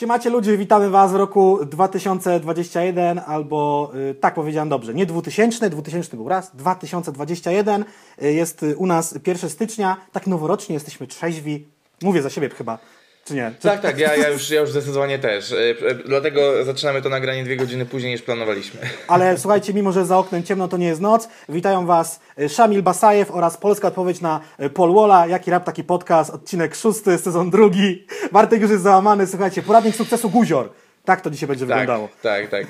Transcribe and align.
Siemacie 0.00 0.30
ludzie, 0.30 0.56
witamy 0.56 0.90
Was 0.90 1.12
w 1.12 1.14
roku 1.14 1.58
2021 1.66 3.20
albo 3.26 3.90
y, 4.10 4.14
tak 4.14 4.34
powiedziałem 4.34 4.68
dobrze, 4.68 4.94
nie 4.94 5.06
2000, 5.06 5.70
2000 5.70 6.16
był 6.16 6.28
raz, 6.28 6.56
2021 6.56 7.84
y, 8.22 8.32
jest 8.32 8.64
u 8.76 8.86
nas 8.86 9.18
1 9.26 9.50
stycznia, 9.50 9.96
tak 10.12 10.26
noworocznie 10.26 10.74
jesteśmy 10.74 11.06
trzeźwi, 11.06 11.66
mówię 12.02 12.22
za 12.22 12.30
siebie 12.30 12.48
chyba, 12.48 12.78
czy 13.24 13.34
nie? 13.34 13.52
Czy... 13.58 13.68
Tak, 13.68 13.80
tak, 13.80 13.98
ja, 13.98 14.16
ja, 14.16 14.28
już, 14.28 14.50
ja 14.50 14.60
już 14.60 14.70
zdecydowanie 14.70 15.18
też. 15.18 15.52
Y, 15.52 15.56
y, 15.90 15.94
Dlatego 15.94 16.64
zaczynamy 16.64 17.02
to 17.02 17.08
nagranie 17.08 17.44
dwie 17.44 17.56
godziny 17.56 17.86
później 17.86 18.12
niż 18.12 18.22
planowaliśmy. 18.22 18.80
Ale 19.08 19.38
słuchajcie, 19.38 19.74
mimo 19.74 19.92
że 19.92 20.06
za 20.06 20.18
oknem 20.18 20.42
ciemno, 20.42 20.68
to 20.68 20.76
nie 20.76 20.86
jest 20.86 21.00
noc. 21.00 21.28
Witają 21.48 21.86
Was 21.86 22.20
y, 22.40 22.48
Szamil 22.48 22.82
Basajew 22.82 23.30
oraz 23.30 23.56
polska 23.56 23.88
odpowiedź 23.88 24.20
na 24.20 24.40
Paul 24.74 24.94
Walla. 24.94 25.26
Jaki 25.26 25.50
rap, 25.50 25.64
taki 25.64 25.84
podcast, 25.84 26.30
odcinek 26.30 26.74
szósty, 26.74 27.18
sezon 27.18 27.50
drugi. 27.50 28.06
Bartek 28.32 28.60
już 28.62 28.70
jest 28.70 28.82
załamany, 28.82 29.26
słuchajcie, 29.26 29.62
poradnik 29.62 29.96
sukcesu 29.96 30.30
Guzior. 30.30 30.68
Tak 31.04 31.20
to 31.20 31.30
dzisiaj 31.30 31.48
będzie 31.48 31.66
Tak, 31.66 31.78
wyglądało. 31.78 32.08
tak, 32.22 32.48
tak. 32.48 32.66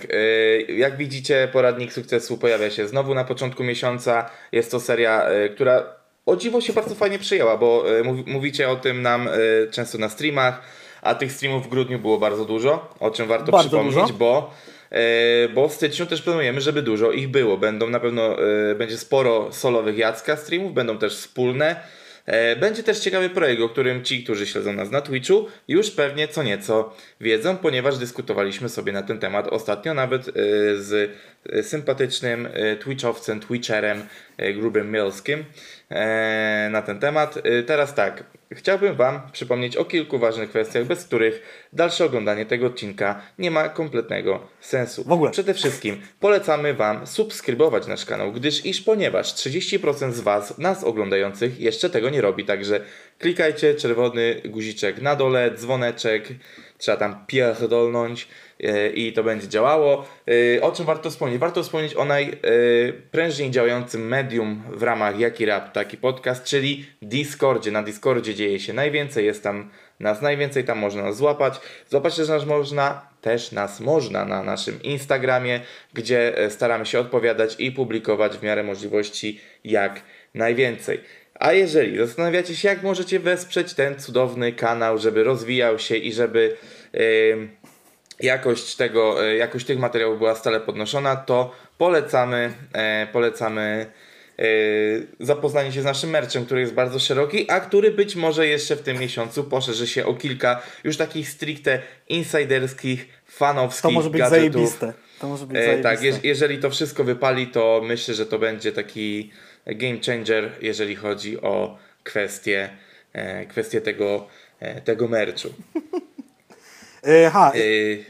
Jak 0.68 0.96
widzicie, 0.96 1.48
poradnik 1.52 1.92
sukcesu 1.92 2.38
pojawia 2.38 2.70
się 2.70 2.88
znowu 2.88 3.14
na 3.14 3.24
początku 3.24 3.64
miesiąca. 3.64 4.30
Jest 4.52 4.70
to 4.70 4.80
seria, 4.80 5.26
która 5.54 5.99
o 6.26 6.36
dziwo 6.36 6.60
się 6.60 6.72
bardzo 6.72 6.94
fajnie 6.94 7.18
przyjęła, 7.18 7.56
bo 7.56 7.84
mów- 8.04 8.26
mówicie 8.26 8.68
o 8.68 8.76
tym 8.76 9.02
nam 9.02 9.28
y, 9.28 9.68
często 9.70 9.98
na 9.98 10.08
streamach, 10.08 10.62
a 11.02 11.14
tych 11.14 11.32
streamów 11.32 11.66
w 11.66 11.68
grudniu 11.68 11.98
było 11.98 12.18
bardzo 12.18 12.44
dużo, 12.44 12.94
o 13.00 13.10
czym 13.10 13.26
warto 13.28 13.52
Bardzo 13.52 13.68
przypomnieć, 13.68 13.94
dużo. 13.96 14.12
bo 14.14 14.54
y, 14.92 15.48
bo 15.48 15.68
w 15.68 15.72
styczniu 15.72 16.06
też 16.06 16.22
planujemy, 16.22 16.60
żeby 16.60 16.82
dużo 16.82 17.12
ich 17.12 17.28
było. 17.28 17.56
Będą 17.56 17.90
na 17.90 18.00
pewno, 18.00 18.36
będzie 18.78 18.98
sporo 18.98 19.52
solowych 19.52 19.98
Jacka 19.98 20.36
streamów, 20.36 20.74
będą 20.74 20.98
też 20.98 21.16
wspólne. 21.16 21.76
E, 22.26 22.56
Będzie 22.56 22.82
też 22.82 22.98
ciekawy 22.98 23.30
projekt, 23.30 23.62
o 23.62 23.68
którym 23.68 24.04
ci, 24.04 24.24
którzy 24.24 24.46
śledzą 24.46 24.72
nas 24.72 24.90
na 24.90 25.00
Twitchu, 25.00 25.46
już 25.68 25.90
pewnie 25.90 26.28
co 26.28 26.42
nieco 26.42 26.94
wiedzą, 27.20 27.56
ponieważ 27.56 27.98
dyskutowaliśmy 27.98 28.68
sobie 28.68 28.92
na 28.92 29.02
ten 29.02 29.18
temat 29.18 29.48
ostatnio, 29.48 29.94
nawet 29.94 30.28
e, 30.28 30.32
z 30.76 31.10
e, 31.52 31.62
sympatycznym 31.62 32.48
e, 32.52 32.76
Twitchowcem, 32.76 33.40
Twitcherem 33.40 34.02
e, 34.36 34.52
Grubym 34.52 34.90
Mielskim 34.90 35.38
e, 35.40 35.44
na 36.70 36.82
ten 36.82 37.00
temat. 37.00 37.36
E, 37.36 37.62
Teraz 37.62 37.94
tak, 37.94 38.24
chciałbym 38.52 38.94
Wam 38.94 39.20
przypomnieć 39.32 39.76
o 39.76 39.84
kilku 39.84 40.18
ważnych 40.18 40.50
kwestiach, 40.50 40.84
bez 40.84 41.04
których 41.04 41.66
dalsze 41.72 42.04
oglądanie 42.04 42.46
tego 42.46 42.66
odcinka 42.66 43.22
nie 43.38 43.50
ma 43.50 43.68
kompletnego 43.68 44.48
sensu. 44.60 45.04
W 45.04 45.12
ogóle. 45.12 45.30
Przede 45.30 45.54
wszystkim 45.54 46.00
polecamy 46.20 46.74
Wam 46.74 47.06
subskrybować 47.06 47.86
nasz 47.86 48.04
kanał, 48.04 48.32
gdyż 48.32 48.66
iż 48.66 48.80
ponieważ 48.80 49.34
30% 49.34 50.12
z 50.12 50.20
Was, 50.20 50.58
nas 50.58 50.84
oglądających, 50.84 51.60
jeszcze 51.60 51.90
tego 51.90 52.10
nie 52.10 52.20
robi, 52.20 52.44
także 52.44 52.80
klikajcie 53.18 53.74
czerwony 53.74 54.40
guziczek 54.44 55.02
na 55.02 55.16
dole, 55.16 55.50
dzwoneczek, 55.50 56.28
trzeba 56.78 56.96
tam 56.96 57.24
pierdolnąć 57.26 58.22
e, 58.22 58.26
i 58.94 59.12
to 59.12 59.22
będzie 59.22 59.48
działało. 59.48 60.06
E, 60.56 60.62
O 60.62 60.72
czym 60.72 60.86
warto 60.86 61.10
wspomnieć? 61.10 61.38
Warto 61.38 61.62
wspomnieć 61.62 61.94
o 61.94 62.04
najprężniej 62.04 63.50
działającym 63.50 64.08
medium 64.08 64.62
w 64.68 64.82
ramach 64.82 65.18
Jaki 65.18 65.46
Rap, 65.46 65.72
taki 65.72 65.96
podcast, 65.96 66.44
czyli 66.44 66.86
Discordzie. 67.02 67.70
Na 67.70 67.82
Discordzie 67.82 68.34
dzieje 68.34 68.60
się 68.60 68.72
najwięcej, 68.72 69.26
jest 69.26 69.42
tam 69.42 69.70
nas 70.00 70.22
najwięcej, 70.22 70.64
tam 70.64 70.78
można 70.78 71.02
nas 71.02 71.16
złapać. 71.16 71.60
Złapać 71.88 72.16
też 72.16 72.28
nas 72.28 72.46
można, 72.46 73.06
też 73.20 73.52
nas 73.52 73.80
można 73.80 74.24
na 74.24 74.42
naszym 74.42 74.82
Instagramie, 74.82 75.60
gdzie 75.94 76.38
e, 76.38 76.50
staramy 76.50 76.86
się 76.86 77.00
odpowiadać 77.00 77.56
i 77.58 77.72
publikować 77.72 78.36
w 78.36 78.42
miarę 78.42 78.62
możliwości 78.62 79.40
jak 79.64 80.00
najwięcej. 80.34 81.00
A 81.34 81.52
jeżeli 81.52 81.98
zastanawiacie 81.98 82.56
się, 82.56 82.68
jak 82.68 82.82
możecie 82.82 83.20
wesprzeć 83.20 83.74
ten 83.74 83.98
cudowny 83.98 84.52
kanał, 84.52 84.98
żeby 84.98 85.24
rozwijał 85.24 85.78
się 85.78 85.96
i 85.96 86.12
żeby 86.12 86.56
em, 86.92 87.50
jakość, 88.22 88.76
tego, 88.76 89.26
e, 89.26 89.36
jakość 89.36 89.66
tych 89.66 89.78
materiałów 89.78 90.18
była 90.18 90.34
stale 90.34 90.60
podnoszona, 90.60 91.16
to 91.16 91.54
polecamy, 91.78 92.52
e, 92.72 93.06
polecamy 93.12 93.86
e, 94.38 94.44
zapoznanie 95.20 95.72
się 95.72 95.82
z 95.82 95.84
naszym 95.84 96.10
merchem, 96.10 96.44
który 96.46 96.60
jest 96.60 96.74
bardzo 96.74 96.98
szeroki, 96.98 97.50
a 97.50 97.60
który 97.60 97.90
być 97.90 98.16
może 98.16 98.46
jeszcze 98.46 98.76
w 98.76 98.82
tym 98.82 98.98
miesiącu 98.98 99.44
poszerzy 99.44 99.86
się 99.86 100.06
o 100.06 100.14
kilka 100.14 100.62
już 100.84 100.96
takich 100.96 101.28
stricte 101.28 101.82
insiderskich, 102.08 103.08
fanowskich 103.26 103.82
To 103.82 103.90
może 103.90 104.10
być 104.10 104.20
gadżetów. 104.20 104.40
zajebiste. 104.52 104.92
To 105.20 105.28
może 105.28 105.46
być 105.46 105.56
E, 105.56 105.62
zajebiste. 105.64 105.90
tak, 105.90 106.02
jeż, 106.02 106.16
jeżeli 106.22 106.58
to 106.58 106.70
wszystko 106.70 107.04
wypali, 107.04 107.46
to 107.46 107.80
myślę, 107.84 108.14
że 108.14 108.26
to 108.26 108.38
będzie 108.38 108.72
taki 108.72 109.30
game 109.66 109.98
changer, 110.06 110.50
jeżeli 110.60 110.96
chodzi 110.96 111.40
o 111.40 111.78
kwestię, 112.04 112.70
kwestię 113.48 113.80
tego, 113.80 114.26
tego 114.84 115.08
merchu. 115.08 115.48
E, 117.02 117.30
ha, 117.30 117.52
E, 117.54 117.60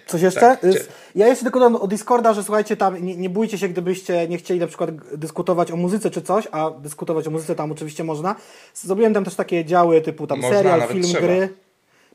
Coś 0.06 0.22
jeszcze? 0.22 0.40
tak, 0.40 0.64
Y, 0.64 0.86
Ja 1.14 1.28
jeszcze 1.28 1.44
tylko 1.44 1.58
dodam 1.60 1.76
o 1.76 1.86
Discorda, 1.86 2.34
że 2.34 2.42
słuchajcie, 2.44 2.76
tam 2.76 3.04
nie, 3.04 3.16
nie 3.16 3.30
bójcie 3.30 3.58
się, 3.58 3.68
gdybyście 3.68 4.28
nie 4.28 4.38
chcieli 4.38 4.60
na 4.60 4.66
przykład 4.66 4.90
dyskutować 5.16 5.70
o 5.72 5.76
muzyce 5.76 6.10
czy 6.10 6.22
coś, 6.22 6.48
a 6.52 6.70
dyskutować 6.70 7.26
o 7.26 7.30
muzyce 7.30 7.54
tam 7.54 7.72
oczywiście 7.72 8.04
można. 8.04 8.34
Zrobiłem 8.74 9.14
tam 9.14 9.24
też 9.24 9.34
takie 9.34 9.64
działy 9.64 10.00
typu 10.00 10.26
tam 10.26 10.40
Można, 10.40 10.56
serial, 10.56 10.88
film, 10.88 11.02
trzeba. 11.02 11.20
gry. 11.26 11.48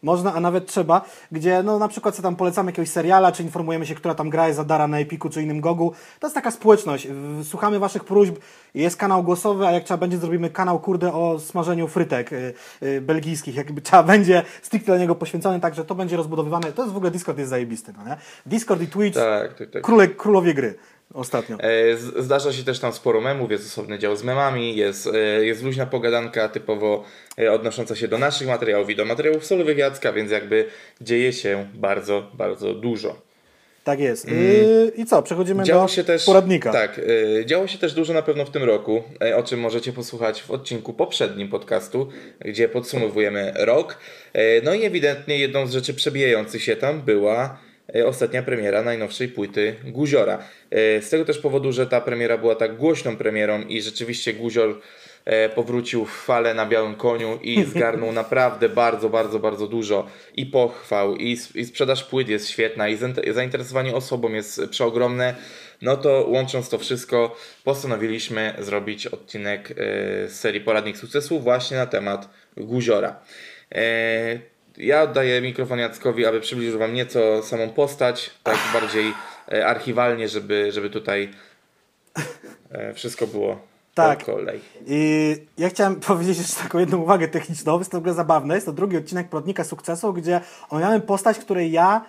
Można, 0.05 0.33
a 0.33 0.39
nawet 0.39 0.67
trzeba, 0.67 1.01
gdzie 1.31 1.63
no 1.63 1.79
na 1.79 1.87
przykład 1.87 2.15
co 2.15 2.21
tam 2.21 2.35
polecamy 2.35 2.71
jakiegoś 2.71 2.89
seriala, 2.89 3.31
czy 3.31 3.43
informujemy 3.43 3.85
się, 3.85 3.95
która 3.95 4.15
tam 4.15 4.29
gra 4.29 4.47
jest 4.47 4.57
za 4.57 4.63
dara 4.63 4.87
na 4.87 4.99
Epiku 4.99 5.29
czy 5.29 5.41
innym 5.41 5.61
Gogu. 5.61 5.93
To 6.19 6.27
jest 6.27 6.35
taka 6.35 6.51
społeczność. 6.51 7.07
Słuchamy 7.43 7.79
waszych 7.79 8.03
próśb, 8.03 8.35
jest 8.73 8.97
kanał 8.97 9.23
głosowy, 9.23 9.67
a 9.67 9.71
jak 9.71 9.83
trzeba 9.83 9.97
będzie 9.97 10.17
zrobimy 10.17 10.49
kanał 10.49 10.79
kurde 10.79 11.13
o 11.13 11.39
smażeniu 11.39 11.87
frytek 11.87 12.33
y, 12.33 12.53
y, 12.83 13.01
belgijskich, 13.01 13.55
jakby 13.55 13.81
trzeba 13.81 14.03
będzie 14.13 14.43
stricte 14.61 14.85
dla 14.85 14.97
niego 14.97 15.15
poświęcony, 15.15 15.59
także 15.59 15.85
to 15.85 15.95
będzie 15.95 16.17
rozbudowywane. 16.17 16.71
To 16.71 16.81
jest 16.81 16.93
w 16.93 16.97
ogóle 16.97 17.11
Discord 17.11 17.37
jest 17.37 17.49
zajebisty, 17.49 17.93
no 17.97 18.03
nie? 18.09 18.17
Discord 18.45 18.81
i 18.81 18.87
Twitch, 18.87 19.19
tak, 19.19 19.53
tak, 19.53 19.69
tak. 19.69 19.83
króle, 19.83 20.07
królowie 20.07 20.53
gry 20.53 20.75
ostatnio. 21.15 21.57
E, 21.59 21.97
Zdarza 22.23 22.53
się 22.53 22.63
też 22.63 22.79
tam 22.79 22.93
sporo 22.93 23.21
memów, 23.21 23.51
jest 23.51 23.65
osobny 23.65 23.99
dział 23.99 24.15
z 24.15 24.23
memami, 24.23 24.75
jest, 24.75 25.07
e, 25.07 25.45
jest 25.45 25.63
luźna 25.63 25.85
pogadanka 25.85 26.49
typowo 26.49 27.03
e, 27.39 27.51
odnosząca 27.51 27.95
się 27.95 28.07
do 28.07 28.17
naszych 28.17 28.47
materiałów 28.47 28.89
i 28.89 28.95
do 28.95 29.05
materiałów 29.05 29.45
solowych 29.45 29.77
Jacka, 29.77 30.13
więc 30.13 30.31
jakby 30.31 30.65
dzieje 31.01 31.33
się 31.33 31.67
bardzo, 31.73 32.31
bardzo 32.33 32.73
dużo. 32.73 33.25
Tak 33.83 33.99
jest. 33.99 34.27
Y, 34.27 34.91
I 34.97 35.05
co? 35.05 35.23
Przechodzimy 35.23 35.63
Działo 35.63 35.87
do 35.97 36.03
też, 36.03 36.25
poradnika. 36.25 36.71
Tak, 36.71 37.01
działo 37.45 37.67
się 37.67 37.77
też 37.77 37.93
dużo 37.93 38.13
na 38.13 38.21
pewno 38.21 38.45
w 38.45 38.49
tym 38.49 38.63
roku, 38.63 39.03
o 39.35 39.43
czym 39.43 39.59
możecie 39.59 39.93
posłuchać 39.93 40.41
w 40.41 40.51
odcinku 40.51 40.93
poprzednim 40.93 41.49
podcastu, 41.49 42.09
gdzie 42.39 42.69
podsumowujemy 42.69 43.53
rok. 43.55 43.97
No 44.63 44.73
i 44.73 44.85
ewidentnie 44.85 45.39
jedną 45.39 45.67
z 45.67 45.73
rzeczy 45.73 45.93
przebijających 45.93 46.63
się 46.63 46.75
tam 46.75 47.01
była 47.01 47.57
ostatnia 48.05 48.43
premiera 48.43 48.83
najnowszej 48.83 49.27
płyty 49.27 49.75
Guziora. 49.83 50.39
Y, 50.97 51.01
Z 51.01 51.09
tego 51.09 51.25
też 51.25 51.37
powodu, 51.37 51.71
że 51.71 51.87
ta 51.87 52.01
premiera 52.01 52.37
była 52.37 52.55
tak 52.55 52.77
głośną 52.77 53.17
premierą 53.17 53.61
i 53.61 53.81
rzeczywiście 53.81 54.33
Guzior 54.33 54.81
e, 55.25 55.49
powrócił 55.49 56.05
w 56.05 56.11
fale 56.11 56.53
na 56.53 56.65
białym 56.65 56.95
koniu 56.95 57.39
i 57.41 57.63
zgarnął 57.73 58.11
naprawdę 58.11 58.69
bardzo, 58.69 59.09
bardzo, 59.09 59.39
bardzo 59.39 59.67
dużo 59.67 60.07
i 60.35 60.45
pochwał, 60.45 61.15
i, 61.15 61.37
i 61.55 61.65
sprzedaż 61.65 62.03
płyt 62.03 62.29
jest 62.29 62.49
świetna, 62.49 62.89
i 62.89 62.97
zainter- 62.97 63.33
zainteresowanie 63.33 63.95
osobą 63.95 64.33
jest 64.33 64.61
przeogromne, 64.69 65.35
no 65.81 65.97
to 65.97 66.25
łącząc 66.29 66.69
to 66.69 66.77
wszystko, 66.77 67.35
postanowiliśmy 67.63 68.53
zrobić 68.59 69.07
odcinek 69.07 69.71
e, 69.71 69.75
z 70.27 70.39
serii 70.39 70.61
Poradnik 70.61 70.97
Sukcesu 70.97 71.39
właśnie 71.39 71.77
na 71.77 71.85
temat 71.85 72.29
Guziora. 72.57 73.19
Ja 74.77 75.01
oddaję 75.01 75.41
mikrofon 75.41 75.79
Jackowi, 75.79 76.25
aby 76.25 76.41
przybliżył 76.41 76.79
Wam 76.79 76.93
nieco 76.93 77.43
samą 77.43 77.69
postać, 77.69 78.31
tak 78.43 78.57
bardziej 78.73 79.13
e, 79.51 79.67
archiwalnie, 79.67 80.29
żeby, 80.29 80.71
żeby 80.71 80.89
tutaj 80.89 81.31
e, 82.71 82.93
wszystko 82.93 83.27
było 83.27 83.59
Tak. 83.93 84.19
po 84.19 84.25
kolei. 84.25 84.59
I 84.87 85.35
ja 85.57 85.69
chciałem 85.69 85.95
powiedzieć 86.07 86.37
jeszcze 86.37 86.63
taką 86.63 86.79
jedną 86.79 86.97
uwagę 86.97 87.27
techniczną, 87.27 87.79
jest 87.79 87.91
to 87.91 87.97
w 87.97 87.99
ogóle 87.99 88.13
zabawne. 88.13 88.55
Jest 88.55 88.65
to 88.65 88.73
drugi 88.73 88.97
odcinek 88.97 89.29
Poradnika 89.29 89.63
Sukcesu, 89.63 90.13
gdzie 90.13 90.41
omawiamy 90.69 91.01
postać, 91.01 91.39
której 91.39 91.71
ja 91.71 92.05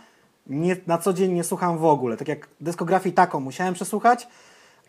nie, 0.46 0.76
na 0.86 0.98
co 0.98 1.12
dzień 1.12 1.32
nie 1.32 1.44
słucham 1.44 1.78
w 1.78 1.84
ogóle. 1.84 2.16
Tak 2.16 2.28
jak 2.28 2.48
dyskografii 2.60 3.14
taką 3.14 3.40
musiałem 3.40 3.74
przesłuchać, 3.74 4.28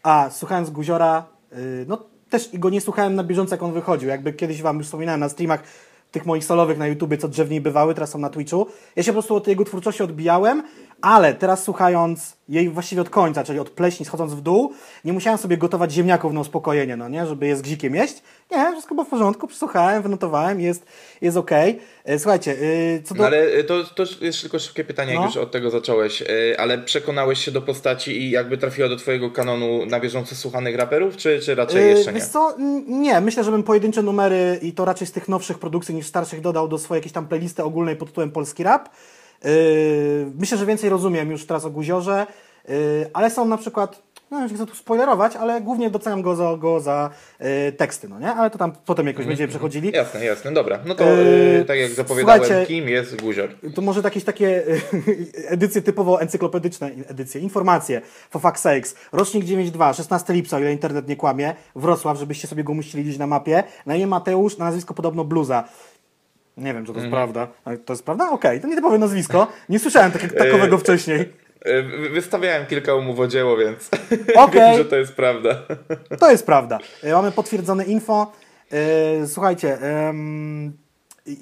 a 0.03 0.29
słuchając 0.29 0.69
Guziora, 0.69 1.25
yy, 1.51 1.57
no 1.87 2.03
też 2.29 2.53
i 2.53 2.59
go 2.59 2.69
nie 2.69 2.81
słuchałem 2.81 3.15
na 3.15 3.23
bieżąco, 3.23 3.55
jak 3.55 3.63
on 3.63 3.73
wychodził. 3.73 4.09
Jakby 4.09 4.33
kiedyś 4.33 4.61
Wam 4.61 4.77
już 4.77 4.85
wspominałem 4.85 5.19
na 5.19 5.29
streamach 5.29 5.63
tych 6.11 6.25
moich 6.25 6.45
solowych 6.45 6.77
na 6.77 6.87
YouTubie, 6.87 7.17
co 7.17 7.27
drzewniej 7.27 7.61
bywały, 7.61 7.93
teraz 7.93 8.09
są 8.09 8.19
na 8.19 8.29
Twitchu. 8.29 8.67
Ja 8.95 9.03
się 9.03 9.11
po 9.11 9.13
prostu 9.13 9.35
od 9.35 9.47
jego 9.47 9.65
twórczości 9.65 10.03
odbijałem, 10.03 10.63
ale 11.01 11.33
teraz 11.33 11.63
słuchając 11.63 12.37
jej 12.49 12.69
właściwie 12.69 13.01
od 13.01 13.09
końca, 13.09 13.43
czyli 13.43 13.59
od 13.59 13.69
pleśni 13.69 14.05
schodząc 14.05 14.33
w 14.33 14.41
dół, 14.41 14.73
nie 15.05 15.13
musiałem 15.13 15.37
sobie 15.39 15.57
gotować 15.57 15.91
ziemniaków 15.91 16.33
na 16.33 16.39
uspokojenie, 16.39 16.97
no 16.97 17.09
nie, 17.09 17.25
żeby 17.25 17.47
je 17.47 17.55
z 17.55 17.61
gzikiem 17.61 17.95
jeść. 17.95 18.23
Nie, 18.51 18.71
wszystko 18.71 18.95
było 18.95 19.05
w 19.05 19.09
porządku, 19.09 19.47
przesłuchałem, 19.47 20.03
wynotowałem, 20.03 20.61
jest, 20.61 20.85
jest 21.21 21.37
okej. 21.37 21.79
E, 22.05 22.19
Słuchajcie, 22.19 22.51
yy, 22.51 23.01
co 23.03 23.15
do... 23.15 23.21
No 23.21 23.27
ale 23.27 23.57
y, 23.57 23.63
to, 23.63 23.83
to 23.83 24.03
jest 24.21 24.41
tylko 24.41 24.59
szybkie 24.59 24.83
pytanie, 24.83 25.11
jak 25.11 25.19
No. 25.19 25.25
już 25.25 25.37
od 25.37 25.51
tego 25.51 25.69
zacząłeś, 25.69 26.23
ale 26.57 26.77
przekonałeś 26.77 27.39
się 27.45 27.51
do 27.51 27.61
postaci 27.61 28.21
i 28.21 28.31
jakby 28.31 28.57
trafiła 28.57 28.89
do 28.89 28.95
twojego 28.95 29.31
kanonu 29.31 29.85
na 29.85 29.99
bieżąco 29.99 30.35
słuchanych 30.35 30.75
raperów, 30.75 31.17
czy, 31.17 31.39
czy 31.39 31.55
raczej 31.55 31.89
jeszcze 31.89 32.13
nie? 32.13 32.19
Wiesz 32.19 32.29
co? 32.29 32.55
Nie, 32.87 33.21
myślę, 33.21 33.43
że 33.43 33.51
bym 33.51 33.63
pojedyncze 33.63 34.01
numery 34.01 34.59
i 34.61 34.73
to 34.73 34.85
raczej 34.85 35.07
z 35.07 35.11
tych 35.11 35.27
nowszych 35.27 35.59
produkcji 35.59 35.95
niż 35.95 36.07
starszych 36.07 36.41
dodał 36.41 36.67
do 36.67 36.77
swojej 36.77 36.99
jakiejś 36.99 37.13
tam 37.13 37.27
playlisty 37.27 37.63
ogólnej 37.63 37.95
pod 37.95 38.07
tytułem 38.07 38.31
Polski 38.31 38.63
Rap. 38.63 38.89
Yy, 39.43 40.31
myślę, 40.39 40.57
że 40.57 40.65
więcej 40.65 40.89
rozumiem 40.89 41.31
już 41.31 41.45
teraz 41.45 41.65
o 41.65 41.69
Guziorze, 41.69 42.27
yy, 42.67 42.75
ale 43.13 43.29
są 43.29 43.45
na 43.45 43.57
przykład, 43.57 44.01
no 44.31 44.47
nie 44.47 44.55
chcę 44.55 44.65
tu 44.65 44.75
spoilerować, 44.75 45.35
ale 45.35 45.61
głównie 45.61 45.89
doceniam 45.89 46.21
go 46.21 46.35
za, 46.35 46.57
go 46.57 46.79
za 46.79 47.09
yy, 47.39 47.71
teksty, 47.71 48.09
no 48.09 48.19
nie? 48.19 48.31
Ale 48.31 48.49
to 48.49 48.57
tam 48.57 48.71
potem 48.85 49.07
jakoś 49.07 49.25
będziemy 49.25 49.47
przechodzili. 49.47 49.91
Jasne, 49.91 50.25
jasne, 50.25 50.51
dobra. 50.51 50.79
No 50.85 50.95
to 50.95 51.05
tak 51.67 51.77
jak 51.77 51.91
zapowiadałem, 51.91 52.65
kim 52.65 52.89
jest 52.89 53.21
Guzior? 53.21 53.49
To 53.75 53.81
może 53.81 54.01
jakieś 54.01 54.23
takie 54.23 54.63
edycje 55.47 55.81
typowo 55.81 56.21
encyklopedyczne, 56.21 56.91
edycje, 57.07 57.41
informacje, 57.41 58.01
for 58.29 58.41
fuck's 58.41 58.57
sakes. 58.57 58.95
Rocznik 59.11 59.45
9.2, 59.45 59.95
16 59.95 60.33
lipca, 60.33 60.57
o 60.57 60.59
ile 60.59 60.71
internet 60.71 61.07
nie 61.07 61.15
kłamie, 61.15 61.55
Wrocław, 61.75 62.17
żebyście 62.17 62.47
sobie 62.47 62.63
go 62.63 62.73
musieli 62.73 63.03
gdzieś 63.03 63.17
na 63.17 63.27
mapie. 63.27 63.63
Na 63.85 63.95
imię 63.95 64.07
Mateusz, 64.07 64.57
na 64.57 64.65
nazwisko 64.65 64.93
podobno 64.93 65.23
Bluza. 65.23 65.63
Nie 66.57 66.73
wiem, 66.73 66.85
czy 66.85 66.93
to 66.93 66.99
jest 66.99 67.11
prawda. 67.11 67.47
Ale 67.65 67.77
to 67.77 67.93
jest 67.93 68.05
prawda? 68.05 68.29
Okej, 68.31 68.61
to 68.61 68.67
nie 68.67 68.75
typowe 68.75 68.97
nazwisko. 68.97 69.47
Nie 69.69 69.79
słyszałem 69.79 70.11
tak, 70.11 70.33
takowego 70.43 70.77
wcześniej. 70.77 71.17
Yy, 71.65 71.83
wy- 71.83 72.09
Wystawiałem 72.09 72.65
kilka 72.65 72.95
umów 72.95 73.19
o 73.19 73.27
dzieło, 73.27 73.57
więc 73.57 73.89
Okej. 74.35 74.61
wiem, 74.61 74.77
że 74.77 74.85
to 74.85 74.95
jest 74.95 75.13
prawda. 75.13 75.49
To 76.19 76.31
jest 76.31 76.45
prawda. 76.45 76.79
E, 77.03 77.13
Mamy 77.13 77.31
potwierdzone 77.31 77.83
info. 77.85 78.31
E, 78.71 79.27
Słuchajcie, 79.27 79.77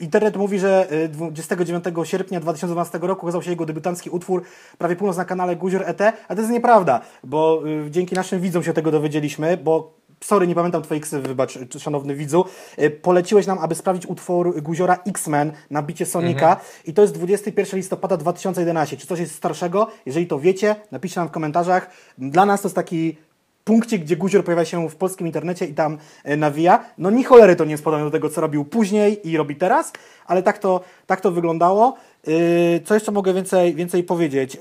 internet 0.02 0.36
mówi, 0.38 0.60
że 0.60 0.88
e, 0.90 1.08
29 1.08 1.86
sierpnia 2.04 2.40
2012 2.40 3.00
roku 3.02 3.26
ukazał 3.26 3.42
się 3.42 3.50
jego 3.50 3.66
debiutancki 3.66 4.10
utwór 4.10 4.44
Prawie 4.78 4.96
Północ 4.96 5.18
na 5.18 5.26
kanale 5.26 5.56
Guzior 5.56 5.84
ET, 5.86 6.02
a 6.28 6.36
to 6.36 6.42
jest 6.42 6.52
nieprawda, 6.54 7.02
bo 7.24 7.64
e, 7.88 7.92
dzięki 7.92 8.16
naszym 8.16 8.42
widzom 8.42 8.64
się 8.64 8.74
tego 8.74 8.92
dowiedzieliśmy, 8.92 9.58
bo 9.58 9.94
sorry, 10.22 10.48
nie 10.48 10.56
pamiętam 10.56 10.82
twojej 10.82 11.02
ksywy, 11.02 11.28
wybacz, 11.28 11.60
szanowny 11.80 12.16
widzu, 12.16 12.46
E, 12.78 12.90
poleciłeś 12.90 13.48
nam, 13.48 13.60
aby 13.60 13.76
sprawdzić 13.76 14.06
utwór 14.06 14.62
Guziora 14.62 14.98
X-Men 15.08 15.52
na 15.70 15.82
bicie 15.82 16.06
Sonika 16.06 16.58
i 16.86 16.94
to 16.94 17.02
jest 17.02 17.14
21 17.14 17.78
listopada 17.78 18.18
2011. 18.18 18.98
Czy 18.98 19.08
coś 19.08 19.20
jest 19.20 19.36
starszego? 19.36 19.88
Jeżeli 20.06 20.28
to 20.28 20.40
wiecie, 20.40 20.76
napiszcie 20.92 21.20
nam 21.20 21.30
w 21.30 21.32
komentarzach. 21.32 21.90
Dla 22.18 22.46
nas 22.46 22.62
to 22.62 22.68
jest 22.68 22.76
taki 22.76 23.18
punkcie, 23.64 24.00
gdzie 24.00 24.16
Guzior 24.16 24.44
pojawia 24.44 24.66
się 24.66 24.90
w 24.90 24.96
polskim 24.96 25.28
internecie 25.28 25.66
i 25.66 25.74
tam 25.74 25.98
e, 26.24 26.38
nawija. 26.38 26.86
No 26.98 27.12
ni 27.12 27.24
cholery 27.24 27.56
to 27.56 27.66
nie 27.66 27.72
jest 27.72 27.84
podobne 27.84 28.06
do 28.06 28.12
tego, 28.12 28.30
co 28.30 28.42
robił 28.42 28.66
później 28.66 29.30
i 29.30 29.38
robi 29.38 29.56
teraz, 29.56 29.94
ale 30.26 30.44
tak 30.44 30.58
to, 30.58 30.82
tak 31.06 31.22
to 31.22 31.32
wyglądało. 31.32 31.98
Yy, 32.28 32.82
Co 32.86 32.94
jeszcze 32.94 33.12
mogę 33.12 33.34
więcej, 33.34 33.76
więcej 33.76 34.04
powiedzieć? 34.04 34.58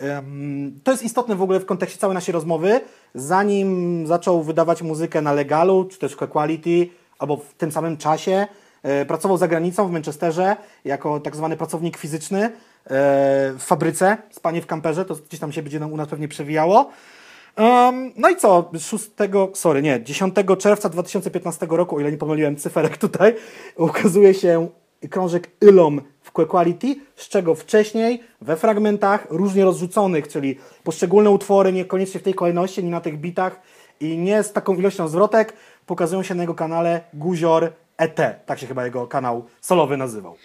To 0.85 0.91
jest 0.91 1.05
istotne 1.05 1.37
w 1.37 1.43
ogóle 1.43 1.61
w 1.61 1.67
kontekście 1.67 1.99
całej 1.99 2.15
naszej 2.15 2.33
rozmowy. 2.33 2.81
Zanim 3.15 4.07
zaczął 4.07 4.43
wydawać 4.43 4.83
muzykę 4.83 5.23
na 5.23 5.33
legalu, 5.33 5.85
czy 5.85 5.99
też 5.99 6.17
Quality, 6.17 6.89
albo 7.19 7.37
w 7.37 7.55
tym 7.55 7.73
samym 7.73 7.97
czasie, 7.97 8.47
e, 8.83 9.07
pracował 9.07 9.39
za 9.39 9.49
granicą 9.49 9.89
w 9.89 9.91
Manchesterze 9.91 10.57
jako 10.85 11.21
tak 11.21 11.37
zwany 11.37 11.57
pracownik 11.57 11.97
fizyczny 11.97 12.43
e, 12.45 12.51
w 13.59 13.63
fabryce, 13.63 14.17
spanie 14.31 14.63
w 14.63 14.67
kamperze, 14.67 15.05
to 15.05 15.15
gdzieś 15.15 15.41
tam 15.41 15.53
się 15.53 15.63
będzie 15.63 15.87
u 15.87 15.97
nas 15.97 16.09
pewnie 16.09 16.29
przewijało. 16.29 16.91
Um, 17.59 18.13
no 18.17 18.31
i 18.31 18.37
co? 18.37 18.71
6, 18.79 19.11
sorry, 19.55 19.83
nie, 19.83 20.03
10 20.03 20.35
czerwca 20.59 20.89
2015 20.89 21.67
roku, 21.71 21.97
o 21.97 22.01
ile 22.01 22.13
nie 22.13 22.19
pomyliłem 22.19 22.57
cyferek 22.57 22.97
tutaj, 22.97 23.35
ukazuje 23.77 24.35
się 24.35 24.69
krążek 25.11 25.51
Ylom 25.61 26.01
w 26.01 26.14
Quality, 26.35 26.97
z 27.17 27.29
czego 27.29 27.55
wcześniej 27.55 28.23
we 28.41 28.57
fragmentach 28.57 29.27
różnie 29.31 29.65
rozrzuconych, 29.65 30.29
czyli 30.29 30.59
poszczególne 30.85 31.31
utwory 31.31 31.73
niekoniecznie 31.73 32.21
w 32.21 32.23
tej 32.23 32.35
kolejności, 32.35 32.85
nie 32.85 32.91
na 32.91 33.01
tych 33.01 33.19
bitach 33.19 33.61
i 34.01 34.19
nie 34.19 34.43
z 34.43 34.53
taką 34.53 34.75
ilością 34.75 35.09
zwrotek, 35.09 35.53
pokazują 35.87 36.23
się 36.23 36.35
na 36.35 36.43
jego 36.43 36.55
kanale 36.55 37.01
Guzior 37.15 37.73
ET, 37.97 38.21
tak 38.47 38.59
się 38.59 38.67
chyba 38.67 38.85
jego 38.85 39.07
kanał 39.07 39.45
solowy 39.61 39.97
nazywał. 39.97 40.37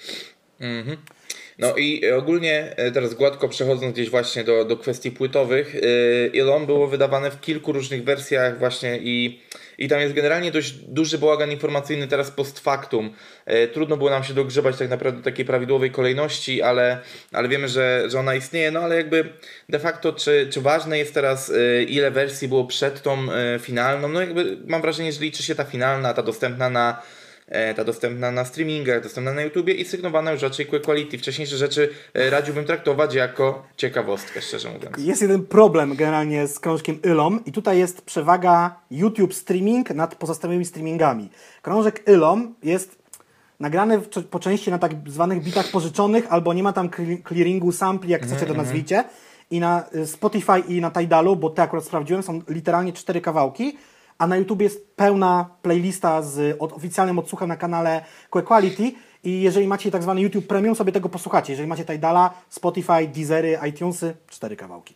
No 1.60 1.76
i 1.78 2.12
ogólnie 2.12 2.74
e, 2.78 2.92
teraz 2.92 3.14
gładko 3.14 3.50
przechodząc 3.50 3.94
gdzieś 3.94 4.10
właśnie 4.10 4.44
do, 4.44 4.66
do 4.66 4.78
kwestii 4.78 5.12
płytowych, 5.12 5.76
Ilon 6.34 6.66
było 6.66 6.88
wydawane 6.88 7.32
w 7.32 7.42
kilku 7.42 7.72
różnych 7.72 8.04
wersjach 8.04 8.60
właśnie 8.60 8.98
i, 8.98 9.42
i 9.80 9.88
tam 9.88 10.00
jest 10.00 10.14
generalnie 10.14 10.52
dość 10.52 10.72
duży 10.72 11.18
bałagan 11.18 11.52
informacyjny 11.52 12.08
teraz 12.08 12.32
post 12.32 12.60
factum. 12.60 13.14
Yy, 13.48 13.68
trudno 13.68 13.98
było 13.98 14.10
nam 14.10 14.24
się 14.24 14.34
dogrzebać 14.34 14.78
tak 14.78 14.90
naprawdę 14.90 15.20
do 15.20 15.24
takiej 15.24 15.46
prawidłowej 15.46 15.92
kolejności, 15.92 16.62
ale, 16.62 17.00
ale 17.32 17.48
wiemy, 17.48 17.68
że, 17.68 18.04
że 18.08 18.20
ona 18.20 18.36
istnieje, 18.36 18.72
no 18.72 18.80
ale 18.80 18.96
jakby 18.96 19.34
de 19.70 19.80
facto 19.80 20.14
czy, 20.14 20.48
czy 20.52 20.62
ważne 20.62 20.98
jest 20.98 21.14
teraz 21.14 21.48
yy, 21.48 21.84
ile 21.84 22.12
wersji 22.12 22.48
było 22.48 22.66
przed 22.66 23.02
tą 23.02 23.18
finalną, 23.60 24.08
no 24.08 24.22
jakby 24.22 24.58
mam 24.68 24.82
wrażenie, 24.82 25.12
że 25.12 25.22
liczy 25.22 25.44
się 25.44 25.56
ta 25.56 25.64
finalna, 25.64 26.14
ta 26.14 26.24
dostępna 26.24 26.70
na 26.70 27.02
e, 27.02 27.19
ta 27.75 27.84
dostępna 27.84 28.31
na 28.31 28.46
streamingach, 28.46 29.04
dostępna 29.04 29.34
na 29.34 29.42
YouTubie 29.42 29.74
i 29.74 29.86
sygnowana 29.86 30.31
już 30.31 30.42
raczej 30.42 30.66
Quick 30.66 30.86
Quality. 30.86 31.18
Wcześniejsze 31.18 31.57
rzeczy 31.57 31.90
e, 32.13 32.30
radziłbym 32.30 32.66
traktować 32.66 33.13
jako 33.13 33.66
ciekawostkę, 33.78 34.42
szczerze 34.42 34.69
mówiąc. 34.72 34.98
Jest 34.98 35.22
jeden 35.22 35.46
problem 35.46 35.96
generalnie 35.96 36.48
z 36.48 36.60
krążkiem 36.60 37.00
Ylom 37.06 37.46
i 37.46 37.51
tutaj 37.51 37.80
jest 37.80 38.01
przewaga 38.01 38.75
YouTube 38.92 39.34
streaming 39.34 39.90
nad 39.90 40.16
pozostałymi 40.16 40.66
streamingami. 40.66 41.30
Krążek 41.62 42.10
Ylom 42.10 42.56
jest 42.63 43.00
nagrany 43.60 43.98
w, 43.98 44.07
po 44.30 44.40
części 44.40 44.72
na 44.72 44.80
tak 44.80 44.92
zwanych 45.07 45.44
bitach 45.44 45.72
pożyczonych 45.72 46.25
albo 46.30 46.54
nie 46.54 46.63
ma 46.63 46.74
tam 46.74 46.90
cle- 46.90 47.24
clearingu 47.28 47.72
sampli, 47.72 48.12
jak 48.12 48.24
chcecie 48.24 48.45
to 48.45 48.54
nazwijcie. 48.54 49.04
I 49.52 49.60
na 49.60 49.84
y, 49.95 50.07
Spotify 50.07 50.60
i 50.68 50.81
na 50.81 50.92
Tidalu, 50.92 51.36
bo 51.36 51.50
te 51.50 51.62
akurat 51.62 51.86
sprawdziłem, 51.86 52.24
są 52.24 52.42
literalnie 52.48 52.94
cztery 52.94 53.22
kawałki, 53.22 53.78
a 54.19 54.27
na 54.27 54.38
YouTube 54.38 54.62
jest 54.62 54.95
pełna 54.95 55.50
playlista 55.62 56.21
z 56.21 56.56
od, 56.60 56.74
oficjalnym 56.74 57.19
odsłuchem 57.19 57.48
na 57.48 57.57
kanale 57.57 58.06
Quality 58.30 58.92
i 59.24 59.42
jeżeli 59.42 59.68
macie 59.68 59.92
tak 59.92 60.04
zwany 60.04 60.21
YouTube 60.21 60.48
Premium, 60.48 60.75
sobie 60.75 60.92
tego 60.92 61.10
posłuchacie. 61.10 61.54
Jeżeli 61.54 61.69
macie 61.69 61.86
Tidala, 61.86 62.33
Spotify, 62.50 63.07
Deezery, 63.07 63.60
iTunesy, 63.69 64.16
cztery 64.27 64.56
kawałki. 64.56 64.95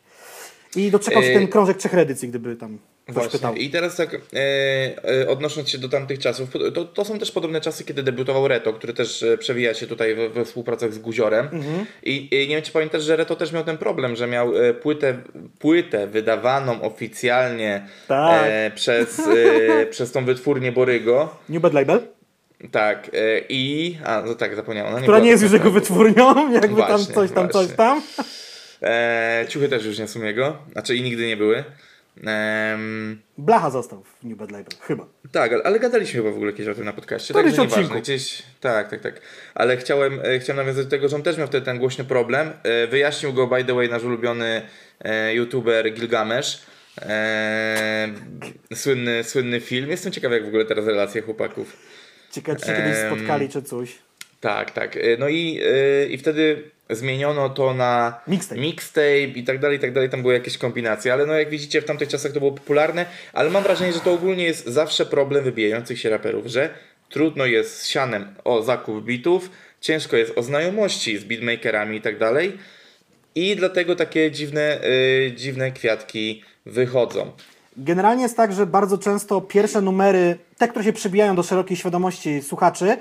I 0.75 0.91
doczekał 0.91 1.23
się 1.23 1.33
ten 1.33 1.47
krążek 1.47 1.77
trzech 1.77 1.93
edycji, 1.93 2.29
gdyby 2.29 2.55
tam. 2.55 2.77
Pytał. 3.31 3.55
I 3.55 3.69
teraz 3.69 3.95
tak, 3.95 4.13
e, 4.13 4.19
e, 5.21 5.29
odnosząc 5.29 5.69
się 5.69 5.77
do 5.77 5.89
tamtych 5.89 6.19
czasów, 6.19 6.49
to, 6.73 6.85
to 6.85 7.05
są 7.05 7.19
też 7.19 7.31
podobne 7.31 7.61
czasy, 7.61 7.83
kiedy 7.85 8.03
debiutował 8.03 8.47
Reto, 8.47 8.73
który 8.73 8.93
też 8.93 9.23
e, 9.23 9.37
przewija 9.37 9.73
się 9.73 9.87
tutaj 9.87 10.15
we, 10.15 10.29
we 10.29 10.45
współpracach 10.45 10.93
z 10.93 10.99
Guziorem. 10.99 11.45
Mhm. 11.45 11.85
I, 12.03 12.29
I 12.31 12.47
nie 12.47 12.55
wiem, 12.55 12.61
czy 12.61 12.71
pamiętasz, 12.71 13.03
że 13.03 13.15
Reto 13.15 13.35
też 13.35 13.51
miał 13.51 13.63
ten 13.63 13.77
problem, 13.77 14.15
że 14.15 14.27
miał 14.27 14.57
e, 14.57 14.73
płytę, 14.73 15.17
płytę 15.59 16.07
wydawaną 16.07 16.81
oficjalnie 16.81 17.87
Tak. 18.07 18.43
e, 18.45 18.71
przez, 18.75 19.19
e, 19.19 19.85
przez 19.91 20.11
tą 20.11 20.25
wytwórnię 20.25 20.71
Borygo. 20.71 21.37
New 21.49 21.61
Bad 21.61 21.73
Label, 21.73 22.01
Tak, 22.71 23.11
i. 23.49 23.97
A, 24.05 24.21
no 24.25 24.35
tak, 24.35 24.55
zapomniałem. 24.55 24.93
Która 24.93 25.05
była 25.05 25.19
nie 25.19 25.29
jest 25.29 25.43
już 25.43 25.51
jego 25.51 25.71
wytwórnią, 25.71 26.51
jakby 26.61 26.81
tam 26.81 26.97
Właśnie, 26.97 27.15
coś 27.15 27.31
tam, 27.31 27.49
coś 27.49 27.67
właśnie. 27.67 27.77
tam. 27.77 28.01
E, 28.81 29.45
ciuchy 29.49 29.69
też 29.69 29.85
już 29.85 29.99
nie 29.99 30.07
są 30.07 30.23
jego, 30.23 30.57
znaczy 30.71 30.95
i 30.95 31.01
nigdy 31.01 31.27
nie 31.27 31.37
były. 31.37 31.63
Em, 32.17 33.21
Blacha 33.37 33.69
został 33.69 34.03
w 34.03 34.23
New 34.23 34.37
Bad 34.37 34.51
Label, 34.51 34.73
chyba. 34.81 35.07
tak, 35.31 35.53
ale, 35.53 35.63
ale 35.63 35.79
gadaliśmy 35.79 36.21
chyba 36.21 36.31
w 36.31 36.35
ogóle 36.35 36.53
kiedyś 36.53 36.67
o 36.67 36.75
tym 36.75 36.85
na 36.85 36.93
podcaście. 36.93 37.33
Któryś 37.33 37.55
także 37.55 37.77
nieważne. 37.77 38.01
Gdzieś, 38.01 38.43
tak, 38.59 38.89
tak, 38.89 39.01
tak. 39.01 39.21
Ale 39.55 39.77
chciałem, 39.77 40.19
e, 40.23 40.39
chciałem 40.39 40.57
nawiązać 40.57 40.85
do 40.85 40.91
tego, 40.91 41.09
że 41.09 41.15
on 41.15 41.23
też 41.23 41.37
miał 41.37 41.47
wtedy 41.47 41.65
ten 41.65 41.79
głośny 41.79 42.03
problem. 42.03 42.53
E, 42.63 42.87
wyjaśnił 42.87 43.33
go, 43.33 43.47
by 43.47 43.65
the 43.65 43.73
way, 43.73 43.89
nasz 43.89 44.03
ulubiony 44.03 44.61
e, 45.01 45.35
youtuber 45.35 45.93
Gilgamesz. 45.93 46.63
E, 47.01 48.07
słynny, 48.73 49.23
słynny 49.23 49.61
film. 49.61 49.89
Jestem 49.89 50.11
ciekawy, 50.11 50.35
jak 50.35 50.45
w 50.45 50.47
ogóle 50.47 50.65
teraz 50.65 50.85
relacje 50.85 51.21
chłopaków. 51.21 51.77
Ciekawe, 52.31 52.59
czy 52.59 52.65
się 52.65 52.73
kiedyś 52.73 52.97
spotkali, 52.97 53.49
czy 53.49 53.61
coś. 53.61 53.95
Tak, 54.43 54.71
tak. 54.71 54.97
E, 54.97 55.17
No 55.19 55.27
i, 55.29 55.59
e, 55.63 56.05
i 56.05 56.17
wtedy 56.17 56.63
zmieniono 56.89 57.49
to 57.49 57.73
na 57.73 58.19
Mixtape. 58.27 58.61
mixtape 58.61 59.21
i 59.35 59.43
tak 59.43 59.59
dalej, 59.59 59.77
i 59.77 59.81
tak 59.81 59.93
dalej. 59.93 60.09
Tam 60.09 60.21
były 60.21 60.33
jakieś 60.33 60.57
kombinacje, 60.57 61.13
ale 61.13 61.25
no 61.25 61.33
jak 61.33 61.49
widzicie, 61.49 61.81
w 61.81 61.85
tamtych 61.85 62.09
czasach 62.09 62.31
to 62.31 62.39
było 62.39 62.51
popularne, 62.51 63.05
ale 63.33 63.49
mam 63.49 63.63
wrażenie, 63.63 63.93
że 63.93 63.99
to 63.99 64.13
ogólnie 64.13 64.43
jest 64.43 64.65
zawsze 64.67 65.05
problem 65.05 65.43
wybijających 65.43 65.99
się 65.99 66.09
raperów, 66.09 66.45
że 66.47 66.69
trudno 67.09 67.45
jest 67.45 67.79
z 67.81 67.87
sianem 67.87 68.35
o 68.43 68.61
zakup 68.61 69.05
bitów, 69.05 69.49
ciężko 69.81 70.17
jest 70.17 70.37
o 70.37 70.43
znajomości 70.43 71.17
z 71.17 71.23
beatmakerami 71.23 71.97
i 71.97 72.01
tak 72.01 72.17
dalej. 72.17 72.57
I 73.35 73.55
dlatego 73.55 73.95
takie 73.95 74.31
dziwne, 74.31 74.79
y, 74.83 75.31
dziwne 75.35 75.71
kwiatki 75.71 76.43
wychodzą. 76.65 77.31
Generalnie 77.77 78.23
jest 78.23 78.37
tak, 78.37 78.53
że 78.53 78.65
bardzo 78.65 78.97
często 78.97 79.41
pierwsze 79.41 79.81
numery, 79.81 80.37
te, 80.57 80.67
które 80.67 80.85
się 80.85 80.93
przybijają 80.93 81.35
do 81.35 81.43
szerokiej 81.43 81.77
świadomości 81.77 82.41
słuchaczy, 82.41 82.85
yy, 82.85 82.97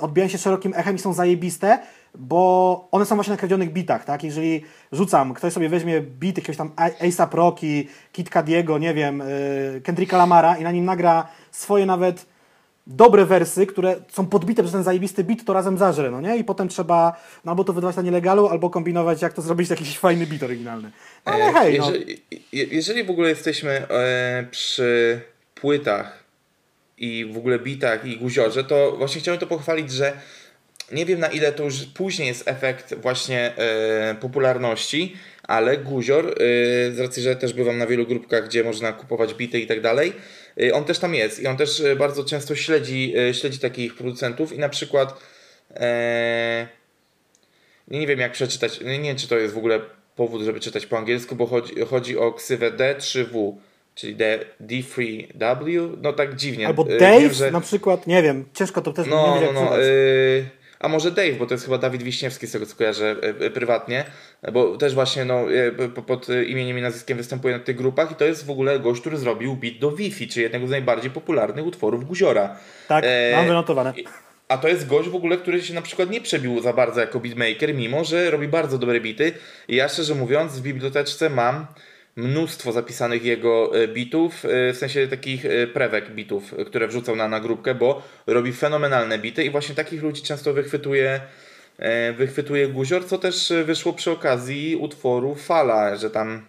odbijają 0.00 0.30
się 0.30 0.38
szerokim 0.38 0.72
echem 0.76 0.96
i 0.96 0.98
są 0.98 1.12
zajebiste, 1.12 1.78
bo 2.14 2.88
one 2.92 3.06
są 3.06 3.14
właśnie 3.14 3.30
na 3.30 3.36
kradzionych 3.36 3.72
bitach, 3.72 4.04
tak? 4.04 4.24
Jeżeli 4.24 4.64
rzucam, 4.92 5.34
ktoś 5.34 5.52
sobie 5.52 5.68
weźmie 5.68 6.00
beat 6.00 6.36
jakiegoś 6.36 6.56
tam 6.56 6.70
A- 6.76 6.84
A$AP 7.20 7.34
Rocky, 7.34 7.86
Kid 8.12 8.30
Cadiego, 8.30 8.78
nie 8.78 8.94
wiem, 8.94 9.22
yy, 9.74 9.80
Kendricka 9.80 10.16
Lamara 10.16 10.56
i 10.56 10.62
na 10.62 10.72
nim 10.72 10.84
nagra 10.84 11.28
swoje 11.50 11.86
nawet 11.86 12.26
dobre 12.86 13.26
wersy, 13.26 13.66
które 13.66 13.96
są 14.12 14.26
podbite 14.26 14.62
przez 14.62 14.72
ten 14.72 14.82
zajebisty 14.82 15.24
beat, 15.24 15.44
to 15.44 15.52
razem 15.52 15.78
zażre, 15.78 16.10
no 16.10 16.20
nie? 16.20 16.36
I 16.36 16.44
potem 16.44 16.68
trzeba 16.68 17.20
no, 17.44 17.52
albo 17.52 17.64
to 17.64 17.72
wydawać 17.72 17.96
na 17.96 18.02
nielegalu, 18.02 18.48
albo 18.48 18.70
kombinować, 18.70 19.22
jak 19.22 19.32
to 19.32 19.42
zrobić 19.42 19.70
jakiś 19.70 19.98
fajny 19.98 20.26
beat 20.26 20.42
oryginalny. 20.42 20.90
Ale 21.24 21.44
E, 21.44 21.52
hej, 21.52 21.78
no. 21.78 21.86
jeżeli, 21.90 22.22
je- 22.52 22.64
jeżeli 22.64 23.04
w 23.04 23.10
ogóle 23.10 23.28
jesteśmy 23.28 23.70
e, 23.70 24.46
przy 24.50 25.20
płytach 25.54 26.19
i 27.00 27.24
w 27.32 27.36
ogóle 27.36 27.58
bitach 27.58 28.06
i 28.06 28.16
guziorze, 28.16 28.64
to 28.64 28.92
właśnie 28.92 29.20
chciałem 29.20 29.40
to 29.40 29.46
pochwalić, 29.46 29.92
że 29.92 30.12
nie 30.92 31.06
wiem 31.06 31.20
na 31.20 31.28
ile 31.28 31.52
to 31.52 31.64
już 31.64 31.84
później 31.84 32.28
jest 32.28 32.48
efekt 32.48 32.94
właśnie 32.94 33.56
e, 33.56 34.16
popularności, 34.20 35.16
ale 35.42 35.76
Guzior, 35.76 36.26
e, 36.26 36.32
z 36.92 37.00
racji, 37.00 37.22
że 37.22 37.36
też 37.36 37.52
bywam 37.52 37.78
na 37.78 37.86
wielu 37.86 38.06
grupkach, 38.06 38.44
gdzie 38.44 38.64
można 38.64 38.92
kupować 38.92 39.34
bity 39.34 39.60
i 39.60 39.66
tak 39.66 39.80
dalej, 39.80 40.12
e, 40.62 40.74
on 40.74 40.84
też 40.84 40.98
tam 40.98 41.14
jest 41.14 41.40
i 41.42 41.46
on 41.46 41.56
też 41.56 41.82
bardzo 41.98 42.24
często 42.24 42.56
śledzi, 42.56 43.14
śledzi 43.32 43.58
takich 43.58 43.94
producentów 43.94 44.52
i 44.52 44.58
na 44.58 44.68
przykład 44.68 45.20
nie 47.88 48.06
wiem 48.06 48.20
jak 48.20 48.32
przeczytać, 48.32 48.80
nie, 48.80 48.98
nie 48.98 49.08
wiem 49.08 49.16
czy 49.16 49.28
to 49.28 49.38
jest 49.38 49.54
w 49.54 49.58
ogóle 49.58 49.80
powód, 50.16 50.42
żeby 50.42 50.60
czytać 50.60 50.86
po 50.86 50.98
angielsku, 50.98 51.36
bo 51.36 51.46
chodzi, 51.46 51.74
chodzi 51.80 52.18
o 52.18 52.32
ksywę 52.32 52.70
D3W, 52.70 53.56
czyli 54.00 54.16
D, 54.16 54.38
D3W, 54.66 55.90
no 56.02 56.12
tak 56.12 56.36
dziwnie. 56.36 56.66
Albo 56.66 56.86
E, 56.88 56.98
Dave 56.98 57.20
wiem, 57.20 57.32
że- 57.32 57.50
na 57.50 57.60
przykład, 57.60 58.06
nie 58.06 58.22
wiem, 58.22 58.44
ciężko 58.54 58.80
to 58.82 58.92
też 58.92 59.06
nie 59.06 59.12
no, 59.12 59.38
wiem 59.40 59.54
no, 59.54 59.64
no. 59.64 59.80
y, 59.82 60.44
a 60.80 60.88
może 60.88 61.10
Dave, 61.10 61.32
bo 61.38 61.46
to 61.46 61.54
jest 61.54 61.64
chyba 61.64 61.78
Dawid 61.78 62.02
Wiśniewski, 62.02 62.46
z 62.46 62.52
tego 62.52 62.66
co 62.66 62.76
kojarzę 62.76 63.16
y, 63.40 63.44
y, 63.44 63.50
prywatnie, 63.50 64.04
bo 64.52 64.76
też 64.76 64.94
właśnie 64.94 65.24
no, 65.24 65.50
y, 65.52 65.88
po- 65.94 66.02
pod 66.02 66.28
y, 66.28 66.44
imieniem 66.44 66.78
i 66.78 66.82
nazwiskiem 66.82 67.18
występuje 67.18 67.58
na 67.58 67.64
tych 67.64 67.76
grupach 67.76 68.12
i 68.12 68.14
to 68.14 68.24
jest 68.24 68.46
w 68.46 68.50
ogóle 68.50 68.78
gość, 68.80 69.00
który 69.00 69.16
zrobił 69.16 69.56
beat 69.56 69.74
do 69.78 69.90
Wi-Fi, 69.92 70.28
czyli 70.28 70.42
jednego 70.42 70.66
z 70.66 70.70
najbardziej 70.70 71.10
popularnych 71.10 71.66
utworów 71.66 72.04
Guziora. 72.04 72.56
Tak, 72.88 73.04
e, 73.06 73.32
mam 73.36 73.46
wynotowane. 73.46 73.92
A 74.48 74.58
to 74.58 74.68
jest 74.68 74.86
gość 74.86 75.08
w 75.08 75.14
ogóle, 75.14 75.36
który 75.36 75.62
się 75.62 75.74
na 75.74 75.82
przykład 75.82 76.10
nie 76.10 76.20
przebił 76.20 76.60
za 76.62 76.72
bardzo 76.72 77.00
jako 77.00 77.20
beatmaker, 77.20 77.74
mimo 77.74 78.04
że 78.04 78.30
robi 78.30 78.48
bardzo 78.48 78.78
dobre 78.78 79.00
bity. 79.00 79.32
I 79.68 79.76
ja 79.76 79.88
szczerze 79.88 80.14
mówiąc 80.14 80.52
w 80.58 80.62
biblioteczce 80.62 81.30
mam 81.30 81.66
mnóstwo 82.20 82.72
zapisanych 82.72 83.24
jego 83.24 83.82
e, 83.82 83.88
bitów, 83.88 84.44
e, 84.44 84.72
w 84.72 84.76
sensie 84.76 85.08
takich 85.08 85.46
e, 85.46 85.66
prewek 85.66 86.10
bitów, 86.10 86.54
które 86.66 86.88
wrzucał 86.88 87.16
na, 87.16 87.28
na 87.28 87.40
grupkę, 87.40 87.74
bo 87.74 88.02
robi 88.26 88.52
fenomenalne 88.52 89.18
bity 89.18 89.44
i 89.44 89.50
właśnie 89.50 89.74
takich 89.74 90.02
ludzi 90.02 90.22
często 90.22 90.52
wychwytuje 90.52 91.20
wychwytuje 92.16 92.68
Guzior, 92.68 93.06
co 93.06 93.18
też 93.18 93.52
wyszło 93.64 93.92
przy 93.92 94.10
okazji 94.10 94.76
utworu 94.76 95.34
Fala, 95.34 95.96
że 95.96 96.10
tam 96.10 96.46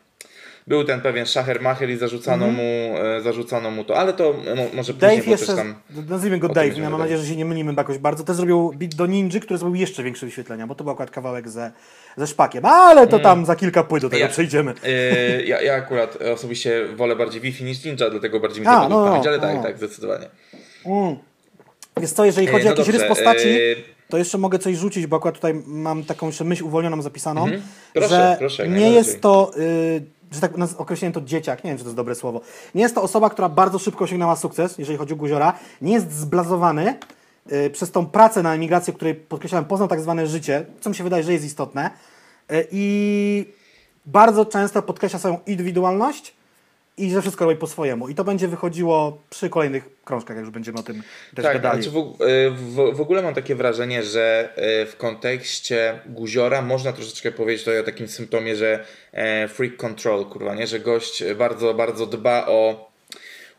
był 0.68 0.84
ten 0.84 1.02
pewien 1.02 1.26
szacher-macher 1.26 1.90
i 1.90 1.98
zarzucano, 1.98 2.48
mu, 2.48 2.62
e, 2.98 3.22
zarzucano 3.22 3.72
mu 3.72 3.84
to, 3.84 3.98
ale 3.98 4.14
to 4.14 4.34
mo, 4.34 4.64
może 4.74 4.94
później, 4.94 5.18
Dave 5.18 5.26
bo 5.26 5.32
jeszcze, 5.32 5.56
tam... 5.56 5.76
nazwijmy 6.10 6.40
go 6.40 6.50
Dave, 6.50 6.78
ja 6.78 6.90
mam 6.90 7.00
nadzieję, 7.00 7.20
że 7.20 7.28
się 7.28 7.36
nie 7.36 7.46
mylimy 7.46 7.74
jakoś 7.78 7.98
bardzo. 7.98 8.24
Też 8.24 8.36
zrobił 8.36 8.74
beat 8.76 8.96
do 8.96 9.06
Ninja, 9.06 9.40
który 9.40 9.58
zrobił 9.58 9.82
jeszcze 9.82 10.04
większe 10.04 10.26
wyświetlenia, 10.26 10.68
bo 10.68 10.76
to 10.76 10.84
był 10.84 10.94
akurat 10.94 11.12
kawałek 11.12 11.50
ze, 11.50 11.72
ze 12.18 12.28
szpakiem. 12.28 12.66
Ale 12.66 13.08
to 13.08 13.20
tam 13.20 13.46
za 13.46 13.56
kilka 13.56 13.84
płyt 13.84 14.02
do 14.02 14.10
tego 14.10 14.18
Mm. 14.18 14.30
Ja- 14.30 14.34
przejdziemy. 14.34 14.74
Yy, 15.38 15.46
ja, 15.46 15.62
ja 15.62 15.76
akurat 15.76 16.18
osobiście 16.34 16.86
wolę 16.96 17.16
bardziej 17.16 17.42
Wi-Fi 17.42 17.64
niż 17.64 17.86
Ninja, 17.86 18.10
dlatego 18.10 18.40
bardziej 18.40 18.62
mi 18.62 18.68
A, 18.68 18.76
to 18.76 18.82
padło 18.82 19.00
no, 19.00 19.08
pamięć, 19.08 19.28
ale 19.28 19.38
no. 19.38 19.44
tak, 19.44 19.64
tak, 19.64 19.78
zdecydowanie. 19.78 20.26
Mm. 20.86 21.16
Wiesz 21.98 22.12
co, 22.12 22.26
jeżeli 22.26 22.48
chodzi 22.48 22.68
E, 22.68 22.70
o 22.70 22.74
no 22.74 22.80
jakiś 22.80 22.94
rys 22.94 23.04
postaci, 23.08 23.58
to 24.10 24.18
jeszcze 24.18 24.38
mogę 24.38 24.60
coś 24.60 24.76
rzucić, 24.78 25.08
bo 25.08 25.18
akurat 25.18 25.36
tutaj 25.36 25.54
mam 25.66 26.04
taką 26.04 26.26
jeszcze 26.28 26.44
myśl 26.44 26.64
uwolnioną 26.64 27.02
zapisaną, 27.02 27.44
Mhm. 27.44 27.62
Proszę, 27.94 28.10
że 28.10 28.36
proszę, 28.40 28.68
nie 28.68 28.92
jest 28.92 29.22
to, 29.22 29.52
y, 29.58 30.02
że 30.32 30.42
tak 30.42 30.52
określiłem 30.78 31.14
to 31.14 31.22
dzieciak, 31.22 31.64
nie 31.64 31.70
wiem, 31.70 31.78
czy 31.78 31.84
to 31.84 31.90
jest 31.90 31.98
dobre 31.98 32.16
słowo, 32.16 32.42
nie 32.76 32.82
jest 32.82 32.96
to 32.96 33.02
osoba, 33.02 33.30
która 33.30 33.50
bardzo 33.50 33.80
szybko 33.80 34.04
osiągnęła 34.04 34.36
sukces, 34.36 34.78
jeżeli 34.78 34.98
chodzi 34.98 35.14
o 35.14 35.18
Guziora, 35.18 35.54
nie 35.82 35.94
jest 35.94 36.12
zblazowany 36.12 36.98
y, 37.52 37.70
przez 37.70 37.92
tą 37.92 38.06
pracę 38.06 38.44
na 38.44 38.54
emigrację, 38.54 38.94
której 38.94 39.16
podkreślałem, 39.16 39.66
poznał 39.66 39.88
tak 39.88 40.02
zwane 40.02 40.28
życie, 40.28 40.66
co 40.82 40.90
mi 40.90 40.96
się 40.96 41.04
wydaje, 41.04 41.24
że 41.24 41.34
jest 41.34 41.46
istotne. 41.46 41.92
Y, 42.52 42.68
i 42.72 43.46
bardzo 44.06 44.46
często 44.46 44.82
podkreśla 44.82 45.20
swoją 45.20 45.40
indywidualność 45.48 46.41
i 46.98 47.12
że 47.12 47.22
wszystko 47.22 47.46
robi 47.46 47.58
po 47.58 47.68
swojemu. 47.68 48.10
I 48.10 48.16
to 48.16 48.24
będzie 48.24 48.48
wychodziło 48.48 49.22
przy 49.30 49.50
kolejnych 49.50 49.90
krążkach, 50.06 50.36
jak 50.38 50.46
już 50.46 50.54
będziemy 50.54 50.80
o 50.80 50.84
tym 50.84 51.04
też 51.36 51.46
Tak, 51.46 51.54
gadali. 51.54 51.84
znaczy 51.84 51.98
w, 52.00 52.22
e, 52.22 52.50
w, 52.50 52.96
w 52.98 53.02
ogóle 53.02 53.22
mam 53.22 53.34
takie 53.34 53.56
wrażenie, 53.56 54.04
że 54.04 54.50
e, 54.56 54.86
w 54.86 54.98
kontekście 54.98 56.00
Guziora 56.06 56.62
można 56.62 56.94
troszeczkę 56.94 57.32
powiedzieć 57.32 57.64
tutaj 57.66 57.80
o 57.80 57.84
takim 57.84 58.08
symptomie, 58.08 58.56
że 58.56 58.86
e, 59.12 59.48
freak 59.48 59.78
control, 59.78 60.26
kurwa, 60.26 60.56
nie? 60.56 60.68
Że 60.68 60.80
gość 60.80 61.24
bardzo, 61.38 61.74
bardzo 61.74 62.06
dba 62.06 62.46
o, 62.48 62.92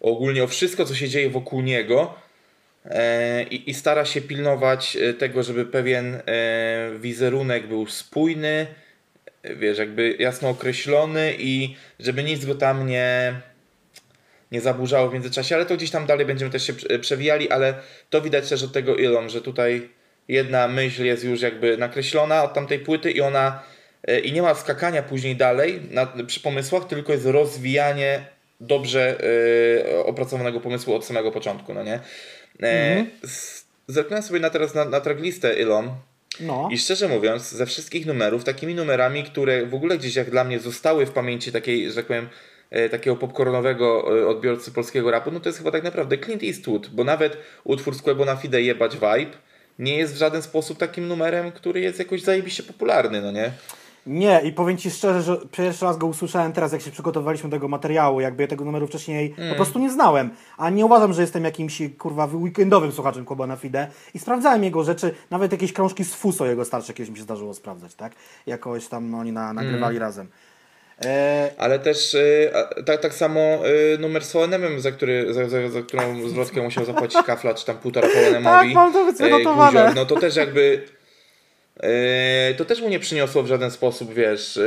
o 0.00 0.10
ogólnie 0.12 0.44
o 0.44 0.46
wszystko, 0.46 0.84
co 0.84 0.94
się 0.94 1.08
dzieje 1.08 1.30
wokół 1.30 1.60
niego 1.60 2.14
e, 2.84 3.42
i, 3.42 3.70
i 3.70 3.74
stara 3.74 4.04
się 4.04 4.20
pilnować 4.20 4.96
e, 4.96 5.14
tego, 5.14 5.42
żeby 5.42 5.66
pewien 5.66 6.22
wizerunek 6.98 7.66
był 7.66 7.86
spójny, 7.86 8.66
wiesz, 9.44 9.78
jakby 9.78 10.16
jasno 10.18 10.48
określony 10.48 11.34
i 11.38 11.76
żeby 12.00 12.22
nic 12.22 12.44
go 12.44 12.54
tam 12.54 12.86
nie 12.86 13.34
nie 14.52 14.60
zaburzało 14.60 15.08
w 15.08 15.12
międzyczasie, 15.14 15.54
ale 15.54 15.66
to 15.66 15.76
gdzieś 15.76 15.90
tam 15.90 16.06
dalej 16.06 16.26
będziemy 16.26 16.50
też 16.50 16.66
się 16.66 16.72
prze- 16.72 16.98
przewijali, 16.98 17.50
ale 17.50 17.74
to 18.10 18.20
widać 18.20 18.48
też 18.48 18.62
od 18.62 18.72
tego 18.72 18.96
Ilon, 18.96 19.30
że 19.30 19.40
tutaj 19.42 19.88
jedna 20.28 20.68
myśl 20.68 21.04
jest 21.04 21.24
już 21.24 21.40
jakby 21.40 21.76
nakreślona 21.76 22.44
od 22.44 22.54
tamtej 22.54 22.78
płyty 22.78 23.10
i 23.10 23.20
ona 23.20 23.62
e, 24.08 24.20
i 24.20 24.32
nie 24.32 24.42
ma 24.42 24.54
skakania 24.54 25.02
później 25.02 25.36
dalej 25.36 25.80
na, 25.90 26.06
przy 26.26 26.40
pomysłach, 26.40 26.86
tylko 26.88 27.12
jest 27.12 27.26
rozwijanie 27.26 28.24
dobrze 28.60 29.18
e, 29.90 30.04
opracowanego 30.04 30.60
pomysłu 30.60 30.94
od 30.94 31.04
samego 31.04 31.32
początku, 31.32 31.74
no 31.74 31.82
nie? 31.82 32.00
E, 32.62 32.96
z- 33.26 33.62
Zerknąłem 33.88 34.22
sobie 34.22 34.40
na 34.40 34.50
teraz 34.50 34.74
na, 34.74 34.84
na 34.84 35.00
tracklistę 35.00 35.54
Ilon 35.60 35.90
No. 36.40 36.68
i 36.70 36.78
szczerze 36.78 37.08
mówiąc, 37.08 37.50
ze 37.50 37.66
wszystkich 37.66 38.06
numerów, 38.06 38.44
takimi 38.44 38.74
numerami, 38.74 39.24
które 39.24 39.66
w 39.66 39.74
ogóle 39.74 39.98
gdzieś 39.98 40.16
jak 40.16 40.30
dla 40.30 40.44
mnie 40.44 40.60
zostały 40.60 41.06
w 41.06 41.10
pamięci 41.10 41.52
takiej, 41.52 41.88
że 41.88 41.94
tak 41.94 42.06
powiem, 42.06 42.28
e, 42.70 42.88
takiego 42.88 43.16
popcornowego 43.16 44.18
e, 44.20 44.26
odbiorcy 44.26 44.72
polskiego 44.72 45.10
rapu, 45.10 45.30
no 45.30 45.40
to 45.40 45.48
jest 45.48 45.58
chyba 45.58 45.70
tak 45.70 45.82
naprawdę 45.82 46.18
Clint 46.18 46.42
Eastwood, 46.42 46.88
bo 46.88 47.04
nawet 47.04 47.36
utwór 47.64 47.94
z 47.94 48.02
na 48.26 48.36
Fide 48.36 48.62
Jebać 48.62 48.92
Vibe 48.92 49.36
nie 49.78 49.96
jest 49.96 50.14
w 50.14 50.16
żaden 50.16 50.42
sposób 50.42 50.78
takim 50.78 51.08
numerem, 51.08 51.52
który 51.52 51.80
jest 51.80 51.98
jakoś 51.98 52.22
zajebiście 52.22 52.62
popularny, 52.62 53.22
no 53.22 53.32
nie? 53.32 53.52
Nie, 54.06 54.40
i 54.44 54.52
powiem 54.52 54.76
Ci 54.76 54.90
szczerze, 54.90 55.22
że 55.22 55.36
pierwszy 55.52 55.84
raz 55.84 55.96
go 55.98 56.06
usłyszałem 56.06 56.52
teraz, 56.52 56.72
jak 56.72 56.82
się 56.82 56.90
przygotowywaliśmy 56.90 57.50
do 57.50 57.56
tego 57.56 57.68
materiału, 57.68 58.20
jakby 58.20 58.42
ja 58.42 58.48
tego 58.48 58.64
numeru 58.64 58.86
wcześniej 58.86 59.34
Mm. 59.38 59.50
po 59.50 59.56
prostu 59.56 59.78
nie 59.78 59.90
znałem. 59.90 60.30
A 60.58 60.70
nie 60.70 60.84
uważam, 60.86 61.12
że 61.12 61.22
jestem 61.22 61.44
jakimś, 61.44 61.82
kurwa, 61.98 62.28
weekendowym 62.32 62.92
słuchaczem 62.92 63.24
Kuba 63.24 63.46
na 63.46 63.56
Fide 63.56 63.88
i 64.14 64.18
sprawdzałem 64.18 64.64
jego 64.64 64.84
rzeczy, 64.84 65.14
nawet 65.30 65.52
jakieś 65.52 65.72
krążki 65.72 66.04
z 66.04 66.14
Fuso 66.14 66.46
jego 66.46 66.64
starsze 66.64 66.94
kiedyś 66.94 67.10
mi 67.10 67.16
się 67.16 67.22
zdarzyło 67.22 67.54
sprawdzać, 67.54 67.94
tak? 67.94 68.12
Jakoś 68.46 68.86
tam 68.88 69.14
oni 69.14 69.32
na, 69.32 69.52
nagrywali 69.52 69.96
Mm. 69.96 70.02
razem. 70.08 70.28
E, 71.04 71.50
Ale 71.58 71.78
też 71.78 72.14
e, 72.14 72.20
a, 72.56 72.82
tak, 72.82 73.00
tak 73.00 73.14
samo 73.14 73.40
e, 73.40 73.60
numer 73.98 74.24
z 74.24 74.36
ONM-em, 74.36 74.80
za, 74.80 74.92
który, 74.92 75.34
za, 75.34 75.48
za, 75.48 75.68
za 75.68 75.82
którą 75.82 76.28
zwrotkę 76.28 76.62
musiał 76.62 76.84
zapłacić 76.84 77.22
kafla, 77.22 77.54
czy 77.54 77.66
tam 77.66 77.76
półtora 77.78 78.08
po 78.08 78.18
ONM-owi. 78.18 78.44
Tak, 78.44 78.74
mam 78.74 78.92
to 78.92 79.12
wynotowane. 79.12 79.80
Guzior, 79.80 79.96
no 79.96 80.06
to 80.06 80.16
też 80.20 80.36
jakby 80.36 80.84
e, 80.84 81.01
to 82.58 82.64
też 82.64 82.80
mu 82.80 82.88
nie 82.88 83.00
przyniosło 83.00 83.42
w 83.42 83.46
żaden 83.46 83.70
sposób, 83.70 84.14
wiesz, 84.14 84.56
e, 84.56 84.62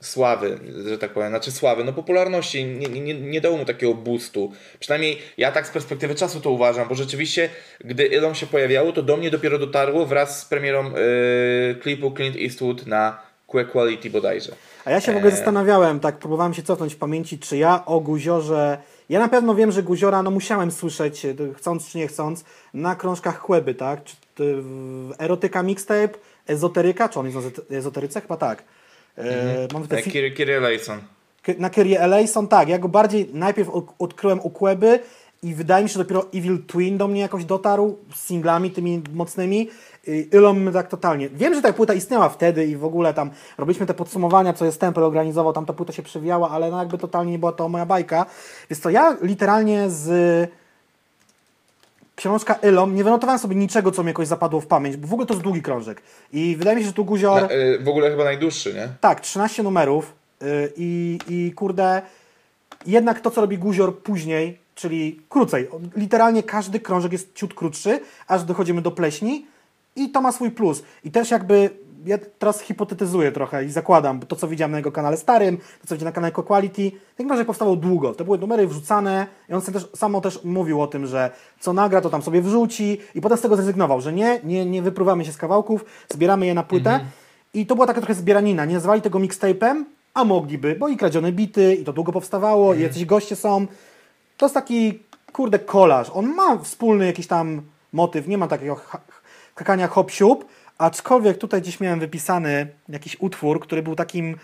sławy, 0.00 0.58
że 0.88 0.98
tak 0.98 1.10
powiem, 1.10 1.28
znaczy 1.28 1.52
sławy, 1.52 1.84
no 1.84 1.92
popularności, 1.92 2.64
nie, 2.64 2.88
nie, 3.00 3.14
nie 3.14 3.40
dało 3.40 3.56
mu 3.56 3.64
takiego 3.64 3.94
boostu. 3.94 4.52
Przynajmniej 4.80 5.18
ja 5.38 5.52
tak 5.52 5.66
z 5.66 5.70
perspektywy 5.70 6.14
czasu 6.14 6.40
to 6.40 6.50
uważam, 6.50 6.88
bo 6.88 6.94
rzeczywiście, 6.94 7.48
gdy 7.84 8.10
Elon 8.10 8.34
się 8.34 8.46
pojawiało, 8.46 8.92
to 8.92 9.02
do 9.02 9.16
mnie 9.16 9.30
dopiero 9.30 9.58
dotarło 9.58 10.06
wraz 10.06 10.40
z 10.40 10.44
premierą 10.44 10.86
e, 10.86 11.74
klipu 11.74 12.12
Clint 12.16 12.36
Eastwood 12.36 12.86
na 12.86 13.18
Que 13.52 13.64
Quality 13.64 14.10
bodajże. 14.10 14.52
A 14.84 14.90
ja 14.90 15.00
się 15.00 15.12
w 15.12 15.16
ogóle 15.16 15.30
Eee. 15.30 15.36
zastanawiałem, 15.36 16.00
tak, 16.00 16.18
próbowałem 16.18 16.54
się 16.54 16.62
cofnąć 16.62 16.94
w 16.94 16.98
pamięci, 16.98 17.38
czy 17.38 17.56
ja 17.56 17.84
o 17.86 18.00
Guziorze. 18.00 18.78
Ja 19.08 19.18
na 19.18 19.28
pewno 19.28 19.54
wiem, 19.54 19.72
że 19.72 19.82
Guziora, 19.82 20.22
no 20.22 20.30
musiałem 20.30 20.70
słyszeć, 20.70 21.24
e, 21.24 21.34
chcąc 21.56 21.90
czy 21.92 21.98
nie 21.98 22.08
chcąc, 22.08 22.44
na 22.74 22.96
krążkach 22.96 23.38
Chłeby, 23.38 23.74
tak? 23.74 24.00
W 24.44 25.10
Erotyka 25.18 25.62
Mixtape, 25.62 26.10
Ezoteryka, 26.46 27.08
czy 27.08 27.20
on 27.20 27.26
jest 27.26 27.36
na 27.38 27.42
ezo- 27.42 27.74
ezoteryce? 27.76 28.20
Chyba 28.20 28.36
tak. 28.36 28.62
E, 29.18 29.68
Mam 29.72 29.82
tutaj 29.82 30.02
Tak, 30.04 30.12
Kiri, 30.12 30.32
Kiri 30.34 30.52
Layson. 30.60 30.98
K- 31.42 31.52
na 31.58 31.70
Kyrie 31.70 32.00
Eleison, 32.00 32.48
tak. 32.48 32.68
Ja 32.68 32.78
go 32.78 32.88
bardziej 32.88 33.30
najpierw 33.32 33.68
od- 33.70 33.94
odkryłem 33.98 34.40
u 34.40 34.50
Kłeby 34.50 35.00
i 35.42 35.54
wydaje 35.54 35.82
mi 35.84 35.88
się, 35.90 35.92
że 35.92 35.98
dopiero 35.98 36.26
Evil 36.34 36.62
Twin 36.66 36.98
do 36.98 37.08
mnie 37.08 37.20
jakoś 37.20 37.44
dotarł 37.44 37.96
z 38.14 38.26
singlami 38.26 38.70
tymi 38.70 39.02
mocnymi. 39.12 39.68
Y, 40.08 40.28
Ilom 40.32 40.72
tak 40.72 40.88
totalnie. 40.88 41.28
Wiem, 41.28 41.54
że 41.54 41.62
ta 41.62 41.72
płyta 41.72 41.94
istniała 41.94 42.28
wtedy 42.28 42.66
i 42.66 42.76
w 42.76 42.84
ogóle 42.84 43.14
tam 43.14 43.30
robiliśmy 43.58 43.86
te 43.86 43.94
podsumowania, 43.94 44.52
co 44.52 44.64
jest 44.64 44.80
Tempel 44.80 45.04
organizował, 45.04 45.52
tam 45.52 45.66
ta 45.66 45.72
płyta 45.72 45.92
się 45.92 46.02
przewijała, 46.02 46.50
ale 46.50 46.70
no 46.70 46.78
jakby 46.78 46.98
totalnie 46.98 47.32
nie 47.32 47.38
była 47.38 47.52
to 47.52 47.68
moja 47.68 47.86
bajka. 47.86 48.26
Więc 48.70 48.80
to 48.80 48.90
ja 48.90 49.16
literalnie 49.22 49.90
z 49.90 50.08
książka 52.18 52.54
Ilom 52.54 52.94
nie 52.94 53.04
wynotowałem 53.04 53.38
sobie 53.38 53.56
niczego, 53.56 53.90
co 53.90 54.02
mi 54.02 54.08
jakoś 54.08 54.26
zapadło 54.28 54.60
w 54.60 54.66
pamięć, 54.66 54.96
bo 54.96 55.08
w 55.08 55.12
ogóle 55.12 55.26
to 55.26 55.34
jest 55.34 55.44
długi 55.44 55.62
krążek. 55.62 56.02
I 56.32 56.56
wydaje 56.58 56.76
mi 56.76 56.82
się, 56.82 56.86
że 56.86 56.92
tu 56.92 57.04
Guzior... 57.04 57.42
Na, 57.42 57.50
y, 57.50 57.78
w 57.78 57.88
ogóle 57.88 58.10
chyba 58.10 58.24
najdłuższy, 58.24 58.74
nie? 58.74 58.88
Tak, 59.00 59.20
13 59.20 59.62
numerów 59.62 60.14
yy, 60.40 60.72
i, 60.76 61.18
i 61.28 61.52
kurde, 61.52 62.02
jednak 62.86 63.20
to, 63.20 63.30
co 63.30 63.40
robi 63.40 63.58
Guzior 63.58 63.98
później, 63.98 64.58
czyli 64.74 65.20
krócej, 65.28 65.68
literalnie 65.96 66.42
każdy 66.42 66.80
krążek 66.80 67.12
jest 67.12 67.34
ciut 67.34 67.54
krótszy, 67.54 68.00
aż 68.28 68.44
dochodzimy 68.44 68.82
do 68.82 68.90
pleśni 68.90 69.46
i 69.96 70.10
to 70.10 70.20
ma 70.20 70.32
swój 70.32 70.50
plus. 70.50 70.82
I 71.04 71.10
też 71.10 71.30
jakby 71.30 71.70
ja 72.08 72.18
teraz 72.38 72.60
hipotetyzuję 72.60 73.32
trochę 73.32 73.64
i 73.64 73.70
zakładam, 73.70 74.20
bo 74.20 74.26
to 74.26 74.36
co 74.36 74.48
widziałem 74.48 74.70
na 74.70 74.76
jego 74.76 74.92
kanale 74.92 75.16
starym, 75.16 75.56
to 75.56 75.86
co 75.86 75.94
widziałem 75.94 76.08
na 76.08 76.12
kanale 76.12 76.32
Quality, 76.32 76.90
ten 77.16 77.26
książek 77.26 77.46
powstawał 77.46 77.76
długo. 77.76 78.14
To 78.14 78.24
były 78.24 78.38
numery 78.38 78.66
wrzucane 78.66 79.26
i 79.48 79.54
on 79.54 79.62
też, 79.62 79.88
samo 79.96 80.20
też 80.20 80.44
mówił 80.44 80.82
o 80.82 80.86
tym, 80.86 81.06
że 81.06 81.30
co 81.60 81.72
nagra, 81.72 82.00
to 82.00 82.10
tam 82.10 82.22
sobie 82.22 82.42
wrzuci 82.42 83.00
i 83.14 83.20
potem 83.20 83.38
z 83.38 83.40
tego 83.40 83.56
zrezygnował, 83.56 84.00
że 84.00 84.12
nie, 84.12 84.40
nie, 84.44 84.66
nie 84.66 84.82
wypruwamy 84.82 85.24
się 85.24 85.32
z 85.32 85.36
kawałków, 85.36 85.84
zbieramy 86.08 86.46
je 86.46 86.54
na 86.54 86.62
płytę. 86.62 87.00
I 87.54 87.66
to 87.66 87.74
była 87.74 87.86
taka 87.86 88.00
trochę 88.00 88.14
zbieranina. 88.14 88.64
Nie 88.64 88.74
nazwali 88.74 89.02
tego 89.02 89.18
mixtape'em, 89.18 89.84
a 90.14 90.24
mogliby, 90.24 90.76
bo 90.78 90.88
i 90.88 90.96
kradzione 90.96 91.32
bity, 91.32 91.74
i 91.74 91.84
to 91.84 91.92
długo 91.92 92.12
powstawało, 92.12 92.74
i 92.74 92.82
jacyś 92.82 93.04
goście 93.04 93.36
są. 93.36 93.66
To 94.36 94.46
jest 94.46 94.54
taki, 94.54 95.02
kurde, 95.32 95.58
kolaż. 95.58 96.10
On 96.14 96.34
ma 96.34 96.58
wspólny 96.58 97.06
jakiś 97.06 97.26
tam 97.26 97.62
motyw, 97.92 98.28
nie 98.28 98.38
ma 98.38 98.48
takiego 98.48 98.80
kakania 99.54 99.88
hop 99.88 100.10
siup, 100.10 100.44
aczkolwiek 100.78 101.38
tutaj 101.38 101.62
gdzieś 101.62 101.80
miałem 101.80 102.00
wypisany 102.00 102.66
jakiś 102.88 103.16
utwór, 103.20 103.60
który 103.60 103.82
był 103.82 103.94
takim, 103.96 104.36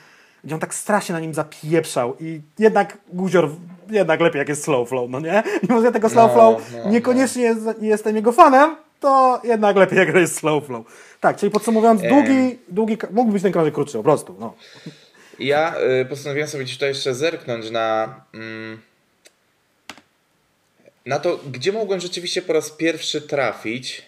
gdzie 0.45 0.55
on 0.55 0.61
tak 0.61 0.75
strasznie 0.75 1.13
na 1.13 1.21
nim 1.21 1.35
zapieprzał 1.35 2.17
i 2.21 2.41
jednak 2.59 2.99
Guzior, 3.13 3.51
jednak 3.91 4.21
lepiej 4.21 4.39
jak 4.39 4.49
jest 4.49 4.65
slow 4.65 4.89
flow, 4.89 5.11
no 5.11 5.21
nie? 5.21 5.43
Mimo, 5.63 5.81
że 5.81 5.87
ja 5.87 5.93
tego 5.93 6.09
slow 6.11 6.27
No, 6.29 6.35
flow 6.35 6.73
no, 6.85 6.91
niekoniecznie 6.91 7.43
jest- 7.43 7.67
jestem 7.81 8.17
jego 8.17 8.33
fanem, 8.33 8.77
to 9.01 9.41
jednak 9.45 9.77
lepiej 9.77 9.99
jak 9.99 10.15
jest 10.15 10.37
slow 10.37 10.65
flow. 10.67 10.87
Tak, 11.21 11.37
czyli 11.37 11.53
podsumowując, 11.53 12.03
długi, 12.03 12.59
długi, 12.69 12.97
mógł 13.11 13.33
być 13.33 13.43
ten 13.43 13.53
krążek 13.53 13.75
krótszy, 13.75 13.97
po 13.99 14.03
prostu, 14.05 14.37
no. 14.41 14.55
Ja 15.39 15.75
y, 16.03 16.05
postanowiłem 16.05 16.49
sobie 16.49 16.67
tutaj 16.67 16.89
jeszcze 16.89 17.15
zerknąć 17.15 17.71
na, 17.71 18.15
mm, 18.35 18.81
na 21.07 21.19
to, 21.19 21.39
gdzie 21.53 21.73
mogłem 21.73 22.01
rzeczywiście 22.01 22.43
po 22.43 22.53
raz 22.53 22.71
pierwszy 22.71 23.21
trafić. 23.23 24.03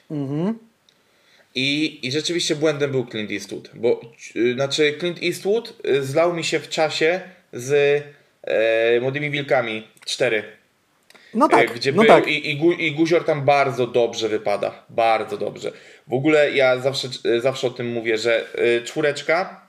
I, 1.58 1.98
I 2.06 2.12
rzeczywiście 2.12 2.56
błędem 2.56 2.90
był 2.90 3.06
Clint 3.06 3.30
Eastwood. 3.32 3.70
Bo 3.74 4.00
y, 4.36 4.54
znaczy 4.54 4.94
Clint 4.98 5.22
Eastwood 5.22 5.72
y, 5.86 6.02
zlał 6.04 6.34
mi 6.34 6.44
się 6.44 6.58
w 6.60 6.68
czasie 6.68 7.20
z 7.52 8.02
e, 8.42 9.00
Młodymi 9.00 9.30
Wilkami 9.30 9.88
4. 10.04 10.42
No 11.34 11.48
tak, 11.48 11.70
E, 11.70 11.74
Gdzie 11.74 11.92
no 11.92 12.02
był 12.02 12.06
tak. 12.12 12.26
i, 12.28 12.50
i, 12.50 12.60
Gu- 12.60 12.78
i 12.80 12.92
Guzior 12.92 13.24
tam 13.24 13.44
bardzo 13.44 13.86
dobrze 13.86 14.28
wypada. 14.28 14.84
Bardzo 14.88 15.38
dobrze. 15.38 15.72
W 16.06 16.12
ogóle 16.12 16.50
ja 16.52 16.78
zawsze, 16.78 17.08
e, 17.36 17.40
zawsze 17.40 17.66
o 17.66 17.70
tym 17.70 17.86
mówię, 17.92 18.18
że 18.18 18.44
e, 18.54 18.80
czwóreczka, 18.82 19.66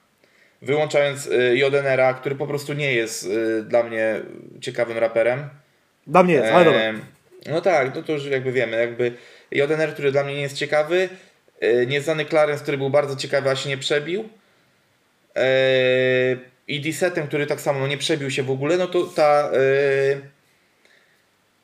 wyłączając 0.61 1.29
Jodenera, 1.53 2.13
który 2.13 2.35
po 2.35 2.47
prostu 2.47 2.73
nie 2.73 2.93
jest 2.93 3.29
dla 3.63 3.83
mnie 3.83 4.21
ciekawym 4.61 4.97
raperem. 4.97 5.49
Dla 6.07 6.23
mnie 6.23 6.33
jest, 6.33 6.47
ale 6.51 6.65
dobra. 6.65 6.93
No 7.45 7.61
tak, 7.61 7.95
no 7.95 8.03
to 8.03 8.13
już 8.13 8.25
jakby 8.25 8.51
wiemy, 8.51 8.77
jakby 8.77 9.11
Jodener, 9.51 9.93
który 9.93 10.11
dla 10.11 10.23
mnie 10.23 10.35
nie 10.35 10.41
jest 10.41 10.57
ciekawy, 10.57 11.09
nieznany 11.87 12.25
Clarence, 12.25 12.63
który 12.63 12.77
był 12.77 12.89
bardzo 12.89 13.15
ciekawy, 13.15 13.49
a 13.49 13.55
się 13.55 13.69
nie 13.69 13.77
przebił. 13.77 14.29
e, 15.35 15.41
I 16.67 16.81
Disetem, 16.81 17.27
który 17.27 17.45
tak 17.45 17.61
samo 17.61 17.79
no, 17.79 17.87
nie 17.87 17.97
przebił 17.97 18.31
się 18.31 18.43
w 18.43 18.51
ogóle, 18.51 18.77
no 18.77 18.87
to 18.87 19.03
ta, 19.03 19.51
e, 19.53 19.57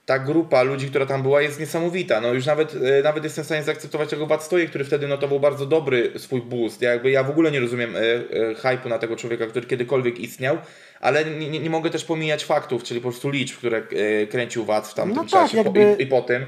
ta 0.06 0.20
grupa 0.20 0.64
ludzi, 0.64 0.88
która 0.90 1.06
tam 1.06 1.22
była, 1.24 1.42
jest 1.42 1.60
niesamowita. 1.60 2.22
No 2.22 2.34
już 2.34 2.46
nawet, 2.46 2.76
e, 2.76 3.04
nawet 3.04 3.24
jestem 3.24 3.44
w 3.44 3.48
stanie 3.48 3.64
zaakceptować 3.64 4.10
tego 4.10 4.28
Wadstoje, 4.28 4.68
który 4.68 4.86
wtedy 4.86 5.08
notował 5.08 5.40
bardzo 5.40 5.66
dobry 5.66 6.12
swój 6.20 6.42
boost. 6.42 6.82
Ja, 6.82 6.92
jakby, 6.92 7.12
ja 7.12 7.24
w 7.24 7.30
ogóle 7.30 7.52
nie 7.52 7.60
rozumiem 7.60 7.96
e, 7.96 8.00
e, 8.00 8.54
hype'u 8.54 8.90
na 8.90 9.00
tego 9.00 9.16
człowieka, 9.16 9.48
który 9.48 9.68
kiedykolwiek 9.68 10.20
istniał, 10.20 10.58
ale 11.00 11.26
nie, 11.26 11.60
nie, 11.60 11.70
mogę 11.70 11.90
też 11.90 12.06
pomijać 12.06 12.46
faktów, 12.46 12.84
czyli 12.84 13.02
po 13.02 13.10
prostu 13.10 13.30
liczb, 13.30 13.58
które 13.58 13.78
e, 13.78 14.28
kręcił 14.28 14.66
Watt 14.66 14.88
w 14.88 14.94
tamtym 14.94 15.16
No 15.16 15.22
tak, 15.24 15.30
czasie 15.30 15.58
jakby- 15.58 15.96
i, 16.00 16.04
i 16.04 16.08
po 16.08 16.22
tym. 16.22 16.46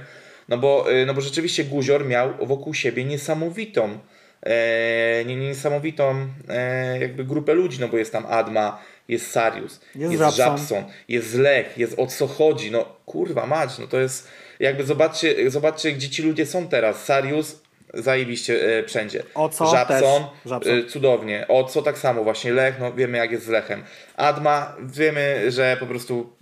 No 0.49 0.57
bo, 0.57 0.91
e, 0.91 1.05
no 1.05 1.13
bo 1.13 1.21
rzeczywiście 1.21 1.63
Guzior 1.63 2.05
miał 2.05 2.33
wokół 2.41 2.73
siebie 2.73 3.03
niesamowitą 3.05 3.99
e, 4.43 5.25
nie- 5.25 5.35
niesamowitą 5.35 6.27
e, 6.49 6.99
jakby 6.99 7.25
grupę 7.25 7.53
ludzi, 7.53 7.77
no 7.81 7.87
bo 7.87 7.97
jest 7.97 8.11
tam 8.11 8.25
Adma, 8.25 8.81
jest 9.07 9.31
Sarius, 9.31 9.79
Jest 9.95 10.11
jest, 10.21 10.35
Żabson. 10.35 10.83
Jest 11.07 11.35
Lech, 11.35 11.77
jest 11.77 11.99
o 11.99 12.07
co 12.07 12.27
chodzi, 12.27 12.71
no 12.71 12.85
kurwa 13.05 13.45
mać, 13.45 13.77
no 13.79 13.87
to 13.87 13.99
jest 13.99 14.27
jakby 14.59 14.83
zobaczcie, 14.83 15.51
zobaczcie 15.51 15.91
gdzie 15.91 16.09
ci 16.09 16.23
ludzie 16.23 16.45
są 16.45 16.67
teraz, 16.67 17.05
Sarius 17.05 17.61
zajebiście 17.93 18.77
e, 18.79 18.83
wszędzie. 18.83 19.23
O 19.35 19.49
co 19.49 19.65
Żabson. 19.65 20.23
Żabson. 20.45 20.79
e, 20.79 20.83
cudownie, 20.83 21.45
o 21.47 21.63
co 21.63 21.81
tak 21.81 21.97
samo 21.97 22.23
właśnie, 22.23 22.53
Lech, 22.53 22.79
no 22.79 22.93
wiemy 22.93 23.17
jak 23.17 23.31
jest 23.31 23.45
z 23.45 23.49
Lechem. 23.49 23.83
Adma, 24.17 24.75
wiemy, 24.83 25.51
że 25.51 25.77
po 25.79 25.85
prostu 25.85 26.33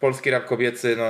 polski 0.00 0.30
rap 0.30 0.46
kobiecy, 0.46 0.96
no 0.96 1.04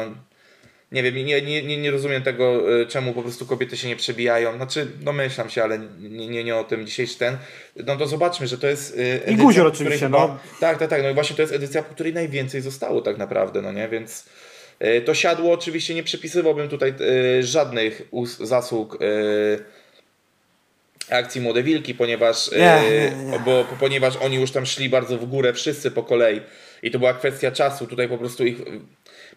nie 0.93 1.03
wiem, 1.03 1.15
nie, 1.15 1.43
nie, 1.43 1.63
nie, 1.63 1.77
nie 1.77 1.91
rozumiem 1.91 2.23
tego, 2.23 2.81
e, 2.81 2.87
czemu 2.87 3.13
po 3.13 3.23
prostu 3.23 3.47
kobiety 3.47 3.77
się 3.77 3.89
nie 3.89 3.97
przebijają. 3.97 4.57
Znaczy, 4.57 4.87
domyślam 5.01 5.51
się, 5.51 5.63
ale 5.63 5.79
nie, 6.01 6.29
nie, 6.29 6.45
nie 6.45 6.57
o 6.57 6.65
tym 6.65 6.87
dzisiejszy 6.87 7.19
ten. 7.19 7.37
No 7.87 7.97
to 7.97 8.07
zobaczmy, 8.07 8.47
że 8.47 8.59
to 8.59 8.67
jest 8.67 8.99
e, 8.99 9.15
edycja, 9.15 9.45
Guzior 9.45 9.67
po 9.67 9.73
której 9.73 9.89
oczywiście, 9.89 10.07
chyba- 10.07 10.19
no. 10.19 10.39
Tak, 10.61 10.79
tak, 10.79 10.91
tak. 10.91 11.03
No 11.03 11.11
i 11.11 11.15
właśnie 11.15 11.37
to 11.37 11.43
jest 11.43 11.55
edycja, 11.55 11.83
po 11.83 11.95
której 11.95 12.15
najwięcej 12.15 12.61
zostało 12.61 13.01
tak 13.01 13.19
naprawdę, 13.19 13.63
no 13.63 13.73
nie? 13.73 13.89
Więc 13.89 14.27
e, 14.79 15.01
to 15.01 15.15
siadło 15.15 15.53
oczywiście 15.53 15.95
nie 15.95 16.03
przypisywałbym 16.03 16.69
tutaj 16.69 16.95
żadnych 17.41 18.03
zasług 18.41 18.99
akcji 21.11 21.41
Młode 21.41 21.63
Wilki, 21.63 21.95
ponieważ, 21.95 22.51
Nie, 22.53 22.59
nie, 22.59 23.25
nie. 23.25 23.39
Bo, 23.39 23.65
ponieważ 23.81 24.17
oni 24.17 24.37
już 24.37 24.51
tam 24.51 24.67
szli 24.67 24.89
bardzo 24.89 25.19
w 25.19 25.27
górę, 25.27 25.53
wszyscy 25.53 25.91
po 25.91 26.03
kolei. 26.03 26.41
I 26.83 26.91
to 26.91 26.99
była 26.99 27.15
kwestia 27.15 27.51
czasu. 27.51 27.87
Tutaj 27.87 28.09
po 28.09 28.19
prostu 28.19 28.47
ich 28.47 28.57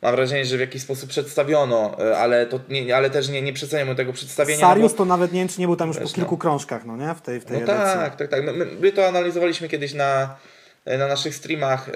mam 0.04 0.16
wrażenie, 0.16 0.46
że 0.46 0.58
w 0.58 0.60
jakiś 0.60 0.82
sposób 0.82 1.10
przedstawiono, 1.10 1.96
e, 2.00 2.18
ale, 2.18 2.46
to 2.46 2.60
nie, 2.70 2.96
ale 2.96 3.10
też 3.10 3.30
nie, 3.30 3.42
nie 3.42 3.54
przeceniamy 3.54 3.96
tego 3.96 4.14
przedstawienia. 4.14 4.60
Sarius 4.60 4.92
no 4.92 4.98
bo, 4.98 4.98
to 4.98 5.06
nawet 5.06 5.34
nie 5.34 5.40
wiem, 5.40 5.48
czy 5.48 5.60
nie 5.62 5.68
był 5.68 5.76
tam 5.76 5.88
już 5.88 6.00
Wiesz, 6.00 6.10
po 6.10 6.16
kilku 6.16 6.36
no. 6.36 6.38
krążkach, 6.38 6.86
no 6.86 6.98
nie? 6.98 7.16
W 7.16 7.22
tej, 7.22 7.40
w 7.40 7.46
tej 7.46 7.58
no 7.58 7.64
edycji. 7.64 8.00
tak, 8.00 8.16
tak, 8.16 8.30
tak. 8.30 8.44
My, 8.44 8.66
my 8.82 8.92
to 8.92 9.08
analizowaliśmy 9.08 9.70
kiedyś 9.70 9.94
na, 9.94 10.36
na 10.86 11.08
naszych 11.08 11.36
streamach. 11.36 11.90
E, 11.90 11.94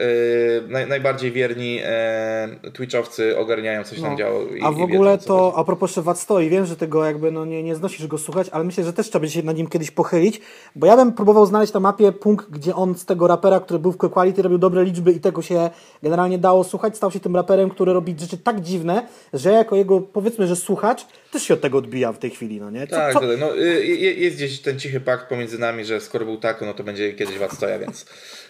naj, 0.68 0.88
najbardziej 0.88 1.32
wierni 1.32 1.80
e, 1.84 2.50
Twitchowcy 2.74 3.38
ogarniają, 3.38 3.84
coś 3.84 4.02
tam 4.02 4.12
No. 4.12 4.18
działo. 4.18 4.42
I, 4.44 4.62
A 4.62 4.72
w 4.72 4.82
ogóle 4.82 5.12
wiedzą, 5.12 5.28
to, 5.28 5.38
chodzi. 5.52 5.62
a 5.62 5.64
propos 5.64 5.90
jeszcze 5.90 6.02
Wat 6.02 6.20
stoi, 6.20 6.50
wiem, 6.50 6.66
że 6.66 6.76
tego 6.76 7.06
jakby 7.06 7.32
no 7.32 7.46
nie, 7.46 7.64
nie 7.64 7.76
znosisz 7.76 8.08
go 8.08 8.18
słuchać, 8.18 8.50
ale 8.52 8.64
myślę, 8.64 8.84
że 8.84 8.94
też 8.94 9.10
trzeba 9.10 9.20
będzie 9.20 9.36
się 9.36 9.44
nad 9.46 9.58
nim 9.58 9.68
kiedyś 9.68 9.92
pochylić, 9.92 10.42
bo 10.76 10.88
ja 10.88 10.96
bym 10.96 11.14
próbował 11.14 11.46
znaleźć 11.46 11.74
na 11.74 11.80
mapie 11.80 12.12
punkt, 12.12 12.50
gdzie 12.50 12.76
on 12.76 12.96
z 12.96 13.06
tego 13.06 13.28
rapera, 13.28 13.60
który 13.60 13.80
był 13.80 13.92
w 13.92 13.98
Quality, 13.98 14.42
robił 14.42 14.58
dobre 14.58 14.84
liczby 14.84 15.12
i 15.12 15.20
tego 15.20 15.42
się 15.42 15.70
generalnie 16.04 16.38
dało 16.38 16.64
słuchać, 16.64 16.98
stał 16.98 17.12
się 17.12 17.20
tym 17.20 17.36
raperem, 17.36 17.70
który 17.70 17.94
robi 17.94 18.16
rzeczy 18.20 18.38
tak 18.38 18.62
dziwne, 18.62 19.08
że 19.34 19.52
ja 19.52 19.58
jako 19.58 19.76
jego, 19.76 20.02
powiedzmy, 20.02 20.48
że 20.48 20.56
słuchacz, 20.56 21.06
też 21.32 21.44
się 21.44 21.54
od 21.54 21.62
tego 21.62 21.78
odbijam 21.78 22.14
w 22.14 22.20
tej 22.20 22.30
chwili, 22.30 22.60
no 22.60 22.72
nie? 22.72 22.88
Co, 22.88 22.96
Tak, 22.96 23.14
co, 23.14 23.22
no, 23.40 23.58
y, 23.58 23.86
je- 23.86 24.14
jest 24.14 24.36
gdzieś 24.36 24.60
ten 24.62 24.80
cichy 24.80 25.00
pakt 25.00 25.30
pomiędzy 25.30 25.60
nami, 25.60 25.86
że 25.86 26.02
skoro 26.02 26.26
był 26.26 26.38
tak, 26.38 26.62
no 26.62 26.74
to 26.74 26.84
będzie 26.84 27.14
kiedyś 27.14 27.38
was 27.38 27.52
stoja, 27.54 27.80
więc. 27.80 28.06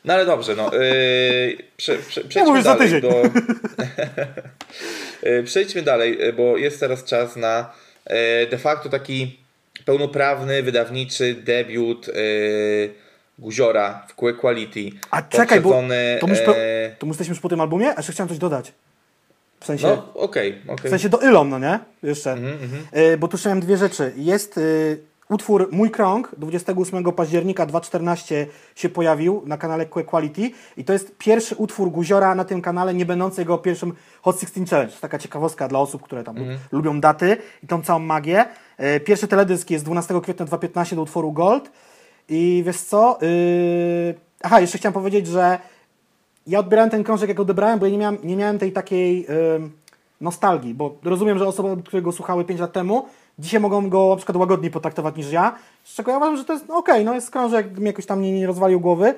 No 0.06 0.14
ale 0.14 0.26
dobrze, 0.28 0.56
no. 0.56 0.72
Yy, 0.74 1.58
prze, 1.78 1.98
prze, 1.98 2.22
przejdźmy 2.22 2.64
za 2.64 2.76
dalej 2.76 2.88
tydzień. 2.92 3.12
do. 3.12 3.24
Yy, 5.24 5.44
przejdźmy 5.50 5.82
dalej, 5.82 6.28
y, 6.28 6.34
bo 6.34 6.58
jest 6.58 6.80
teraz 6.80 7.04
czas 7.04 7.36
na 7.36 7.74
y, 8.44 8.48
de 8.50 8.58
facto 8.58 8.90
taki 8.90 9.40
pełnoprawny, 9.86 10.64
wydawniczy 10.64 11.34
debiut 11.34 12.08
yy, 12.08 12.14
Guziora 13.40 14.06
w 14.08 14.16
Q 14.16 14.34
Quality. 14.34 14.90
A 15.12 15.22
czekaj, 15.22 15.62
bo 15.62 15.84
to, 16.20 16.28
już 16.28 16.40
pe... 16.40 16.56
to 17.00 17.06
my 17.06 17.10
jesteśmy 17.10 17.32
już 17.32 17.40
po 17.40 17.50
tym 17.50 17.62
albumie? 17.62 17.88
A 17.88 17.98
jeszcze 17.98 18.12
chciałem 18.12 18.30
coś 18.30 18.38
dodać. 18.38 18.74
W 19.60 19.66
sensie... 19.66 19.88
No, 19.88 20.14
okej, 20.14 20.62
okej. 20.68 20.88
W 20.88 20.90
sensie 20.90 21.10
do 21.10 21.18
Ilom, 21.18 21.50
no 21.50 21.60
nie? 21.60 21.80
Jeszcze. 22.04 22.32
Mhm, 22.32 22.88
Y, 22.98 23.18
bo 23.18 23.28
tu 23.28 23.38
miałem 23.46 23.60
dwie 23.60 23.78
rzeczy. 23.78 24.14
Jest 24.16 24.58
y, 24.58 25.00
utwór 25.30 25.68
Mój 25.72 25.92
Krąg, 25.92 26.32
28 26.38 27.04
października 27.12 27.66
2014 27.66 28.48
się 28.76 28.90
pojawił 28.90 29.42
na 29.46 29.58
kanale 29.58 29.86
Quality 29.86 30.52
i 30.78 30.84
to 30.84 30.94
jest 30.94 31.18
pierwszy 31.18 31.56
utwór 31.56 31.92
Guziora 31.92 32.36
na 32.36 32.46
tym 32.46 32.62
kanale, 32.62 32.94
nie 32.94 33.06
będący 33.06 33.42
jego 33.42 33.58
pierwszym 33.58 33.94
Hot 34.22 34.40
16 34.40 34.66
Challenge. 34.70 34.94
To 34.94 35.00
taka 35.02 35.20
ciekawostka 35.20 35.68
dla 35.68 35.80
osób, 35.80 36.02
które 36.04 36.24
tam 36.24 36.38
Mhm. 36.38 36.60
lubią 36.72 37.00
daty 37.00 37.38
i 37.64 37.68
tą 37.68 37.82
całą 37.82 38.00
magię. 38.00 38.46
Y, 38.96 39.00
pierwszy 39.00 39.28
teledysk 39.28 39.70
jest 39.70 39.86
12 39.86 40.22
kwietnia 40.22 40.46
2015 40.46 40.96
do 40.96 41.02
utworu 41.02 41.32
Gold 41.32 41.72
i 42.30 42.64
wiesz 42.66 42.78
co? 42.82 43.20
Y, 43.22 44.16
aha, 44.44 44.60
jeszcze 44.60 44.78
chciałem 44.78 44.94
powiedzieć, 44.94 45.28
że 45.28 45.60
ja 46.48 46.60
odbierałem 46.60 46.90
ten 46.90 47.04
krążek, 47.04 47.30
jak 47.30 47.40
odebrałem, 47.40 47.80
bo 47.80 47.86
ja 47.86 47.92
nie 47.92 47.98
miałem, 47.98 48.18
nie 48.24 48.36
miałem 48.36 48.60
tej 48.60 48.72
takiej 48.72 49.28
ym, 49.56 49.72
nostalgii, 50.22 50.74
bo 50.74 50.96
rozumiem, 51.04 51.40
że 51.40 51.48
osoby, 51.48 51.84
które 51.84 52.02
go 52.02 52.12
słuchały 52.12 52.46
5 52.46 52.60
lat 52.60 52.74
temu, 52.74 53.06
dzisiaj 53.40 53.60
mogą 53.60 53.90
go 53.90 54.10
na 54.10 54.16
przykład 54.16 54.38
łagodniej 54.38 54.72
potraktować 54.72 55.16
niż 55.16 55.32
ja, 55.32 55.56
z 55.84 55.94
czego 55.94 56.12
ja 56.12 56.18
uważam, 56.18 56.38
że 56.38 56.46
to 56.46 56.54
jest 56.54 56.68
no 56.68 56.78
okej, 56.78 57.06
no 57.06 57.14
jest 57.14 57.32
krążek, 57.32 57.80
mi 57.80 57.86
jakoś 57.86 58.06
tam 58.06 58.22
nie, 58.22 58.32
nie 58.32 58.48
rozwalił 58.48 58.80
głowy. 58.80 59.14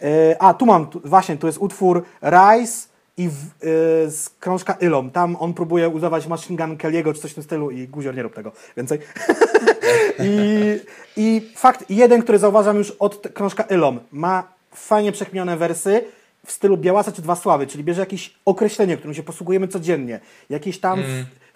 Yy, 0.00 0.08
a, 0.38 0.54
tu 0.54 0.66
mam, 0.66 0.86
tu, 0.86 1.00
właśnie, 1.04 1.36
tu 1.36 1.46
jest 1.46 1.58
utwór 1.58 2.04
Rise 2.22 2.88
i 3.16 3.28
w, 3.28 3.32
yy, 3.32 4.10
z 4.10 4.30
krążka 4.40 4.72
Ilom. 4.80 5.10
Tam 5.10 5.36
on 5.40 5.54
próbuje 5.54 5.88
udawać 5.88 6.26
Machine 6.26 6.56
Gun 6.56 6.76
Kelly'ego 6.76 7.14
czy 7.14 7.20
coś 7.20 7.30
w 7.30 7.34
tym 7.34 7.44
stylu 7.44 7.70
i 7.70 7.88
Guzior 7.88 8.14
nie 8.14 8.22
rób 8.22 8.34
tego 8.34 8.52
więcej. 8.76 8.98
I, 10.18 10.80
I 11.16 11.52
fakt 11.56 11.90
jeden, 11.90 12.22
który 12.22 12.38
zauważam 12.38 12.76
już 12.76 12.90
od 12.90 13.28
krążka 13.34 13.62
Ilom, 13.62 14.00
ma 14.12 14.48
fajnie 14.74 15.12
przekminione 15.12 15.56
wersy 15.56 16.04
w 16.46 16.52
stylu 16.52 16.76
Białasa 16.76 17.12
czy 17.12 17.22
Dwa 17.22 17.36
Sławy, 17.36 17.66
czyli 17.66 17.84
bierze 17.84 18.00
jakieś 18.00 18.34
określenie, 18.44 18.96
którym 18.96 19.14
się 19.14 19.22
posługujemy 19.22 19.68
codziennie, 19.68 20.20
jakieś 20.50 20.80
tam 20.80 21.00
f- 21.00 21.06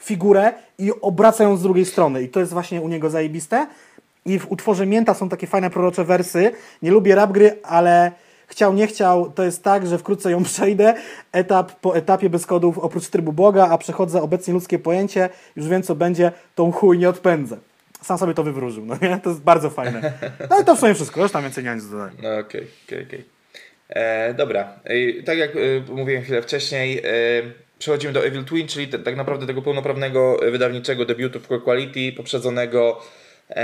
figurę 0.01 0.53
i 0.79 0.93
obraca 1.01 1.45
ją 1.45 1.57
z 1.57 1.63
drugiej 1.63 1.85
strony 1.85 2.23
i 2.23 2.29
to 2.29 2.41
jest 2.41 2.53
właśnie 2.53 2.81
u 2.81 2.89
niego 2.89 3.11
zajebiste. 3.11 3.67
I 4.27 4.39
w 4.39 4.53
utworze 4.53 4.87
Mięta 4.87 5.15
są 5.15 5.29
takie 5.29 5.47
fajne 5.47 5.71
prorocze 5.71 6.05
wersy. 6.05 6.53
Nie 6.83 6.91
lubię 6.91 7.15
rap 7.15 7.33
gry, 7.33 7.59
ale 7.63 8.13
chciał, 8.47 8.75
nie 8.75 8.87
chciał, 8.87 9.31
to 9.31 9.45
jest 9.45 9.63
tak, 9.63 9.87
że 9.87 9.99
wkrótce 9.99 10.31
ją 10.31 10.45
przejdę, 10.53 10.95
etap 11.33 11.73
po 11.73 11.97
etapie 11.97 12.31
bez 12.31 12.47
kodów 12.47 12.79
oprócz 12.79 13.09
trybu 13.09 13.33
Boga, 13.33 13.69
a 13.71 13.79
przechodzę 13.79 14.23
obecnie 14.23 14.55
ludzkie 14.55 14.79
pojęcie, 14.79 15.29
już 15.57 15.69
wiem 15.69 15.83
co 15.83 15.95
będzie, 15.95 16.33
tą 16.55 16.73
chuj 16.73 16.99
nie 16.99 17.09
odpędzę. 17.09 17.57
Sam 18.03 18.19
sobie 18.19 18.35
to 18.35 18.45
wywróżył, 18.45 18.87
no 18.87 18.97
nie? 19.03 19.21
To 19.23 19.31
jest 19.31 19.43
bardzo 19.43 19.71
fajne. 19.71 20.13
No 20.51 20.61
i 20.61 20.65
to 20.65 20.77
w 20.77 20.81
sumie 20.81 20.95
wszystko, 20.95 21.23
już 21.23 21.33
tam 21.33 21.43
więcej 21.43 21.65
nie 21.65 21.71
mam 21.71 21.79
nic 21.79 21.89
do 21.89 21.97
dodania. 21.97 22.13
No 22.23 22.39
okej, 22.39 22.67
okej, 22.87 23.07
okej. 23.07 23.25
E, 23.89 24.35
Dobra, 24.35 24.81
tak 25.25 25.39
jak 25.39 25.51
e, 25.57 25.59
mówiłem 25.93 26.23
chwilę 26.23 26.43
wcześniej, 26.43 26.99
e, 26.99 27.03
przechodzimy 27.81 28.13
do 28.13 28.25
Evil 28.25 28.45
Twin, 28.45 28.67
czyli 28.69 28.89
te, 28.89 28.99
tak 28.99 29.17
naprawdę 29.17 29.47
tego 29.47 29.63
pełnoprawnego 29.63 30.47
e, 30.47 30.51
wydawniczego 30.51 31.05
debiutu 31.05 31.41
w 31.41 31.47
Core 31.49 31.61
Quality, 31.61 32.13
poprzedzonego 32.17 33.01
e, 33.51 33.57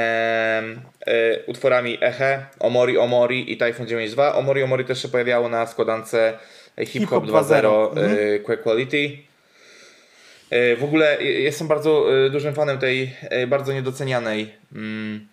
e, 1.07 1.45
utworami 1.47 1.99
Eche, 2.01 2.47
Omori 2.61 2.99
Omori 2.99 3.53
i 3.53 3.57
Typhoon 3.57 3.89
9.2. 3.89 4.35
Omori 4.39 4.63
Omori 4.63 4.85
też 4.85 5.03
się 5.03 5.09
pojawiało 5.09 5.49
na 5.49 5.67
składance 5.67 6.39
Hip 6.87 7.09
Hop 7.09 7.25
2.0 7.25 7.89
Mhm. 7.91 8.17
e, 8.19 8.41
Core 8.45 8.59
Quality. 8.59 9.19
E, 10.51 10.77
W 10.77 10.85
ogóle 10.85 11.19
e, 11.19 11.25
jestem 11.25 11.69
bardzo 11.69 12.07
e, 12.27 12.31
dużym 12.31 12.55
fanem 12.55 12.79
tej 12.79 13.11
e, 13.23 13.47
bardzo 13.47 13.73
niedocenianej 13.73 14.53
mm, 14.75 15.29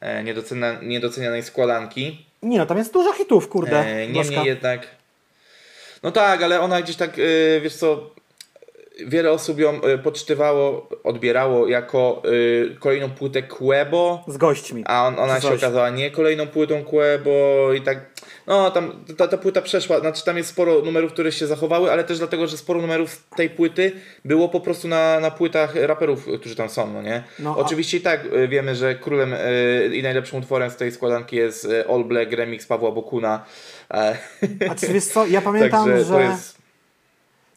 e, 0.00 0.24
niedocenia, 0.24 0.78
niedocenianej 0.82 1.42
składanki. 1.42 2.26
Nie 2.42 2.58
no, 2.58 2.66
tam 2.66 2.78
jest 2.78 2.92
dużo 2.92 3.12
hitów, 3.12 3.48
kurde. 3.48 3.78
E. 3.86 4.06
Niemniej 4.08 4.44
jednak. 4.44 4.99
No 6.02 6.10
tak, 6.10 6.42
ale 6.42 6.60
ona 6.60 6.82
gdzieś 6.82 6.96
tak, 6.96 7.18
e, 7.18 7.60
wiesz 7.60 7.76
co, 7.76 8.10
wiele 9.06 9.30
osób 9.32 9.58
ją 9.58 9.82
e, 9.82 9.98
poczytywało, 9.98 10.88
odbierało 11.04 11.68
jako 11.68 12.22
e, 12.72 12.74
kolejną 12.74 13.10
płytę 13.10 13.42
Quebo, 13.42 14.24
Z 14.28 14.36
gośćmi. 14.36 14.82
a 14.86 15.06
on, 15.06 15.18
ona 15.18 15.40
się 15.40 15.48
okazała 15.54 15.90
nie 15.90 16.10
kolejną 16.10 16.46
płytą 16.46 16.84
Quebo 16.84 17.68
i 17.76 17.80
tak. 17.80 18.10
No, 18.46 18.70
tam 18.70 19.04
ta, 19.16 19.28
ta 19.28 19.38
płyta 19.38 19.62
przeszła, 19.62 20.00
znaczy 20.00 20.24
tam 20.24 20.36
jest 20.36 20.48
sporo 20.48 20.80
numerów, 20.82 21.12
które 21.12 21.32
się 21.32 21.46
zachowały, 21.46 21.92
ale 21.92 22.04
też 22.04 22.18
dlatego, 22.18 22.46
że 22.46 22.56
sporo 22.56 22.80
numerów 22.80 23.10
z 23.10 23.36
tej 23.36 23.50
płyty 23.50 23.92
było 24.24 24.48
po 24.48 24.60
prostu 24.60 24.88
na, 24.88 25.20
na 25.20 25.30
płytach 25.30 25.74
raperów, 25.74 26.26
którzy 26.40 26.56
tam 26.56 26.68
są, 26.68 26.92
no 26.92 27.02
nie? 27.02 27.22
No, 27.38 27.54
a- 27.54 27.56
Oczywiście 27.58 27.96
i 27.96 28.00
tak 28.00 28.20
e, 28.32 28.48
wiemy, 28.48 28.74
że 28.74 28.94
królem 28.94 29.34
i 29.92 30.02
najlepszym 30.02 30.38
utworem 30.38 30.70
z 30.70 30.76
tej 30.76 30.92
składanki 30.92 31.36
jest 31.36 31.68
All 31.88 32.04
Black 32.04 32.32
remix 32.32 32.66
Pawła 32.66 32.90
Bokuna. 32.90 33.44
A 34.70 34.74
czy 34.74 34.92
wiesz 34.92 35.04
co, 35.04 35.26
ja 35.26 35.40
pamiętam, 35.50 35.84
Także 35.84 36.04
że 36.04 36.10
to 36.10 36.20
jest. 36.20 36.59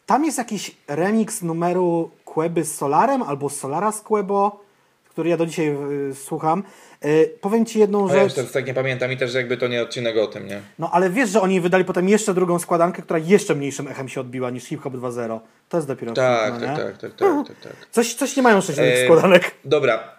Tam 0.06 0.24
jest 0.24 0.38
jakiś 0.38 0.76
remix 0.88 1.42
numeru 1.42 2.10
Queby 2.24 2.64
z 2.64 2.74
Solarem 2.74 3.22
albo 3.22 3.50
Solara 3.50 3.92
z 3.92 4.00
Quebo, 4.00 4.64
który 5.08 5.30
ja 5.30 5.36
do 5.36 5.46
dzisiaj 5.46 5.76
y, 6.10 6.14
słucham. 6.14 6.62
Y, 7.04 7.30
powiem 7.40 7.66
Ci 7.66 7.78
jedną 7.78 8.08
No 8.08 8.14
ja 8.14 8.22
już 8.22 8.32
rzecz, 8.32 8.36
teraz 8.36 8.52
tak 8.52 8.66
nie 8.66 8.74
pamiętam 8.74 9.12
i 9.12 9.16
też 9.16 9.34
jakby 9.34 9.56
to 9.56 9.68
nie 9.68 9.82
odcinek 9.82 10.16
o 10.16 10.26
tym, 10.26 10.46
nie? 10.46 10.60
no 10.78 10.90
ale 10.92 11.10
wiesz, 11.10 11.30
że 11.30 11.40
oni 11.40 11.60
wydali 11.60 11.84
potem 11.84 12.08
jeszcze 12.08 12.34
drugą 12.34 12.58
składankę, 12.58 13.02
która 13.02 13.18
jeszcze 13.18 13.54
mniejszym 13.54 13.88
echem 13.88 14.08
się 14.08 14.20
odbiła 14.20 14.50
niż 14.50 14.64
Hip 14.64 14.80
Hop 14.80 14.94
2.0. 14.94 15.40
To 15.68 15.76
jest 15.76 15.88
dopiero 15.88 16.12
Tak, 16.12 16.54
no, 16.54 16.60
tak, 16.60 16.76
tak, 16.76 16.98
tak, 16.98 17.14
tak, 17.14 17.46
tak, 17.46 17.56
tak. 17.60 17.72
Coś, 17.90 18.14
coś 18.14 18.36
nie 18.36 18.42
mają 18.42 18.60
sześć 18.60 18.78
E, 18.78 19.04
składanek. 19.04 19.50
Dobra, 19.64 20.14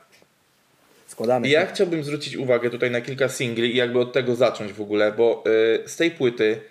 Składanek. 1.08 1.52
Ja 1.52 1.65
chciałbym 1.65 2.04
zwrócić 2.04 2.38
uwagę 2.38 2.69
tutaj 2.69 2.91
na 2.91 3.02
kilka 3.02 3.30
singli 3.30 3.74
i 3.74 3.76
jakby 3.76 4.00
od 4.00 4.13
tego 4.13 4.36
zacząć 4.36 4.74
w 4.74 4.82
ogóle, 4.82 5.12
bo 5.12 5.43
y, 5.86 5.89
z 5.89 5.95
tej 5.95 6.12
płyty 6.12 6.62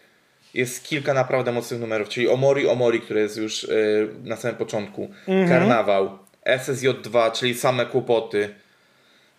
jest 0.55 0.85
kilka 0.85 1.14
naprawdę 1.14 1.53
mocnych 1.53 1.81
numerów, 1.81 2.09
czyli 2.09 2.29
Omori 2.29 2.69
Omori, 2.69 3.01
który 3.01 3.21
jest 3.21 3.37
już 3.37 3.64
y, 3.64 4.09
na 4.25 4.37
samym 4.37 4.57
początku, 4.57 5.09
Mhm. 5.29 5.49
Karnawał, 5.49 6.19
SSJ2, 6.47 7.33
czyli 7.33 7.55
same 7.55 7.87
kłopoty, 7.87 8.49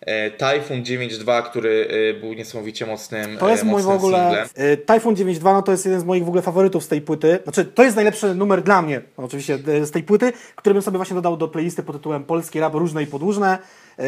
y, 0.02 0.30
Typhoon 0.30 0.82
9.2, 0.82 1.42
który 1.42 1.88
y, 2.16 2.20
był 2.20 2.32
niesamowicie 2.34 2.86
mocnym 2.86 3.36
To 3.38 3.48
jest 3.50 3.62
y, 3.62 3.66
mój 3.66 3.82
w 3.82 3.88
ogóle. 3.88 4.44
y, 4.72 4.76
Typhoon 4.76 5.14
9.2 5.14 5.42
no 5.52 5.62
to 5.62 5.72
jest 5.72 5.84
jeden 5.84 6.00
z 6.00 6.04
moich 6.04 6.24
w 6.24 6.28
ogóle 6.28 6.42
faworytów 6.42 6.84
z 6.84 6.88
tej 6.88 7.00
płyty. 7.00 7.38
Znaczy, 7.42 7.64
to 7.64 7.82
jest 7.84 7.96
najlepszy 7.96 8.34
numer 8.34 8.62
dla 8.62 8.82
mnie, 8.82 9.00
no, 9.18 9.24
oczywiście, 9.24 9.58
z 9.82 9.90
tej 9.90 10.02
płyty, 10.02 10.32
który 10.56 10.74
bym 10.74 10.82
sobie 10.82 10.96
właśnie 10.96 11.14
dodał 11.14 11.36
do 11.36 11.48
playlisty 11.48 11.82
pod 11.82 11.96
tytułem 11.96 12.24
Polski 12.24 12.60
rap 12.60 12.74
różne 12.74 13.02
i 13.02 13.06
podłużne. 13.06 13.58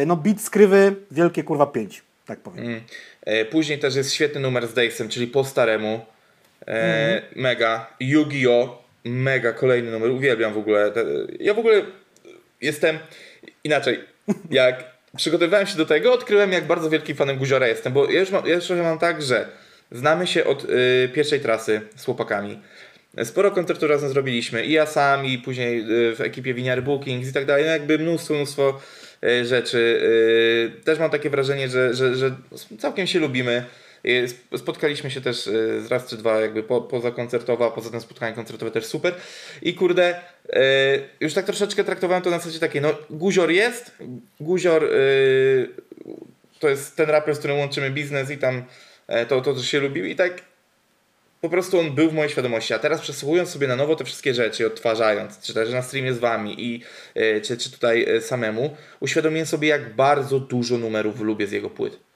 No, 0.07 0.17
beat 0.17 0.41
skrywy, 0.41 0.97
wielkie 1.11 1.45
kurwa 1.45 1.67
5, 1.67 2.03
tak 2.27 2.39
powiem. 2.41 2.65
Mm. 2.67 2.81
E, 3.23 3.45
Później 3.45 3.79
też 3.79 3.95
jest 3.97 4.13
świetny 4.15 4.41
numer 4.41 4.67
z 4.69 4.75
Daysem, 4.75 5.09
czyli 5.09 5.27
po 5.27 5.45
staremu. 5.45 6.01
E, 6.67 7.15
Mhm. 7.15 7.23
Mega. 7.37 7.87
Yu-Gi-Oh! 8.01 8.83
Mega 9.05 9.53
kolejny 9.53 9.91
numer. 9.91 10.11
Uwielbiam 10.11 10.53
w 10.53 10.59
ogóle. 10.59 10.93
Ja 11.41 11.55
w 11.55 11.59
ogóle 11.59 11.83
jestem 12.61 12.99
inaczej. 13.65 14.01
Jak 14.51 14.85
przygotowywałem 15.17 15.67
się 15.67 15.77
do 15.79 15.87
tego, 15.87 16.13
odkryłem 16.13 16.53
jak 16.53 16.65
bardzo 16.67 16.91
wielkim 16.91 17.17
fanem 17.17 17.37
Guziora 17.39 17.69
jestem, 17.69 17.93
bo 17.93 18.11
ja 18.11 18.21
już 18.21 18.31
mam, 18.31 18.47
ja 18.47 18.55
już 18.55 18.67
trochę 18.67 18.83
mam 18.83 18.99
tak, 18.99 19.23
że 19.23 19.49
znamy 19.93 20.27
się 20.27 20.45
od 20.45 20.65
y, 20.65 21.09
pierwszej 21.15 21.41
trasy 21.41 21.81
z 21.97 22.05
chłopakami. 22.05 22.61
Sporo 23.25 23.51
koncertów 23.51 23.91
razem 23.91 24.09
zrobiliśmy 24.11 24.65
i 24.65 24.73
ja 24.73 24.87
sam, 24.87 25.27
i 25.27 25.39
później 25.39 25.81
y, 25.81 26.17
w 26.17 26.21
ekipie 26.21 26.55
Winiary 26.55 26.83
Bookings 26.83 27.29
i 27.29 27.33
tak 27.33 27.45
dalej. 27.45 27.65
No 27.65 27.71
jakby 27.71 27.99
mnóstwo, 27.99 28.35
mnóstwo 28.35 28.81
y, 29.25 29.45
rzeczy. 29.47 30.01
Y, 30.79 30.85
Też 30.85 30.99
mam 30.99 31.11
takie 31.11 31.31
wrażenie, 31.31 31.69
że, 31.69 31.95
że, 31.95 32.15
że 32.17 32.37
całkiem 32.79 33.07
się 33.07 33.19
lubimy. 33.19 33.65
Y, 34.07 34.25
sp- 34.33 34.59
Spotkaliśmy 34.59 35.11
się 35.11 35.21
też 35.21 35.47
y, 35.47 35.83
raz 35.91 36.07
czy 36.07 36.17
dwa 36.17 36.41
jakby 36.41 36.63
po, 36.63 36.81
poza 36.81 37.11
koncertowo, 37.11 37.67
a 37.67 37.71
poza 37.71 37.91
tym 37.91 38.01
spotkanie 38.01 38.35
koncertowe 38.35 38.71
też 38.71 38.87
super. 38.87 39.15
I 39.63 39.75
kurde, 39.75 40.21
y, 40.47 40.59
już 41.21 41.35
tak 41.35 41.45
troszeczkę 41.45 41.85
traktowałem 41.85 42.23
to 42.23 42.31
na 42.31 42.39
zasadzie 42.39 42.59
takiej, 42.59 42.83
no 42.83 42.95
Guzior 43.11 43.51
jest, 43.51 43.93
Guzior 44.41 44.89
to 46.59 46.69
jest 46.69 46.97
ten 46.97 47.11
raper, 47.11 47.35
z 47.35 47.39
którym 47.39 47.59
łączymy 47.59 47.91
biznes 47.91 48.31
i 48.31 48.39
tam 48.39 48.65
e, 49.07 49.27
to, 49.27 49.41
to, 49.41 49.55
to 49.55 49.63
się 49.63 49.81
lubił 49.81 50.05
i 50.05 50.17
tak 50.17 50.43
po 51.41 51.49
prostu 51.49 51.79
on 51.79 51.95
był 51.95 52.11
w 52.11 52.15
mojej 52.15 52.31
świadomości, 52.31 52.75
a 52.75 52.79
teraz 52.79 53.01
przesłuchując 53.01 53.51
sobie 53.51 53.67
na 53.67 53.77
nowo 53.77 53.97
te 53.97 54.05
wszystkie 54.05 54.35
rzeczy, 54.35 54.67
odtwarzając, 54.67 55.41
czy 55.41 55.55
też 55.55 55.71
na 55.71 55.83
streamie 55.83 56.15
z 56.15 56.19
wami 56.19 56.65
i 56.65 56.83
e, 57.15 57.41
czy, 57.41 57.57
czy 57.57 57.71
tutaj 57.71 58.05
e, 58.05 58.21
samemu, 58.21 58.77
uświadomiłem 59.01 59.47
sobie 59.47 59.69
jak 59.69 59.95
bardzo 59.95 60.41
dużo 60.41 60.79
numerów 60.79 61.21
lubię 61.21 61.47
z 61.47 61.53
jego 61.53 61.71
płyt. 61.71 62.08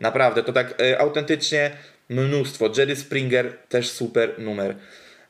Naprawdę, 0.00 0.42
to 0.42 0.52
tak 0.52 0.82
e, 0.82 0.98
autentycznie 0.98 1.70
mnóstwo. 2.08 2.70
Jerry 2.78 2.96
Springer 2.96 3.52
też 3.68 3.90
super 3.90 4.38
numer. 4.38 4.76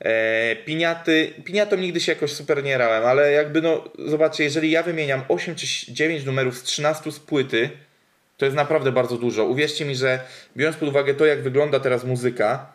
E, 0.01 0.57
piniaty, 0.57 1.33
piniatą 1.45 1.77
nigdy 1.77 2.01
się 2.01 2.13
jakoś 2.13 2.33
super 2.33 2.65
nie 2.65 2.79
rałem, 2.79 3.05
ale 3.05 3.33
jakby 3.33 3.63
no, 3.63 3.85
zobaczcie, 3.99 4.45
jeżeli 4.45 4.71
ja 4.71 4.83
wymieniam 4.83 5.23
8 5.29 5.55
czy 5.55 5.67
9 5.93 6.25
numerów 6.25 6.59
z 6.59 6.63
13 6.63 7.13
z 7.13 7.19
płyty, 7.19 7.71
to 8.37 8.45
jest 8.45 8.57
naprawdę 8.57 8.93
bardzo 8.93 9.17
dużo. 9.17 9.45
Uwierzcie 9.45 9.85
mi, 9.85 9.95
że 9.97 10.21
biorąc 10.57 10.77
pod 10.77 10.89
uwagę 10.89 11.15
to, 11.15 11.27
jak 11.27 11.43
wygląda 11.43 11.81
teraz 11.81 12.05
muzyka, 12.05 12.73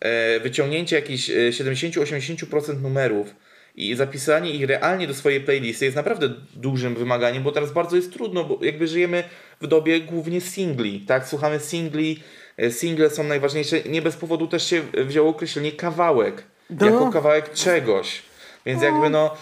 e, 0.00 0.40
wyciągnięcie 0.40 0.96
jakichś 0.96 1.30
e, 1.30 1.34
70-80% 1.52 2.82
numerów 2.82 3.34
i 3.76 3.94
zapisanie 3.94 4.50
ich 4.50 4.68
realnie 4.68 5.06
do 5.06 5.14
swojej 5.14 5.40
playlisty 5.40 5.84
jest 5.84 5.96
naprawdę 5.96 6.28
dużym 6.54 6.94
wymaganiem, 6.94 7.42
bo 7.42 7.52
teraz 7.52 7.72
bardzo 7.72 7.96
jest 7.96 8.12
trudno, 8.12 8.44
bo 8.44 8.64
jakby 8.64 8.86
żyjemy 8.86 9.24
w 9.60 9.66
dobie 9.66 10.00
głównie 10.00 10.40
singli, 10.40 11.00
tak? 11.00 11.28
Słuchamy 11.28 11.60
singli, 11.60 12.22
e, 12.56 12.70
single 12.70 13.10
są 13.10 13.24
najważniejsze. 13.24 13.82
Nie 13.82 14.02
bez 14.02 14.16
powodu 14.16 14.46
też 14.46 14.66
się 14.66 14.82
wzięło 15.06 15.30
określenie 15.30 15.72
kawałek, 15.72 16.42
No. 16.70 16.86
jako 16.86 17.10
kawałek 17.10 17.52
czegoś. 17.52 18.22
Więc 18.66 18.82
jakby 18.82 19.10
no, 19.10 19.34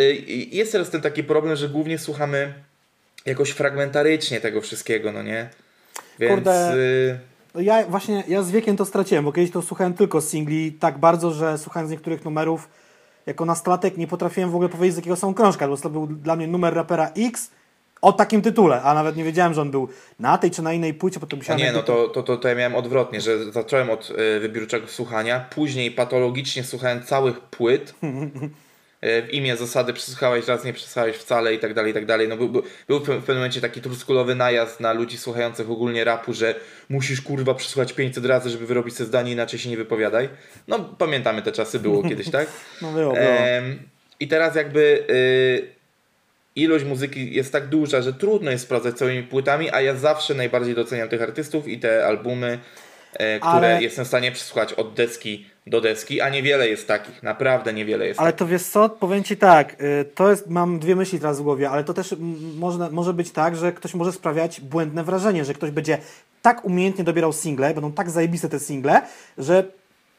y, 0.00 0.14
jest 0.52 0.72
teraz 0.72 0.90
ten 0.90 1.00
taki 1.00 1.24
problem, 1.24 1.56
że 1.56 1.68
głównie 1.68 1.98
słuchamy 1.98 2.54
jakoś 3.26 3.50
fragmentarycznie 3.50 4.40
tego 4.40 4.60
wszystkiego, 4.60 5.12
no 5.12 5.22
nie? 5.22 5.48
Więc 6.18 6.34
Kurde. 6.34 7.18
No 7.54 7.60
Ja 7.60 7.86
właśnie, 7.86 8.24
ja 8.28 8.42
z 8.42 8.50
wiekiem 8.50 8.76
to 8.76 8.84
straciłem, 8.84 9.24
bo 9.24 9.32
kiedyś 9.32 9.50
to 9.50 9.62
słuchałem 9.62 9.94
tylko 9.94 10.20
singli 10.20 10.72
tak 10.72 10.98
bardzo, 10.98 11.30
że 11.30 11.58
słuchając 11.58 11.90
niektórych 11.92 12.24
numerów 12.24 12.68
jako 13.26 13.44
nastolatek 13.44 13.96
nie 13.96 14.06
potrafiłem 14.06 14.50
w 14.50 14.54
ogóle 14.54 14.68
powiedzieć 14.68 14.94
z 14.94 14.96
jakiego 14.96 15.16
są 15.16 15.34
krążka, 15.34 15.68
bo 15.68 15.76
to 15.76 15.90
był 15.90 16.06
dla 16.06 16.36
mnie 16.36 16.46
numer 16.46 16.74
rapera 16.74 17.10
X 17.16 17.50
o 18.02 18.12
takim 18.12 18.42
tytule, 18.42 18.82
a 18.82 18.94
nawet 18.94 19.16
nie 19.16 19.24
wiedziałem, 19.24 19.54
że 19.54 19.62
on 19.62 19.70
był 19.70 19.88
na 20.18 20.38
tej 20.38 20.50
czy 20.50 20.62
na 20.62 20.72
innej 20.72 20.94
płycie, 20.94 21.20
potem 21.20 21.38
musiałem... 21.38 21.62
nie, 21.62 21.72
no 21.72 21.82
to, 21.82 22.08
to, 22.08 22.22
to, 22.22 22.36
to 22.36 22.48
ja 22.48 22.54
miałem 22.54 22.74
odwrotnie, 22.74 23.20
że 23.20 23.52
zacząłem 23.52 23.90
od 23.90 24.10
y, 24.10 24.40
wybiórczego 24.40 24.86
słuchania, 24.86 25.40
później 25.54 25.90
patologicznie 25.90 26.64
słuchałem 26.64 27.02
całych 27.02 27.40
płyt. 27.40 27.94
Y, 28.04 28.50
W 29.02 29.28
imię 29.30 29.56
zasady 29.56 29.92
przesłuchałeś 29.92 30.46
raz, 30.46 30.64
nie 30.64 30.72
przesłuchałeś 30.72 31.16
wcale 31.16 31.54
i 31.54 31.58
tak 31.58 31.74
dalej, 31.74 31.90
i 31.90 31.94
tak 31.94 32.06
dalej. 32.06 32.28
No, 32.28 32.36
był, 32.36 32.48
był, 32.48 32.62
był 32.88 33.00
w 33.00 33.04
pewnym 33.06 33.36
momencie 33.36 33.60
taki 33.60 33.80
truskulowy 33.80 34.34
najazd 34.34 34.80
na 34.80 34.92
ludzi 34.92 35.18
słuchających 35.18 35.70
ogólnie 35.70 36.04
rapu, 36.04 36.32
że 36.32 36.54
musisz 36.88 37.22
kurwa 37.22 37.54
przesłuchać 37.54 37.92
500 37.92 38.26
razy, 38.26 38.50
żeby 38.50 38.66
wyrobić 38.66 38.96
sobie 38.96 39.08
zdanie, 39.08 39.32
inaczej 39.32 39.58
się 39.58 39.70
nie 39.70 39.76
wypowiadaj. 39.76 40.28
No 40.68 40.78
pamiętamy 40.78 41.42
te 41.42 41.52
czasy, 41.52 41.78
było 41.78 42.02
kiedyś, 42.02 42.30
tak? 42.30 42.48
No 42.82 42.92
było, 42.92 43.12
było. 43.12 43.26
Em, 43.26 43.78
I 44.20 44.28
teraz 44.28 44.56
jakby 44.56 45.04
y, 45.10 45.79
ilość 46.56 46.84
muzyki 46.84 47.34
jest 47.34 47.52
tak 47.52 47.66
duża, 47.68 48.02
że 48.02 48.12
trudno 48.12 48.50
jest 48.50 48.64
sprawdzać 48.64 48.96
całymi 48.98 49.22
płytami, 49.22 49.70
a 49.70 49.80
ja 49.80 49.94
zawsze 49.94 50.34
najbardziej 50.34 50.74
doceniam 50.74 51.08
tych 51.08 51.22
artystów 51.22 51.68
i 51.68 51.78
te 51.80 52.06
albumy, 52.06 52.58
e, 53.12 53.38
które 53.40 53.52
Ale- 53.52 53.82
jestem 53.82 54.04
w 54.04 54.08
stanie 54.08 54.32
przesłuchać 54.32 54.72
od 54.72 54.94
deski 54.94 55.46
do 55.66 55.80
deski, 55.80 56.20
a 56.20 56.28
niewiele 56.28 56.68
jest 56.68 56.88
takich, 56.88 57.22
naprawdę 57.22 57.72
niewiele 57.72 58.06
jest 58.06 58.20
Ale 58.20 58.26
takich. 58.32 58.38
to 58.38 58.46
wiesz 58.46 58.62
co, 58.62 58.88
powiem 58.88 59.24
Ci 59.24 59.36
tak, 59.36 59.82
y, 59.82 60.04
to 60.14 60.30
jest, 60.30 60.46
mam 60.50 60.78
dwie 60.78 60.96
myśli 60.96 61.20
teraz 61.20 61.40
w 61.40 61.42
głowie, 61.42 61.70
ale 61.70 61.84
to 61.84 61.94
też 61.94 62.12
m, 62.12 62.18
może, 62.58 62.90
może 62.90 63.12
być 63.14 63.30
tak, 63.30 63.56
że 63.56 63.72
ktoś 63.72 63.94
może 63.94 64.12
sprawiać 64.12 64.60
błędne 64.60 65.04
wrażenie, 65.04 65.44
że 65.44 65.54
ktoś 65.54 65.70
będzie 65.70 65.98
tak 66.42 66.64
umiejętnie 66.64 67.04
dobierał 67.04 67.32
single, 67.32 67.74
będą 67.74 67.92
tak 67.92 68.10
zajebiste 68.10 68.48
te 68.48 68.60
single, 68.60 69.02
że 69.38 69.64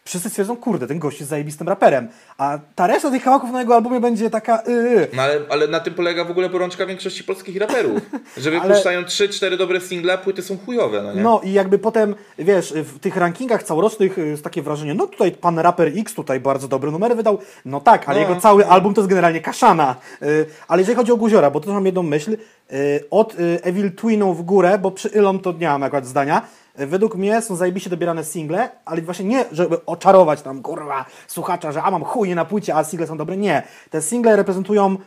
wszyscy 0.06 0.30
stwierdzą, 0.30 0.58
kurde, 0.58 0.88
ten 0.88 1.00
gość 1.00 1.20
jest 1.20 1.30
zajebistym 1.30 1.68
raperem, 1.70 2.08
a 2.38 2.60
ta 2.76 2.88
reszta 2.88 3.12
tych 3.12 3.24
kawałków 3.24 3.52
na 3.52 3.60
jego 3.60 3.76
albumie 3.76 4.00
będzie 4.00 4.30
taka 4.30 4.64
yy. 4.68 5.08
No 5.14 5.22
ale, 5.22 5.40
ale 5.50 5.68
na 5.68 5.80
tym 5.80 5.94
polega 5.94 6.26
w 6.26 6.32
ogóle 6.32 6.50
porączka 6.50 6.86
większości 6.86 7.24
polskich 7.24 7.58
raperów. 7.58 8.02
Że 8.38 8.50
Ale- 8.50 8.60
wypuszczają 8.62 9.02
3-4 9.02 9.58
dobre 9.58 9.82
single, 9.82 10.14
a 10.14 10.18
płyty 10.18 10.42
są 10.42 10.58
chujowe, 10.66 11.02
no 11.04 11.14
nie? 11.14 11.22
No 11.22 11.42
i 11.44 11.54
jakby 11.54 11.80
potem, 11.80 12.16
wiesz, 12.40 12.74
w 12.74 13.00
tych 13.00 13.18
rankingach 13.18 13.64
całorocznych 13.64 14.18
y, 14.18 14.28
jest 14.28 14.44
takie 14.44 14.62
wrażenie, 14.62 14.94
no 14.94 15.08
tutaj 15.08 15.32
pan 15.32 15.60
raper 15.60 15.92
X 15.98 16.14
tutaj 16.14 16.40
bardzo 16.40 16.68
dobry 16.68 16.92
numer 16.92 17.16
wydał, 17.16 17.40
no 17.66 17.82
tak, 17.82 18.10
ale 18.10 18.22
No. 18.22 18.28
jego 18.30 18.42
cały 18.42 18.68
album 18.68 18.94
to 18.94 19.02
jest 19.02 19.10
generalnie 19.10 19.42
kaszana. 19.42 19.96
Y, 20.24 20.46
Ale 20.68 20.82
jeżeli 20.82 20.96
chodzi 20.98 21.12
o 21.12 21.18
Guziora, 21.18 21.52
bo 21.52 21.60
to 21.60 21.66
też 21.66 21.74
mam 21.74 21.86
jedną 21.86 22.04
myśl, 22.04 22.34
y, 22.74 23.04
od 23.12 23.40
y, 23.40 23.60
Evil 23.64 23.96
Twinów 23.96 24.38
w 24.38 24.42
górę, 24.42 24.78
bo 24.82 24.92
przy 24.92 25.08
Ilom 25.10 25.40
to 25.40 25.52
nie 25.52 25.68
mam 25.68 25.84
akurat 25.84 26.06
zdania, 26.06 26.42
według 26.76 27.16
mnie 27.16 27.42
są 27.42 27.56
zajebiście 27.56 27.90
dobierane 27.90 28.24
single, 28.24 28.70
ale 28.86 29.02
właśnie 29.02 29.26
nie, 29.26 29.46
żeby 29.52 29.86
oczarować 29.86 30.42
tam, 30.42 30.62
kurwa, 30.62 31.06
słuchacza, 31.28 31.72
że 31.72 31.84
a 31.84 31.92
mam 31.92 32.04
chujnie 32.04 32.36
na 32.36 32.46
płycie, 32.46 32.76
a 32.76 32.84
single 32.84 33.08
są 33.08 33.18
dobre, 33.18 33.38
nie. 33.38 33.64
Te 33.90 34.02
single 34.02 34.36
reprezentują, 34.36 34.98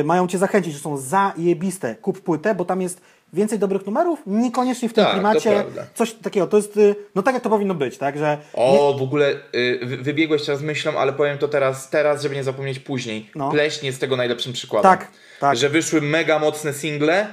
y, 0.00 0.04
mają 0.04 0.26
cię 0.26 0.38
zachęcić, 0.38 0.72
że 0.72 0.78
są 0.78 0.96
zajebiste. 0.96 1.94
Kup 1.94 2.20
płytę, 2.20 2.54
bo 2.54 2.64
tam 2.64 2.80
jest 2.82 3.00
więcej 3.32 3.58
dobrych 3.58 3.86
numerów, 3.86 4.18
niekoniecznie 4.26 4.88
w 4.88 4.92
tym 4.92 5.04
Tak, 5.04 5.12
klimacie 5.12 5.64
coś 5.94 6.12
takiego, 6.12 6.46
to 6.46 6.56
jest, 6.56 6.76
y, 6.76 6.94
no 7.14 7.22
tak 7.22 7.34
jak 7.34 7.42
to 7.42 7.50
powinno 7.50 7.74
być, 7.74 7.98
tak, 7.98 8.18
że 8.18 8.38
O, 8.52 8.96
w 8.98 9.02
ogóle 9.02 9.30
y, 9.54 9.80
wy- 9.82 9.96
wybiegłeś 9.96 10.44
teraz 10.46 10.60
myślą, 10.62 10.98
ale 10.98 11.12
powiem 11.12 11.38
to 11.38 11.48
teraz, 11.48 11.90
teraz, 11.90 12.22
żeby 12.22 12.34
nie 12.34 12.44
zapomnieć 12.44 12.78
później. 12.78 13.30
No. 13.34 13.50
Pleśń 13.50 13.86
jest 13.86 14.00
tego 14.00 14.16
najlepszym 14.16 14.52
przykładem. 14.52 14.90
Tak, 14.90 15.08
tak. 15.40 15.56
Że 15.56 15.68
wyszły 15.68 16.00
mega 16.00 16.38
mocne 16.38 16.72
single, 16.72 17.26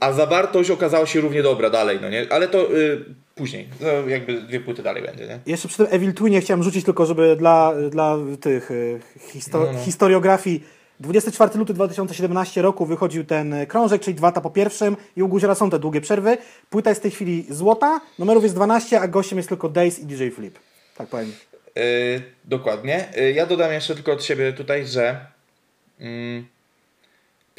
a 0.00 0.12
zawartość 0.12 0.70
okazała 0.70 1.06
się 1.06 1.20
równie 1.20 1.42
dobra 1.42 1.70
dalej, 1.70 1.98
no 2.02 2.08
nie? 2.10 2.26
Ale 2.30 2.48
to 2.48 2.76
y, 2.76 3.04
później, 3.34 3.68
no, 3.80 4.08
jakby 4.08 4.42
dwie 4.42 4.60
płyty 4.60 4.82
dalej 4.82 5.02
będzie, 5.02 5.26
nie? 5.26 5.38
jeszcze 5.46 5.68
przy 5.68 5.76
tym 5.76 5.86
Evil 5.90 6.14
Twinie 6.14 6.40
chciałem 6.40 6.62
rzucić 6.62 6.84
tylko, 6.84 7.06
żeby 7.06 7.36
dla, 7.36 7.72
dla 7.90 8.16
tych 8.40 8.70
y, 8.70 9.00
histo- 9.34 9.64
No, 9.66 9.72
no. 9.72 9.78
historiografii 9.84 10.64
24 11.00 11.58
luty 11.58 11.74
2017 11.74 12.62
roku 12.62 12.86
wychodził 12.86 13.24
ten 13.24 13.54
krążek, 13.66 14.02
czyli 14.02 14.14
dwa 14.14 14.28
lata 14.28 14.40
po 14.40 14.50
pierwszym 14.50 14.96
i 15.16 15.22
u 15.22 15.28
Guziora 15.28 15.54
są 15.54 15.70
te 15.70 15.78
długie 15.78 16.00
przerwy. 16.00 16.38
Płyta 16.70 16.90
jest 16.90 17.00
w 17.00 17.02
tej 17.02 17.10
chwili 17.10 17.46
złota, 17.50 18.00
numerów 18.18 18.42
jest 18.42 18.54
12, 18.54 19.00
a 19.00 19.08
gościem 19.08 19.38
jest 19.38 19.48
tylko 19.48 19.68
Days 19.68 19.98
i 19.98 20.06
DJ 20.06 20.28
Flip. 20.30 20.58
Tak 20.96 21.08
powiem. 21.08 21.32
Y, 21.78 22.22
dokładnie. 22.44 23.18
Y, 23.18 23.32
ja 23.32 23.46
dodam 23.46 23.72
jeszcze 23.72 23.94
tylko 23.94 24.12
od 24.12 24.24
siebie 24.24 24.52
tutaj, 24.52 24.86
że 24.86 25.20
mm, 26.00 26.46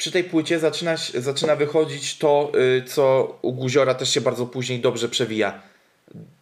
przy 0.02 0.12
tej 0.12 0.24
płycie 0.24 0.58
zaczyna, 0.58 0.96
zaczyna 1.14 1.56
wychodzić 1.56 2.18
to, 2.18 2.52
y, 2.78 2.82
co 2.86 3.38
u 3.42 3.52
Guziora 3.52 3.94
też 3.94 4.14
się 4.14 4.20
bardzo 4.20 4.46
później 4.46 4.80
dobrze 4.80 5.08
przewija. 5.08 5.62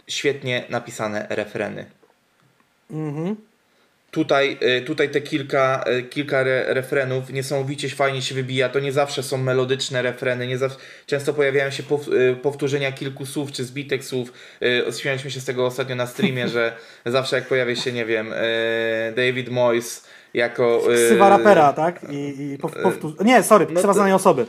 Świetnie 0.09 0.65
napisane 0.69 1.27
refreny. 1.31 1.87
Tutaj, 4.11 4.59
y, 4.79 4.83
tutaj 4.83 5.11
te 5.11 5.21
kilka, 5.21 5.85
y, 5.99 6.03
kilka 6.03 6.41
re, 6.41 6.75
refrenów 6.75 7.31
niesamowicie 7.31 7.89
fajnie 7.89 8.23
się 8.23 8.35
wybija. 8.35 8.69
To 8.69 8.81
nie 8.81 8.93
zawsze 8.93 9.23
są 9.23 9.37
melodyczne 9.37 10.03
refreny, 10.03 10.47
nie 10.47 10.59
zawsze, 10.59 10.79
często 11.07 11.35
pojawiają 11.35 11.71
się 11.71 11.83
pow, 11.83 12.01
powtórzenia 12.43 12.93
kilku 12.93 13.27
słów 13.27 13.53
czy 13.53 13.65
zbitek 13.65 14.05
słów. 14.05 14.33
Śmialiśmy 15.01 15.31
się 15.31 15.41
z 15.41 15.45
tego 15.45 15.67
ostatnio 15.67 15.97
na 15.97 16.07
streamie, 16.07 16.49
że 16.49 16.77
zawsze 17.07 17.37
jak 17.37 17.49
pojawia 17.49 17.77
się, 17.77 17.93
nie 17.93 18.07
wiem, 18.07 18.35
David 19.17 19.49
Moyes 19.49 20.05
jako... 20.35 20.83
Ksywa 20.95 21.29
rapera, 21.29 21.73
tak? 21.73 22.01
I, 22.11 22.53
i 22.53 22.59
powtórz... 22.59 23.13
Nie, 23.25 23.43
sorry, 23.43 23.67
no 23.71 23.79
ksywa 23.79 23.93
znanej 23.93 24.13
osoby. 24.13 24.47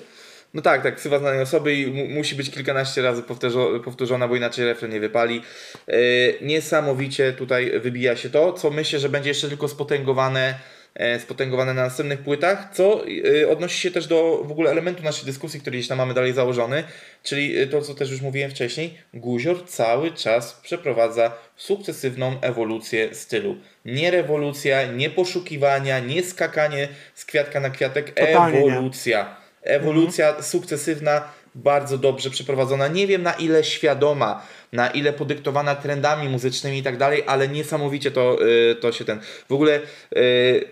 No 0.54 0.62
tak, 0.62 0.84
tak, 0.84 0.96
ksywa 0.96 1.20
znanej 1.20 1.42
osoby 1.42 1.76
i 1.76 1.88
mu, 1.88 2.08
musi 2.08 2.36
być 2.36 2.52
kilkanaście 2.52 3.02
razy 3.02 3.24
powtórzo, 3.24 3.80
powtórzona, 3.86 4.28
bo 4.28 4.36
inaczej 4.36 4.66
refren 4.66 4.92
nie 4.92 5.00
wypali. 5.00 5.42
Yy, 5.88 5.96
niesamowicie 6.42 7.34
tutaj 7.34 7.80
wybija 7.80 8.16
się 8.16 8.30
to, 8.30 8.54
co 8.54 8.70
myślę, 8.70 9.00
że 9.00 9.10
będzie 9.10 9.30
jeszcze 9.30 9.48
tylko 9.48 9.68
spotęgowane, 9.68 10.50
e, 10.50 10.81
spotęgowane 11.20 11.74
na 11.74 11.84
następnych 11.84 12.20
płytach, 12.20 12.70
co 12.74 13.06
yy, 13.06 13.50
odnosi 13.50 13.80
się 13.80 13.92
też 13.92 14.08
do 14.08 14.44
w 14.44 14.52
ogóle 14.52 14.72
elementu 14.72 15.04
naszej 15.04 15.26
dyskusji, 15.26 15.62
który 15.62 15.78
gdzieś 15.78 15.88
tam 15.88 15.98
mamy 15.98 16.14
dalej 16.14 16.34
założony, 16.34 16.84
czyli 17.24 17.54
yy, 17.54 17.68
to, 17.68 17.82
co 17.82 17.96
też 17.96 18.12
już 18.12 18.22
mówiłem 18.22 18.52
wcześniej, 18.52 18.98
Guzior 19.14 19.66
cały 19.66 20.12
czas 20.12 20.60
przeprowadza 20.64 21.32
sukcesywną 21.56 22.42
ewolucję 22.42 23.16
stylu. 23.16 23.56
Nie 23.86 24.12
rewolucja, 24.12 24.86
nie 24.86 25.10
poszukiwania, 25.10 26.00
nie 26.00 26.24
skakanie 26.24 26.88
z 27.16 27.26
kwiatka 27.26 27.60
na 27.60 27.70
kwiatek, 27.70 28.12
Totalnie 28.12 28.60
nie. 28.60 28.72
ewolucja. 28.72 29.42
Ewolucja 29.62 30.42
sukcesywna, 30.42 31.24
bardzo 31.56 31.98
dobrze 31.98 32.30
przeprowadzona. 32.30 32.88
Nie 32.88 33.08
wiem 33.08 33.24
na 33.24 33.34
ile 33.34 33.64
świadoma, 33.64 34.46
na 34.72 34.90
ile 34.90 35.14
podyktowana 35.14 35.76
trendami 35.76 36.30
muzycznymi 36.30 36.78
i 36.78 36.84
tak 36.84 36.98
dalej, 36.98 37.24
ale 37.28 37.48
niesamowicie 37.48 38.12
to, 38.12 38.48
y, 38.72 38.76
to 38.76 38.92
się 38.92 39.06
ten. 39.06 39.20
W 39.50 39.54
ogóle 39.54 39.80
y, 40.16 40.66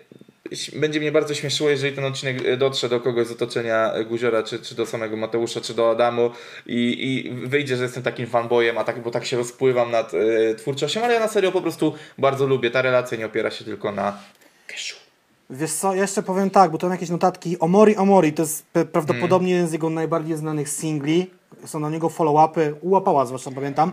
będzie 0.76 1.00
mnie 1.00 1.12
bardzo 1.12 1.34
śmieszyło, 1.34 1.70
jeżeli 1.70 1.96
ten 1.96 2.06
odcinek 2.06 2.46
y, 2.46 2.58
dotrze 2.58 2.90
do 2.90 3.00
kogoś 3.00 3.28
z 3.28 3.32
otoczenia 3.32 3.94
Guziora, 4.08 4.44
czy, 4.44 4.60
czy 4.60 4.76
do 4.76 4.86
samego 4.86 5.18
Mateusza, 5.18 5.62
czy 5.62 5.74
do 5.74 5.92
Adamu 5.92 6.32
i, 6.66 7.08
i 7.08 7.32
wyjdzie, 7.48 7.78
że 7.78 7.84
jestem 7.84 8.04
takim 8.04 8.28
fanboyem, 8.28 8.78
a 8.78 8.84
tak, 8.84 9.04
bo 9.04 9.12
tak 9.12 9.26
się 9.26 9.38
rozpływam 9.38 9.92
nad 9.92 10.14
y, 10.14 10.56
twórczością, 10.58 11.04
ale 11.04 11.14
ja 11.14 11.20
na 11.20 11.28
serio 11.28 11.52
po 11.52 11.62
prostu 11.62 11.94
bardzo 12.18 12.48
lubię. 12.48 12.72
Ta 12.72 12.82
relacja 12.82 13.18
nie 13.18 13.26
opiera 13.26 13.52
się 13.52 13.66
tylko 13.66 13.92
na. 13.92 14.18
Wiesz 15.50 15.74
co, 15.74 15.94
jeszcze 15.94 16.24
powiem 16.24 16.50
tak, 16.50 16.72
bo 16.72 16.78
to 16.78 16.88
mam 16.88 16.92
jakieś 16.92 17.10
notatki. 17.10 17.60
Omori 17.60 17.96
Omori 17.96 18.34
to 18.34 18.42
jest 18.42 18.66
pe- 18.74 18.86
prawdopodobnie 18.86 19.52
jeden 19.52 19.68
z 19.68 19.72
jego 19.72 19.90
najbardziej 19.90 20.38
znanych 20.38 20.70
singli. 20.70 21.32
Są 21.66 21.80
na 21.80 21.90
niego 21.90 22.10
follow-upy, 22.10 22.74
ułapała 22.82 23.26
zwłaszcza 23.26 23.52
pamiętam. 23.52 23.92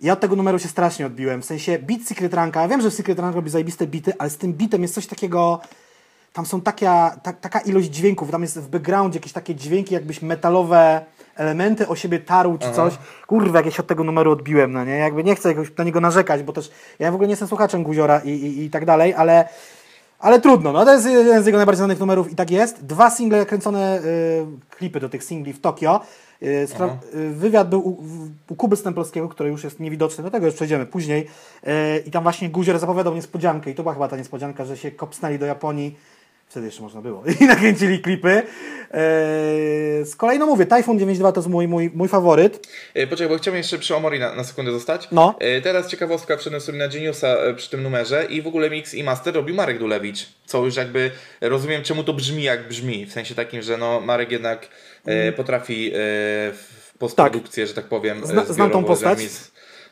Ja 0.00 0.12
od 0.12 0.20
tego 0.20 0.36
numeru 0.36 0.58
się 0.58 0.68
strasznie 0.68 1.06
odbiłem. 1.06 1.42
W 1.42 1.44
sensie 1.44 1.78
beat 1.78 2.02
Secret 2.02 2.34
Ranka, 2.34 2.62
ja 2.62 2.68
wiem, 2.68 2.80
że 2.80 2.90
Secret 2.90 3.18
Rank 3.18 3.36
robi 3.36 3.50
zajebiste 3.50 3.86
bity, 3.86 4.12
ale 4.18 4.30
z 4.30 4.36
tym 4.36 4.52
bitem 4.52 4.82
jest 4.82 4.94
coś 4.94 5.06
takiego... 5.06 5.60
Tam 6.32 6.46
są 6.46 6.60
taka, 6.60 7.16
ta, 7.22 7.32
taka 7.32 7.60
ilość 7.60 7.88
dźwięków, 7.88 8.30
tam 8.30 8.42
jest 8.42 8.58
w 8.58 8.68
backgroundzie 8.68 9.18
jakieś 9.18 9.32
takie 9.32 9.54
dźwięki, 9.54 9.94
jakbyś 9.94 10.22
metalowe 10.22 11.04
elementy 11.36 11.88
o 11.88 11.96
siebie 11.96 12.18
tarł 12.18 12.58
czy 12.58 12.66
coś. 12.72 12.98
Kurwa, 13.26 13.58
jak 13.58 13.66
ja 13.66 13.72
się 13.72 13.82
od 13.82 13.86
tego 13.86 14.04
numeru 14.04 14.32
odbiłem, 14.32 14.72
no 14.72 14.84
nie? 14.84 14.92
Jakby 14.92 15.24
nie 15.24 15.34
chcę 15.36 15.48
jakoś 15.48 15.76
na 15.78 15.84
niego 15.84 16.00
narzekać, 16.00 16.42
bo 16.42 16.52
też 16.52 16.70
ja 16.98 17.10
w 17.10 17.14
ogóle 17.14 17.28
nie 17.28 17.32
jestem 17.32 17.48
słuchaczem 17.48 17.82
Guziora 17.82 18.20
i, 18.24 18.30
i, 18.30 18.64
i 18.64 18.70
tak 18.70 18.84
dalej, 18.84 19.14
ale 19.14 19.48
ale 20.20 20.40
trudno, 20.40 20.72
no 20.72 20.84
to 20.84 20.92
jest 20.92 21.06
jeden 21.06 21.42
z 21.42 21.46
jego 21.46 21.58
najbardziej 21.58 21.78
znanych 21.78 22.00
numerów 22.00 22.32
i 22.32 22.34
tak 22.36 22.50
jest. 22.50 22.84
Dwa 22.84 23.10
single 23.10 23.46
kręcone, 23.46 24.00
y, 24.04 24.46
klipy 24.70 25.00
do 25.00 25.08
tych 25.08 25.24
singli 25.24 25.52
w 25.52 25.60
Tokio. 25.60 26.00
Y, 26.42 26.66
spra- 26.68 26.96
y, 27.14 27.30
wywiad 27.30 27.68
był 27.68 27.88
u, 27.88 28.04
u 28.48 28.56
Kuby 28.56 28.76
Stemplowskiego, 28.76 29.28
który 29.28 29.50
już 29.50 29.64
jest 29.64 29.80
niewidoczny, 29.80 30.24
do 30.24 30.30
tego 30.30 30.46
już 30.46 30.54
przejdziemy 30.54 30.86
później. 30.86 31.26
Y, 31.66 32.02
I 32.06 32.10
tam 32.10 32.22
właśnie 32.22 32.50
Guzior 32.50 32.78
zapowiadał 32.78 33.14
niespodziankę 33.14 33.70
i 33.70 33.74
to 33.74 33.82
była 33.82 33.94
chyba 33.94 34.08
ta 34.08 34.16
niespodzianka, 34.16 34.64
że 34.64 34.76
się 34.76 34.90
kopsnęli 34.90 35.38
do 35.38 35.46
Japonii. 35.46 35.96
Wtedy 36.50 36.66
jeszcze 36.66 36.82
można 36.82 37.02
było. 37.02 37.22
I 37.40 37.44
nakręcili 37.44 37.98
klipy. 37.98 38.28
Y, 38.30 38.42
z 40.04 40.16
kolei, 40.16 40.38
no 40.38 40.46
mówię, 40.46 40.66
Typhoon 40.66 40.98
92 40.98 41.32
to 41.32 41.40
jest 41.40 41.48
mój, 41.48 41.68
mój, 41.68 41.90
mój 41.94 42.08
faworyt. 42.08 42.68
E, 42.94 43.06
Poczekaj, 43.06 43.28
bo 43.36 43.38
chciałbym 43.38 43.58
jeszcze 43.58 43.78
przy 43.78 43.96
Omori 43.96 44.18
na, 44.18 44.34
na 44.34 44.44
sekundę 44.44 44.72
zostać. 44.72 45.08
No. 45.12 45.34
E, 45.40 45.60
Teraz 45.60 45.88
ciekawostka, 45.88 46.36
wszedłem 46.36 46.60
sobie 46.60 46.78
na 46.78 46.88
Geniusa 46.88 47.28
e, 47.28 47.54
przy 47.54 47.70
tym 47.70 47.82
numerze 47.82 48.24
i 48.24 48.42
w 48.42 48.46
ogóle 48.46 48.70
mix 48.70 48.94
i 48.94 49.04
master 49.04 49.34
robił 49.34 49.54
Marek 49.54 49.78
Dulewicz, 49.78 50.28
co 50.46 50.64
już 50.64 50.76
jakby 50.76 51.10
rozumiem 51.40 51.82
czemu 51.82 52.04
to 52.04 52.12
brzmi 52.12 52.42
jak 52.42 52.68
brzmi, 52.68 53.06
w 53.06 53.12
sensie 53.12 53.34
takim, 53.34 53.62
że 53.62 53.76
no 53.76 54.00
Marek 54.00 54.30
jednak 54.32 54.68
e, 55.04 55.32
potrafi 55.32 55.88
e, 55.88 55.92
w 56.52 56.92
postprodukcję, 56.98 57.66
że 57.66 57.74
tak 57.74 57.84
powiem. 57.84 58.18
e, 58.24 58.26
Zna- 58.26 58.44
znam 58.52 58.70
tą 58.70 58.84
postać. 58.84 59.18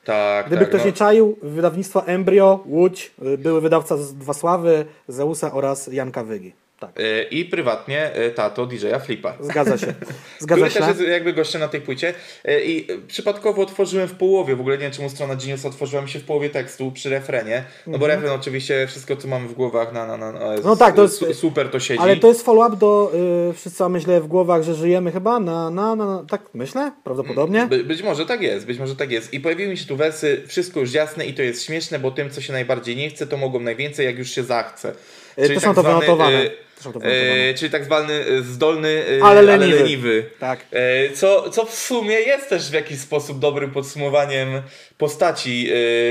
Tak, 0.08 0.46
Gdyby 0.46 0.60
tak, 0.60 0.68
ktoś 0.68 0.80
no. 0.80 0.86
nie 0.86 0.92
czaił, 0.92 1.36
wydawnictwo 1.42 2.06
Embryo, 2.06 2.60
Łódź, 2.66 3.12
y, 3.22 3.38
były 3.38 3.60
wydawca 3.60 3.96
z 3.96 4.12
Wasławy, 4.12 4.84
Zeusa 5.08 5.52
oraz 5.52 5.86
Janka 5.92 6.24
Wygi. 6.24 6.52
Tak, 6.80 6.90
E, 7.00 7.22
I 7.22 7.44
prywatnie 7.44 8.12
e, 8.12 8.30
tato 8.30 8.66
DJ-a 8.66 8.98
Flipa. 8.98 9.36
zgadza 9.40 9.78
się. 9.78 9.86
Zgadza 10.38 10.60
Który 10.66 10.70
się. 10.70 10.80
też 10.80 10.88
jest 10.88 11.00
jakby 11.00 11.32
gościem 11.32 11.60
na 11.60 11.68
tej 11.68 11.80
płycie. 11.80 12.14
E, 12.44 12.60
I 12.64 12.86
przypadkowo 13.06 13.62
otworzyłem 13.62 14.08
w 14.08 14.14
połowie, 14.14 14.56
w 14.56 14.60
ogóle 14.60 14.76
nie 14.76 14.82
wiem 14.82 14.92
czemu 14.92 15.10
strona 15.10 15.36
Genius 15.36 15.64
otworzyła 15.64 16.02
mi 16.02 16.08
się 16.08 16.18
w 16.18 16.24
połowie 16.24 16.50
tekstu 16.50 16.92
przy 16.92 17.10
refrenie. 17.10 17.64
No 17.86 17.98
bo 17.98 18.06
refren 18.06 18.30
oczywiście, 18.30 18.86
wszystko 18.86 19.16
co 19.16 19.28
mamy 19.28 19.48
w 19.48 19.52
głowach, 19.54 19.92
na, 19.92 20.06
na, 20.06 20.16
na, 20.16 20.32
na 20.32 20.38
Mhm. 20.40 20.60
No 20.64 20.76
tak, 20.76 20.94
to 20.94 21.02
jest- 21.02 21.18
su, 21.18 21.34
super 21.34 21.68
to 21.68 21.80
siedzi. 21.80 22.00
Ale 22.00 22.16
to 22.16 22.28
jest 22.28 22.44
follow-up 22.44 22.76
do 22.76 23.12
y, 23.50 23.52
wszyscy 23.52 23.84
źle 23.98 24.20
w 24.20 24.26
głowach, 24.26 24.62
że 24.62 24.74
żyjemy 24.74 25.12
chyba 25.12 25.40
na, 25.40 25.70
na, 25.70 25.96
na, 25.96 26.06
na 26.06 26.24
tak 26.28 26.42
myślę, 26.54 26.92
prawdopodobnie. 27.04 27.66
By, 27.66 27.84
być 27.84 28.02
może 28.02 28.26
tak 28.26 28.42
jest, 28.42 28.66
być 28.66 28.78
może 28.78 28.96
tak 28.96 29.10
jest. 29.10 29.34
I 29.34 29.40
pojawiły 29.40 29.70
mi 29.70 29.76
się 29.76 29.86
tu 29.86 29.96
wersy, 29.96 30.42
wszystko 30.46 30.80
już 30.80 30.92
jasne 30.92 31.26
i 31.26 31.34
to 31.34 31.42
jest 31.42 31.64
śmieszne, 31.64 31.98
bo 31.98 32.10
tym, 32.10 32.30
co 32.30 32.40
się 32.40 32.52
najbardziej 32.52 32.96
nie 32.96 33.10
chce, 33.10 33.26
to 33.26 33.36
mogą 33.36 33.60
najwięcej, 33.60 34.06
jak 34.06 34.18
już 34.18 34.30
się 34.30 34.42
zachce. 34.44 34.92
Y, 35.38 35.48
też 35.48 35.48
mam 35.48 35.48
to. 35.48 35.54
Też 35.54 35.64
mam 35.64 35.74
to 35.74 35.82
wynotowane. 35.82 36.67
E, 37.02 37.54
czyli 37.54 37.70
tak 37.70 37.84
zwany 37.84 38.12
e, 38.14 38.42
zdolny, 38.42 39.04
e, 39.20 39.24
Ale 39.24 39.40
ale 39.40 39.42
leniwy. 39.56 39.78
leniwy. 39.78 40.30
Tak. 40.40 40.60
E, 40.72 41.10
Co, 41.12 41.50
co 41.50 41.64
w 41.64 41.74
sumie 41.74 42.14
jest 42.20 42.48
też 42.48 42.70
w 42.70 42.72
jakiś 42.74 43.00
sposób 43.00 43.38
dobrym 43.38 43.70
podsumowaniem 43.70 44.48
postaci 44.98 45.68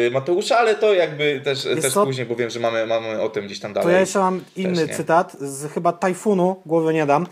e, 0.07 0.11
Mateusza, 0.11 0.57
ale 0.57 0.75
to 0.75 0.93
jakby 0.93 1.41
też, 1.43 1.63
też 1.81 1.93
co? 1.93 2.05
później, 2.05 2.25
bo 2.27 2.35
wiem, 2.35 2.49
że 2.49 2.59
mamy, 2.59 2.85
mamy 2.87 3.21
o 3.21 3.29
tym 3.29 3.45
gdzieś 3.45 3.59
tam 3.59 3.73
dalej. 3.73 3.85
To 3.87 3.91
ja 3.91 3.99
jeszcze 3.99 4.19
mam 4.19 4.43
inny 4.55 4.87
nie. 4.87 4.93
cytat 4.95 5.33
z 5.39 5.73
chyba 5.73 5.93
Tajfunu, 5.93 6.61
głowy 6.65 6.93
nie 6.93 7.05
dam. 7.05 7.27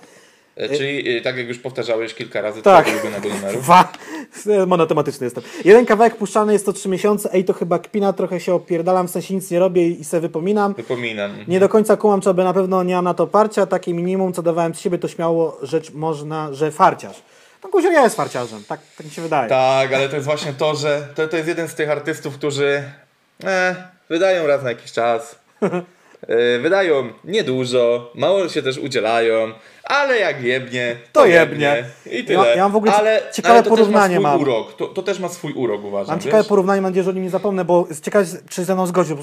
E, 0.55 0.77
Czyli 0.77 1.17
e, 1.17 1.21
tak 1.21 1.37
jak 1.37 1.47
już 1.47 1.59
powtarzałeś 1.59 2.13
kilka 2.13 2.41
razy, 2.41 2.61
Tak. 2.61 2.87
ulubionego 2.87 3.29
numeru. 3.29 3.59
Dwa. 3.61 3.91
Monotematyczny 4.67 5.25
jestem. 5.25 5.43
Jeden 5.65 5.85
kawałek 5.85 6.15
puszczany 6.15 6.53
jest 6.53 6.65
to 6.65 6.73
trzy 6.73 6.89
miesiące, 6.89 7.29
ej 7.33 7.45
to 7.45 7.53
chyba 7.53 7.79
kpina, 7.79 8.13
trochę 8.13 8.39
się 8.39 8.53
opierdalam, 8.53 9.07
w 9.07 9.11
sensie 9.11 9.35
nic 9.35 9.51
nie 9.51 9.59
robię 9.59 9.87
i 9.89 10.03
se 10.03 10.19
wypominam. 10.21 10.73
Wypominam. 10.73 11.31
Nie 11.47 11.59
do 11.59 11.69
końca 11.69 11.97
kumam, 11.97 12.21
czy 12.21 12.29
aby 12.29 12.43
na 12.43 12.53
pewno 12.53 12.83
nie 12.83 12.95
mam 12.95 13.05
na 13.05 13.13
to 13.13 13.27
parcia, 13.27 13.65
takie 13.65 13.93
minimum, 13.93 14.33
co 14.33 14.41
dawałem 14.41 14.75
z 14.75 14.79
siebie, 14.79 14.97
to 14.97 15.07
śmiało 15.07 15.57
rzecz 15.61 15.91
można, 15.93 16.53
że 16.53 16.71
farciarz. 16.71 17.21
No 17.63 17.69
Guzior 17.69 17.93
ja 17.93 18.03
jest 18.03 18.15
farciarzem, 18.15 18.63
tak, 18.67 18.79
tak 18.97 19.05
mi 19.05 19.11
się 19.11 19.21
wydaje. 19.21 19.49
Tak, 19.49 19.93
ale 19.93 20.09
to 20.09 20.15
jest 20.15 20.25
właśnie 20.25 20.53
to, 20.53 20.75
że 20.75 21.07
to, 21.15 21.27
to 21.27 21.37
jest 21.37 21.49
jeden 21.49 21.67
z 21.67 21.75
tych 21.75 21.89
artystów, 21.89 22.33
którzy 22.37 22.83
e, 23.43 23.75
wydają 24.09 24.47
raz 24.47 24.63
na 24.63 24.69
jakiś 24.69 24.91
czas. 24.91 25.35
E, 26.27 26.59
wydają 26.59 27.09
niedużo, 27.23 28.11
mało 28.15 28.49
się 28.49 28.61
też 28.61 28.77
udzielają, 28.77 29.51
ale 29.83 30.19
jak 30.19 30.43
jebnie, 30.43 30.95
To 31.11 31.25
jebnie. 31.25 31.85
I 32.11 32.23
tyle. 32.23 32.39
Ja- 32.47 32.55
ja 32.55 32.63
mam 32.63 32.71
w 32.71 32.75
ogóle 32.75 32.93
ale, 32.93 33.21
ciekawe 33.33 33.53
ale 33.53 33.63
to 33.63 33.69
porównanie 33.69 34.15
też 34.15 34.23
ma 34.23 34.29
mam. 34.29 34.39
swój 34.39 34.49
urok. 34.53 34.73
To, 34.77 34.87
to 34.87 35.03
też 35.03 35.19
ma 35.19 35.29
swój 35.29 35.53
urok, 35.53 35.83
uważam. 35.83 36.07
Mam 36.07 36.17
wiesz? 36.19 36.25
ciekawe 36.25 36.43
porównanie, 36.43 36.81
mam 36.81 36.91
nadzieję, 36.91 37.03
że 37.03 37.09
o 37.09 37.13
nim 37.13 37.23
nie 37.23 37.29
zapomnę, 37.29 37.65
bo 37.65 37.87
ciekawe, 38.01 38.25
czy 38.49 38.65
ze 38.65 38.73
mną 38.73 38.87
zgodził. 38.87 39.17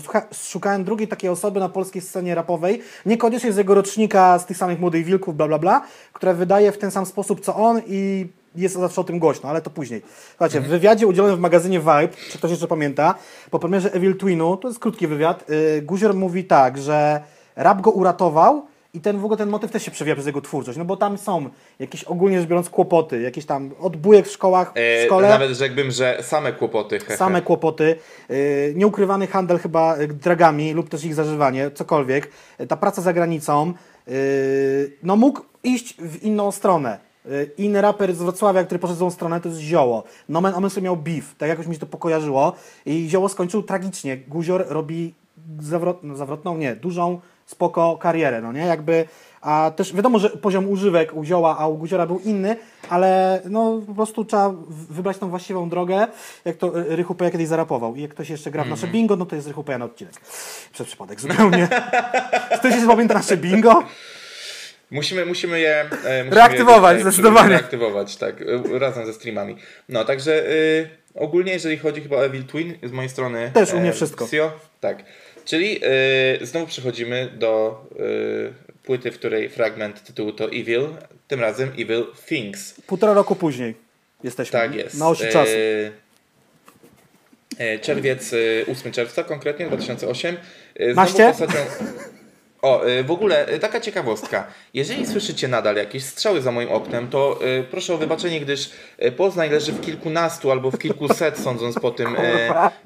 Szukałem 0.49 0.85
drugiej 0.85 1.09
takiej 1.09 1.31
osoby 1.31 1.61
na 1.61 1.69
polskiej 1.69 2.03
scenie 2.03 2.35
rapowej, 2.35 2.83
niekoniecznie 3.07 3.53
z 3.53 3.57
jego 3.57 3.75
rocznika, 3.75 4.39
z 4.39 4.47
tych 4.47 4.57
samych 4.57 4.81
Młodych 4.81 5.05
Wilków, 5.05 5.37
bla, 5.37 5.49
bla, 5.49 5.59
bla, 5.59 5.83
która 6.13 6.33
wydaje 6.35 6.73
w 6.73 6.79
ten 6.79 6.91
sam 6.91 7.07
sposób 7.07 7.41
co 7.41 7.55
on 7.57 7.83
i 7.87 8.27
jest 8.57 8.75
zawsze 8.75 9.01
o 9.01 9.05
tym 9.05 9.19
głośno, 9.19 9.49
ale 9.49 9.63
to 9.63 9.71
później. 9.71 10.03
Słuchajcie, 10.31 10.61
w 10.61 10.67
wywiadzie 10.67 11.07
udzielonym 11.07 11.37
w 11.37 11.41
magazynie 11.41 11.79
Vibe, 11.81 12.09
czy 12.31 12.39
ktoś 12.39 12.51
jeszcze 12.51 12.67
pamięta, 12.67 13.15
po 13.51 13.59
premierze 13.59 13.93
Evil 13.93 14.17
Twinu, 14.17 14.57
to 14.57 14.69
jest 14.69 14.81
krótki 14.81 15.07
wywiad, 15.07 15.49
yy, 15.49 15.83
Guzior 15.83 16.15
mówi 16.15 16.45
tak, 16.45 16.79
że 16.79 17.21
rap 17.57 17.81
go 17.81 17.91
uratował, 17.91 18.67
i 18.95 19.01
ten 19.01 19.19
w 19.19 19.25
ogóle 19.25 19.39
ten 19.39 19.49
motyw 19.49 19.71
też 19.71 19.83
się 19.83 19.91
przewija 19.91 20.15
przez 20.15 20.27
jego 20.27 20.41
twórczość, 20.41 20.79
no 20.79 20.85
bo 20.85 20.97
tam 20.97 21.19
są 21.19 21.49
jakieś 21.79 22.05
ogólnie 22.05 22.41
rzecz 22.41 22.49
biorąc 22.49 22.71
kłopoty, 22.71 23.21
jakieś 23.21 23.47
tam 23.47 23.71
odbójek 23.81 24.27
w 24.27 24.31
szkołach, 24.31 24.73
w 24.73 24.77
E, 24.77 25.07
szkole. 25.07 25.29
Nawet 25.29 25.51
rzekłbym, 25.51 25.91
że 25.91 26.19
same 26.23 26.53
kłopoty. 26.53 26.99
hehe. 26.99 27.17
Same 27.17 27.43
kłopoty, 27.43 27.97
yy, 28.29 28.73
nieukrywany 28.77 29.27
handel 29.27 29.59
chyba 29.59 29.97
yy, 29.97 30.09
dragami 30.09 30.73
lub 30.73 30.89
też 30.89 31.05
ich 31.05 31.15
zażywanie, 31.15 31.71
cokolwiek, 31.71 32.29
yy, 32.59 32.67
ta 32.67 32.77
praca 32.77 33.03
za 33.03 33.13
granicą, 33.13 33.73
yy, 34.07 34.13
no 35.03 35.17
mógł 35.17 35.41
iść 35.65 35.95
w 35.99 36.23
inną 36.23 36.53
stronę. 36.53 37.12
Inny 37.59 37.81
raper 37.81 38.15
z 38.15 38.19
Wrocławia, 38.19 38.65
który 38.65 38.79
poszedł 38.79 38.97
w 38.97 39.01
tą 39.01 39.11
stronę, 39.11 39.41
to 39.41 39.49
jest 39.49 39.61
Zioło. 39.61 40.05
Nomen 40.29 40.55
Omen 40.55 40.71
sobie 40.71 40.85
miał 40.85 40.97
beef, 40.97 41.35
tak 41.39 41.49
jakoś 41.49 41.67
mi 41.67 41.75
się 41.75 41.81
to 41.81 41.87
pokojarzyło 41.87 42.53
i 42.87 43.09
Zioło 43.09 43.29
skończył 43.29 43.63
tragicznie. 43.63 44.17
Guzior 44.17 44.65
robi 44.69 45.15
zawrot, 45.61 45.99
no, 46.03 46.17
zawrotną, 46.17 46.57
nie, 46.57 46.77
dużą, 46.77 47.21
spoko 47.47 47.97
karierę, 47.97 48.41
no 48.41 48.53
nie, 48.53 48.61
jakby, 48.61 49.05
a 49.41 49.73
też 49.77 49.95
wiadomo, 49.95 50.19
że 50.19 50.31
poziom 50.31 50.69
używek 50.69 51.15
u 51.15 51.25
Zioła, 51.25 51.59
a 51.59 51.67
u 51.67 51.77
Guziora 51.77 52.07
był 52.07 52.19
inny, 52.19 52.57
ale 52.89 53.41
no 53.51 53.81
po 53.87 53.95
prostu 53.95 54.25
trzeba 54.25 54.55
wybrać 54.69 55.19
tą 55.19 55.29
właściwą 55.29 55.69
drogę, 55.69 56.07
jak 56.45 56.57
to 56.57 56.81
y, 56.81 56.97
Rychu 56.97 57.15
kiedyś 57.15 57.49
zarapował. 57.49 57.95
I 57.95 58.03
jak 58.03 58.11
ktoś 58.11 58.31
jeszcze 58.31 58.51
gra 58.51 58.65
w 58.65 58.69
nasze 58.69 58.87
bingo, 58.87 59.17
no 59.17 59.27
to 59.27 59.37
jest 59.37 59.49
Rychu 59.49 59.65
na 59.79 59.85
odcinek. 59.85 60.21
Przez 60.73 60.87
przypadek 60.87 61.21
zupełnie. 61.21 61.69
Ktoś 62.59 62.73
jeszcze 62.73 62.87
pamięta 62.87 63.15
nasze 63.15 63.37
bingo? 63.37 63.83
Musimy, 64.93 65.27
musimy 65.27 65.61
je 65.61 65.81
e, 65.81 65.85
musimy 66.25 66.37
Reaktywować, 66.37 66.97
je, 66.97 67.03
zdecydowanie. 67.03 67.49
Reaktywować, 67.49 68.17
tak, 68.17 68.43
e, 68.75 68.79
razem 68.79 69.07
ze 69.07 69.13
streamami. 69.13 69.57
No, 69.89 70.05
także 70.05 70.47
y, 70.51 70.89
ogólnie, 71.15 71.53
jeżeli 71.53 71.79
chodzi 71.79 72.01
chyba 72.01 72.17
o 72.17 72.25
Evil 72.25 72.45
Twin, 72.45 72.79
z 72.83 72.93
mojej 72.93 73.09
strony. 73.09 73.51
Też 73.55 73.73
u 73.73 73.81
mnie 73.81 73.93
wszystko. 73.93 74.27
Sio, 74.27 74.53
tak. 74.81 75.05
Czyli 75.45 75.81
y, 76.43 76.47
znowu 76.47 76.67
przechodzimy 76.67 77.29
do 77.39 77.85
y, 78.01 78.53
płyty, 78.83 79.11
w 79.11 79.19
której 79.19 79.49
fragment 79.49 80.05
tytułu 80.05 80.33
to 80.33 80.45
Evil, 80.47 80.89
tym 81.29 81.41
razem 81.41 81.69
Evil 81.79 82.05
Things. 82.29 82.75
Półtora 82.87 83.13
roku 83.13 83.37
później 83.37 83.75
jesteśmy. 84.25 84.53
Tak 84.61 84.75
jest. 84.75 84.99
Na 84.99 85.09
osi 85.09 85.25
E, 85.25 85.29
czasu. 85.33 85.53
e, 87.59 87.79
Czerwiec, 87.79 88.33
e, 88.33 88.37
8 88.73 88.93
czerwca 88.93 89.25
konkretnie, 89.25 89.67
2008. 89.67 90.37
E, 90.77 90.85
Znowu 90.85 90.97
Maście? 90.97 91.27
postacią... 91.29 91.59
O, 92.63 92.85
e, 92.87 93.05
w 93.05 93.11
ogóle 93.11 93.47
e, 93.47 93.59
taka 93.59 93.81
ciekawostka. 93.81 94.47
Jeżeli 94.75 95.07
słyszycie 95.07 95.49
nadal 95.49 95.77
jakieś 95.77 96.05
strzały 96.05 96.43
za 96.43 96.53
moim 96.53 96.71
oknem, 96.73 97.09
to 97.09 97.39
e, 97.59 97.63
proszę 97.63 97.95
o 97.95 97.99
wybaczenie, 97.99 98.41
gdyż 98.41 98.71
Poznań 99.17 99.51
leży 99.51 99.73
w 99.73 99.81
kilkunastu 99.81 100.51
albo 100.51 100.71
w 100.71 100.79
kilkuset, 100.79 101.39
sądząc 101.45 101.79
po 101.79 101.91
tym, 101.91 102.17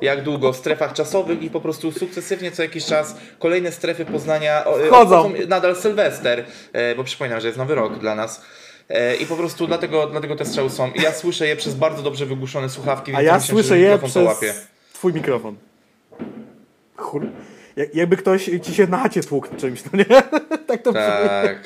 jak 0.00 0.22
długo, 0.22 0.52
w 0.52 0.56
strefach 0.56 0.92
czasowych 0.92 1.42
i 1.42 1.50
po 1.50 1.60
prostu 1.60 1.92
sukcesywnie 1.92 2.50
co 2.52 2.62
jakiś 2.62 2.84
czas 2.84 3.16
kolejne 3.38 3.72
strefy 3.72 4.04
Poznania 4.04 4.60
Wchodzą. 4.60 5.20
obchodzą 5.20 5.32
nadal 5.48 5.76
Sylwester, 5.76 6.44
bo 6.96 7.04
przypominam, 7.04 7.40
że 7.40 7.46
jest 7.46 7.58
nowy 7.58 7.74
rok 7.74 7.98
dla 7.98 8.14
nas. 8.14 8.42
I 9.20 9.26
po 9.26 9.36
prostu 9.36 9.66
dlatego, 9.66 10.06
dlatego 10.06 10.36
te 10.36 10.44
strzały 10.44 10.70
są. 10.70 10.90
I 10.90 11.02
ja 11.02 11.12
słyszę 11.12 11.46
je 11.46 11.56
przez 11.56 11.74
bardzo 11.74 12.02
dobrze 12.02 12.26
wygłuszone 12.26 12.68
słuchawki, 12.68 13.12
A 13.12 13.16
więc 13.16 13.26
ja 13.26 13.34
myślę, 13.34 13.48
słyszę 13.54 13.68
że 13.68 13.78
je 13.78 13.92
mikrofon 13.92 14.10
to 14.10 14.30
przez 14.30 14.34
łapie. 14.44 14.54
twój 14.92 15.12
mikrofon. 15.12 15.56
Kur... 16.96 17.26
Jak- 17.76 17.94
Jakby 17.94 18.16
ktoś 18.16 18.50
ci 18.62 18.74
się 18.74 18.86
na 18.86 18.98
chacie 18.98 19.22
tłukł 19.22 19.48
czymś, 19.56 19.82
no 19.84 19.98
nie? 19.98 20.04
tak 20.68 20.82
to 20.82 20.92
brzmi. 20.92 21.04
Tak. 21.28 21.58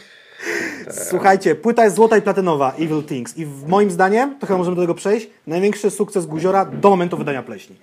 Słuchajcie, 0.90 1.54
płyta 1.54 1.84
jest 1.84 1.96
złota 1.96 2.16
i 2.16 2.22
platynowa, 2.22 2.72
Evil 2.72 3.02
Things. 3.02 3.38
I 3.38 3.46
w 3.46 3.68
moim 3.68 3.90
zdaniem, 3.90 4.38
to 4.38 4.46
chyba 4.46 4.58
możemy 4.58 4.76
do 4.76 4.82
tego 4.82 4.94
przejść, 4.94 5.28
największy 5.46 5.90
sukces 5.90 6.26
Guziora 6.26 6.64
do 6.64 6.90
momentu 6.90 7.16
wydania 7.16 7.42
pleśni. 7.42 7.76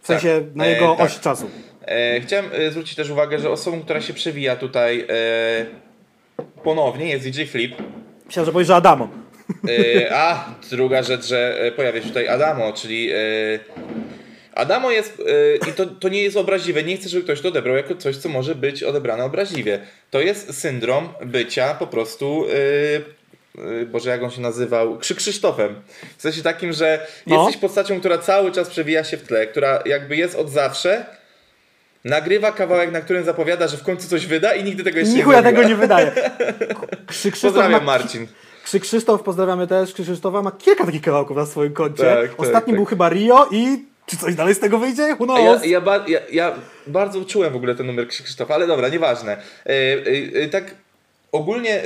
W 0.00 0.06
sensie 0.06 0.40
na 0.54 0.64
E, 0.64 0.70
jego 0.70 0.94
tak. 0.96 1.06
osi 1.06 1.20
czasu. 1.20 1.50
E, 1.86 2.20
chciałem 2.20 2.44
e, 2.52 2.70
zwrócić 2.70 2.94
też 2.96 3.10
uwagę, 3.10 3.38
że 3.38 3.50
osobą, 3.50 3.80
która 3.82 4.00
się 4.00 4.14
przewija 4.14 4.56
tutaj 4.56 5.00
e, 5.08 5.66
ponownie 6.64 7.08
jest 7.08 7.24
DJ 7.24 7.44
Flip. 7.44 7.74
Myślałem, 8.26 8.46
że 8.46 8.52
powiesz, 8.52 8.68
że 8.68 8.76
Adamo. 8.76 9.08
E, 9.68 10.16
a 10.16 10.44
druga 10.70 11.02
rzecz, 11.02 11.26
że 11.26 11.60
e, 11.60 11.72
pojawia 11.72 12.02
się 12.02 12.08
tutaj 12.08 12.28
Adamo, 12.28 12.72
czyli 12.72 13.10
e, 13.12 13.16
Adamo 14.54 14.90
jest, 14.90 15.22
e, 15.64 15.68
i 15.70 15.72
to, 15.72 15.86
to 15.86 16.08
nie 16.08 16.22
jest 16.22 16.36
obraźliwe, 16.36 16.82
nie 16.82 16.96
chcę, 16.96 17.08
żeby 17.08 17.24
ktoś 17.24 17.40
to 17.40 17.48
odebrał 17.48 17.76
jako 17.76 17.94
coś, 17.94 18.16
co 18.16 18.28
może 18.28 18.54
być 18.54 18.82
odebrane 18.82 19.24
obraźliwie. 19.24 19.80
To 20.10 20.20
jest 20.20 20.60
syndrom 20.60 21.08
bycia 21.26 21.74
po 21.74 21.86
prostu, 21.86 22.44
e, 23.58 23.84
Boże, 23.86 24.10
jak 24.10 24.22
on 24.22 24.30
się 24.30 24.40
nazywał? 24.40 24.98
Krzy 24.98 25.14
Krzysztofem. 25.14 25.74
W 26.18 26.22
sensie 26.22 26.42
takim, 26.42 26.72
że 26.72 27.06
No. 27.26 27.36
jesteś 27.44 27.56
postacią, 27.60 28.00
która 28.00 28.18
cały 28.18 28.52
czas 28.52 28.68
przewija 28.68 29.04
się 29.04 29.16
w 29.16 29.22
tle, 29.22 29.46
która 29.46 29.82
jakby 29.86 30.16
jest 30.16 30.34
od 30.34 30.50
zawsze, 30.50 31.06
nagrywa 32.04 32.52
kawałek, 32.52 32.92
na 32.92 33.00
którym 33.00 33.24
zapowiada, 33.24 33.68
że 33.68 33.76
w 33.76 33.82
końcu 33.82 34.08
coś 34.08 34.26
wyda 34.26 34.54
i 34.54 34.64
nigdy 34.64 34.84
tego 34.84 34.98
jeszcze 34.98 35.14
Nichuja 35.14 35.36
nie 35.38 35.42
zrobiła. 35.42 35.62
tego 35.62 35.74
nie 35.74 35.80
wydaje. 35.80 36.12
Krzy 37.06 37.30
Krzysztof 37.30 37.40
Pozdrawiam 37.52 37.84
ma, 37.84 37.86
Marcin. 37.98 38.26
Krzy 38.64 38.80
Krzysztof, 38.80 39.22
pozdrawiamy 39.22 39.66
też. 39.66 39.92
Krzy 39.92 40.02
Krzysztofa 40.02 40.42
ma 40.42 40.50
kilka 40.52 40.86
takich 40.86 41.02
kawałków 41.02 41.36
na 41.36 41.46
swoim 41.46 41.72
koncie. 41.72 42.02
Tak, 42.04 42.30
tak, 42.30 42.40
Ostatni 42.40 42.72
tak. 42.72 42.76
był 42.76 42.84
chyba 42.84 43.08
Rio 43.08 43.48
i 43.50 43.84
czy 44.06 44.16
coś 44.16 44.34
dalej 44.34 44.54
z 44.54 44.58
tego 44.60 44.78
wyjdzie? 44.78 45.16
Who 45.20 45.24
knows? 45.24 45.64
Ja, 45.64 45.70
ja, 45.70 45.80
ba, 45.80 46.04
ja, 46.08 46.20
ja 46.32 46.54
bardzo 46.86 47.24
czułem 47.24 47.52
w 47.52 47.56
ogóle 47.56 47.74
ten 47.74 47.86
numer 47.86 48.08
Krzysztofa, 48.08 48.54
ale 48.54 48.66
dobra, 48.66 48.88
nieważne. 48.88 49.36
E, 49.64 50.48
tak 50.48 50.74
ogólnie 51.32 51.82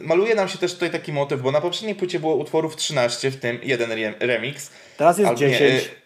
maluje 0.00 0.34
nam 0.34 0.48
się 0.48 0.58
też 0.58 0.74
tutaj 0.74 0.90
taki 0.90 1.12
motyw, 1.12 1.40
bo 1.42 1.52
na 1.52 1.60
poprzedniej 1.60 1.94
płycie 1.94 2.20
było 2.20 2.34
utworów 2.34 2.76
13, 2.76 3.30
w 3.30 3.36
tym 3.36 3.58
jeden 3.62 3.92
re- 3.92 4.14
remix. 4.20 4.70
Teraz 4.96 5.18
jest 5.18 5.28
Albo 5.28 5.40
10. 5.40 5.60
Nie, 5.60 6.03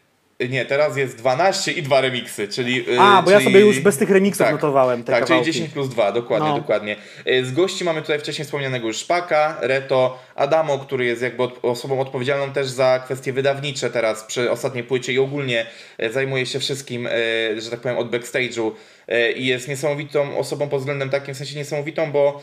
nie, 0.48 0.64
teraz 0.64 0.96
jest 0.96 1.16
12 1.16 1.72
i 1.72 1.82
dwa 1.82 2.00
remixy, 2.00 2.48
czyli... 2.48 2.84
e, 2.96 3.00
A, 3.00 3.22
bo 3.22 3.30
ja 3.30 3.38
czyli- 3.38 3.50
sobie 3.52 3.60
już 3.66 3.80
bez 3.80 3.96
tych 3.98 4.10
remixów 4.10 4.38
tak, 4.46 4.52
notowałem 4.54 5.04
te 5.04 5.12
Tak, 5.12 5.20
czyli 5.20 5.28
kawałki. 5.28 5.52
10 5.52 5.72
plus 5.72 5.88
2, 5.88 6.12
dokładnie, 6.12 6.48
No. 6.48 6.58
dokładnie. 6.58 6.96
E, 7.24 7.44
Z 7.44 7.52
gości 7.52 7.84
mamy 7.84 8.02
tutaj 8.02 8.18
wcześniej 8.18 8.44
wspomnianego 8.44 8.86
już 8.86 8.96
Szpaka, 8.96 9.58
Reto, 9.60 10.18
Adamo, 10.34 10.78
który 10.78 11.04
jest 11.04 11.22
jakby 11.22 11.42
osobą 11.62 12.00
odpowiedzialną 12.00 12.52
też 12.52 12.68
za 12.68 13.00
kwestie 13.04 13.32
wydawnicze 13.32 13.90
teraz 13.90 14.24
przy 14.24 14.50
ostatniej 14.50 14.84
płycie 14.84 15.12
i 15.12 15.18
ogólnie 15.18 15.66
e, 15.98 16.10
zajmuje 16.10 16.46
się 16.46 16.58
wszystkim, 16.60 17.08
że 17.58 17.70
tak 17.70 17.80
powiem, 17.80 17.98
od 17.98 18.10
backstage'u 18.10 18.70
i 19.36 19.46
jest 19.46 19.68
niesamowitą 19.68 20.38
osobą 20.38 20.68
pod 20.68 20.78
względem 20.80 21.10
takim, 21.10 21.34
w 21.34 21.36
sensie 21.36 21.56
niesamowitą, 21.58 22.12
bo 22.12 22.42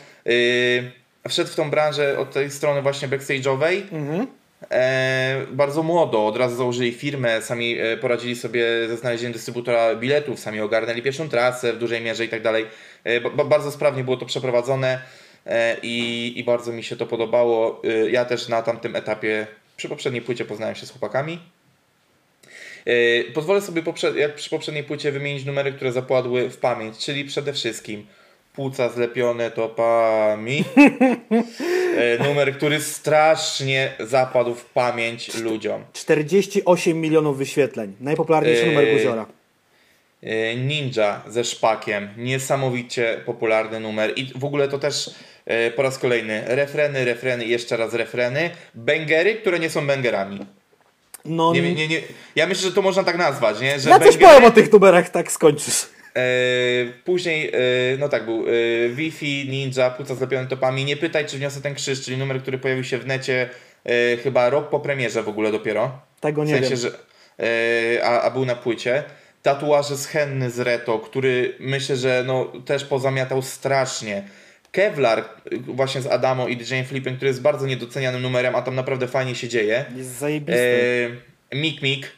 wszedł 1.28 1.50
w 1.50 1.54
tą 1.54 1.70
branżę 1.70 2.18
od 2.18 2.32
tej 2.32 2.50
strony 2.50 2.82
właśnie 2.82 3.08
backstage'owej, 3.08 3.82
Mhm. 3.92 4.26
E, 4.70 5.46
bardzo 5.50 5.82
młodo, 5.82 6.26
od 6.26 6.36
razu 6.36 6.56
założyli 6.56 6.92
firmę, 6.92 7.42
sami 7.42 7.78
e, 7.78 7.96
poradzili 7.96 8.36
sobie 8.36 8.64
ze 8.88 8.96
znalezieniem 8.96 9.32
dystrybutora 9.32 9.96
biletów, 9.96 10.40
sami 10.40 10.60
ogarnęli 10.60 11.02
pierwszą 11.02 11.28
trasę 11.28 11.72
w 11.72 11.78
dużej 11.78 12.00
mierze 12.00 12.24
i 12.24 12.28
tak 12.28 12.42
dalej. 12.42 12.66
E, 13.04 13.20
ba- 13.20 13.30
ba- 13.30 13.44
bardzo 13.44 13.70
sprawnie 13.70 14.04
było 14.04 14.16
to 14.16 14.26
przeprowadzone 14.26 15.02
i, 15.82 16.32
i 16.36 16.44
bardzo 16.44 16.72
mi 16.72 16.84
się 16.84 16.96
to 16.96 17.06
podobało. 17.06 17.82
Ja 18.10 18.24
też 18.24 18.48
na 18.48 18.62
tamtym 18.62 18.96
etapie, 18.96 19.46
przy 19.76 19.88
poprzedniej 19.88 20.22
płycie 20.22 20.44
poznałem 20.44 20.74
się 20.74 20.86
z 20.86 20.90
chłopakami. 20.90 21.38
Pozwolę 23.34 23.60
sobie 23.60 23.82
jak 24.16 24.34
przy 24.34 24.50
poprzedniej 24.50 24.84
płycie 24.84 25.12
wymienić 25.12 25.44
numery, 25.44 25.72
które 25.72 25.92
zapadły 25.92 26.50
w 26.50 26.56
pamięć, 26.56 26.98
czyli 26.98 27.24
przede 27.24 27.52
wszystkim 27.52 28.06
płuca 28.56 28.88
zlepione 28.88 29.50
topami. 29.50 30.64
E, 31.98 32.24
numer, 32.28 32.56
który 32.56 32.80
strasznie 32.80 33.92
zapadł 34.00 34.54
w 34.54 34.64
pamięć 34.64 35.34
ludziom. 35.34 35.84
48 35.92 37.00
milionów 37.00 37.38
wyświetleń. 37.38 37.94
Najpopularniejszy 38.00 38.62
Yy. 38.66 38.68
numer 38.72 38.92
Guziora. 38.92 39.26
E, 40.22 40.56
Ninja 40.56 41.22
ze 41.28 41.44
szpakiem. 41.44 42.08
Niesamowicie 42.16 43.20
popularny 43.26 43.80
numer. 43.80 44.12
I 44.16 44.32
w 44.38 44.44
ogóle 44.44 44.68
to 44.68 44.78
też 44.78 45.10
e, 45.46 45.70
po 45.70 45.82
raz 45.82 45.98
kolejny 45.98 46.42
refreny, 46.46 47.04
refreny 47.04 47.46
jeszcze 47.46 47.76
raz 47.76 47.94
refreny. 47.94 48.50
Bengery, 48.74 49.34
które 49.34 49.58
nie 49.58 49.70
są 49.70 49.86
bengerami. 49.86 50.46
No, 51.24 51.52
Nie, 51.52 51.74
nie, 51.74 51.88
nie. 51.88 52.00
Ja 52.36 52.46
myślę, 52.46 52.68
że 52.68 52.74
to 52.74 52.82
można 52.82 53.04
tak 53.04 53.18
nazwać, 53.18 53.60
nie? 53.60 53.80
Że 53.80 53.90
ja 53.90 53.98
coś 54.00 54.16
powiem 54.16 54.44
o 54.44 54.50
tych 54.50 54.72
numerach, 54.72 55.08
tak 55.10 55.32
skończysz. 55.32 55.86
E, 56.16 56.20
później, 57.04 57.48
e, 57.48 57.58
no 57.98 58.08
tak, 58.08 58.24
był 58.24 58.46
e, 58.48 58.52
Wi-Fi, 58.88 59.48
Ninja, 59.48 59.90
Płuca 59.90 60.14
zlepione 60.14 60.48
topami. 60.48 60.84
Nie 60.84 60.96
pytaj, 60.96 61.26
czy 61.26 61.38
wniosę 61.38 61.60
ten 61.60 61.74
krzyż, 61.74 62.04
czyli 62.04 62.16
numer, 62.16 62.42
który 62.42 62.58
pojawił 62.58 62.84
się 62.84 62.98
w 62.98 63.06
necie 63.06 63.48
chyba 64.22 64.50
rok 64.50 64.68
po 64.68 64.80
premierze 64.80 65.22
w 65.22 65.28
ogóle 65.28 65.52
dopiero. 65.52 66.00
Tego 66.20 66.42
W 66.42 66.46
nie 66.46 66.54
sensie, 66.54 66.68
wiem. 66.68 66.78
że 66.78 66.90
a, 68.04 68.22
a 68.22 68.30
był 68.30 68.44
na 68.44 68.54
płycie. 68.54 69.04
Tatuaże 69.42 69.96
z 69.96 70.06
Henny 70.06 70.50
z 70.50 70.60
Reto, 70.60 70.98
który 70.98 71.54
myślę, 71.60 71.96
że 71.96 72.24
no, 72.26 72.52
też 72.64 72.84
pozamiatał 72.84 73.42
strasznie. 73.42 74.22
Kevlar 74.72 75.24
właśnie 75.66 76.00
z 76.00 76.06
Adamo 76.06 76.48
i 76.48 76.56
DJ 76.56 76.82
Flipem, 76.86 77.16
który 77.16 77.28
jest 77.28 77.42
bardzo 77.42 77.66
niedocenianym 77.66 78.22
numerem, 78.22 78.54
a 78.54 78.62
tam 78.62 78.74
naprawdę 78.74 79.08
fajnie 79.08 79.34
się 79.34 79.48
dzieje. 79.48 79.84
Jest 79.96 80.18
zajebisty. 80.18 81.10
E, 81.52 81.56
Mik 81.56 81.82
Mik 81.82 82.12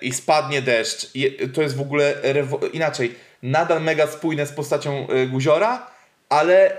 i 0.00 0.12
spadnie 0.12 0.62
deszcz. 0.62 1.06
To 1.54 1.62
jest 1.62 1.76
w 1.76 1.80
ogóle 1.80 2.14
inaczej. 2.72 3.14
Nadal 3.42 3.82
mega 3.82 4.06
spójne 4.06 4.46
z 4.46 4.52
postacią 4.52 5.08
e, 5.08 5.26
Guziora, 5.26 5.86
ale 6.28 6.76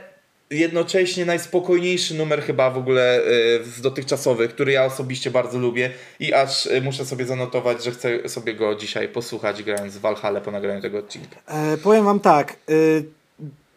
jednocześnie 0.50 1.26
najspokojniejszy 1.26 2.14
numer 2.14 2.43
chyba 2.43 2.70
w 2.70 2.78
ogóle 2.78 3.18
e, 3.18 3.22
z 3.64 3.82
dotychczasowych, 3.82 4.54
który 4.54 4.72
ja 4.72 4.86
osobiście 4.86 5.32
bardzo 5.32 5.60
lubię 5.60 5.89
i 6.20 6.34
aż 6.34 6.68
e, 6.68 6.82
muszę 6.82 7.06
sobie 7.06 7.26
zanotować, 7.26 7.84
że 7.84 7.91
chcę 7.91 8.30
sobie 8.30 8.54
go 8.54 8.76
dzisiaj 8.76 9.08
posłuchać 9.08 9.64
grając 9.64 9.98
w 9.98 10.00
Valhalla 10.00 10.41
po 10.41 10.52
nagraniu 10.52 10.82
tego 10.82 10.98
odcinka. 10.98 11.36
E, 11.48 11.78
powiem 11.78 12.06
wam 12.06 12.20
tak. 12.20 12.56
Y, 12.70 13.06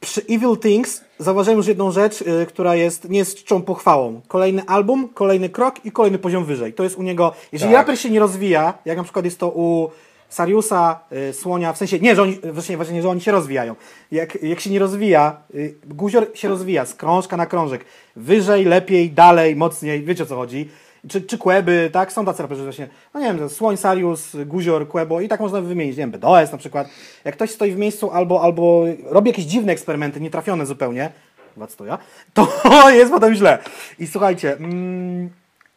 przy 0.01 0.21
Evil 0.31 0.57
Things 0.57 1.01
zauważyłem 1.19 1.57
już 1.57 1.67
jedną 1.67 1.91
rzecz, 1.91 2.23
y, 2.23 2.47
która 2.47 2.75
jest 2.75 3.09
nie 3.09 3.19
jest 3.19 3.39
czczą 3.39 3.63
pochwałą. 3.63 4.21
Kolejny 4.29 4.63
album, 4.67 5.09
kolejny 5.15 5.49
krok 5.49 5.85
i 5.85 5.93
kolejny 5.93 6.19
poziom 6.19 6.45
wyżej. 6.45 6.73
To 6.73 6.85
jest 6.85 6.97
u 6.99 7.03
niego. 7.03 7.33
Jeżeli 7.53 7.73
Tak. 7.73 7.81
raper 7.81 7.99
się 7.99 8.11
nie 8.11 8.21
rozwija, 8.21 8.75
jak 8.85 8.97
na 8.97 9.05
przykład 9.05 9.25
jest 9.25 9.39
to 9.39 9.49
u 9.49 9.91
Sariusa, 10.29 11.01
y, 11.31 11.33
Słonia, 11.33 11.73
w 11.73 11.79
sensie 11.79 11.99
nie, 11.99 12.17
że 12.17 12.23
oni, 12.23 12.39
właśnie, 12.53 12.77
właśnie, 12.77 12.95
nie, 12.95 13.03
że 13.03 13.09
oni 13.09 13.21
się 13.21 13.33
rozwijają. 13.33 13.75
Jak, 14.13 14.43
jak 14.43 14.61
się 14.61 14.71
nie 14.71 14.79
rozwija, 14.79 15.37
y, 15.55 15.75
guzior 15.87 16.27
się 16.35 16.49
rozwija 16.49 16.87
z 16.87 16.95
krążka 16.95 17.37
na 17.37 17.47
krążek. 17.47 17.85
Wyżej, 18.17 18.65
lepiej, 18.65 19.11
dalej, 19.11 19.57
mocniej, 19.57 20.03
wiecie 20.05 20.23
o 20.23 20.27
co 20.27 20.37
chodzi. 20.37 20.69
Czy, 21.09 21.23
czy 21.23 21.39
Kłeby, 21.39 21.91
tak? 21.93 22.13
Są 22.13 22.25
tacy 22.25 22.43
raperzy 22.43 22.63
właśnie, 22.63 22.89
no 23.15 23.21
nie 23.21 23.35
wiem, 23.35 23.49
Słoń, 23.49 23.77
Sarius, 23.77 24.37
Guzior, 24.47 24.89
Kłebo 24.89 25.21
i 25.21 25.29
tak 25.29 25.41
można 25.41 25.61
wymienić, 25.61 25.97
nie 25.97 26.03
wiem, 26.03 26.11
BDOS 26.11 26.53
na 26.53 26.59
przykład. 26.59 26.89
Jak 27.25 27.35
ktoś 27.35 27.51
stoi 27.51 27.73
w 27.73 27.79
miejscu 27.79 28.11
albo, 28.11 28.43
albo 28.43 28.85
robi 29.05 29.31
jakieś 29.31 29.45
dziwne 29.45 29.73
eksperymenty, 29.73 30.21
nietrafione 30.21 30.67
zupełnie, 30.67 31.11
chyba 31.55 31.67
to 31.67 31.85
ja, 31.85 31.99
to 32.35 32.91
jest 32.91 33.13
potem 33.13 33.35
źle. 33.35 33.59
I 33.99 34.07
słuchajcie, 34.07 34.57
mm, 34.57 35.31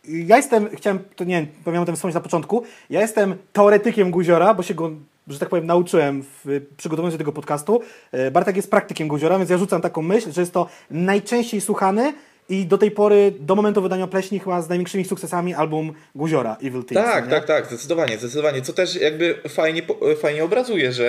ja 0.08 0.38
jestem, 0.38 0.70
chciałem, 0.76 1.00
to 1.16 1.24
nie 1.24 1.36
wiem, 1.36 1.48
powinienem 1.64 1.84
o 1.84 1.86
tym 1.86 1.96
wspomnieć 1.96 2.16
na 2.16 2.22
początku, 2.22 2.64
ja 2.90 3.02
jestem 3.02 3.36
teoretykiem 3.54 4.12
Guziora, 4.12 4.54
bo 4.54 4.64
się 4.64 4.74
go, 4.74 4.92
że 5.28 5.40
tak 5.40 5.50
powiem, 5.50 5.66
nauczyłem 5.66 6.24
w, 6.24 6.62
przygotowując 6.78 7.14
się 7.14 7.18
do 7.18 7.22
tego 7.22 7.32
podcastu. 7.32 7.82
E, 8.12 8.32
Bartek 8.32 8.56
jest 8.56 8.72
praktykiem 8.72 9.08
Guziora, 9.08 9.38
więc 9.38 9.50
ja 9.50 9.58
rzucam 9.58 9.82
taką 9.82 10.02
myśl, 10.02 10.32
że 10.32 10.42
jest 10.42 10.54
to 10.54 10.68
najczęściej 10.92 11.62
słuchany 11.62 12.14
i 12.52 12.66
do 12.66 12.78
tej 12.78 12.92
pory, 12.92 13.34
do 13.40 13.56
momentu 13.56 13.82
wydania 13.82 14.08
Pleśni, 14.08 14.40
chyba 14.40 14.62
z 14.62 14.70
największymi 14.70 15.06
sukcesami 15.06 15.54
album 15.54 15.94
Guziora, 16.16 16.58
Evil 16.64 16.84
Things. 16.84 17.04
Tak, 17.04 17.28
tak, 17.28 17.46
tak, 17.46 17.66
zdecydowanie, 17.66 18.18
zdecydowanie. 18.18 18.62
Co 18.62 18.74
też 18.74 18.96
jakby 18.96 19.36
fajnie, 19.50 19.84
po- 19.84 20.16
fajnie 20.16 20.44
obrazuje, 20.44 20.92
że 20.92 21.08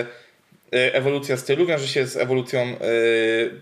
e, 0.73 0.95
ewolucja 0.95 1.37
stylu 1.37 1.67
wiąże 1.67 1.89
się 1.89 2.07
z 2.07 2.17
ewolucją, 2.17 2.61
e, 2.61 2.75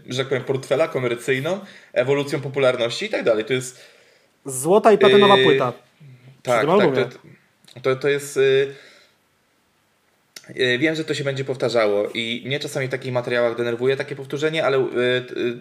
że 0.08 0.18
tak 0.18 0.28
powiem, 0.28 0.44
portfela 0.44 0.88
komercyjną, 0.88 1.60
ewolucją 1.92 2.40
popularności 2.40 3.06
i 3.06 3.08
tak 3.08 3.24
dalej. 3.24 3.44
To 3.44 3.52
jest 3.52 3.80
Złota 4.44 4.92
i 4.92 4.98
platynowa 4.98 5.36
Yy, 5.36 5.44
płyta. 5.44 5.72
tak, 6.42 6.66
tak, 6.66 6.94
to, 6.94 7.18
to, 7.82 7.96
to 7.96 8.08
jest 8.08 8.36
y, 8.36 8.74
y, 10.56 10.78
Wiem, 10.78 10.94
że 10.94 11.04
to 11.04 11.14
się 11.14 11.24
będzie 11.24 11.44
powtarzało 11.44 12.08
i 12.14 12.42
mnie 12.46 12.60
czasami 12.60 12.86
w 12.86 12.90
takich 12.90 13.12
materiałach 13.12 13.56
denerwuje 13.56 13.96
takie 13.96 14.16
powtórzenie, 14.16 14.64
ale 14.64 14.86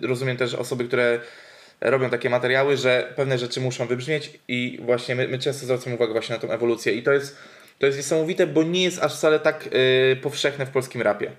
rozumiem 0.02 0.38
też 0.38 0.54
osoby, 0.54 0.86
które 0.86 1.20
robią 1.82 2.10
takie 2.10 2.30
materiały, 2.30 2.78
że 2.78 3.14
pewne 3.16 3.38
rzeczy 3.38 3.62
muszą 3.62 3.88
wybrzmieć 3.88 4.40
i 4.48 4.80
właśnie 4.86 5.16
my, 5.16 5.28
my 5.28 5.40
często 5.40 5.66
zwracamy 5.66 5.96
uwagę 5.96 6.12
właśnie 6.12 6.36
na 6.36 6.42
tą 6.42 6.52
ewolucję 6.52 6.94
i 6.94 7.04
to 7.04 7.12
jest, 7.12 7.38
to 7.80 7.86
jest 7.86 7.98
niesamowite, 7.98 8.48
bo 8.48 8.64
nie 8.64 8.84
jest 8.84 9.04
aż 9.04 9.16
wcale 9.16 9.40
tak 9.40 9.70
y, 10.14 10.16
powszechne 10.22 10.66
w 10.66 10.70
polskim 10.70 11.02
rapie. 11.02 11.32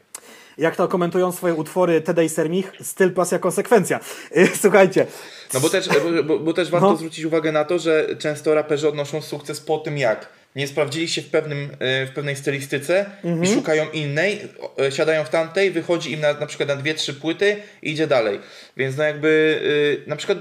Jak 0.59 0.77
to 0.77 0.89
komentują 0.89 1.33
swoje 1.33 1.55
utwory 1.55 2.01
Teda 2.01 2.23
i 2.23 2.29
Sermich, 2.29 2.73
styl, 2.83 3.13
pasja, 3.13 3.39
konsekwencja. 3.39 4.01
Yy, 4.35 4.49
Słuchajcie, 4.61 5.07
No 5.55 5.61
bo 5.61 5.69
też, 5.69 5.89
bo, 6.25 6.39
bo 6.39 6.53
też 6.53 6.71
warto 6.71 6.91
No. 6.91 6.97
zwrócić 6.97 7.25
uwagę 7.25 7.53
na 7.53 7.65
to, 7.65 7.79
że 7.79 8.17
często 8.19 8.55
raperzy 8.55 8.89
odnoszą 8.89 9.23
sukces 9.23 9.61
po 9.61 9.79
tym 9.79 9.99
jak 9.99 10.29
nie 10.57 10.67
sprawdzili 10.69 11.09
się 11.09 11.23
w, 11.23 11.31
pewnym, 11.31 11.69
e, 11.79 12.07
w 12.07 12.11
pewnej 12.15 12.37
stylistyce 12.37 13.07
Mhm. 13.25 13.45
i 13.45 13.55
szukają 13.55 13.91
innej, 13.93 14.41
e, 14.87 14.93
siadają 14.93 15.25
w 15.25 15.29
tamtej, 15.31 15.71
wychodzi 15.71 16.13
im 16.13 16.21
na, 16.21 16.33
na 16.33 16.47
przykład 16.47 16.69
na 16.69 16.77
dwie, 16.77 16.95
trzy 16.95 17.15
płyty 17.15 17.57
i 17.83 17.91
idzie 17.91 18.07
dalej. 18.07 18.39
Więc 18.77 18.97
no 18.97 19.05
jakby 19.05 19.61
e, 20.07 20.11
na 20.11 20.17
przykład 20.17 20.39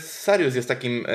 Sarius 0.00 0.54
jest 0.54 0.68
takim 0.68 1.06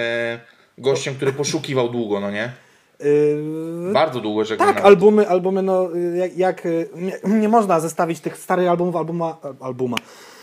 gościem, 0.78 1.16
który 1.16 1.34
poszukiwał 1.34 1.90
długo, 1.90 2.20
no 2.20 2.32
nie? 2.32 2.52
yy, 3.00 3.94
Bardzo 3.94 4.20
długo, 4.20 4.46
że 4.46 4.58
go 4.58 4.66
Tak, 4.66 4.76
nawet. 4.76 4.86
albumy, 4.86 5.28
albumy, 5.30 5.62
no 5.62 5.90
jak, 6.16 6.38
jak 6.38 6.64
nie, 6.96 7.14
nie 7.40 7.50
można 7.50 7.80
zestawić 7.80 8.20
tych 8.20 8.38
starych 8.38 8.68
albumów, 8.70 8.96
albuma, 8.96 9.38
albuma. 9.60 9.98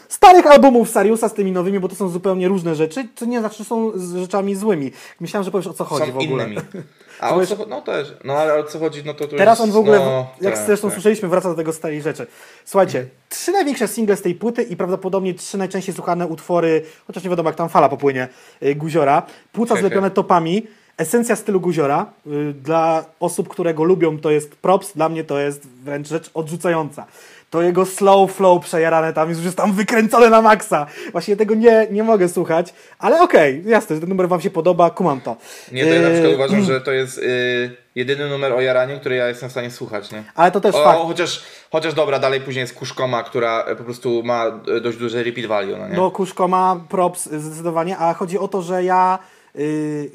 Starych 0.09 0.47
albumów 0.47 0.91
Sariusa 0.91 1.29
z 1.29 1.35
tymi 1.35 1.53
nowymi, 1.53 1.81
bo 1.81 1.89
to 1.89 1.95
są 1.95 2.09
zupełnie 2.09 2.49
różne 2.49 2.75
rzeczy, 2.75 3.09
co 3.17 3.25
nie 3.25 3.41
znaczy, 3.41 3.57
że 3.59 3.65
są 3.65 3.93
rzeczami 4.21 4.55
złymi. 4.55 4.93
Myślałem, 5.21 5.45
że 5.45 5.51
powiesz 5.51 5.67
o 5.67 5.75
co 5.75 5.85
chodzi 5.85 6.07
Są 6.07 6.13
w 6.13 6.19
ogóle. 6.19 6.45
innymi. 6.45 6.61
A 7.23 7.35
o 7.35 7.47
co, 7.47 7.67
no 7.67 7.81
też, 7.81 8.15
no 8.25 8.39
ale 8.39 8.55
o 8.55 8.65
co 8.65 8.79
chodzi, 8.79 9.03
no 9.05 9.15
to 9.15 9.29
tu 9.29 9.37
Teraz 9.37 9.59
jest, 9.59 9.69
on 9.69 9.75
w 9.75 9.77
ogóle, 9.77 9.99
no, 9.99 10.27
jak 10.41 10.55
tak, 10.55 10.67
zresztą 10.67 10.89
tak. 10.89 10.95
słyszeliśmy, 10.95 11.29
wraca 11.29 11.49
do 11.49 11.55
tego 11.55 11.73
starej 11.73 12.03
rzeczy. 12.03 12.27
Słuchajcie, 12.65 13.07
trzy 13.29 13.53
największe 13.53 13.89
single 13.89 14.17
z 14.17 14.23
tej 14.23 14.35
płyty 14.35 14.63
i 14.63 14.77
prawdopodobnie 14.77 15.35
trzy 15.35 15.59
najczęściej 15.59 15.95
słuchane 15.95 16.27
utwory, 16.27 16.83
chociaż 17.07 17.25
nie 17.25 17.31
wiadomo 17.31 17.49
jak 17.49 17.57
tam 17.57 17.69
fala 17.69 17.89
popłynie, 17.89 18.29
y, 18.63 18.75
Guziora. 18.75 19.23
Płuca 19.53 19.77
zlepione 19.77 20.11
topami. 20.11 20.67
Esencja 20.99 21.37
stylu 21.37 21.61
Guziora. 21.61 22.07
Y, 22.27 22.53
Dla 22.53 23.05
osób, 23.21 23.49
które 23.49 23.75
go 23.75 23.85
lubią, 23.85 24.19
to 24.19 24.31
jest 24.31 24.55
props, 24.55 24.93
dla 24.93 25.09
mnie 25.09 25.25
to 25.25 25.39
jest 25.39 25.67
wręcz 25.67 26.09
rzecz 26.09 26.31
odrzucająca. 26.35 27.07
To 27.53 27.63
jego 27.63 27.87
slow 27.87 28.33
flow 28.33 28.65
przejarane 28.65 29.13
tam 29.13 29.29
jest 29.29 29.41
już 29.41 29.45
jest 29.45 29.57
tam 29.57 29.73
wykręcone 29.73 30.31
na 30.31 30.43
maksa. 30.43 30.87
Właśnie 31.13 31.37
tego 31.37 31.55
nie, 31.55 31.87
nie 31.91 32.03
mogę 32.03 32.29
słuchać, 32.29 32.75
ale 32.99 33.23
okej, 33.23 33.63
jasne, 33.67 33.97
że 33.97 34.01
ten 34.01 34.09
numer 34.09 34.29
wam 34.29 34.41
się 34.41 34.51
podoba, 34.51 34.91
kumam 34.91 35.21
to. 35.21 35.37
Nie, 35.73 35.85
to 35.87 35.89
ja 35.95 36.03
na 36.03 36.09
przykład 36.11 36.31
Yy, 36.31 36.35
uważam, 36.37 36.63
że 36.65 36.81
to 36.81 36.93
jest 36.93 37.19
y, 37.19 37.77
jedyny 37.95 38.29
numer 38.29 38.53
o 38.53 38.61
jaraniu, 38.61 39.01
który 39.01 39.15
ja 39.15 39.29
jestem 39.29 39.49
w 39.49 39.53
stanie 39.53 39.71
słuchać, 39.71 40.11
nie? 40.13 40.25
Ale 40.35 40.51
to 40.51 40.61
też 40.61 40.75
O, 40.75 40.85
fakt. 40.85 40.99
chociaż, 41.01 41.43
chociaż 41.73 41.95
dobra, 41.95 42.19
dalej 42.19 42.41
później 42.41 42.61
jest 42.61 42.75
Kuszkoma, 42.75 43.23
która 43.23 43.65
e, 43.65 43.77
po 43.77 43.85
prostu 43.85 44.23
ma 44.25 44.45
e, 44.77 44.81
dość 44.81 44.99
duże 44.99 45.23
repeat 45.23 45.47
value, 45.47 45.77
no 45.79 45.89
nie? 45.89 45.97
No, 45.97 46.11
Kuszko 46.11 46.49
ma 46.49 46.81
props 46.89 47.27
zdecydowanie, 47.33 47.99
a 47.99 48.15
chodzi 48.15 48.39
o 48.39 48.49
to, 48.49 48.63
że 48.63 48.85
ja 48.85 49.19
yy, 49.55 50.11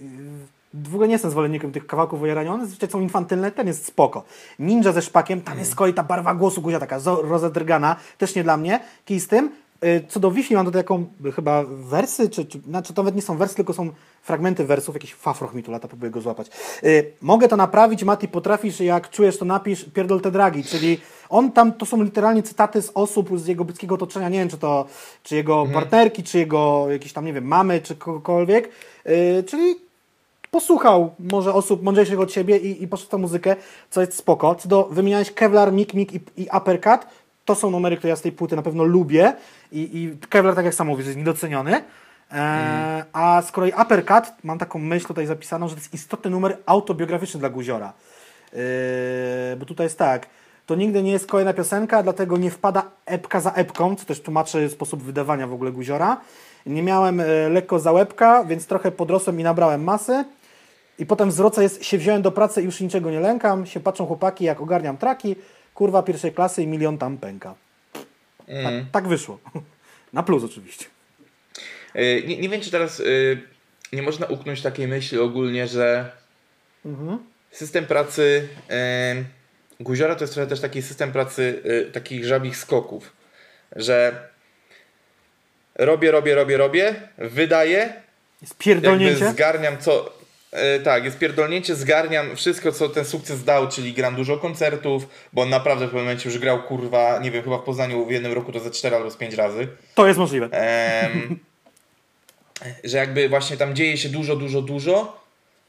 w 0.84 0.94
ogóle 0.94 1.08
nie 1.08 1.14
jestem 1.14 1.32
zwolennikiem 1.32 1.72
tych 1.72 1.88
kawałków 1.88 2.22
o 2.22 2.26
jaraniu, 2.26 2.52
one 2.52 2.66
zazwyczaj 2.66 2.90
są 2.90 3.02
infantylne, 3.02 3.52
ten 3.52 3.68
jest 3.68 3.86
spoko. 3.86 4.24
Ninja 4.60 4.92
ze 4.92 5.02
szpakiem, 5.02 5.42
tam 5.42 5.60
jest 5.60 5.72
z 5.72 5.76
kolei 5.76 5.94
ta 5.94 6.04
barwa 6.04 6.36
głosu 6.36 6.62
Guzia 6.62 6.80
taka 6.80 7.00
rozedrgana, 7.22 7.96
też 8.18 8.36
nie 8.36 8.44
dla 8.44 8.58
mnie, 8.58 8.80
kij 9.06 9.20
z 9.20 9.28
tym. 9.28 9.52
Yy, 9.82 10.04
Co 10.08 10.20
do 10.20 10.32
Wi-Fi 10.32 10.56
mam 10.56 10.66
tutaj 10.66 10.84
taką 10.84 11.06
y, 11.26 11.32
chyba 11.32 11.64
wersy, 11.68 12.30
czy, 12.30 12.46
czy 12.46 12.60
znaczy 12.60 12.94
to 12.94 13.02
nawet 13.04 13.16
nie 13.16 13.22
są 13.22 13.38
wersy, 13.38 13.56
tylko 13.56 13.74
są 13.74 13.90
fragmenty 14.22 14.66
wersów, 14.66 14.96
jakiś 14.96 15.14
fafroch 15.14 15.54
mi 15.54 15.64
tu 15.64 15.72
lata, 15.72 15.88
próbuję 15.88 16.12
go 16.12 16.22
złapać. 16.22 16.48
Yy, 16.84 17.12
mogę 17.22 17.48
to 17.48 17.58
naprawić, 17.58 18.04
Mati, 18.04 18.28
potrafisz, 18.28 18.80
jak 18.80 19.10
czujesz 19.10 19.38
to 19.38 19.46
napisz, 19.46 19.86
pierdol 19.86 20.22
te 20.22 20.32
dragi, 20.32 20.64
czyli 20.64 21.00
on 21.30 21.52
tam, 21.52 21.74
to 21.74 21.86
są 21.86 22.04
literalnie 22.04 22.44
cytaty 22.44 22.82
z 22.82 22.92
osób 22.94 23.40
z 23.40 23.48
jego 23.48 23.66
bliskiego 23.66 23.96
otoczenia, 23.96 24.30
nie 24.30 24.40
wiem, 24.40 24.50
czy 24.50 24.58
to, 24.58 24.86
czy 25.24 25.36
jego 25.36 25.66
partnerki, 25.74 26.24
czy 26.24 26.38
jego 26.38 26.92
jakieś 26.92 27.14
tam, 27.14 27.26
nie 27.26 27.34
wiem, 27.34 27.46
mamy, 27.46 27.82
czy 27.82 27.96
kogokolwiek, 27.96 28.70
yy, 29.06 29.44
czyli 29.44 29.87
posłuchał 30.58 31.16
może 31.20 31.54
osób 31.54 31.84
mądrzejszych 31.84 32.20
od 32.20 32.32
siebie 32.32 32.58
i, 32.58 32.84
i 32.84 32.88
poszedł 32.88 33.12
tę 33.12 33.18
muzykę, 33.18 33.56
co 33.90 34.02
jest 34.02 34.18
spoko. 34.18 34.56
Co 34.56 34.70
do, 34.70 34.84
wymieniałeś 34.84 35.32
Kevlar, 35.32 35.74
Mik 35.74 35.94
Mik 35.94 36.14
i, 36.14 36.20
i 36.38 36.48
Uppercut, 36.58 37.08
to 37.46 37.56
są 37.56 37.72
numery, 37.72 37.98
które 37.98 38.10
ja 38.10 38.16
z 38.16 38.22
tej 38.22 38.32
płyty 38.32 38.56
na 38.56 38.62
pewno 38.62 38.84
lubię 38.84 39.34
i, 39.72 39.82
i 39.98 40.28
Kevlar, 40.28 40.56
tak 40.56 40.66
jak 40.66 40.74
sam 40.74 40.88
mówisz, 40.88 41.06
jest 41.06 41.18
niedoceniony. 41.18 41.84
E, 42.32 43.06
A 43.14 43.42
z 43.42 43.52
kolei 43.52 43.72
Uppercut, 43.82 44.34
mam 44.44 44.58
taką 44.58 44.80
myśl 44.80 45.08
tutaj 45.08 45.26
zapisaną, 45.26 45.68
że 45.68 45.76
to 45.76 45.82
jest 45.82 45.94
istotny 45.94 46.32
numer 46.32 46.58
autobiograficzny 46.66 47.40
dla 47.40 47.50
Guziora. 47.50 47.94
E, 48.54 49.56
bo 49.60 49.66
tutaj 49.66 49.86
jest 49.86 49.98
tak, 49.98 50.28
to 50.66 50.76
nigdy 50.76 51.04
nie 51.04 51.12
jest 51.12 51.28
kolejna 51.28 51.54
piosenka, 51.54 52.04
dlatego 52.04 52.38
nie 52.38 52.52
wpada 52.52 52.84
epka 53.06 53.40
za 53.40 53.52
epką, 53.52 53.96
co 53.96 54.06
też 54.06 54.22
tłumaczy 54.22 54.70
sposób 54.70 55.04
wydawania 55.04 55.48
w 55.48 55.54
ogóle 55.54 55.72
guziora. 55.72 56.18
Nie 56.66 56.84
miałem 56.84 57.20
e, 57.20 57.50
lekko 57.50 57.80
za 57.80 57.92
łebka, 57.92 58.44
więc 58.44 58.68
trochę 58.68 58.92
podrosłem 58.92 59.40
i 59.40 59.44
nabrałem 59.44 59.84
masy. 59.84 60.26
I 61.00 61.06
potem 61.06 61.32
z 61.32 61.40
roca 61.40 61.64
jest, 61.64 61.84
się 61.86 61.98
wziąłem 61.98 62.22
do 62.22 62.32
pracy 62.32 62.62
i 62.62 62.66
już 62.66 62.82
niczego 62.82 63.12
nie 63.12 63.20
lękam. 63.20 63.66
Się 63.66 63.80
patrzą 63.80 64.06
chłopaki, 64.06 64.46
jak 64.46 64.62
ogarniam 64.62 64.98
traki. 64.98 65.36
Kurwa 65.74 66.04
pierwszej 66.04 66.34
klasy 66.34 66.64
i 66.64 66.68
milion 66.68 66.98
tam 66.98 67.18
pęka. 67.18 67.56
Tak, 68.64 68.74
tak 68.92 69.08
wyszło. 69.08 69.40
Na 70.14 70.24
plus 70.24 70.44
oczywiście. 70.44 70.86
E, 71.96 72.22
Nie, 72.22 72.38
nie 72.38 72.50
wiem, 72.50 72.62
czy 72.62 72.72
teraz 72.72 73.00
y, 73.00 73.42
nie 73.94 74.02
można 74.02 74.26
uknąć 74.28 74.62
takiej 74.62 74.88
myśli 74.88 75.20
ogólnie, 75.20 75.68
że 75.68 76.12
system 77.52 77.86
pracy 77.86 78.48
y, 79.80 79.84
Guziora 79.84 80.16
to 80.16 80.24
jest 80.24 80.34
trochę 80.34 80.50
też 80.50 80.60
taki 80.62 80.82
system 80.82 81.12
pracy 81.12 81.62
takich 81.94 82.26
żabich 82.26 82.58
skoków, 82.58 83.14
że 83.76 84.28
robię, 85.76 86.12
robię, 86.12 86.36
robię, 86.36 86.58
robię, 86.58 86.96
wydaję, 87.18 87.78
Jest 88.42 88.54
jakby 88.54 88.64
pierdolnięcie. 88.64 89.32
zgarniam 89.32 89.78
co... 89.78 90.17
y, 90.78 90.80
tak, 90.80 91.04
jest 91.04 91.18
pierdolnięcie, 91.18 91.76
zgarniam 91.76 92.36
wszystko, 92.36 92.72
co 92.72 92.90
ten 92.90 93.06
sukces 93.06 93.44
dał, 93.44 93.68
czyli 93.68 93.94
gram 93.94 94.16
dużo 94.16 94.38
koncertów, 94.38 95.08
bo 95.34 95.42
on 95.42 95.50
naprawdę 95.50 95.86
w 95.86 95.90
pewnym 95.90 96.06
momencie 96.06 96.30
już 96.30 96.40
grał, 96.40 96.64
kurwa, 96.64 97.20
nie 97.20 97.32
wiem, 97.32 97.44
chyba 97.44 97.58
w 97.58 97.64
Poznaniu 97.64 98.06
w 98.06 98.12
jednym 98.12 98.34
roku 98.34 98.52
to 98.52 98.60
ze 98.60 98.72
4 98.72 98.96
albo 98.96 99.12
z 99.12 99.18
5 99.18 99.34
razy. 99.34 99.68
To 99.96 100.08
jest 100.08 100.20
możliwe. 100.20 100.50
Że 102.84 102.98
jakby 102.98 103.30
właśnie 103.30 103.58
tam 103.58 103.76
dzieje 103.76 103.98
się 103.98 104.10
dużo, 104.10 104.36
dużo, 104.36 104.62
dużo. 104.62 105.24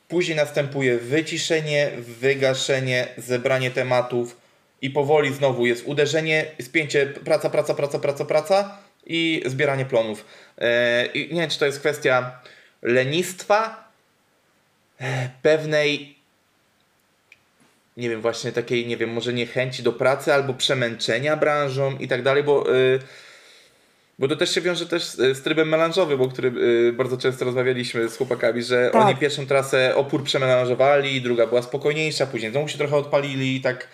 Później 0.08 0.36
następuje 0.36 0.98
wyciszenie, 0.98 1.90
wygaszenie, 1.98 3.08
zebranie 3.16 3.70
tematów 3.70 4.36
i 4.82 4.90
powoli 4.90 5.34
znowu 5.34 5.66
jest 5.66 5.86
uderzenie, 5.86 6.46
spięcie, 6.62 7.06
praca, 7.06 7.50
praca, 7.50 7.74
praca, 7.74 7.98
praca, 7.98 8.24
praca 8.24 8.78
i 9.06 9.42
zbieranie 9.46 9.84
plonów. 9.84 10.24
E, 10.58 11.06
I 11.06 11.34
nie 11.34 11.40
wiem, 11.40 11.50
czy 11.50 11.58
to 11.58 11.66
jest 11.66 11.80
kwestia 11.80 12.40
lenistwa, 12.82 13.66
e, 13.66 13.87
pewnej 15.42 16.18
nie 17.96 18.10
wiem, 18.10 18.20
właśnie 18.20 18.52
takiej, 18.52 18.86
nie 18.86 18.96
wiem, 18.96 19.10
może 19.10 19.32
niechęci 19.32 19.82
do 19.82 19.92
pracy 19.92 20.34
albo 20.34 20.54
przemęczenia 20.54 21.36
branżą 21.36 21.98
i 21.98 22.08
tak 22.08 22.22
dalej, 22.22 22.44
bo 22.44 22.74
y, 22.76 22.98
bo 24.18 24.28
to 24.28 24.36
też 24.36 24.54
się 24.54 24.60
wiąże 24.60 24.86
też 24.86 25.04
z 25.04 25.36
z 25.36 25.42
trybem 25.42 25.68
melanżowym, 25.68 26.20
o 26.20 26.28
którym 26.28 26.58
y, 26.58 26.92
bardzo 26.92 27.16
często 27.16 27.44
rozmawialiśmy 27.44 28.08
z 28.08 28.16
chłopakami, 28.16 28.62
że 28.62 28.90
Tak. 28.92 29.02
oni 29.02 29.16
pierwszą 29.16 29.46
trasę 29.46 29.96
opór 29.96 30.24
przemelanżowali, 30.24 31.20
druga 31.22 31.46
była 31.46 31.62
spokojniejsza, 31.62 32.26
później 32.26 32.50
znowu 32.50 32.68
się 32.68 32.78
trochę 32.78 32.96
odpalili 32.96 33.56
i 33.56 33.60
tak 33.60 33.88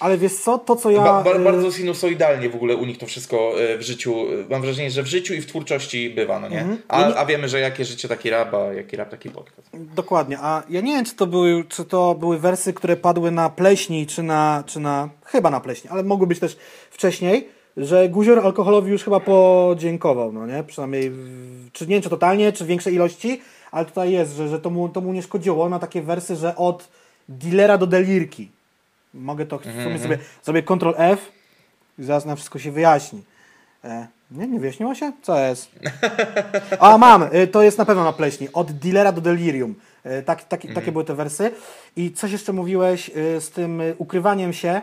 Ale 0.00 0.18
wiesz 0.18 0.34
co, 0.34 0.58
to 0.58 0.76
co 0.76 0.90
ja... 0.90 1.00
ba, 1.02 1.22
ba, 1.22 1.34
y, 1.34 1.38
bardzo 1.38 1.72
sinusoidalnie 1.72 2.48
w 2.50 2.54
ogóle 2.54 2.76
u 2.76 2.84
nich 2.86 2.98
to 2.98 3.06
wszystko 3.06 3.60
y, 3.74 3.78
w 3.78 3.82
życiu, 3.82 4.32
y, 4.32 4.44
mam 4.50 4.62
wrażenie, 4.62 4.90
że 4.90 5.02
w 5.02 5.06
życiu 5.06 5.34
i 5.34 5.40
w 5.40 5.46
twórczości 5.46 6.10
bywa, 6.10 6.40
no 6.40 6.48
nie? 6.48 6.60
Mhm. 6.60 6.78
A, 6.88 7.08
nie- 7.08 7.16
a 7.16 7.26
wiemy, 7.26 7.48
że 7.48 7.60
jakie 7.60 7.84
życie 7.84 8.08
taki 8.08 8.30
rap, 8.30 8.54
a 8.54 8.72
jaki 8.72 8.96
rap 8.96 9.10
taki 9.10 9.30
podcast. 9.30 9.70
Dokładnie, 9.74 10.38
a 10.40 10.62
ja 10.70 10.80
nie 10.80 10.92
wiem, 10.92 11.04
czy 11.04 11.14
to 11.16 11.26
były, 11.26 11.64
czy 11.68 11.84
to 11.84 12.14
były 12.14 12.38
wersy, 12.38 12.72
które 12.72 12.96
padły 12.96 13.30
na 13.30 13.50
pleśni, 13.50 14.06
czy 14.06 14.22
na, 14.22 14.64
czy 14.66 14.80
na, 14.80 15.08
chyba 15.24 15.50
na 15.50 15.60
pleśni, 15.60 15.90
ale 15.90 16.02
mogły 16.02 16.26
być 16.26 16.38
też 16.38 16.56
wcześniej, 16.90 17.48
że 17.76 18.08
Guzior 18.08 18.38
alkoholowi 18.38 18.90
już 18.90 19.04
chyba 19.04 19.20
podziękował, 19.20 20.32
no 20.32 20.46
nie? 20.46 20.64
Przynajmniej, 20.64 21.12
czy 21.72 21.84
nie 21.86 21.94
wiem, 21.94 22.02
czy 22.02 22.10
totalnie, 22.10 22.52
czy 22.52 22.64
w 22.64 22.66
większej 22.66 22.94
ilości, 22.94 23.40
ale 23.70 23.84
tutaj 23.84 24.12
jest, 24.12 24.36
że, 24.36 24.48
że 24.48 24.60
to, 24.60 24.70
mu, 24.70 24.88
to 24.88 25.00
mu 25.00 25.12
nie 25.12 25.22
szkodziło 25.22 25.68
na 25.68 25.78
takie 25.78 26.02
wersy, 26.02 26.36
że 26.36 26.56
od 26.56 26.88
dealera 27.28 27.78
do 27.78 27.86
delirki. 27.86 28.50
Mogę 29.16 29.46
to 29.46 29.58
w 29.58 29.62
sumie 29.62 29.98
sobie, 29.98 30.18
sobie 30.42 30.62
Ctrl 30.62 30.94
F 30.96 31.32
i 31.98 32.04
zaraz 32.04 32.24
nam 32.24 32.36
wszystko 32.36 32.58
się 32.58 32.70
wyjaśni. 32.72 33.22
E, 33.84 34.06
nie, 34.30 34.46
nie 34.46 34.60
wyjaśniło 34.60 34.94
się? 34.94 35.12
Co 35.22 35.38
jest? 35.38 35.70
A 36.80 36.98
mam, 36.98 37.22
y, 37.22 37.46
to 37.46 37.62
jest 37.62 37.78
na 37.78 37.84
pewno 37.84 38.04
na 38.04 38.12
pleśni. 38.12 38.48
Od 38.52 38.72
dealera 38.72 39.12
do 39.12 39.20
delirium. 39.20 39.74
Y, 40.06 40.22
Tak, 40.22 40.44
tak, 40.44 40.60
Takie 40.74 40.92
były 40.92 41.04
te 41.04 41.14
wersy. 41.14 41.50
I 41.96 42.12
coś 42.12 42.32
jeszcze 42.32 42.52
mówiłeś 42.52 43.08
y, 43.16 43.40
z 43.40 43.50
tym 43.50 43.80
y, 43.80 43.94
ukrywaniem 43.98 44.52
się. 44.52 44.80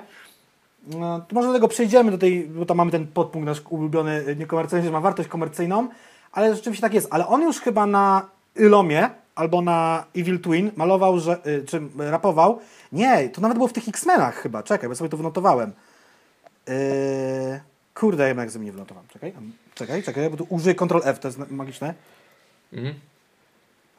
No, 0.88 1.26
może 1.32 1.48
do 1.48 1.54
tego 1.54 1.68
przejdziemy, 1.68 2.12
do 2.12 2.18
tej, 2.18 2.44
bo 2.44 2.66
tam 2.66 2.78
mamy 2.78 2.92
ten 2.92 3.08
podpunkt 3.08 3.46
nasz 3.46 3.62
ulubiony, 3.70 4.24
y, 4.28 4.36
niekomercyjny, 4.36 4.86
że 4.86 4.92
ma 4.92 5.02
wartość 5.02 5.30
komercyjną, 5.30 5.88
ale 6.32 6.56
rzeczywiście 6.56 6.82
tak 6.82 6.94
jest. 6.94 7.08
Ale 7.12 7.28
on 7.28 7.42
już 7.42 7.60
chyba 7.60 7.86
na 7.86 8.26
Ylomie 8.56 9.10
albo 9.36 9.62
na 9.62 10.06
Evil 10.16 10.40
Twin 10.40 10.72
malował, 10.76 11.20
że, 11.20 11.48
y, 11.48 11.66
czy 11.66 11.82
rapował. 11.98 12.60
Nie, 12.92 13.30
to 13.30 13.42
nawet 13.42 13.58
było 13.58 13.68
w 13.68 13.74
tych 13.74 13.88
X-Menach 13.88 14.36
chyba. 14.36 14.64
Czekaj, 14.64 14.90
bo 14.90 14.96
sobie 14.96 15.10
to 15.10 15.18
wynotowałem. 15.18 15.72
Yy, 16.68 16.74
kurde, 17.94 18.28
jednak 18.28 18.52
ze 18.52 18.60
mnie 18.60 18.72
wynotowałem. 18.72 19.10
Czekaj, 19.10 19.34
czekaj, 19.76 20.04
czekaj, 20.04 20.30
bo 20.30 20.38
tu 20.38 20.48
użyję 20.50 20.76
Ctrl 20.76 21.00
F, 21.04 21.20
to 21.20 21.28
jest 21.28 21.52
magiczne. 21.52 21.94
Mhm. 22.74 22.96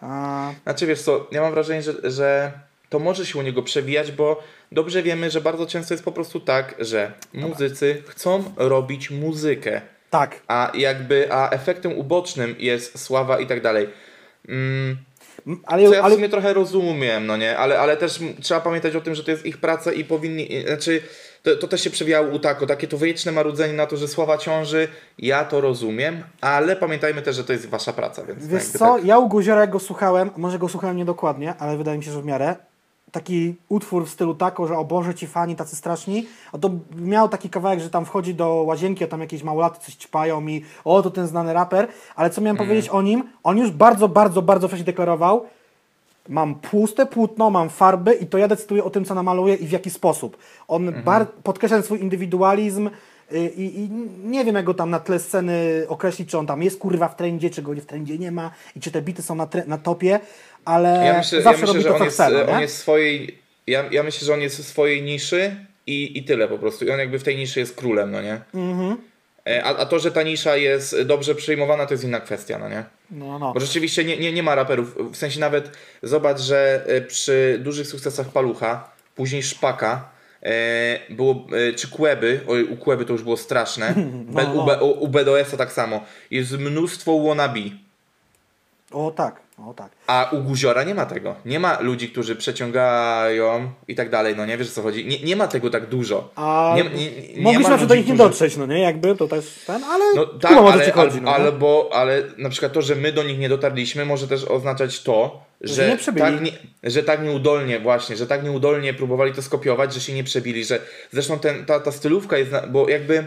A, 0.00 0.52
Znaczy 0.62 0.86
wiesz 0.86 1.02
co, 1.02 1.26
ja 1.32 1.42
mam 1.42 1.52
wrażenie, 1.52 1.82
że, 1.82 2.10
że 2.10 2.52
to 2.88 2.98
może 2.98 3.26
się 3.26 3.38
u 3.38 3.42
niego 3.42 3.62
przewijać, 3.62 4.12
bo 4.12 4.42
dobrze 4.72 5.02
wiemy, 5.02 5.30
że 5.30 5.40
bardzo 5.40 5.66
często 5.66 5.94
jest 5.94 6.04
po 6.04 6.12
prostu 6.12 6.40
tak, 6.40 6.74
że 6.78 7.12
muzycy 7.32 8.02
chcą 8.08 8.44
robić 8.56 9.10
muzykę, 9.10 9.80
tak, 10.10 10.40
a 10.48 10.72
jakby, 10.74 11.32
a 11.32 11.50
efektem 11.50 11.92
ubocznym 11.92 12.54
jest 12.58 12.98
sława 12.98 13.40
i 13.40 13.46
tak 13.46 13.62
dalej. 13.62 13.88
Mm, 14.48 14.96
ale, 15.64 15.88
co 15.88 15.94
ja 15.94 16.02
w 16.02 16.04
ale 16.04 16.14
sumie 16.14 16.28
trochę 16.28 16.52
rozumiem, 16.52 17.26
no 17.26 17.36
nie, 17.36 17.58
ale, 17.58 17.80
ale 17.80 17.96
też 17.96 18.20
trzeba 18.40 18.60
pamiętać 18.60 18.96
o 18.96 19.00
tym, 19.00 19.14
że 19.14 19.24
to 19.24 19.30
jest 19.30 19.46
ich 19.46 19.58
praca 19.58 19.92
i 19.92 20.04
powinni, 20.04 20.48
znaczy 20.66 21.02
to, 21.42 21.56
to 21.56 21.68
też 21.68 21.80
się 21.80 21.90
przewijało 21.90 22.28
u 22.28 22.38
Tako, 22.38 22.66
takie 22.66 22.88
to 22.88 22.98
wieczne 22.98 23.32
marudzenie 23.32 23.74
na 23.74 23.86
to, 23.86 23.96
że 23.96 24.08
sława 24.08 24.38
ciąży, 24.38 24.88
ja 25.18 25.44
to 25.44 25.60
rozumiem, 25.60 26.22
ale 26.40 26.76
pamiętajmy 26.76 27.22
też, 27.22 27.36
że 27.36 27.44
to 27.44 27.52
jest 27.52 27.68
wasza 27.68 27.92
praca, 27.92 28.24
więc 28.24 28.46
wiesz 28.46 28.64
co, 28.64 28.78
tak. 28.78 29.04
ja 29.04 29.18
u 29.18 29.28
Guziora 29.28 29.60
jak 29.60 29.70
go 29.70 29.80
słuchałem, 29.80 30.30
może 30.36 30.58
go 30.58 30.68
słuchałem 30.68 30.96
niedokładnie, 30.96 31.54
ale 31.58 31.76
wydaje 31.76 31.98
mi 31.98 32.04
się, 32.04 32.12
że 32.12 32.22
w 32.22 32.24
miarę, 32.24 32.56
taki 33.14 33.54
utwór 33.68 34.06
w 34.06 34.10
stylu 34.10 34.34
tako, 34.34 34.66
że 34.66 34.78
o 34.78 34.84
Boże 34.84 35.14
ci 35.14 35.26
fani 35.26 35.56
tacy 35.56 35.76
straszni, 35.76 36.26
a 36.52 36.58
to 36.58 36.70
miał 36.98 37.28
taki 37.28 37.50
kawałek, 37.50 37.80
że 37.80 37.90
tam 37.90 38.04
wchodzi 38.04 38.34
do 38.34 38.48
łazienki, 38.66 39.04
a 39.04 39.06
tam 39.06 39.20
jakieś 39.20 39.42
małolaty 39.42 39.80
coś 39.80 39.94
ćpają 39.94 40.46
i 40.46 40.64
o, 40.84 41.02
to 41.02 41.10
ten 41.10 41.26
znany 41.26 41.52
raper, 41.52 41.88
ale 42.16 42.30
co 42.30 42.40
miałem 42.40 42.56
powiedzieć 42.56 42.88
o 42.88 43.02
nim, 43.02 43.24
on 43.42 43.58
już 43.58 43.70
bardzo, 43.70 44.08
bardzo, 44.08 44.42
bardzo 44.42 44.68
wcześniej 44.68 44.86
deklarował, 44.86 45.44
mam 46.28 46.54
puste 46.54 47.06
płótno, 47.06 47.50
mam 47.50 47.68
farby 47.68 48.14
i 48.14 48.26
to 48.26 48.38
ja 48.38 48.48
decyduję 48.48 48.84
o 48.84 48.90
tym, 48.90 49.04
co 49.04 49.14
namaluję 49.14 49.54
i 49.54 49.66
w 49.66 49.70
jaki 49.72 49.90
sposób. 49.90 50.36
On 50.68 50.92
bar- 51.04 51.28
podkreśla 51.28 51.82
swój 51.82 52.00
indywidualizm 52.00 52.90
y, 53.32 53.52
i, 53.56 53.80
i 53.80 53.88
nie 54.24 54.44
wiem, 54.44 54.54
jak 54.54 54.64
go 54.64 54.74
tam 54.74 54.90
na 54.90 55.00
tle 55.00 55.18
sceny 55.18 55.86
określić, 55.88 56.30
czy 56.30 56.38
on 56.38 56.46
tam 56.46 56.62
jest 56.62 56.78
kurwa 56.78 57.08
w 57.08 57.16
trendzie, 57.16 57.50
czy 57.50 57.62
go 57.62 57.72
w 57.72 57.80
trendzie 57.86 58.18
nie 58.18 58.30
ma 58.32 58.50
i 58.76 58.80
czy 58.80 58.90
te 58.90 59.02
bity 59.02 59.22
są 59.22 59.34
na, 59.34 59.46
tre- 59.46 59.66
na 59.66 59.78
topie, 59.78 60.20
ale 60.64 61.06
Ja 61.06 61.18
myślę, 61.18 61.38
ja 61.38 61.44
zawsze 61.44 61.60
myślę 61.60 61.66
robi 61.66 61.82
że 61.82 61.88
to, 61.88 61.94
on 61.94 61.98
co 61.98 62.04
jest, 62.04 62.16
chce, 62.16 62.30
no, 62.30 62.52
on 62.52 62.60
jest 62.60 62.78
swojej. 62.78 63.38
Ja, 63.66 63.84
ja 63.90 64.02
myślę, 64.02 64.26
że 64.26 64.34
on 64.34 64.40
jest 64.40 64.58
w 64.58 64.66
swojej 64.66 65.02
niszy 65.02 65.56
i, 65.86 66.18
i 66.18 66.24
tyle 66.24 66.48
po 66.48 66.58
prostu. 66.58 66.84
I 66.84 66.90
on 66.90 66.98
jakby 66.98 67.18
w 67.18 67.22
tej 67.22 67.36
niszy 67.36 67.60
jest 67.60 67.76
królem, 67.76 68.10
no 68.10 68.22
nie? 68.22 68.40
Mhm. 68.54 68.96
E, 69.46 69.64
A, 69.64 69.76
a 69.76 69.86
to, 69.86 69.98
że 69.98 70.10
ta 70.10 70.22
nisza 70.22 70.56
jest 70.56 71.02
dobrze 71.02 71.34
przyjmowana, 71.34 71.86
to 71.86 71.94
jest 71.94 72.04
inna 72.04 72.20
kwestia, 72.20 72.58
no 72.58 72.68
nie? 72.68 72.84
No, 73.10 73.38
no. 73.38 73.52
Bo 73.52 73.60
rzeczywiście 73.60 74.04
nie, 74.04 74.16
nie, 74.16 74.32
nie 74.32 74.42
ma 74.42 74.54
raperów. 74.54 74.96
W 75.12 75.16
sensie 75.16 75.40
nawet 75.40 75.70
zobacz, 76.02 76.40
że 76.40 76.84
e, 76.86 77.00
przy 77.00 77.60
dużych 77.62 77.86
sukcesach 77.86 78.28
Palucha, 78.28 78.90
później 79.14 79.42
Szpaka, 79.42 80.08
e, 80.42 80.98
było, 81.10 81.46
e, 81.68 81.72
czy 81.72 81.88
Kłeby, 81.88 82.40
oj, 82.48 82.64
u 82.64 82.76
Kłeby 82.76 83.04
to 83.04 83.12
już 83.12 83.22
było 83.22 83.36
straszne, 83.36 83.94
Be, 84.34 84.42
no. 84.42 84.78
u, 84.82 84.86
u, 84.86 85.04
u 85.04 85.08
BDS-a 85.08 85.56
tak 85.56 85.72
samo, 85.72 86.04
jest 86.30 86.52
mnóstwo 86.58 87.22
wannabe. 87.22 87.60
O 88.94 89.10
tak, 89.10 89.40
o 89.58 89.74
tak. 89.74 89.92
A 90.06 90.28
u 90.32 90.42
Guziora 90.42 90.82
nie 90.84 90.94
ma 90.94 91.06
tego. 91.06 91.34
Nie 91.44 91.60
ma 91.60 91.80
ludzi, 91.80 92.08
którzy 92.08 92.36
przeciągają 92.36 93.70
i 93.88 93.94
tak 93.94 94.10
dalej, 94.10 94.34
no 94.36 94.46
nie 94.46 94.58
wiesz 94.58 94.68
o 94.68 94.72
co 94.72 94.82
chodzi. 94.82 95.06
Nie, 95.06 95.20
nie 95.20 95.36
ma 95.36 95.48
tego 95.48 95.70
tak 95.70 95.86
dużo. 95.86 96.30
A 96.36 96.74
nie, 96.76 96.82
nie, 96.84 97.10
nie 97.36 97.42
mogliśmy 97.42 97.76
na 97.76 97.86
do 97.86 97.94
nich 97.94 98.06
nie 98.06 98.16
dotrzeć, 98.16 98.56
no 98.56 98.66
nie? 98.66 98.80
Jakby 98.80 99.16
to 99.16 99.28
też 99.28 99.44
ten, 99.66 99.84
ale 99.84 100.04
No 100.16 100.26
tak, 100.26 100.50
Kuba 100.50 100.62
może 100.62 100.74
ale, 100.74 100.86
ci 100.86 100.90
chodzi, 100.90 101.20
no, 101.20 101.34
ale, 101.34 101.44
nie? 101.44 101.58
bo, 101.58 101.90
ale 101.92 102.22
na 102.38 102.48
przykład 102.48 102.72
to, 102.72 102.82
że 102.82 102.96
my 102.96 103.12
do 103.12 103.22
nich 103.22 103.38
nie 103.38 103.48
dotarliśmy, 103.48 104.04
może 104.04 104.28
też 104.28 104.44
oznczać 104.44 105.02
to, 105.02 105.42
Że 105.60 105.98
że, 105.98 106.12
tak, 106.12 106.42
nie, 106.42 106.52
że 106.82 107.02
tak 107.02 107.22
nieudolnie 107.22 107.80
właśnie, 107.80 108.16
że 108.16 108.26
tak 108.26 108.44
nieudolnie 108.44 108.94
próbowali 108.94 109.32
to 109.32 109.42
skopiować, 109.42 109.94
że 109.94 110.00
się 110.00 110.12
nie 110.12 110.24
przebili, 110.24 110.64
że 110.64 110.78
zresztą 111.12 111.38
ten, 111.38 111.66
ta, 111.66 111.80
ta 111.80 111.92
stylówka 111.92 112.38
jest, 112.38 112.52
bo 112.70 112.88
jakby 112.88 113.26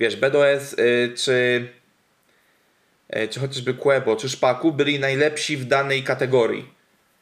wiesz, 0.00 0.16
BDS 0.16 0.72
y, 0.72 1.12
czy 1.16 1.68
czy 3.30 3.40
chociażby 3.40 3.74
Quebo, 3.74 4.16
czy 4.16 4.28
Szpaku 4.28 4.72
byli 4.72 5.00
najlepsi 5.00 5.56
w 5.56 5.64
danej 5.64 6.02
kategorii. 6.02 6.74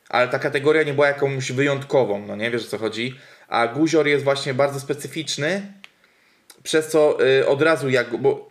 Ale 0.08 0.28
ta 0.28 0.38
kategoria 0.38 0.82
nie 0.82 0.94
była 0.94 1.06
jakąś 1.06 1.52
wyjątkową, 1.52 2.26
no 2.26 2.36
nie 2.36 2.50
wiesz 2.50 2.64
o 2.64 2.68
co 2.68 2.78
chodzi. 2.78 3.14
A 3.48 3.66
Guzior 3.66 4.06
jest 4.06 4.24
właśnie 4.24 4.54
bardzo 4.54 4.80
specyficzny, 4.80 5.72
przez 6.62 6.88
co 6.88 7.26
y, 7.26 7.46
od 7.46 7.62
razu 7.62 7.88
jak, 7.88 8.16
bo 8.16 8.49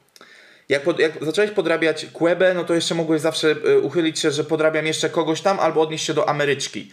jak, 0.70 0.84
pod, 0.84 1.00
jak 1.00 1.26
zacząłeś 1.26 1.52
podrabiać 1.52 2.06
Quebę, 2.14 2.54
no 2.54 2.64
to 2.64 2.74
jeszcze 2.74 2.96
mogłeś 2.96 3.22
zawsze 3.22 3.48
y, 3.52 3.80
uchylić 3.80 4.20
się, 4.20 4.32
że 4.32 4.44
podrabiam 4.44 4.86
jeszcze 4.86 5.10
kogoś 5.10 5.42
tam, 5.42 5.60
albo 5.60 5.82
odnieść 5.82 6.06
się 6.06 6.14
do 6.14 6.30
Ameryczki. 6.30 6.92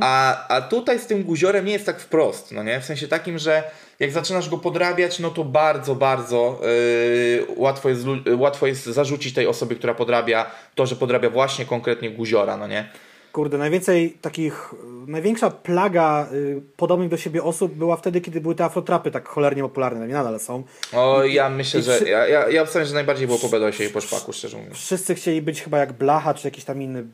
A, 0.00 0.46
a 0.48 0.60
tutaj 0.60 0.98
z 0.98 1.06
tym 1.06 1.22
guziorem 1.22 1.64
nie 1.64 1.72
jest 1.72 1.86
tak 1.86 2.00
wprost, 2.00 2.52
no 2.52 2.62
nie? 2.62 2.80
W 2.80 2.84
sensie 2.84 3.08
takim, 3.08 3.38
że 3.38 3.62
jak 4.00 4.10
zaczynasz 4.10 4.48
go 4.48 4.58
podrabiać, 4.58 5.18
no 5.18 5.30
to 5.30 5.44
bardzo, 5.44 5.94
bardzo 5.94 6.60
yy, 6.62 7.46
łatwo, 7.56 7.88
jest, 7.88 8.02
y, 8.26 8.36
łatwo 8.36 8.66
jest 8.66 8.84
zarzucić 8.84 9.34
tej 9.34 9.46
osobie, 9.46 9.76
która 9.76 9.94
podrabia 9.94 10.50
to, 10.74 10.86
że 10.86 10.96
podrabia 10.96 11.30
właśnie 11.30 11.64
konkretnie 11.64 12.10
guziora, 12.10 12.56
no 12.56 12.66
nie? 12.66 12.88
Kurde, 13.32 13.58
najwięcej 13.58 14.10
takich, 14.20 14.74
największa 15.06 15.50
plaga 15.50 16.28
y, 16.32 16.62
podobnych 16.76 17.08
do 17.08 17.16
siebie 17.16 17.42
osób 17.42 17.74
była 17.74 17.96
wtedy, 17.96 18.20
kiedy 18.20 18.40
były 18.40 18.54
te 18.54 18.64
afrotrapy 18.64 19.10
tak 19.10 19.28
cholernie 19.28 19.62
popularne, 19.62 20.08
nie 20.08 20.14
nadal 20.14 20.40
są. 20.40 20.62
O, 20.92 21.24
ja 21.24 21.48
myślę, 21.50 21.80
i 21.80 21.82
że. 21.82 21.98
Ja, 22.08 22.26
ja, 22.26 22.48
ja 22.48 22.62
obstawiam, 22.62 22.88
że 22.88 22.94
najbardziej 22.94 23.26
było 23.26 23.38
po 23.38 23.48
Bedosie 23.48 23.84
i 23.84 23.88
po 23.88 24.00
Szpaku, 24.00 24.32
szczerze 24.32 24.56
mówiąc. 24.56 24.76
Wszyscy 24.76 25.14
chcieli 25.14 25.42
być 25.42 25.62
chyba 25.62 25.78
jak 25.78 25.92
Blacha, 25.92 26.34
czy 26.34 26.46
jakiś 26.46 26.64
tam 26.64 26.82
inny 26.82 27.04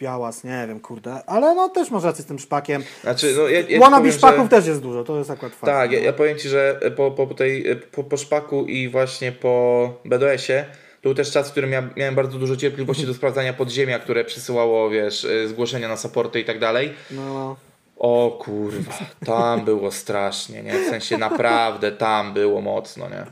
białas, 0.00 0.44
nie 0.44 0.64
wiem, 0.68 0.80
kurde. 0.80 1.22
Ale 1.26 1.54
no 1.54 1.68
też 1.68 1.90
może 1.90 2.06
rację 2.06 2.24
z 2.24 2.26
tym 2.26 2.38
szpakiem. 2.38 2.84
Znaczy, 3.02 3.34
no, 3.36 3.48
ja, 3.48 3.60
ja 3.60 3.80
Wannabe 3.80 4.12
szpaków 4.12 4.42
że- 4.42 4.48
też 4.48 4.66
jest 4.66 4.80
dużo, 4.80 5.04
to 5.04 5.18
jest 5.18 5.30
akurat 5.30 5.52
fakt. 5.52 5.72
Tak, 5.72 5.92
ja, 5.92 5.98
no. 5.98 6.04
ja 6.04 6.12
powiem 6.12 6.38
Ci, 6.38 6.48
że 6.48 6.80
po, 6.96 7.10
po, 7.10 7.26
tej, 7.26 7.76
po, 7.92 8.04
po 8.04 8.16
Szpaku 8.16 8.64
i 8.64 8.88
właśnie 8.88 9.32
po 9.32 9.94
BDS-ie 10.04 10.64
to 10.64 10.85
był 11.06 11.14
też 11.14 11.30
czas, 11.30 11.48
w 11.48 11.50
którym 11.50 11.72
ja 11.72 11.82
miałem 11.96 12.14
bardzo 12.14 12.38
dużo 12.38 12.56
cierpliwości 12.56 13.06
do 13.06 13.14
sprawdzania 13.14 13.52
podziemia, 13.52 13.98
które 13.98 14.24
przysyłało, 14.24 14.90
wiesz, 14.90 15.24
y, 15.24 15.48
zgłoszenia 15.48 15.88
na 15.88 15.96
supporty 15.96 16.40
i 16.40 16.44
tak 16.44 16.58
dalej. 16.58 16.92
No, 17.10 17.56
O 17.98 18.38
kurwa, 18.40 18.92
tam 19.26 19.64
było 19.64 19.90
strasznie, 19.90 20.62
nie? 20.62 20.72
W 20.72 20.90
sensie 20.90 21.18
naprawdę 21.18 21.92
tam 21.92 22.34
było 22.34 22.60
mocno, 22.60 23.08
nie? 23.08 23.16
Yy, 23.16 23.24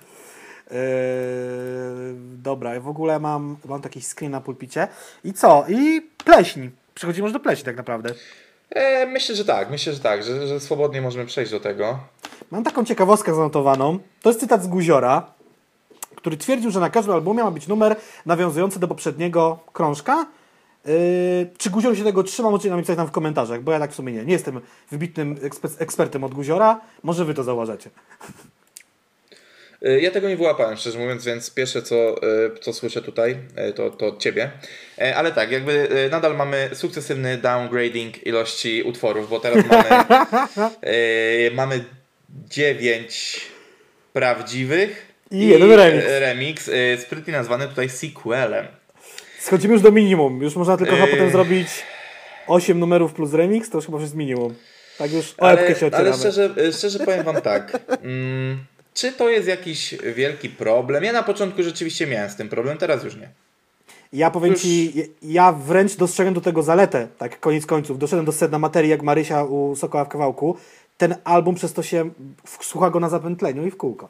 dobra, 2.43 2.75
ja 2.75 2.81
w 2.81 2.89
ogóle 2.89 3.21
mam, 3.21 3.57
mam 3.65 3.83
taki 3.83 4.03
screen 4.03 4.33
na 4.33 4.41
pulpicie. 4.41 4.89
I 5.25 5.33
co? 5.33 5.65
I 5.69 6.03
pleśń. 6.25 6.69
Przechodzimy 6.95 7.27
już 7.27 7.33
do 7.33 7.41
pleśni 7.41 7.65
tak 7.65 7.77
naprawdę. 7.77 8.15
E, 8.71 9.07
myślę, 9.07 9.35
że 9.35 9.45
tak, 9.45 9.71
myślę, 9.71 9.93
że 9.93 10.01
tak, 10.01 10.23
że, 10.23 10.47
że 10.47 10.61
swobodnie 10.61 11.03
możemy 11.03 11.27
przejść 11.27 11.53
do 11.53 11.61
tego. 11.61 11.99
Mam 12.51 12.65
taką 12.65 12.85
ciekawostkę 12.85 13.35
zanotowaną. 13.35 13.99
To 14.23 14.31
jest 14.31 14.41
cytat 14.41 14.63
z 14.63 14.67
Guziora, 14.67 15.34
który 16.25 16.37
twierdził, 16.37 16.71
że 16.71 16.81
na 16.81 16.91
każdym 16.91 17.15
albumie 17.15 17.43
ma 17.45 17.51
być 17.51 17.67
numer 17.69 17.97
nawiązujący 18.27 18.81
do 18.81 18.89
poprzedniego 18.89 19.59
krążka. 19.73 20.27
Yy, 20.87 20.93
czy 21.59 21.71
Guzior 21.71 21.97
się 21.97 22.05
tego 22.05 22.23
trzyma? 22.23 22.51
Możecie 22.51 22.69
nam 22.69 22.79
napisać 22.79 22.97
tam 22.97 23.07
w 23.07 23.11
komentarzach, 23.11 23.63
bo 23.63 23.73
ja 23.73 23.79
tak 23.79 23.93
w 23.93 23.95
sumie 23.95 24.13
nie. 24.13 24.25
Nie 24.25 24.33
jestem 24.33 24.61
wybitnym 24.91 25.37
ekspe- 25.37 25.83
ekspertem 25.83 26.25
od 26.25 26.35
Guziora. 26.35 26.81
Może 27.03 27.25
wy 27.25 27.35
to 27.35 27.45
zauważacie. 27.45 27.91
Y, 29.87 30.01
Ja 30.01 30.11
tego 30.11 30.29
nie 30.29 30.37
wyłapałem, 30.37 30.77
szczerze 30.77 30.99
mówiąc, 30.99 31.25
więc 31.25 31.51
pierwsze 31.55 31.83
co, 31.83 31.95
y, 31.97 32.59
co 32.61 32.73
słyszę 32.73 33.03
tutaj, 33.03 33.37
y, 33.69 33.73
to, 33.73 33.91
to 33.91 34.07
od 34.07 34.19
ciebie. 34.23 34.51
Ale 35.17 35.33
tak, 35.33 35.51
jakby 35.51 35.89
nadal 36.11 36.37
mamy 36.37 36.71
sukcesywny 36.73 37.39
downgrading 37.39 38.27
ilości 38.27 38.83
utworów, 38.83 39.31
bo 39.31 39.41
teraz 39.41 39.65
mamy, 39.67 39.89
mamy 41.61 41.85
9 42.49 43.41
prawdziwych 44.13 45.14
I 45.35 45.47
jeden 45.49 45.71
remix. 45.73 46.05
y, 46.07 46.21
remix 46.21 46.69
y, 46.69 46.99
sprytnie 47.03 47.33
nazwany 47.33 47.69
tutaj 47.69 47.89
sequelem. 47.89 48.67
Schodzimy 49.41 49.75
już 49.75 49.83
do 49.83 49.91
minimum. 49.93 50.43
Już 50.43 50.57
można 50.57 50.77
tylko 50.77 50.97
Yy. 50.97 51.07
potem 51.07 51.31
zrobić 51.31 51.69
8 52.47 52.79
numerów 52.79 53.13
plus 53.13 53.33
remix, 53.33 53.71
to 53.71 53.79
już 53.79 53.87
chyba 53.87 54.01
jest 54.01 54.15
minimum. 54.15 54.55
Tak 54.99 55.13
już 55.13 55.35
o 55.39 55.43
Ale, 55.43 55.67
się 55.69 55.73
ocieramy. 55.75 55.97
ale 55.97 56.13
szczerze, 56.19 56.55
szczerze 56.73 56.99
powiem 56.99 57.25
wam 57.25 57.41
tak. 57.41 57.79
Mm, 58.03 58.59
czy 58.95 59.13
to 59.13 59.29
jest 59.29 59.49
jakiś 59.49 59.95
wielki 60.17 60.49
problem? 60.49 61.05
Ja 61.05 61.13
na 61.13 61.23
początku 61.23 61.63
rzeczywiście 61.63 62.07
miałem 62.07 62.31
z 62.31 62.37
tym 62.37 62.49
problem, 62.49 62.79
teraz 62.79 63.05
już 63.05 63.17
nie. 63.17 63.29
Ja 64.13 64.31
powiem 64.31 64.53
Już- 64.53 64.63
ci, 64.63 64.93
ja 65.23 65.53
wręcz 65.53 65.97
dostrzegłem 65.97 66.35
do 66.35 66.41
tego 66.41 66.63
zaletę, 66.63 67.09
tak 67.19 67.41
koniec 67.41 67.67
końców. 67.67 67.99
Doszedłem 67.99 68.27
do 68.27 68.33
sedna 68.33 68.59
materii 68.59 68.91
jak 68.91 69.03
Marysia 69.03 69.45
u 69.45 69.77
Sokoła 69.77 70.05
w 70.05 70.09
kawałku. 70.09 70.57
Ten 70.99 71.15
album 71.25 71.55
przez 71.55 71.73
to 71.73 71.83
się 71.83 72.11
słucha 72.63 72.91
go 72.91 73.01
na 73.01 73.09
zapętleniu 73.09 73.67
i 73.67 73.71
w 73.71 73.77
kółko. 73.77 74.09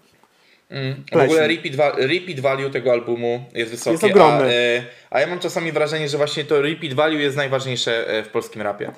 Mm. 0.71 1.05
W 1.13 1.17
ogóle 1.17 1.49
repeat, 1.49 1.77
wa- 1.77 1.97
repeat 1.97 2.41
value 2.41 2.71
tego 2.71 2.93
albumu 2.93 3.45
jest 3.55 3.71
wysokie. 3.71 3.91
Jest 3.93 4.05
ogromny. 4.05 4.45
A, 4.45 4.49
e, 4.49 4.83
a 5.11 5.21
ja 5.21 5.27
mam 5.27 5.39
czasami 5.39 5.73
wrażenie, 5.73 6.09
że 6.09 6.17
właśnie 6.17 6.45
to 6.45 6.63
repeat 6.63 6.93
value 6.95 7.19
jest 7.19 7.37
najważniejsze 7.37 8.09
e, 8.09 8.23
w 8.23 8.29
polskim 8.29 8.63
rapie. 8.63 8.93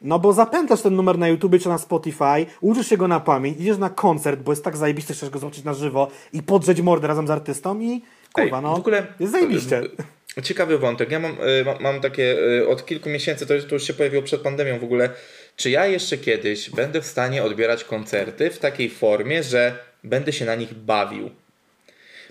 No 0.00 0.18
bo 0.18 0.32
zapętlasz 0.32 0.82
ten 0.82 0.94
numer 0.94 1.18
na 1.18 1.28
YouTube 1.28 1.62
czy 1.62 1.68
na 1.68 1.78
Spotify, 1.78 2.46
uczysz 2.60 2.88
się 2.88 2.96
go 2.96 3.08
na 3.08 3.20
pamięć, 3.20 3.60
idziesz 3.60 3.78
na 3.78 3.90
koncert, 3.90 4.40
bo 4.40 4.52
jest 4.52 4.64
tak 4.64 4.76
zajebisty, 4.76 5.14
chcesz 5.14 5.30
go 5.30 5.38
zobaczyć 5.38 5.64
na 5.64 5.74
żywo 5.74 6.08
i 6.32 6.42
podrzeć 6.42 6.80
mordę 6.80 7.08
razem 7.08 7.26
z 7.26 7.30
artystą 7.30 7.80
i 7.80 8.02
kurwa, 8.32 8.56
Ej, 8.56 8.62
no 8.62 8.74
w 8.76 8.78
ogóle 8.78 9.06
jest 9.20 9.32
zajebiście. 9.32 9.82
e, 10.38 10.42
Ciekawy 10.42 10.78
wątek. 10.78 11.10
Ja 11.10 11.18
mam, 11.18 11.32
e, 11.32 11.80
mam, 11.80 12.00
takie 12.00 12.36
e, 12.62 12.68
od 12.68 12.86
kilku 12.86 13.08
miesięcy, 13.08 13.46
to, 13.46 13.54
to 13.68 13.74
już 13.74 13.82
się 13.86 13.94
pojawiło 13.94 14.22
przed 14.22 14.40
pandemią 14.40 14.78
w 14.78 14.84
ogóle. 14.84 15.10
Czy 15.56 15.70
ja 15.70 15.86
jeszcze 15.86 16.18
kiedyś 16.18 16.70
będę 16.70 17.00
w 17.00 17.06
stanie 17.06 17.42
odbierać 17.42 17.84
koncerty 17.84 18.50
w 18.50 18.58
takiej 18.58 18.90
formie, 18.90 19.42
że 19.42 19.78
będę 20.06 20.32
się 20.32 20.44
na 20.44 20.54
nich 20.54 20.74
bawił? 20.74 21.30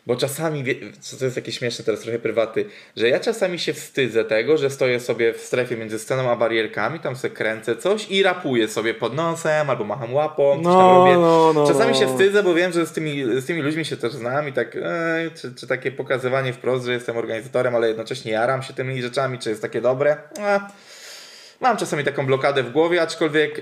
Bo 0.07 0.15
czasami, 0.15 0.63
co 0.99 1.17
to 1.17 1.25
jest 1.25 1.35
takie 1.35 1.51
śmieszne 1.51 1.85
teraz, 1.85 1.99
trochę 2.01 2.19
prywaty, 2.19 2.65
że 2.97 3.09
ja 3.09 3.19
czasami 3.19 3.59
się 3.59 3.73
wstydzę 3.73 4.25
tego, 4.25 4.57
że 4.57 4.69
stoję 4.69 4.99
sobie 4.99 5.33
w 5.33 5.41
strefie 5.41 5.77
między 5.77 5.99
sceną 5.99 6.31
a 6.31 6.35
barierkami, 6.35 6.99
tam 6.99 7.15
sobie 7.15 7.33
kręcę 7.35 7.75
coś 7.75 8.11
i 8.11 8.23
rapuję 8.23 8.67
sobie 8.67 8.93
pod 8.93 9.15
nosem 9.15 9.69
albo 9.69 9.83
macham 9.83 10.13
łapą, 10.13 10.55
coś 10.55 10.63
tam 10.63 10.73
No, 10.73 11.05
robię. 11.05 11.13
no, 11.17 11.51
no, 11.55 11.67
czasami 11.67 11.91
no. 11.91 11.99
się 11.99 12.07
wstydzę, 12.07 12.43
bo 12.43 12.53
wiem, 12.53 12.71
że 12.71 12.85
z 12.85 12.91
tymi, 12.91 13.23
z 13.41 13.45
tymi 13.45 13.61
ludźmi 13.61 13.85
się 13.85 13.97
też 13.97 14.13
znam 14.13 14.47
i 14.47 14.53
tak, 14.53 14.75
e, 14.75 15.31
czy, 15.35 15.55
czy 15.55 15.67
takie 15.67 15.91
pokazywanie 15.91 16.53
wprost, 16.53 16.85
że 16.85 16.93
jestem 16.93 17.17
organizatorem, 17.17 17.75
ale 17.75 17.87
jednocześnie 17.87 18.31
jaram 18.31 18.63
się 18.63 18.73
tymi 18.73 19.01
rzeczami, 19.01 19.39
czy 19.39 19.49
jest 19.49 19.61
takie 19.61 19.81
dobre. 19.81 20.17
E, 20.39 20.59
Mam 21.61 21.77
czasami 21.77 22.03
taką 22.03 22.25
blokadę 22.25 22.63
w 22.63 22.71
głowie, 22.71 23.01
aczkolwiek 23.01 23.61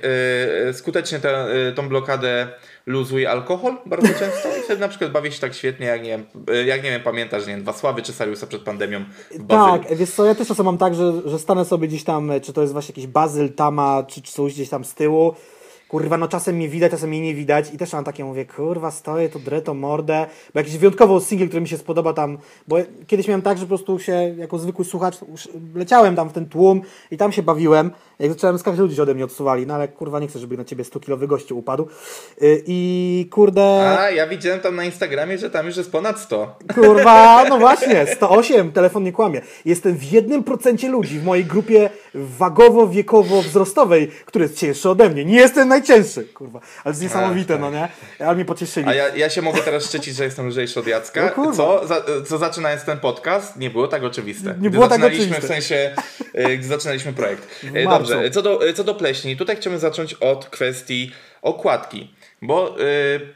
e, 0.67 0.73
skutecznie 0.73 1.19
tę 1.19 1.29
e, 1.29 1.71
tą 1.71 1.89
blokadę 1.89 2.47
luzuje 2.85 3.31
alkohol 3.31 3.77
bardzo 3.85 4.07
często 4.07 4.57
i 4.59 4.61
wtedy 4.61 4.81
na 4.81 4.87
przykład 4.87 5.11
bawię 5.11 5.31
się 5.31 5.41
tak 5.41 5.53
świetnie, 5.53 5.85
jak 5.85 6.03
nie 6.03 6.09
wiem, 6.09 6.25
e, 6.47 6.63
jak 6.63 6.83
nie 6.83 6.91
wiem 6.91 7.01
pamiętasz, 7.01 7.47
nie 7.47 7.55
wiem, 7.55 7.63
Wasławy 7.63 8.01
czy 8.01 8.13
Sariusa 8.13 8.47
przed 8.47 8.61
pandemią. 8.61 9.05
Tak, 9.47 9.95
wiesz 9.95 10.11
co, 10.11 10.25
ja 10.25 10.35
też 10.35 10.47
czasem 10.47 10.65
mam 10.65 10.77
tak, 10.77 10.95
że, 10.95 11.13
że 11.25 11.39
stanę 11.39 11.65
sobie 11.65 11.87
gdzieś 11.87 12.03
tam, 12.03 12.31
e, 12.31 12.41
czy 12.41 12.53
to 12.53 12.61
jest 12.61 12.73
właśnie 12.73 12.91
jakiś 12.91 13.07
bazyl, 13.07 13.53
tama, 13.53 14.03
czy, 14.07 14.21
czy 14.21 14.31
coś 14.31 14.53
gdzieś 14.53 14.69
tam 14.69 14.83
z 14.83 14.93
tyłu. 14.93 15.33
Kurwa, 15.93 16.17
no 16.17 16.27
czasem 16.27 16.55
mnie 16.55 16.69
widać, 16.69 16.91
czasem 16.91 17.09
mnie 17.09 17.21
nie 17.21 17.35
widać 17.35 17.73
i 17.73 17.77
też 17.77 17.93
mam 17.93 18.03
takie, 18.03 18.25
mówię, 18.25 18.45
kurwa, 18.45 18.91
stoję, 18.91 19.29
to 19.29 19.39
drę, 19.39 19.61
to 19.61 19.73
mordę, 19.73 20.25
bo 20.53 20.59
jakiś 20.59 20.77
wyjątkowo 20.77 21.21
singiel, 21.21 21.47
który 21.47 21.61
mi 21.61 21.67
się 21.67 21.77
spodoba 21.77 22.13
tam, 22.13 22.37
bo 22.67 22.77
kiedyś 23.07 23.27
miałem 23.27 23.41
tak, 23.41 23.57
że 23.57 23.63
po 23.63 23.67
prostu 23.67 23.99
się, 23.99 24.35
jako 24.37 24.57
zwykły 24.57 24.85
słuchacz, 24.85 25.15
leciałem 25.75 26.15
tam 26.15 26.29
w 26.29 26.33
ten 26.33 26.45
tłum 26.45 26.81
i 27.11 27.17
tam 27.17 27.31
się 27.31 27.43
bawiłem, 27.43 27.91
jak 28.19 28.31
zacząłem 28.31 28.59
skakać, 28.59 28.79
ludzie 28.79 28.95
się 28.95 29.03
ode 29.03 29.13
mnie 29.13 29.23
odsuwali, 29.23 29.67
no 29.67 29.73
ale 29.73 29.87
kurwa, 29.87 30.19
nie 30.19 30.27
chcę, 30.27 30.39
żeby 30.39 30.57
na 30.57 30.65
ciebie 30.65 30.83
100-kilowy 30.83 31.27
gościu 31.27 31.57
upadł 31.57 31.87
Y, 32.41 32.63
i 32.67 33.27
kurde... 33.31 33.99
A, 33.99 34.11
ja 34.11 34.27
widziałem 34.27 34.59
tam 34.59 34.75
na 34.75 34.85
Instagramie, 34.85 35.37
że 35.37 35.49
tam 35.49 35.65
już 35.65 35.77
jest 35.77 35.91
ponad 35.91 36.19
100. 36.19 36.55
Kurwa, 36.75 37.45
no 37.49 37.57
właśnie, 37.57 38.05
108, 38.15 38.71
telefon 38.71 39.03
nie 39.03 39.11
kłamie. 39.11 39.41
Jestem 39.65 39.97
w 39.97 40.11
jednym 40.11 40.43
procencie 40.43 40.89
ludzi 40.89 41.19
w 41.19 41.25
mojej 41.25 41.45
grupie 41.45 41.89
wagowo-wiekowo-wzrostowej, 42.15 44.07
który 44.25 44.45
jest 44.45 44.57
cięższy 44.57 44.89
ode 44.89 45.09
mnie. 45.09 45.25
Nie 45.25 45.35
jestem 45.35 45.67
najcięższy, 45.87 46.23
kurwa. 46.23 46.59
Ale 46.59 46.83
to 46.83 46.89
jest 46.89 47.01
niesamowite, 47.01 47.53
tak. 47.53 47.61
no 47.61 47.71
nie? 47.71 47.87
Ale 48.19 48.35
mnie 48.35 48.45
pocieszyli. 48.45 48.87
A 48.87 48.93
ja, 48.93 49.15
ja 49.15 49.29
się 49.29 49.41
mogę 49.41 49.61
teraz 49.61 49.85
szczycić, 49.85 50.15
że 50.15 50.23
jestem 50.23 50.47
lżejszy 50.47 50.79
od 50.79 50.87
Jacka, 50.87 51.25
No 51.25 51.31
kurwa. 51.31 51.53
co, 51.53 51.87
za, 51.87 52.03
co 52.25 52.37
zaczynając 52.37 52.83
ten 52.83 52.99
podcast 52.99 53.57
nie 53.57 53.69
było 53.69 53.87
tak 53.87 54.03
oczywiste. 54.03 54.49
Nie 54.49 54.55
Gdy 54.55 54.69
było 54.69 54.87
tak 54.87 55.01
zaczynaliśmy, 55.01 55.37
oczywiste. 55.37 55.47
W 55.47 55.65
sensie, 55.65 55.95
e, 56.33 56.57
gdy 56.57 56.67
zaczynaliśmy 56.67 57.13
projekt. 57.13 57.65
E. 57.73 57.83
Dobrze, 57.83 58.31
co 58.31 58.41
do, 58.41 58.67
e, 58.67 58.73
co 58.73 58.83
do 58.83 58.95
pleśni, 58.95 59.37
tutaj 59.37 59.55
chciałbym 59.55 59.79
zacząć 59.79 60.13
od 60.13 60.45
kwestii 60.45 61.11
okładki, 61.41 62.13
bo 62.41 62.75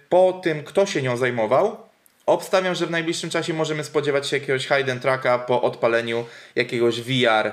po 0.09 0.39
tym, 0.43 0.63
kto 0.63 0.85
się 0.85 1.01
nią 1.01 1.17
zajmował, 1.17 1.77
obstawiam, 2.25 2.75
że 2.75 2.85
w 2.87 2.91
najbliższym 2.91 3.29
czasie 3.29 3.53
możemy 3.53 3.83
spodziewać 3.83 4.27
się 4.27 4.37
jakiegoś 4.37 4.67
hidden 4.67 4.99
tracka 4.99 5.39
po 5.39 5.61
odpaleniu 5.61 6.25
jakiegoś 6.55 7.01
VR 7.01 7.51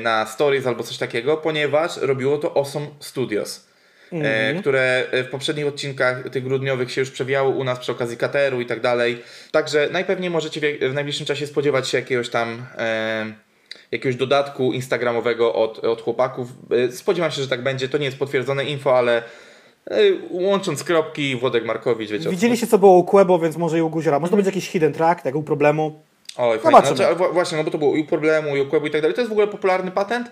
na 0.00 0.26
Stories 0.26 0.66
albo 0.66 0.82
coś 0.82 0.98
takiego, 0.98 1.36
ponieważ 1.36 1.96
robiło 1.96 2.38
to 2.38 2.56
Awesome 2.56 2.86
Studios 3.00 3.67
e, 4.12 4.54
które 4.60 5.06
w 5.12 5.26
poprzednich 5.30 5.66
odcinkach 5.66 6.30
tych 6.30 6.44
grudniowych 6.44 6.92
się 6.92 7.00
już 7.00 7.10
przewijało 7.10 7.50
u 7.50 7.64
nas 7.64 7.78
przy 7.78 7.92
okazji 7.92 8.16
kateru 8.16 8.60
i 8.60 8.66
tak 8.66 8.80
dalej. 8.80 9.22
Także 9.50 9.88
najpewniej 9.92 10.30
możecie 10.30 10.60
w, 10.60 10.90
w 10.90 10.94
najbliższym 10.94 11.26
czasie 11.26 11.46
spodziewać 11.46 11.88
się 11.88 11.98
jakiegoś 11.98 12.28
tam 12.28 12.66
e, 12.78 13.26
jakiegoś 13.90 14.16
dodatku 14.16 14.72
instagramowego 14.72 15.54
od, 15.54 15.84
od 15.84 16.02
chłopaków. 16.02 16.48
E, 16.70 16.92
spodziewam 16.92 17.30
się, 17.30 17.42
że 17.42 17.48
tak 17.48 17.62
będzie. 17.62 17.88
To 17.88 17.98
nie 17.98 18.04
jest 18.04 18.18
potwierdzone 18.18 18.64
info, 18.64 18.98
ale 18.98 19.22
e, 19.90 19.96
łącząc 20.30 20.84
kropki, 20.84 21.36
Włodek 21.36 21.64
Markowicz, 21.64 22.10
wiecie 22.10 22.30
Widzieliście, 22.30 22.66
co 22.66 22.78
było 22.78 22.96
u 22.96 23.04
Kłebo, 23.04 23.38
więc 23.38 23.56
może 23.56 23.78
i 23.78 23.82
u 23.82 23.90
Guziora. 23.90 24.18
Może 24.18 24.30
to 24.30 24.36
będzie 24.36 24.50
jakiś 24.50 24.68
hidden 24.68 24.92
track, 24.92 25.22
tak 25.22 25.34
u 25.34 25.42
problemu. 25.42 26.02
Oj, 26.36 26.58
fajnie. 26.58 26.76
Zobaczymy. 26.76 26.96
Znaczy, 26.96 27.32
właśnie, 27.32 27.58
no 27.58 27.64
bo 27.64 27.70
to 27.70 27.78
było 27.78 27.96
i 27.96 28.00
u 28.00 28.04
problemu, 28.04 28.56
i 28.56 28.60
u 28.60 28.86
i 28.86 28.90
tak 28.90 29.00
dalej. 29.00 29.14
To 29.14 29.20
jest 29.20 29.28
w 29.28 29.32
ogóle 29.32 29.46
popularny 29.46 29.90
patent, 29.90 30.30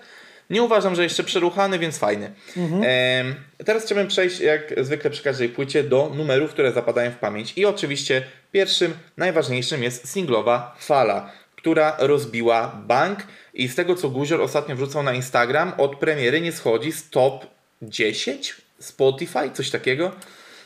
Nie 0.49 0.63
uważam, 0.63 0.95
że 0.95 1.03
jeszcze 1.03 1.23
przeruchany, 1.23 1.79
więc 1.79 1.97
fajny. 1.97 2.31
Em, 2.57 3.35
teraz 3.65 3.85
chciałbym 3.85 4.07
przejść, 4.07 4.39
jak 4.39 4.73
zwykle 4.85 5.09
przy 5.09 5.23
każdej 5.23 5.49
płycie, 5.49 5.83
do 5.83 6.11
numerów, 6.15 6.51
które 6.51 6.71
zapadają 6.71 7.11
w 7.11 7.15
pamięć. 7.15 7.53
I 7.55 7.65
oczywiście 7.65 8.23
pierwszym, 8.51 8.93
najważniejszym 9.17 9.83
jest 9.83 10.09
singlowa 10.11 10.75
Fala, 10.79 11.31
która 11.55 11.95
rozbiła 11.99 12.81
bank. 12.87 13.19
I 13.53 13.67
z 13.67 13.75
tego, 13.75 13.95
co 13.95 14.09
Guzior 14.09 14.41
ostatnio 14.41 14.75
wrzucał 14.75 15.03
na 15.03 15.13
Instagram, 15.13 15.73
od 15.77 15.95
premiery 15.95 16.41
nie 16.41 16.51
schodzi 16.51 16.91
z 16.91 17.09
top 17.09 17.45
10 17.81 18.55
Spotify, 18.79 19.51
coś 19.53 19.69
takiego. 19.69 20.11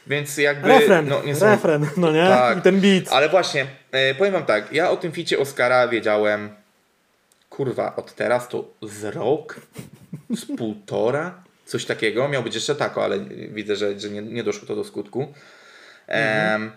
Więc 0.07 0.37
jakby... 0.37 0.67
Refren, 0.67 1.07
no, 1.07 1.23
nie 1.23 1.35
są- 1.35 1.45
refren, 1.45 1.87
no 1.97 2.11
nie? 2.11 2.25
Tak. 2.25 2.57
I 2.57 2.61
ten 2.61 2.79
beat. 2.79 3.03
ale 3.11 3.29
właśnie, 3.29 3.65
e, 3.91 4.15
powiem 4.15 4.33
wam 4.33 4.45
tak, 4.45 4.73
ja 4.73 4.89
o 4.91 4.97
tym 4.97 5.11
ficie 5.11 5.39
Oscara 5.39 5.87
wiedziałem, 5.87 6.49
kurwa, 7.61 7.95
od 7.95 8.15
teraz 8.15 8.47
to 8.47 8.65
z 8.81 9.03
rok, 9.15 9.55
z 10.29 10.57
półtora, 10.57 11.43
coś 11.65 11.85
takiego. 11.85 12.27
Miał 12.27 12.43
być 12.43 12.55
jeszcze 12.55 12.75
tako, 12.75 13.03
ale 13.03 13.19
widzę, 13.51 13.75
że, 13.75 13.99
że 13.99 14.09
nie, 14.09 14.21
nie 14.21 14.43
doszło 14.43 14.67
to 14.67 14.75
do 14.75 14.83
skutku. 14.83 15.33
Em, 16.07 16.71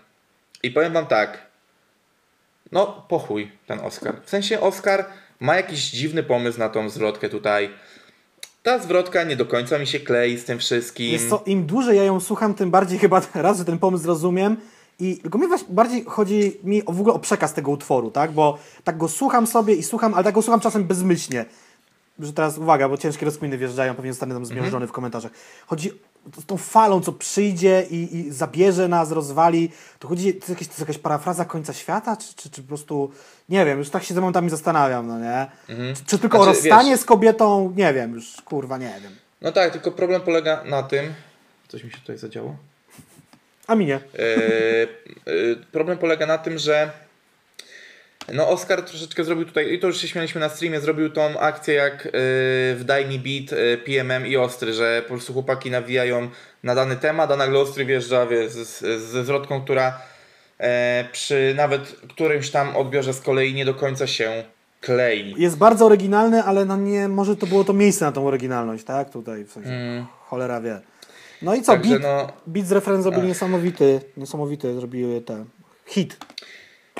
I 0.63 0.71
powiem 0.71 0.93
wam 0.93 1.05
tak, 1.05 1.37
no 2.71 3.05
pochuj 3.09 3.51
ten 3.67 3.79
Oscar. 3.79 4.15
W 4.25 4.29
sensie 4.29 4.59
Oscar 4.59 5.05
ma 5.39 5.55
jakiś 5.55 5.89
dziwny 5.89 6.23
pomysł 6.23 6.59
na 6.59 6.69
tą 6.69 6.89
zwrotkę 6.89 7.29
tutaj. 7.29 7.69
Ta 8.63 8.79
zwrotka 8.79 9.23
nie 9.23 9.35
do 9.35 9.45
końca 9.45 9.79
mi 9.79 9.87
się 9.87 9.99
klei 9.99 10.37
z 10.37 10.45
tym 10.45 10.59
wszystkim. 10.59 11.11
Jest 11.11 11.29
co, 11.29 11.43
im 11.45 11.65
dłużej 11.65 11.97
ja 11.97 12.03
ją 12.03 12.19
słucham, 12.19 12.53
tym 12.53 12.71
bardziej 12.71 12.99
chyba 12.99 13.21
raz, 13.33 13.57
że 13.57 13.65
ten 13.65 13.79
pomysł 13.79 14.07
rozumiem. 14.07 14.57
I 14.99 15.17
tylko 15.17 15.37
mi 15.37 15.47
właśnie 15.47 15.67
bardziej 15.69 16.05
chodzi 16.05 16.57
mi 16.63 16.85
o, 16.85 16.91
w 16.91 16.99
ogóle 16.99 17.15
o 17.15 17.19
przekaz 17.19 17.53
tego 17.53 17.71
utworu, 17.71 18.11
tak? 18.11 18.31
Bo 18.31 18.57
tak 18.83 18.97
go 18.97 19.07
słucham 19.07 19.47
sobie 19.47 19.73
i 19.75 19.83
słucham, 19.83 20.13
ale 20.13 20.23
tak 20.23 20.35
go 20.35 20.41
słucham 20.41 20.59
czasem 20.59 20.83
bezmyślnie. 20.83 21.45
Że 22.19 22.33
teraz 22.33 22.57
uwaga, 22.57 22.89
bo 22.89 22.97
ciężkie 22.97 23.25
rozkminy 23.25 23.57
wjeżdżają, 23.57 23.95
pewnie 23.95 24.13
zostanę 24.13 24.33
tam 24.33 24.45
zmierzony 24.45 24.87
w 24.87 24.91
komentarzach. 24.91 25.31
Chodzi 25.67 25.91
o 25.91 26.41
z 26.41 26.45
tą 26.45 26.57
falą, 26.57 27.01
co 27.01 27.11
przyjdzie 27.11 27.85
i, 27.91 28.17
i 28.17 28.31
zabierze 28.31 28.87
nas, 28.87 29.11
rozwali. 29.11 29.71
To 29.99 30.07
chodzi, 30.07 30.33
to 30.33 30.37
jest, 30.37 30.49
jakieś, 30.49 30.67
to 30.67 30.71
jest 30.71 30.79
jakaś 30.79 30.97
parafraza 30.97 31.45
końca 31.45 31.73
świata, 31.73 32.17
czy, 32.17 32.35
czy, 32.35 32.49
czy 32.49 32.61
po 32.61 32.67
prostu, 32.67 33.11
nie 33.49 33.65
wiem, 33.65 33.79
już 33.79 33.89
tak 33.89 34.03
się 34.03 34.13
ze 34.13 34.21
momentami 34.21 34.49
zastanawiam, 34.49 35.07
no 35.07 35.19
nie? 35.19 35.47
Czy, 35.95 36.05
czy 36.05 36.19
tylko 36.19 36.39
o 36.39 36.43
Znaczy, 36.43 36.59
rozstanie 36.59 36.91
wiesz- 36.91 36.99
z 36.99 37.05
kobietą, 37.05 37.73
nie 37.77 37.93
wiem, 37.93 38.13
już 38.13 38.41
kurwa, 38.45 38.77
nie 38.77 38.99
wiem. 39.03 39.11
No 39.41 39.51
tak, 39.51 39.71
tylko 39.71 39.91
problem 39.91 40.21
polega 40.21 40.63
na 40.63 40.83
tym. 40.83 41.13
Coś 41.67 41.83
mi 41.83 41.91
się 41.91 41.97
tutaj 41.97 42.17
zadziało. 42.17 42.55
A 43.67 43.75
mi 43.75 43.85
nie. 43.85 43.95
E, 43.95 43.99
e, 43.99 44.87
problem 45.71 45.97
polega 45.97 46.25
na 46.25 46.37
tym, 46.37 46.57
że 46.57 46.91
no 48.33 48.49
Oscar 48.49 48.81
troszeczkę 48.81 49.23
zrobił 49.23 49.45
tutaj, 49.45 49.73
i 49.73 49.79
to 49.79 49.87
już 49.87 49.97
się 49.97 50.07
śmialiśmy 50.07 50.41
na 50.41 50.49
streamie, 50.49 50.79
zrobił 50.79 51.09
tą 51.09 51.39
akcję 51.39 51.73
jak 51.73 52.05
e, 52.05 52.09
w 52.75 52.81
Daj 52.85 53.05
Mi 53.05 53.19
Beat, 53.19 53.59
PMM 53.85 54.27
i 54.27 54.37
Ostry, 54.37 54.73
że 54.73 55.01
po 55.01 55.13
prostu 55.13 55.33
chłopaki 55.33 55.71
nawijają 55.71 56.29
na 56.63 56.75
dany 56.75 56.95
temat, 56.95 57.31
a 57.31 57.35
nagle 57.35 57.59
Ostry 57.59 57.85
wjeżdża 57.85 58.25
wie, 58.25 58.49
z, 58.49 58.67
z, 58.67 59.01
ze 59.01 59.23
zwrotką, 59.23 59.61
która 59.61 60.01
przy 61.11 61.53
nawet 61.57 61.95
którymś 62.09 62.49
tam 62.49 62.75
odbiorze 62.75 63.13
z 63.13 63.21
kolei 63.21 63.53
nie 63.53 63.65
do 63.65 63.73
końca 63.73 64.07
się 64.07 64.43
klei. 64.81 65.35
Jest 65.37 65.57
bardzo 65.57 65.85
oryginalny, 65.85 66.43
ale 66.43 66.65
no 66.65 66.77
nie, 66.77 67.07
może 67.07 67.35
to 67.35 67.47
było 67.47 67.63
to 67.63 67.73
miejsce 67.73 68.05
na 68.05 68.11
tą 68.11 68.27
oryginalność, 68.27 68.83
tak? 68.83 69.09
Tutaj 69.09 69.43
w 69.43 69.51
sensie, 69.51 70.05
cholera 70.29 70.61
wie. 70.61 70.81
No 71.41 71.55
i 71.55 71.61
co. 71.61 71.71
Także 71.71 71.99
beat, 71.99 72.01
no, 72.01 72.33
beat 72.47 72.67
z 72.67 72.71
referem 72.71 73.01
zrobili 73.01 73.27
niesamowity, 73.27 74.01
niesamowity, 74.17 74.75
zrobili 74.75 75.21
ten 75.21 75.45
hit. 75.85 76.17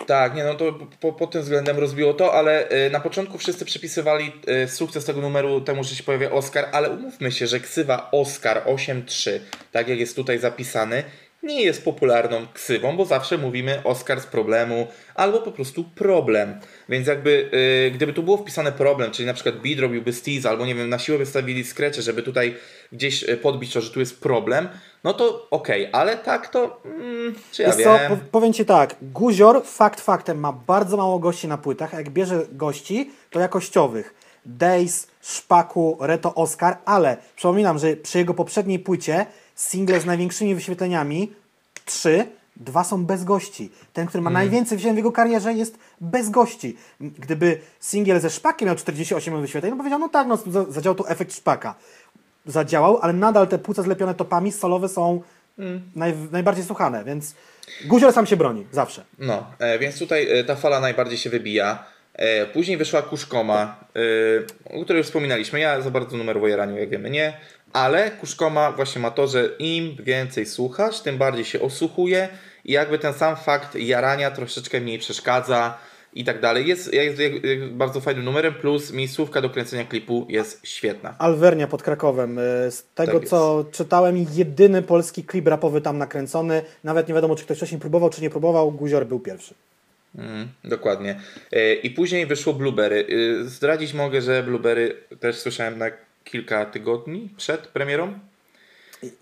Tak, 0.07 0.35
nie 0.35 0.43
no 0.43 0.53
to 0.53 0.79
po, 0.99 1.13
pod 1.13 1.31
tym 1.31 1.41
względem 1.41 1.77
rozbiło 1.77 2.13
to, 2.13 2.33
ale 2.33 2.71
y, 2.87 2.89
na 2.89 2.99
początku 2.99 3.37
wszyscy 3.37 3.65
przypisywali 3.65 4.31
y, 4.65 4.67
sukces 4.67 5.05
tego 5.05 5.21
numeru 5.21 5.61
temu, 5.61 5.83
że 5.83 5.95
się 5.95 6.03
pojawia 6.03 6.31
Oscar, 6.31 6.69
ale 6.71 6.89
umówmy 6.89 7.31
się, 7.31 7.47
że 7.47 7.59
ksywa 7.59 8.11
Oscar 8.11 8.63
8.3, 8.65 9.39
tak 9.71 9.87
jak 9.87 9.99
jest 9.99 10.15
tutaj 10.15 10.39
zapisany, 10.39 11.03
nie 11.45 11.63
jest 11.63 11.85
popularną 11.85 12.47
ksywą, 12.53 12.97
bo 12.97 13.05
zawsze 13.05 13.37
mówimy 13.37 13.81
Oscar 13.83 14.21
z 14.21 14.25
problemu 14.25 14.87
albo 15.15 15.41
po 15.41 15.51
prostu 15.51 15.83
problem. 15.83 16.59
Więc 16.89 17.07
jakby 17.07 17.49
y, 17.87 17.91
gdyby 17.91 18.13
tu 18.13 18.23
było 18.23 18.37
wpisane 18.37 18.71
problem, 18.71 19.11
czyli 19.11 19.25
na 19.25 19.33
przykład 19.33 19.55
beat 19.55 19.79
robiłby 19.79 20.13
Steez 20.13 20.45
albo 20.45 20.65
nie 20.65 20.75
wiem, 20.75 20.89
na 20.89 20.99
siłę 20.99 21.17
wystawili 21.17 21.63
Scratche, 21.63 22.01
żeby 22.01 22.23
tutaj 22.23 22.55
gdzieś 22.91 23.23
y, 23.23 23.37
podbić 23.37 23.73
to, 23.73 23.81
że 23.81 23.91
tu 23.91 23.99
jest 23.99 24.19
problem, 24.19 24.69
no 25.03 25.13
to 25.13 25.47
okej, 25.51 25.89
ale 25.91 26.17
tak 26.17 26.49
to 26.49 26.81
mm, 26.85 27.35
czy 27.51 27.61
ja 27.61 27.67
Wiesz 27.67 27.77
wiem. 27.77 28.09
co, 28.09 28.15
po, 28.15 28.21
powiem 28.31 28.53
Ci 28.53 28.65
tak, 28.65 28.95
Guzior 29.01 29.61
fakt 29.65 30.01
faktem 30.01 30.39
ma 30.39 30.53
bardzo 30.53 30.97
mało 30.97 31.19
gości 31.19 31.47
na 31.47 31.57
płytach, 31.57 31.93
a 31.93 31.97
jak 31.97 32.09
bierze 32.09 32.45
gości, 32.51 33.11
to 33.29 33.39
jakościowych. 33.39 34.13
Days, 34.45 35.07
Szpaku, 35.21 35.97
Reto, 35.99 36.35
Oscar, 36.35 36.77
ale 36.85 37.17
przypominam, 37.35 37.79
że 37.79 37.95
przy 37.95 38.17
jego 38.17 38.33
poprzedniej 38.33 38.79
płycie 38.79 39.25
single 39.55 39.99
z 39.99 40.05
największymi 40.05 40.55
wyświetleniami, 40.55 41.31
trzy, 41.85 42.25
dwa 42.55 42.83
są 42.83 43.05
bez 43.05 43.23
gości. 43.23 43.71
Ten, 43.93 44.07
który 44.07 44.21
ma 44.21 44.29
najwięcej 44.29 44.77
wyświetleń 44.77 44.95
w 44.95 44.97
jego 44.97 45.11
karierze 45.11 45.53
jest 45.53 45.77
bez 46.01 46.29
gości. 46.29 46.77
Gdyby 47.01 47.59
singiel 47.79 48.19
ze 48.19 48.29
Szpakiem 48.29 48.65
miał 48.65 48.75
48 48.75 49.41
wyświetleń, 49.41 49.71
no 49.71 49.77
powiedział, 49.77 49.99
no 49.99 50.09
tak, 50.09 50.27
no, 50.27 50.37
za- 50.37 50.65
zadziałał 50.69 50.95
tu 50.95 51.07
efekt 51.07 51.33
Szpaka. 51.35 51.75
Zadziałał, 52.45 52.99
ale 53.01 53.13
nadal 53.13 53.47
te 53.47 53.57
płuca 53.57 53.83
zlepione 53.83 54.13
topami 54.15 54.51
solowe 54.51 54.89
są 54.89 55.21
naj, 55.95 56.13
najbardziej 56.31 56.63
słuchane, 56.65 57.03
więc 57.03 57.35
Guzior 57.85 58.13
sam 58.13 58.25
się 58.25 58.37
broni, 58.37 58.65
zawsze. 58.71 59.03
No, 59.19 59.47
e, 59.59 59.79
więc 59.79 59.99
tutaj 59.99 60.39
e, 60.39 60.43
ta 60.43 60.55
fala 60.55 60.79
najbardziej 60.79 61.17
się 61.17 61.29
wybija. 61.29 61.85
E, 62.13 62.45
później 62.45 62.77
wyszła 62.77 63.01
Kuszkoma, 63.01 63.79
e, 64.71 64.79
o 64.79 64.83
której 64.83 64.97
już 64.97 65.07
wspominaliśmy. 65.07 65.59
Ja 65.59 65.81
za 65.81 65.91
bardzo 65.91 66.17
numerowo 66.17 66.47
jaraniu, 66.47 66.77
jak 66.77 66.89
wiemy, 66.89 67.09
nie. 67.09 67.37
Ale 67.75 68.11
Kuszkoma 68.11 68.71
właśnie 68.71 69.01
ma 69.01 69.11
to, 69.11 69.27
że 69.27 69.49
im 69.59 69.95
więcej 69.99 70.45
słuchasz, 70.45 70.99
tym 71.01 71.17
bardziej 71.17 71.45
się 71.45 71.61
osłuchuje 71.61 72.29
i 72.65 72.71
jakby 72.71 72.99
ten 72.99 73.13
sam 73.13 73.35
fakt 73.35 73.75
jarania 73.75 74.31
troszeczkę 74.31 74.81
mniej 74.81 74.99
przeszkadza 74.99 75.77
i 76.13 76.23
tak 76.23 76.41
dalej. 76.41 76.67
Jest, 76.67 76.93
jest, 76.93 77.19
jest 77.19 77.65
bardzo 77.71 78.01
fajnym 78.01 78.25
numerem, 78.25 78.53
plus 78.53 78.91
miejscówka 78.93 79.41
do 79.41 79.49
kręcenia 79.49 79.85
klipu 79.85 80.25
jest 80.29 80.67
świetna. 80.67 81.15
Alwernia 81.19 81.67
pod 81.67 81.83
Krakowem. 81.83 82.39
y, 82.39 82.71
Z 82.71 82.83
tego, 82.95 83.11
Tak 83.11 83.21
jest. 83.21 83.29
co 83.29 83.65
czytałem, 83.71 84.25
jedyny 84.33 84.81
polski 84.81 85.23
klip 85.23 85.47
rapowy 85.47 85.81
tam 85.81 85.97
nakręcony. 85.97 86.61
Nawet 86.83 87.07
nie 87.07 87.13
wiadomo, 87.13 87.35
czy 87.35 87.43
ktoś 87.43 87.57
wcześniej 87.57 87.81
próbował, 87.81 88.09
czy 88.09 88.21
nie 88.21 88.29
próbował. 88.29 88.71
Guzior 88.71 89.05
był 89.07 89.19
pierwszy. 89.19 89.53
Mm, 90.17 90.47
dokładnie. 90.63 91.19
E, 91.51 91.73
I 91.73 91.89
później 91.89 92.25
wyszło 92.25 92.53
Blueberry. 92.53 93.07
E, 93.41 93.45
Zdradzić 93.45 93.93
mogę, 93.93 94.21
że 94.21 94.43
Blueberry 94.43 94.95
też 95.19 95.35
słyszałem 95.35 95.77
na 95.77 95.85
kilka 96.25 96.65
tygodni 96.65 97.29
przed 97.37 97.67
premierą. 97.67 98.19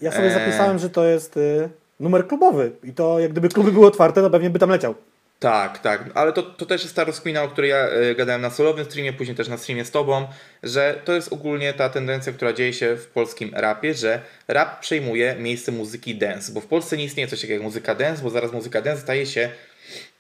Ja 0.01 0.12
sobie 0.12 0.28
Eee. 0.28 0.34
zapisałem, 0.34 0.80
że 0.80 0.89
to 0.89 1.06
jest 1.06 1.38
y, 1.38 1.70
numer 1.99 2.28
klubowy. 2.28 2.72
I 2.84 2.93
to 2.93 3.20
jak 3.20 3.32
gdyby 3.32 3.49
kluby 3.49 3.72
były 3.72 3.88
otwarte, 3.88 4.22
to 4.22 4.30
pewnie 4.30 4.49
by 4.49 4.60
tam 4.60 4.70
leciał. 4.70 4.95
Tak, 5.39 5.80
tak, 5.80 6.10
ale 6.14 6.34
to, 6.34 6.43
to 6.43 6.66
też 6.66 6.84
jest 6.84 6.95
ta 6.95 7.04
rozkmina, 7.04 7.43
o 7.43 7.47
której 7.47 7.70
ja 7.70 7.78
e, 7.78 8.16
gadałem 8.16 8.41
na 8.41 8.49
solowym 8.49 8.86
streamie, 8.86 9.14
później 9.14 9.38
też 9.38 9.47
na 9.47 9.58
streamie 9.58 9.86
z 9.86 9.91
Tobą, 9.91 10.28
że 10.64 11.01
to 11.06 11.14
jest 11.14 11.34
ogólnie 11.34 11.74
ta 11.74 11.89
tendencja, 11.89 12.34
która 12.34 12.54
dzieje 12.54 12.74
się 12.74 12.95
w 12.95 13.08
polskim 13.08 13.51
rapie, 13.54 13.93
że 13.93 14.22
rap 14.47 14.80
przejmuje 14.80 15.36
miejsce 15.39 15.72
muzyki 15.72 16.16
dance, 16.16 16.51
bo 16.51 16.62
w 16.62 16.66
Polsce 16.66 16.97
nie 16.97 17.04
istnieje 17.04 17.28
coś 17.28 17.41
takiego 17.41 17.54
jak 17.54 17.64
muzyka 17.64 17.95
dance, 17.95 18.24
bo 18.24 18.30
zaraz 18.30 18.51
muzyka 18.51 18.82
dance 18.82 19.01
staje 19.01 19.26
się 19.26 19.49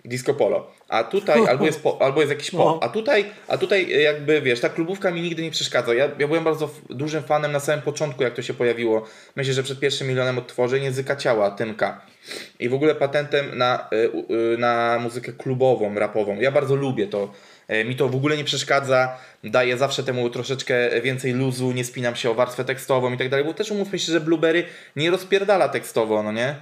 disco 0.05 0.33
polo, 0.33 0.71
a 0.89 1.03
tutaj 1.03 1.45
albo 1.49 1.65
jest, 1.65 1.83
po, 1.83 2.01
albo 2.01 2.19
jest 2.21 2.31
jakiś 2.31 2.51
pop, 2.51 2.59
No. 2.59 2.79
a 2.81 2.89
tutaj, 2.89 3.25
a 3.47 3.57
tutaj 3.57 3.93
e, 3.93 4.01
jakby 4.01 4.41
wiesz, 4.41 4.59
ta 4.59 4.69
klubówka 4.69 5.11
mi 5.11 5.21
nigdy 5.21 5.43
nie 5.43 5.51
przeszkadza. 5.51 5.93
Ja, 5.93 6.09
ja 6.19 6.27
byłem 6.27 6.43
bardzo 6.43 6.69
dużym 6.89 7.23
fanem 7.23 7.51
na 7.51 7.59
samym 7.59 7.81
początku, 7.81 8.23
jak 8.23 8.33
to 8.33 8.41
się 8.41 8.53
pojawiło. 8.53 9.05
Myślę, 9.35 9.53
że 9.53 9.63
przed 9.63 9.79
pierwszym 9.79 10.07
milionem 10.07 10.37
odtworzeń 10.37 10.83
języka 10.83 11.15
ciała, 11.15 11.51
Tymka. 11.51 12.01
I 12.59 12.69
w 12.69 12.73
ogóle 12.73 12.95
patentem 12.95 13.57
na, 13.57 13.87
y, 13.93 14.11
y, 14.53 14.57
na 14.57 14.99
muzykę 15.01 15.33
klubową, 15.33 15.95
rapową. 15.95 16.39
Ja 16.39 16.51
bardzo 16.51 16.75
lubię 16.75 17.07
to. 17.07 17.31
E, 17.67 17.85
Mi 17.85 17.95
to 17.95 18.09
w 18.09 18.15
ogóle 18.15 18.37
nie 18.37 18.43
przeszkadza, 18.43 19.17
daję 19.43 19.77
zawsze 19.77 20.03
temu 20.03 20.29
troszeczkę 20.29 21.01
więcej 21.01 21.33
luzu, 21.33 21.71
nie 21.71 21.83
spinam 21.83 22.15
się 22.15 22.29
o 22.29 22.33
warstwę 22.33 22.65
tekstową 22.65 23.13
i 23.13 23.17
tak 23.17 23.29
dalej, 23.29 23.45
bo 23.45 23.53
też 23.53 23.71
umówmy 23.71 23.99
się, 23.99 24.11
że 24.11 24.21
Blueberry 24.21 24.63
nie 24.95 25.11
rozpierdala 25.11 25.69
tekstowo, 25.69 26.23
no 26.23 26.31
nie? 26.31 26.55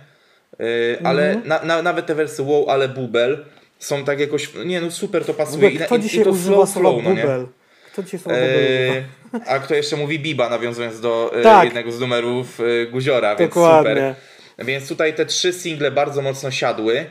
Y, 0.62 0.98
Ale 1.04 1.42
na, 1.46 1.64
na, 1.64 1.82
nawet 1.82 2.06
te 2.06 2.16
wersy 2.16 2.44
wow, 2.44 2.70
ale 2.70 2.90
bubel 2.90 3.46
są 3.80 4.04
tak 4.06 4.20
jakoś, 4.20 4.50
nie 4.66 4.82
no 4.82 4.92
super 4.92 5.26
to 5.26 5.34
pasuje 5.34 5.68
ogóle, 5.68 5.86
kto 5.86 5.96
i, 5.96 6.00
dzisiaj 6.02 6.22
i 6.22 6.24
to 6.24 6.30
używa 6.30 6.56
flow, 6.56 6.74
flow, 6.74 7.04
no 7.04 7.14
nie? 7.14 7.22
bubel? 7.22 7.48
Kto 7.94 8.04
dzisiaj 8.04 8.20
słowa? 8.20 8.38
Yy, 8.38 9.04
a 9.48 9.60
kto 9.60 9.76
jeszcze 9.76 9.96
mówi 9.98 10.20
Biba, 10.20 10.50
nawiązując 10.50 11.00
do 11.02 11.32
e, 11.36 11.42
Tak. 11.44 11.66
jednego 11.66 11.92
z 11.92 12.00
numerów 12.00 12.60
Guziora, 12.92 13.36
więc 13.36 13.54
Dokładnie. 13.54 13.92
super. 13.92 14.66
Więc 14.68 14.88
tutaj 14.88 15.14
te 15.14 15.26
trzy 15.26 15.54
single 15.54 15.92
bardzo 15.92 16.22
mocno 16.22 16.52
siadły, 16.52 17.06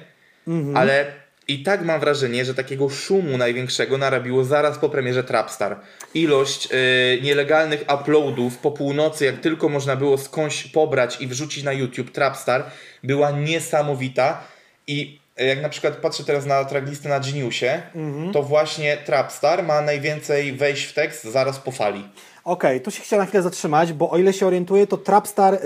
Mhm. 0.48 0.76
ale 0.76 1.06
i 1.50 1.62
tak 1.62 1.84
mam 1.84 2.00
wrażenie, 2.00 2.44
że 2.44 2.54
takiego 2.54 2.88
szumu 2.88 3.38
największego 3.38 3.98
narabiło 3.98 4.44
zaraz 4.44 4.78
po 4.78 4.88
premierze 4.88 5.24
Trapstar. 5.24 5.76
Ilość 6.14 6.68
e, 6.70 6.76
nielegalnych 7.22 7.84
uploadów 7.94 8.58
po 8.58 8.70
północy, 8.70 9.24
jak 9.24 9.40
tylko 9.40 9.68
można 9.68 9.96
było 9.96 10.18
skądś 10.18 10.64
pobrać 10.64 11.20
i 11.20 11.26
wrzucić 11.26 11.64
na 11.64 11.72
YouTube 11.72 12.10
Trapstar, 12.10 12.64
była 13.04 13.30
niesamowita 13.30 14.40
i 14.86 15.20
jak 15.36 15.62
na 15.62 15.68
przykład 15.68 15.96
patrzę 15.96 16.24
teraz 16.24 16.46
na 16.46 16.64
tracklistę 16.64 17.08
na 17.08 17.20
Geniusie, 17.20 17.82
Mhm. 17.94 18.32
to 18.32 18.42
właśnie 18.42 18.96
Trapstar 18.96 19.64
ma 19.64 19.80
najwięcej 19.80 20.52
wejść 20.52 20.84
w 20.84 20.92
tekst 20.92 21.24
zaraz 21.24 21.58
po 21.58 21.70
fali. 21.70 22.08
Okej, 22.44 22.80
tu 22.80 22.90
się 22.90 23.02
chciałem 23.02 23.22
na 23.22 23.26
chwilę 23.28 23.42
zatrzymać, 23.42 23.92
bo 23.92 24.10
o 24.10 24.18
ile 24.18 24.32
się 24.32 24.46
orientuję, 24.46 24.86
to 24.86 24.96
Trapstar 24.96 25.54
y, 25.54 25.58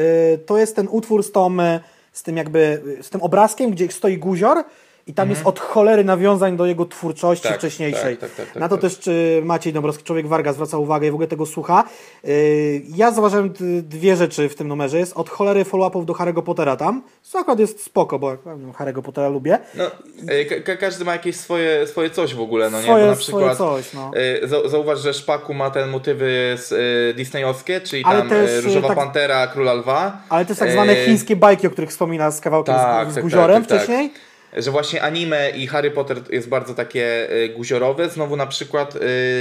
to 0.47 0.59
jest 0.59 0.77
ten 0.77 0.89
utwór 0.91 1.23
z, 1.23 1.33
tą, 1.33 1.61
y, 1.61 1.81
z 2.13 2.23
tym 2.23 2.37
jakby, 2.37 2.83
y, 2.99 3.03
z 3.03 3.11
tym 3.11 3.23
obrazkiem, 3.23 3.71
gdzie 3.71 3.89
stoi 3.89 4.19
guzior 4.19 4.65
i 5.07 5.15
tam 5.15 5.31
jest 5.31 5.47
od 5.47 5.61
cholery 5.61 6.05
nawiązań 6.05 6.57
do 6.57 6.67
jego 6.67 6.87
twórczości 6.87 7.49
Tak, 7.49 7.59
wcześniejszej. 7.59 8.17
tak, 8.17 8.31
tak, 8.35 8.47
tak, 8.47 8.57
na 8.57 8.69
to 8.69 8.75
tak. 8.77 8.83
też 8.83 8.99
czy 8.99 9.43
Maciej 9.45 9.73
Dąbrowski, 9.73 10.05
człowiek 10.05 10.27
Warga, 10.27 10.53
zwraca 10.53 10.79
uwagę 10.79 11.07
i 11.07 11.11
w 11.11 11.15
ogóle 11.15 11.29
tego 11.29 11.47
słucha. 11.47 11.85
Y, 12.25 12.83
ja 12.97 13.11
zauważyłem 13.11 13.53
dwie 13.83 14.17
rzeczy 14.17 14.49
w 14.49 14.55
tym 14.55 14.69
numerze. 14.69 14.99
Jest 14.99 15.13
od 15.17 15.31
cholery 15.31 15.65
follow-upów 15.65 16.05
do 16.07 16.13
Harry'ego 16.13 16.43
Pottera 16.43 16.77
tam, 16.77 17.03
co 17.23 17.39
akurat 17.39 17.59
jest 17.59 17.85
spoko, 17.85 18.19
bo 18.19 18.31
ja 18.31 18.37
Harry'ego 18.79 19.03
Pottera 19.03 19.29
lubię. 19.29 19.59
No, 19.75 19.85
e, 20.29 20.45
ka- 20.45 20.61
ka- 20.61 20.77
każdy 20.77 21.05
ma 21.05 21.13
jakieś 21.13 21.37
swoje, 21.37 21.87
swoje 21.87 22.11
coś 22.11 22.35
w 22.35 22.41
ogóle, 22.41 22.71
no 22.71 22.79
nie? 22.79 22.85
Swoje- 22.85 23.05
Bo 23.05 23.11
na 23.11 23.17
swoje 23.17 23.47
przykład 23.51 23.59
coś, 23.59 23.93
no. 23.93 24.11
zau- 24.45 24.69
zauważ, 24.69 25.01
że 25.01 25.15
Szpaku 25.15 25.55
ma 25.55 25.71
te 25.71 25.87
motywy 25.87 26.55
z, 26.57 26.73
e, 26.73 27.15
disneyowskie, 27.15 27.81
czyli 27.81 28.05
Ale 28.05 28.19
tam 28.19 28.29
też, 28.29 28.51
e, 28.51 28.59
e, 28.59 28.61
Różowa 28.61 28.89
tak- 28.89 28.97
Pantera, 28.97 29.47
Króla 29.47 29.73
Lwa. 29.75 30.17
Ale 30.29 30.45
to 30.45 30.51
jest 30.51 30.61
tak 30.61 30.71
zwane 30.71 30.97
chińskie 30.97 31.37
bajki, 31.37 31.67
o 31.67 31.71
których 31.71 31.91
wspomina 31.91 32.31
z 32.31 32.41
kawałkiem 32.41 32.75
Tak, 32.75 33.09
z, 33.09 33.13
z 33.13 33.15
tak, 33.15 33.25
guziorem 33.25 33.63
tak, 33.63 33.69
tak, 33.71 33.79
tak. 33.79 33.87
wcześniej. 33.87 34.13
Że 34.57 34.71
właśnie 34.71 35.03
anime 35.03 35.51
i 35.51 35.67
Harry 35.67 35.91
Potter 35.91 36.23
jest 36.31 36.49
bardzo 36.49 36.75
takie 36.75 37.31
e, 37.31 37.49
guziorowe. 37.49 38.09
Znowu 38.09 38.37
na 38.37 38.47
przykład 38.47 38.97
e, 38.97 39.01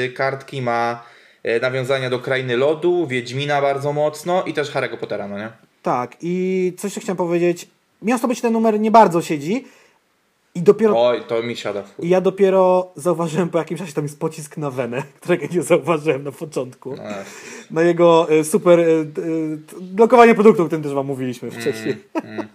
kartki 0.09 0.61
ma 0.61 1.03
e, 1.43 1.59
nawiązania 1.59 2.09
do 2.09 2.20
Krainy 2.20 2.57
Lodu, 2.57 3.07
Wiedźmina 3.07 3.61
bardzo 3.61 3.93
mocno 3.93 4.43
i 4.43 4.53
też 4.53 4.72
Harry'ego 4.72 4.97
Pottera, 4.97 5.28
no 5.28 5.38
nie? 5.38 5.49
Tak, 5.82 6.18
i 6.22 6.74
coś 6.78 6.99
chciałem 6.99 7.18
powiedzieć. 7.18 7.68
Miał 8.01 8.20
to 8.20 8.28
być 8.28 8.41
ten 8.41 8.53
numer 8.53 8.80
nie 8.80 8.91
bardzo 8.91 9.22
siedzi. 9.22 9.66
I 10.55 10.61
dopiero. 10.61 11.07
Oj, 11.07 11.24
to 11.28 11.43
mi 11.43 11.55
siada. 11.55 11.84
I 11.99 12.09
ja 12.09 12.22
dopiero 12.22 12.91
zauważyłem 12.95 13.49
po 13.49 13.57
jakimś 13.57 13.80
czasie, 13.80 13.93
tam 13.93 14.03
jest 14.03 14.20
pocisk 14.20 14.57
na 14.57 14.72
wenę, 14.72 15.03
którego 15.20 15.45
nie 15.51 15.61
zauważyłem 15.61 16.24
na 16.24 16.32
początku. 16.32 16.95
No, 16.95 17.03
Na 17.72 17.82
jego 17.82 18.32
y, 18.32 18.43
super 18.43 18.80
y, 18.80 18.84
y, 18.84 19.57
blokowanie 19.82 20.36
produktu, 20.36 20.64
o 20.64 20.66
którym 20.66 20.84
też 20.84 20.93
wam 20.93 21.05
mówiliśmy 21.05 21.51
wcześniej. 21.51 21.95
E, 22.16 22.47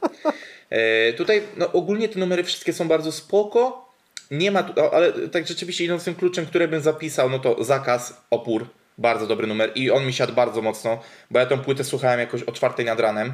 tutaj 1.17 1.43
no, 1.57 1.73
ogólnie 1.73 2.09
te 2.09 2.19
numery 2.19 2.45
wszystkie 2.45 2.73
są 2.73 2.89
bardzo 2.89 3.13
spoko. 3.13 3.89
Nie 4.31 4.51
ma 4.51 4.63
tu, 4.63 4.81
ale 4.95 5.13
tak 5.13 5.47
rzeczywiście 5.47 5.85
idąc 5.85 6.05
tym 6.05 6.15
kluczem, 6.15 6.47
który 6.47 6.69
bym 6.69 6.81
zapisał, 6.81 7.31
no 7.31 7.39
to 7.39 7.65
zakaz, 7.65 8.21
opór, 8.31 8.67
bardzo 8.99 9.27
dobry 9.27 9.47
numer 9.47 9.73
i 9.75 9.91
on 9.91 10.07
mi 10.07 10.13
siadł 10.13 10.33
bardzo 10.33 10.63
mocno, 10.63 11.03
bo 11.31 11.39
ja 11.39 11.47
tą 11.47 11.59
płytę 11.59 11.85
słuchałem 11.85 12.21
jakoś 12.21 12.43
o 12.43 12.53
czwartej 12.53 12.87
nad 12.87 13.01
ranem, 13.01 13.33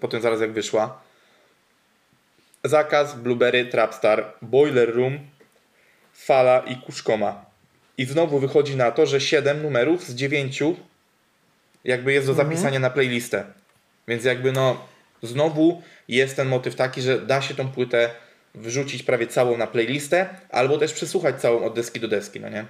potem 0.00 0.20
zaraz 0.20 0.40
jak 0.40 0.52
wyszła. 0.52 1.02
Zakaz, 2.64 3.14
Blueberry, 3.14 3.66
Trapstar, 3.66 4.34
Boiler 4.42 4.94
Room, 4.94 5.18
Fala 6.12 6.58
i 6.58 6.76
Kuszkoma. 6.76 7.44
I 7.98 8.04
znowu 8.04 8.38
wychodzi 8.38 8.76
na 8.76 8.90
to, 8.90 9.06
że 9.06 9.20
7 9.20 9.62
numerów 9.62 10.04
z 10.04 10.14
9 10.14 10.62
jakby 11.84 12.12
jest 12.12 12.26
do 12.26 12.34
zapisania 12.34 12.78
na 12.78 12.90
playlistę. 12.90 13.44
Więc 14.08 14.24
jakby 14.24 14.52
no 14.52 14.86
znowu 15.26 15.82
jest 16.08 16.36
ten 16.36 16.48
motyw 16.48 16.74
taki, 16.74 17.02
że 17.02 17.18
da 17.18 17.42
się 17.42 17.54
tą 17.54 17.68
płytę 17.68 18.10
wrzucić 18.54 19.02
prawie 19.02 19.26
całą 19.26 19.56
na 19.56 19.66
playlistę, 19.66 20.26
albo 20.50 20.78
też 20.78 20.92
przesłuchać 20.92 21.40
całą 21.40 21.64
od 21.64 21.74
deski 21.74 22.00
do 22.00 22.08
deski, 22.08 22.40
no 22.40 22.48
nie? 22.48 22.64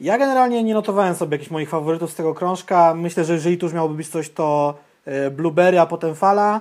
Ja 0.00 0.18
generalnie 0.18 0.62
nie 0.62 0.74
notowałem 0.74 1.14
sobie 1.14 1.34
jakichś 1.34 1.50
moich 1.50 1.68
faworytów 1.68 2.12
z 2.12 2.14
tego 2.14 2.34
krążka. 2.34 2.94
Myślę, 2.94 3.24
że 3.24 3.32
jeżeli 3.32 3.58
tu 3.58 3.66
już 3.66 3.72
miałoby 3.72 3.94
być 3.94 4.08
coś, 4.08 4.30
to 4.30 4.78
y, 5.26 5.30
Blueberry, 5.30 5.80
a 5.80 5.86
potem 5.86 6.14
Fala. 6.14 6.60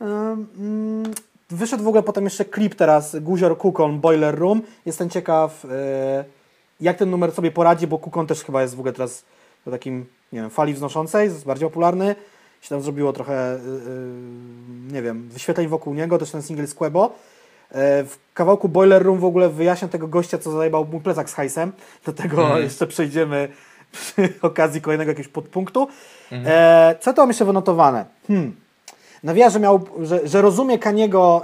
Ym, 0.00 0.46
mm, 0.58 1.14
Wyszedł 1.50 1.84
w 1.84 1.88
ogóle 1.88 2.02
potem 2.02 2.24
jeszcze 2.24 2.44
klip 2.44 2.74
teraz, 2.74 3.16
Guzior 3.16 3.58
Kukon, 3.58 4.00
Boiler 4.00 4.38
Room. 4.38 4.62
Jestem 4.86 5.10
ciekaw, 5.10 5.64
y, 5.64 5.68
jak 6.80 6.96
ten 6.96 7.10
numer 7.10 7.32
sobie 7.32 7.50
poradzi, 7.50 7.86
bo 7.86 7.98
Kukon 7.98 8.26
też 8.26 8.44
chyba 8.44 8.62
jest 8.62 8.76
w 8.76 8.78
ogóle 8.78 8.92
teraz 8.92 9.24
takim, 9.70 10.06
nie 10.32 10.40
wiem, 10.40 10.50
fali 10.50 10.74
wznoszącej, 10.74 11.24
jest 11.24 11.46
bardziej 11.46 11.68
popularny. 11.68 12.14
Się 12.60 12.68
tam 12.68 12.82
zrobiło 12.82 13.12
trochę, 13.12 13.54
y, 13.54 13.58
y, 13.58 14.92
nie 14.92 15.02
wiem, 15.02 15.28
wyświetleń 15.28 15.68
wokół 15.68 15.94
niego, 15.94 16.18
też 16.18 16.30
ten 16.30 16.42
single 16.42 16.66
z 16.66 16.74
Quebo. 16.74 17.04
E, 17.72 18.04
W 18.04 18.18
kawałku 18.34 18.68
Boiler 18.68 19.02
Room 19.02 19.18
w 19.18 19.24
ogóle 19.24 19.48
wyjaśnia 19.48 19.88
tego 19.88 20.08
gościa, 20.08 20.38
co 20.38 20.50
zajebał 20.50 20.84
mój 20.92 21.00
plecak 21.00 21.30
z 21.30 21.34
hajsem. 21.34 21.72
Do 22.06 22.12
tego 22.12 22.42
Mhm. 22.42 22.62
jeszcze 22.62 22.86
przejdziemy 22.86 23.48
przy 23.92 24.32
okazji 24.42 24.80
kolejnego 24.80 25.10
jakiegoś 25.10 25.32
podpunktu. 25.32 25.88
E, 26.32 26.96
co 27.00 27.12
to 27.12 27.22
mam 27.22 27.28
jeszcze 27.30 27.44
wynotowane? 27.44 28.04
Hmm. 28.28 28.56
Nawija, 29.22 29.50
że, 29.50 29.60
miał, 29.60 29.80
że, 30.02 30.28
że 30.28 30.42
rozumie 30.42 30.78
Kaniego, 30.78 31.42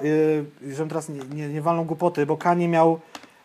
yy, 0.62 0.72
żebym 0.74 0.88
teraz 0.88 1.08
nie, 1.08 1.20
nie, 1.34 1.48
nie 1.48 1.62
walnął 1.62 1.84
głupoty, 1.84 2.26
bo 2.26 2.36
Kanie 2.36 2.68
miał, 2.68 3.00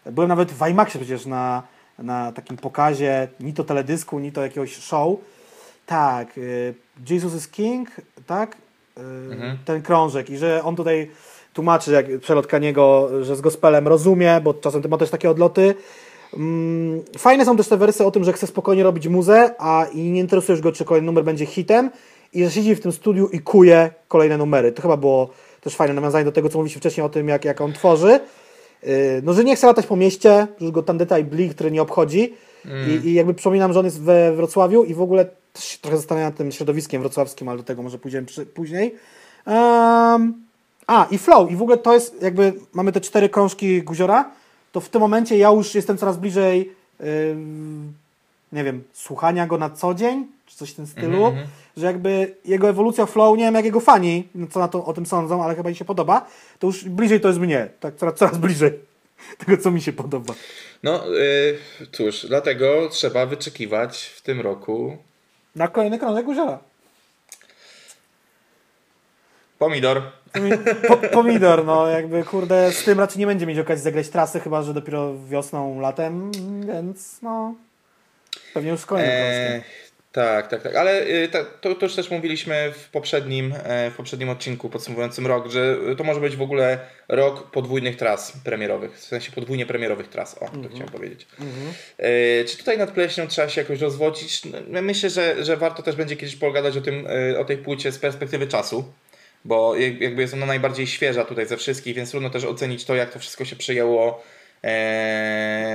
byłem 0.05 0.29
nawet 0.29 0.51
w 0.51 0.67
IMAXie 0.69 0.99
przecież 0.99 1.25
na, 1.25 1.63
na 1.99 2.31
takim 2.31 2.57
pokazie, 2.57 3.27
ni 3.39 3.53
to 3.53 3.63
teledysku, 3.63 4.19
ni 4.19 4.31
to 4.31 4.41
jakiegoś 4.43 4.75
show. 4.77 5.17
Tak, 5.85 6.37
y, 6.37 6.73
Jesus 7.09 7.35
is 7.35 7.47
King, 7.47 7.89
tak? 8.27 8.57
Y, 8.97 9.01
Ten 9.65 9.81
krążek 9.81 10.29
i 10.29 10.37
że 10.37 10.63
on 10.63 10.75
tutaj 10.75 11.11
tłumaczy 11.53 11.91
jak 11.91 12.19
przelot 12.19 12.47
Kaniego, 12.47 13.09
że 13.21 13.35
z 13.35 13.41
gospelem 13.41 13.87
rozumie, 13.87 14.41
bo 14.43 14.53
czasem 14.53 14.81
ma 14.89 14.97
też 14.97 15.09
takie 15.09 15.29
odloty. 15.29 15.75
Mm, 16.33 17.01
Fajne 17.17 17.45
są 17.45 17.57
też 17.57 17.67
te 17.67 17.77
wersy 17.77 18.05
o 18.05 18.11
tym, 18.11 18.23
że 18.23 18.33
chce 18.33 18.47
spokojnie 18.47 18.83
robić 18.83 19.07
muzę, 19.07 19.55
a 19.59 19.85
i 19.93 19.97
nie 20.01 20.19
interesujesz 20.19 20.61
go, 20.61 20.71
czy 20.71 20.85
kolejny 20.85 21.05
numer 21.05 21.23
będzie 21.23 21.45
hitem 21.45 21.89
i 22.33 22.43
że 22.43 22.51
siedzi 22.51 22.75
w 22.75 22.81
tym 22.81 22.91
studiu 22.91 23.27
i 23.27 23.39
kuje 23.39 23.91
kolejne 24.07 24.37
numery. 24.37 24.71
To 24.71 24.81
chyba 24.81 24.97
było 24.97 25.29
też 25.61 25.75
fajne 25.75 25.93
nawiązanie 25.93 26.25
do 26.25 26.31
tego, 26.31 26.49
co 26.49 26.57
mówiliśmy 26.57 26.79
wcześniej 26.79 27.05
o 27.05 27.09
tym, 27.09 27.27
jak, 27.27 27.45
jak 27.45 27.61
on 27.61 27.73
tworzy. 27.73 28.19
Yy, 28.83 28.89
No, 29.23 29.33
że 29.33 29.43
nie 29.43 29.55
chce 29.55 29.67
latać 29.67 29.85
po 29.87 29.95
mieście, 29.95 30.47
już 30.59 30.71
go 30.71 30.83
tandeta 30.83 31.19
i 31.19 31.23
blik, 31.23 31.53
który 31.55 31.71
nie 31.71 31.81
obchodzi. 31.81 32.33
I, 32.65 33.07
I 33.07 33.13
jakby 33.13 33.33
przypominam, 33.33 33.73
że 33.73 33.79
on 33.79 33.85
jest 33.85 34.01
we 34.01 34.35
Wrocławiu 34.35 34.83
i 34.83 34.93
w 34.93 35.01
ogóle 35.01 35.25
też 35.53 35.63
się 35.63 35.77
trochę 35.77 35.97
zastanawiam 35.97 36.29
nad 36.29 36.37
tym 36.37 36.51
środowiskiem 36.51 37.01
wrocławskim, 37.01 37.49
ale 37.49 37.57
do 37.57 37.63
tego 37.63 37.83
może 37.83 37.97
pójdziemy 37.97 38.27
przy, 38.27 38.45
później. 38.45 38.95
Em, 39.45 40.33
a, 40.87 41.07
i 41.11 41.17
flow. 41.17 41.51
I 41.51 41.55
w 41.55 41.61
ogóle 41.61 41.77
to 41.77 41.93
jest 41.93 42.21
jakby, 42.21 42.53
mamy 42.73 42.91
te 42.91 43.01
cztery 43.01 43.29
krążki 43.29 43.83
Guziora, 43.83 44.31
to 44.71 44.81
w 44.81 44.89
tym 44.89 45.01
momencie 45.01 45.37
ja 45.37 45.49
już 45.49 45.75
jestem 45.75 45.97
coraz 45.97 46.17
bliżej, 46.17 46.71
ym, 47.31 47.93
nie 48.51 48.63
wiem, 48.63 48.83
słuchania 48.93 49.47
go 49.47 49.57
na 49.57 49.69
co 49.69 49.93
dzień, 49.93 50.27
czy 50.45 50.57
coś 50.57 50.71
w 50.71 50.75
tym 50.75 50.87
stylu, 50.87 51.33
że 51.77 51.85
jakby 51.85 52.35
jego 52.45 52.69
ewolucja 52.69 53.05
flow, 53.05 53.37
nie 53.37 53.43
wiem 53.43 53.55
jak 53.55 53.65
jego 53.65 53.79
fani, 53.79 54.27
no 54.35 54.47
co 54.47 54.59
na 54.59 54.67
to, 54.67 54.85
o 54.85 54.93
tym 54.93 55.05
sądzą, 55.05 55.43
ale 55.43 55.55
chyba 55.55 55.69
im 55.69 55.75
się 55.75 55.85
podoba, 55.85 56.25
to 56.59 56.67
już 56.67 56.83
bliżej 56.83 57.21
to 57.21 57.27
jest 57.27 57.39
mnie, 57.39 57.69
tak 57.79 57.95
coraz, 57.95 58.15
coraz 58.15 58.37
bliżej 58.37 58.90
tego, 59.45 59.57
co 59.63 59.71
mi 59.71 59.81
się 59.81 59.93
podoba. 59.93 60.33
No 60.83 61.17
y, 61.17 61.57
cóż, 61.91 62.25
dlatego 62.25 62.89
trzeba 62.89 63.25
wyczekiwać 63.25 64.03
w 64.03 64.21
tym 64.21 64.41
roku 64.41 64.97
Na 65.55 65.67
kolejny 65.67 65.99
krążek 65.99 66.25
Guziora. 66.25 66.59
pomidor. 69.59 70.01
Pomi- 70.33 70.57
Po, 70.87 70.97
pomidor, 70.97 71.65
no 71.65 71.87
jakby 71.87 72.23
kurde, 72.23 72.71
z 72.71 72.83
tym 72.83 72.99
raczej 72.99 73.19
nie 73.19 73.25
będzie 73.27 73.45
mieć 73.45 73.59
okazji 73.59 73.83
zagrać 73.83 74.09
trasy, 74.09 74.39
chyba 74.39 74.63
że 74.63 74.73
dopiero 74.73 75.13
wiosną, 75.29 75.79
latem, 75.79 76.31
więc 76.67 77.21
no 77.21 77.55
pewnie 78.53 78.71
już 78.71 78.79
z 78.79 78.85
kolejnym 78.85 79.13
krążkiem. 79.17 79.61
Tak, 80.11 80.47
tak, 80.47 80.61
tak. 80.61 80.75
Ale 80.75 81.01
y, 81.07 81.27
to, 81.61 81.75
to 81.75 81.85
już 81.85 81.95
też 81.95 82.09
mówiliśmy 82.11 82.71
w 82.75 82.89
poprzednim, 82.89 83.53
e, 83.63 83.91
w 83.91 83.95
poprzednim 83.95 84.29
odcinku 84.29 84.69
podsumowującym 84.69 85.27
rok, 85.27 85.47
że 85.51 85.77
to 85.97 86.03
może 86.03 86.19
być 86.19 86.35
w 86.35 86.41
ogóle 86.41 86.79
rok 87.09 87.51
podwójnych 87.51 87.95
tras 87.97 88.33
premierowych, 88.43 88.97
w 88.97 89.03
sensie 89.03 89.31
podwójnie 89.31 89.65
premierowych 89.65 90.07
tras, 90.07 90.37
o, 90.37 90.39
to 90.39 90.69
chciałem 90.69 90.89
powiedzieć. 90.91 91.27
E, 91.97 92.45
czy 92.45 92.57
tutaj 92.57 92.77
nad 92.77 92.91
pleśnią 92.91 93.27
trzeba 93.27 93.49
się 93.49 93.61
jakoś 93.61 93.79
rozwodzić? 93.79 94.41
No, 94.67 94.81
Myślę, 94.81 95.09
że, 95.09 95.45
że 95.45 95.57
warto 95.57 95.83
też 95.83 95.95
będzie 95.95 96.15
kiedyś 96.15 96.35
pogadać 96.35 96.77
o, 96.77 96.81
tym, 96.81 97.07
e, 97.33 97.39
o 97.39 97.45
tej 97.45 97.57
płycie 97.57 97.91
z 97.91 97.97
perspektywy 97.99 98.47
czasu, 98.47 98.93
bo 99.45 99.75
jak- 99.75 100.01
jakby 100.01 100.21
jest 100.21 100.33
ona 100.33 100.45
najbardziej 100.45 100.87
świeża 100.87 101.25
tutaj 101.25 101.45
ze 101.45 101.57
wszystkich, 101.57 101.95
więc 101.95 102.11
trudno 102.11 102.29
też 102.29 102.43
ocenić 102.45 102.85
to, 102.85 102.95
jak 102.95 103.13
to 103.13 103.19
wszystko 103.19 103.45
się 103.45 103.55
przyjęło, 103.55 104.23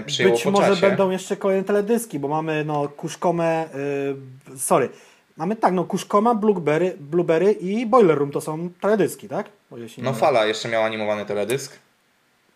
przyjęło 0.06 0.34
Być 0.34 0.44
po 0.44 0.50
może 0.50 0.68
czasie. 0.68 0.80
będą 0.80 1.10
jeszcze 1.10 1.36
kolejne 1.36 1.64
teledyski, 1.64 2.18
bo 2.18 2.28
mamy 2.28 2.64
no 2.64 2.88
Kuszkomę, 2.88 3.64
y, 4.54 4.58
sorry, 4.58 4.88
mamy 5.36 5.56
tak, 5.56 5.72
no 5.74 5.84
Kuszkoma, 5.84 6.34
Blueberry, 6.34 6.96
Blueberry 7.00 7.52
i 7.52 7.86
Boiler 7.86 8.18
Room 8.18 8.30
to 8.30 8.40
są 8.40 8.68
teledyski, 8.80 9.28
tak? 9.28 9.46
No. 9.98 10.12
Fala 10.12 10.44
jeszcze 10.46 10.68
miała 10.68 10.86
animowany 10.86 11.26
teledysk. 11.26 11.78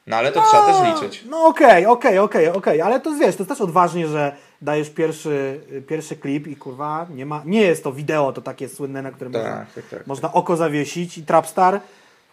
No 0.06 0.16
ale 0.16 0.32
to 0.32 0.42
trzeba 0.50 0.66
też 0.66 0.94
liczyć. 1.02 1.24
No 1.30 1.46
okej, 1.46 1.86
okej, 1.86 2.18
okej, 2.18 2.48
okej, 2.48 2.80
ale 2.82 3.00
to 3.00 3.10
wiesz, 3.14 3.36
to 3.36 3.42
jest 3.42 3.48
też 3.48 3.60
odważnie, 3.60 4.08
że 4.08 4.36
dajesz 4.62 4.90
pierwszy, 4.90 5.60
y, 5.72 5.82
pierwszy 5.82 6.16
klip 6.16 6.46
i 6.46 6.56
kurwa, 6.56 7.06
nie 7.14 7.26
ma, 7.26 7.42
nie 7.44 7.60
jest 7.60 7.84
to 7.84 7.92
wideo, 7.92 8.32
to 8.32 8.40
takie 8.42 8.68
słynne, 8.68 9.02
na 9.02 9.10
którym 9.10 9.32
można, 9.32 9.50
Tak, 9.50 9.72
tak, 9.74 9.84
tak. 9.84 10.06
można 10.06 10.32
oko 10.32 10.56
zawiesić 10.56 11.18
i 11.18 11.22
Trapstar, 11.22 11.80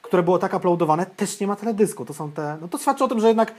które 0.01 0.23
było 0.23 0.39
tak 0.39 0.53
uploadowane, 0.53 1.05
też 1.05 1.39
nie 1.39 1.47
ma 1.47 1.55
teledysku. 1.55 2.05
To 2.05 2.13
są 2.13 2.31
te, 2.31 2.57
no 2.61 2.67
to 2.67 2.77
świadczy 2.77 3.03
o 3.03 3.07
tym, 3.07 3.19
że 3.19 3.27
jednak 3.27 3.53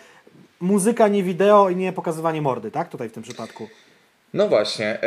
muzyka, 0.61 1.09
nie 1.09 1.23
wideo 1.23 1.71
i 1.71 1.77
nie 1.77 1.93
pokazywanie 1.93 2.43
mordy, 2.43 2.71
tak? 2.71 2.89
Tutaj 2.89 3.09
w 3.09 3.13
tym 3.13 3.23
przypadku. 3.23 3.69
No 4.35 4.49
właśnie. 4.49 4.99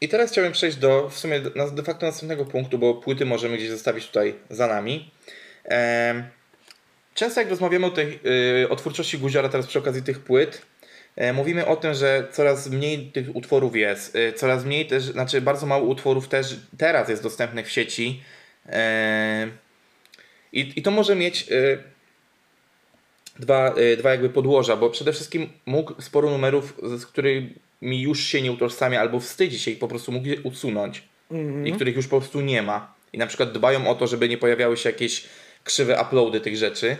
I 0.00 0.08
teraz 0.08 0.30
chciałbym 0.30 0.52
przejść 0.52 0.76
do 0.76 1.08
w 1.08 1.18
sumie 1.18 1.40
de 1.72 1.82
facto 1.82 2.06
następnego 2.06 2.44
punktu, 2.44 2.78
bo 2.78 2.94
płyty 2.94 3.26
możemy 3.26 3.56
gdzieś 3.56 3.70
zostawić 3.70 4.06
tutaj 4.06 4.34
za 4.50 4.66
nami. 4.66 5.10
Często 7.14 7.40
jak 7.40 7.50
rozmawiamy 7.50 7.86
o, 7.86 7.90
tej, 7.90 8.20
yy, 8.60 8.68
o 8.68 8.76
twórczości 8.76 9.18
Guziora 9.18 9.48
teraz 9.48 9.66
przy 9.66 9.78
okazji 9.78 10.02
tych 10.02 10.18
płyt, 10.18 10.62
yy, 11.16 11.32
mówimy 11.32 11.66
o 11.66 11.76
tym, 11.76 11.94
że 11.94 12.28
coraz 12.32 12.68
mniej 12.68 13.06
tych 13.06 13.36
utworów 13.36 13.76
jest, 13.76 14.14
yy, 14.14 14.32
coraz 14.32 14.64
mniej 14.64 14.86
też, 14.86 15.02
znaczy 15.02 15.40
bardzo 15.40 15.66
mało 15.66 15.84
utworów 15.84 16.28
też 16.28 16.56
teraz 16.78 17.08
jest 17.08 17.22
dostępnych 17.22 17.66
w 17.66 17.70
sieci. 17.70 18.22
Yy, 18.66 18.72
i, 20.52 20.72
I 20.76 20.82
to 20.82 20.90
może 20.90 21.14
mieć 21.14 21.46
dwa, 23.38 23.74
yy, 23.76 23.96
dwa 23.96 24.10
jakby 24.10 24.28
podłoża, 24.28 24.76
bo 24.76 24.90
przede 24.90 25.12
wszystkim 25.12 25.48
mógł 25.66 26.02
sporo 26.02 26.30
numerów, 26.30 26.78
z 26.82 27.06
którymi 27.06 27.52
już 27.82 28.20
się 28.20 28.42
nie 28.42 28.52
utożsamia 28.52 29.00
albo 29.00 29.20
wstydzi 29.20 29.58
się 29.58 29.70
i 29.70 29.76
po 29.76 29.88
prostu 29.88 30.12
mógł 30.12 30.26
je 30.26 30.40
usunąć 30.40 31.02
i 31.64 31.72
których 31.72 31.96
już 31.96 32.06
po 32.08 32.18
prostu 32.20 32.40
nie 32.40 32.62
ma. 32.62 32.94
I 33.12 33.18
na 33.18 33.26
przykład 33.26 33.52
dbają 33.52 33.88
o 33.88 33.94
to, 33.94 34.06
żeby 34.06 34.28
nie 34.28 34.38
pojawiały 34.38 34.76
się 34.76 34.88
jakieś 34.88 35.24
krzywe 35.64 36.02
uploady 36.02 36.40
tych 36.40 36.56
rzeczy. 36.56 36.96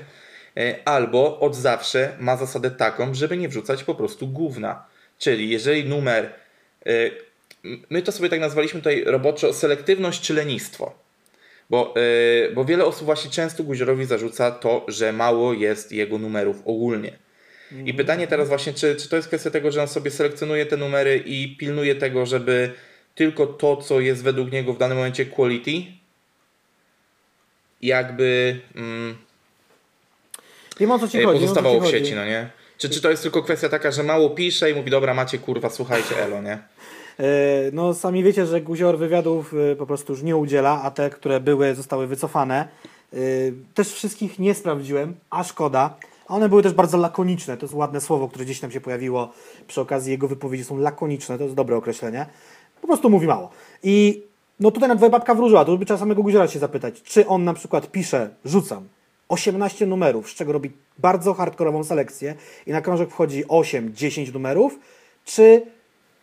E, 0.57 0.74
Albo 0.85 1.41
od 1.41 1.57
zawsze 1.57 2.16
ma 2.20 2.37
zasadę 2.37 2.70
taką, 2.70 3.14
żeby 3.14 3.37
nie 3.37 3.49
wrzucać 3.49 3.85
po 3.85 3.95
prostu 3.95 4.26
gówna. 4.28 4.85
Czyli 5.18 5.51
jeżeli 5.51 5.85
numer. 5.85 6.33
e, 6.87 6.91
My 7.91 8.03
to 8.03 8.12
sobie 8.12 8.28
tak 8.28 8.41
nazwaliśmy 8.41 8.80
tutaj 8.80 9.05
roboczo 9.05 9.53
selektywność 9.53 10.20
czy 10.20 10.35
lenistwo. 10.35 11.01
Bo, 11.70 11.94
e, 11.96 12.52
bo 12.54 12.64
wiele 12.64 12.84
osób 12.84 13.04
właśnie 13.04 13.30
często 13.30 13.64
Guziorowi 13.64 14.04
zarzuca 14.04 14.50
to, 14.50 14.84
że 14.88 15.12
mało 15.12 15.52
jest 15.52 15.92
jego 15.92 16.18
numerów 16.18 16.56
ogólnie. 16.64 17.18
I 17.84 17.94
pytanie 17.94 18.26
teraz 18.26 18.48
właśnie, 18.48 18.72
czy, 18.72 18.96
czy 18.96 19.08
to 19.08 19.16
jest 19.16 19.28
kwestia 19.28 19.50
tego, 19.50 19.72
że 19.72 19.82
on 19.82 19.88
sobie 19.88 20.10
selekcjonuje 20.10 20.66
te 20.66 20.76
numery 20.76 21.22
i 21.26 21.56
pilnuje 21.56 21.94
tego, 21.94 22.26
żeby 22.26 22.72
tylko 23.14 23.46
to, 23.46 23.76
co 23.76 24.00
jest 24.00 24.22
według 24.22 24.52
niego 24.52 24.72
w 24.72 24.78
danym 24.78 24.96
momencie 24.96 25.26
quality, 25.26 25.70
jakby 27.82 28.60
mm, 28.74 29.16
Wiem 30.80 30.90
o 30.90 30.98
co 30.98 31.08
ci 31.08 31.18
e, 31.18 31.24
chodzi. 31.24 31.38
wiem, 31.40 31.50
o 31.50 31.54
co 31.54 31.62
pozostawało 31.62 31.74
ci 31.74 31.80
w 31.80 31.84
chodzi. 31.84 31.98
sieci, 31.98 32.14
no 32.14 32.24
nie? 32.24 32.50
Czy, 32.78 32.90
czy 32.90 33.00
to 33.00 33.10
jest 33.10 33.22
tylko 33.22 33.42
kwestia 33.42 33.68
taka, 33.68 33.90
że 33.90 34.02
mało 34.02 34.30
pisze 34.30 34.70
i 34.70 34.74
mówi, 34.74 34.90
dobra, 34.90 35.14
macie 35.14 35.38
kurwa, 35.38 35.70
słuchajcie, 35.70 36.24
elo, 36.24 36.42
nie? 36.42 36.58
E, 37.23 37.70
No 37.73 37.95
sami 37.95 38.23
wiecie, 38.25 38.47
że 38.47 38.61
Guzior 38.61 38.99
wywiadów 38.99 39.55
e, 39.73 39.77
po 39.77 39.87
prostu 39.87 40.12
już 40.12 40.23
nie 40.23 40.37
udziela, 40.37 40.83
a 40.83 40.91
te, 40.91 41.11
które 41.11 41.41
były, 41.41 41.75
zostały 41.75 42.07
wycofane. 42.07 42.68
E, 43.12 43.16
Też 43.75 43.93
wszystkich 43.93 44.39
nie 44.39 44.55
sprawdziłem, 44.55 45.14
a 45.31 45.45
szkoda. 45.45 45.95
A 46.29 46.35
one 46.35 46.49
były 46.49 46.62
też 46.62 46.73
bardzo 46.73 46.99
lakoniczne. 46.99 47.57
To 47.57 47.66
jest 47.66 47.75
ładne 47.75 48.01
słowo, 48.01 48.29
które 48.29 48.45
gdzieś 48.45 48.61
tam 48.61 48.70
się 48.70 48.81
pojawiło 48.81 49.33
przy 49.66 49.81
okazji 49.81 50.12
jego 50.12 50.29
wypowiedzi. 50.29 50.64
Są 50.64 50.79
lakoniczne, 50.79 51.39
to 51.39 51.45
jest 51.45 51.57
dobre 51.57 51.77
określenie. 51.77 52.27
Po 52.81 52.87
prostu 52.87 53.11
mówi 53.11 53.27
mało. 53.27 53.51
I 53.83 54.23
no 54.61 54.70
tutaj 54.70 54.89
na 54.89 54.95
dwoje 54.95 55.11
babka 55.11 55.35
wróżyła, 55.35 55.64
to 55.64 55.77
by 55.77 55.87
trzeba 55.87 56.01
samego 56.01 56.23
Guziora 56.23 56.49
się 56.49 56.59
zapytać, 56.59 57.03
czy 57.03 57.27
on 57.27 57.45
na 57.45 57.55
przykład 57.55 57.91
pisze, 57.91 58.31
rzucam, 58.45 58.89
18 59.29 59.87
numerów, 59.87 60.31
z 60.31 60.35
czego 60.35 60.53
robi 60.53 60.70
bardzo 60.99 61.35
hardkorową 61.35 61.85
selekcję 61.85 62.35
i 62.66 62.70
na 62.70 62.81
krążek 62.81 63.11
wchodzi 63.11 63.45
8-10 63.45 64.33
numerów, 64.33 64.79
czy 65.25 65.62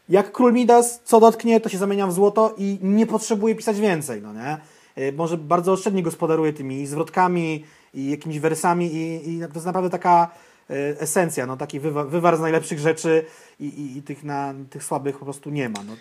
jak 0.10 0.32
król 0.32 0.54
Midas, 0.54 1.02
co 1.04 1.20
dotknie, 1.20 1.60
to 1.60 1.70
się 1.70 1.78
zamienia 1.78 2.08
w 2.08 2.14
złoto 2.14 2.56
i 2.58 2.78
nie 2.82 3.08
potrzebuje 3.08 3.56
pisać 3.56 3.80
więcej, 3.80 4.22
no 4.22 4.34
nie? 4.34 4.58
Y, 4.98 5.14
Może 5.14 5.38
bardzo 5.38 5.72
oszczędnie 5.72 6.04
gospodaruje 6.04 6.54
tymi 6.54 6.88
zwrotkami 6.88 7.66
i 7.94 8.12
jakimiś 8.12 8.40
wersami 8.40 8.96
i, 8.96 9.30
i 9.30 9.40
to 9.40 9.54
jest 9.54 9.66
naprawdę 9.66 9.90
taka 9.90 10.32
y, 10.70 10.76
esencja, 11.00 11.46
no 11.46 11.58
taki 11.58 11.80
wywa, 11.80 12.04
wywar 12.04 12.38
z 12.38 12.40
najlepszych 12.40 12.80
rzeczy 12.80 13.26
i, 13.60 13.66
i, 13.66 13.98
i 13.98 14.02
tych, 14.02 14.24
na, 14.24 14.54
tych 14.70 14.84
słabych 14.84 15.20
po 15.20 15.26
prostu 15.26 15.50
nie 15.50 15.70
ma. 15.70 15.84
No. 15.88 15.96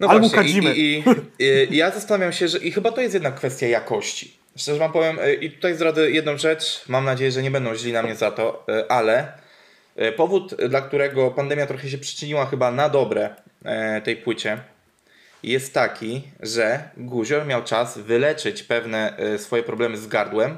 No 0.00 0.08
Albo 0.08 0.28
właśnie, 0.28 0.74
i, 0.74 0.98
i, 0.98 1.04
i, 1.70 1.76
ja 1.76 1.90
zastanawiam 1.90 2.32
się, 2.32 2.48
że 2.48 2.58
i 2.58 2.72
chyba 2.72 2.92
to 2.92 3.00
jest 3.00 3.14
jednak 3.14 3.34
kwestia 3.34 3.66
jakości. 3.66 4.36
Szczerze 4.56 4.78
wam 4.78 4.92
powiem, 4.92 5.18
e, 5.20 5.34
i 5.34 5.50
tutaj 5.50 5.74
zdradzę 5.74 6.10
jedną 6.10 6.38
rzecz, 6.38 6.84
mam 6.88 7.04
nadzieję, 7.04 7.32
że 7.32 7.42
nie 7.42 7.50
będą 7.50 7.74
źli 7.74 7.92
na 7.92 8.02
mnie 8.02 8.14
za 8.14 8.30
to, 8.30 8.64
e, 8.68 8.92
ale 8.92 9.18
e, 9.18 9.41
powód, 10.16 10.54
dla 10.68 10.80
którego 10.80 11.30
pandemia 11.30 11.66
trochę 11.66 11.88
się 11.88 11.98
przyczyniła 11.98 12.46
chyba 12.46 12.70
na 12.70 12.88
dobre 12.88 13.36
e, 13.64 14.00
tej 14.00 14.16
płycie, 14.16 14.58
jest 15.42 15.74
taki, 15.74 16.22
że 16.40 16.90
Guzior 16.96 17.46
miał 17.46 17.62
czas 17.62 17.98
wyleczyć 17.98 18.62
pewne 18.62 19.16
e, 19.16 19.38
swoje 19.38 19.62
problemy 19.62 19.96
z 19.96 20.06
gardłem 20.06 20.56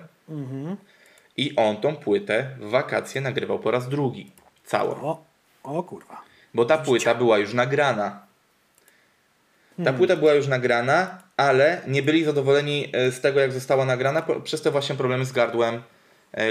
i 1.36 1.56
on 1.56 1.76
tą 1.76 1.96
płytę 1.96 2.50
w 2.60 2.70
wakacje 2.70 3.20
nagrywał 3.20 3.58
po 3.58 3.70
raz 3.70 3.88
drugi. 3.88 4.30
Całą. 4.64 4.90
O, 4.90 5.24
o 5.62 5.82
kurwa. 5.82 6.22
Bo 6.54 6.64
ta 6.64 6.78
płyta 6.78 7.14
była 7.14 7.38
już 7.38 7.54
nagrana. 7.54 8.26
Ta 9.84 9.92
płyta 9.92 10.16
była 10.16 10.32
już 10.32 10.46
nagrana, 10.46 11.18
ale 11.36 11.80
nie 11.86 12.02
byli 12.02 12.24
zadowoleni 12.24 12.88
e, 12.92 13.10
z 13.10 13.20
tego, 13.20 13.40
jak 13.40 13.52
została 13.52 13.84
nagrana 13.84 14.22
przez 14.44 14.62
te 14.62 14.70
właśnie 14.70 14.94
problemy 14.94 15.24
z 15.24 15.32
gardłem 15.32 15.74
e, 15.74 15.80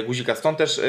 guzika. 0.05 0.35
Stąd 0.35 0.57
też 0.57 0.79
e, 0.79 0.83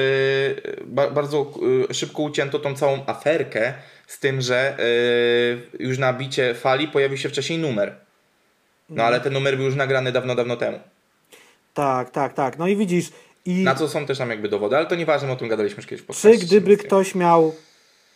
ba- 0.85 1.11
bardzo 1.11 1.53
e, 1.91 1.95
szybko 1.95 2.23
ucięto 2.23 2.59
tą 2.59 2.75
całą 2.75 3.07
aferkę 3.07 3.75
z 4.07 4.19
tym, 4.19 4.41
że 4.41 4.79
e, 4.79 5.83
już 5.83 5.99
na 5.99 6.13
bicie 6.13 6.55
fali 6.55 6.89
pojawił 6.89 7.19
się 7.19 7.29
wcześniej 7.29 7.59
numer. 7.59 7.95
No 8.91 9.05
ale 9.05 9.21
ten 9.21 9.33
numer 9.33 9.57
był 9.57 9.67
już 9.67 9.75
nagrany 9.75 10.13
dawno, 10.13 10.35
dawno 10.35 10.57
temu. 10.57 10.79
Tak, 11.75 12.11
tak, 12.11 12.33
tak. 12.33 12.59
No 12.59 12.69
i 12.69 12.77
widzisz, 12.77 13.11
i 13.45 13.63
Na 13.63 13.75
co 13.75 13.89
są 13.89 14.07
też 14.07 14.19
tam 14.19 14.31
jakby 14.31 14.49
dowody, 14.49 14.77
ale 14.77 14.87
to 14.87 14.95
nieważne, 14.95 15.33
o 15.33 15.37
tym 15.37 15.49
gadaliśmy 15.49 15.77
już 15.77 15.87
kiedyś 15.87 16.21
czy 16.21 16.47
gdyby 16.47 16.77
ktoś 16.77 17.15
miał, 17.15 17.55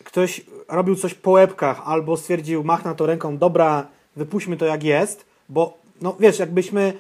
ktoś 0.05 0.41
robił 0.69 0.97
coś 0.97 1.15
po 1.15 1.31
łebkach 1.31 1.81
albo 1.85 2.17
stwierdził, 2.17 2.65
mach 2.65 2.85
na 2.85 2.95
to 2.95 3.07
ręką, 3.07 3.39
dobra, 3.39 3.87
wypuśćmy 4.17 4.57
to 4.57 4.67
jak 4.67 4.85
jest, 4.85 5.27
bo 5.49 5.79
no 6.01 6.17
wiesz, 6.21 6.39
jakbyśmy, 6.39 6.93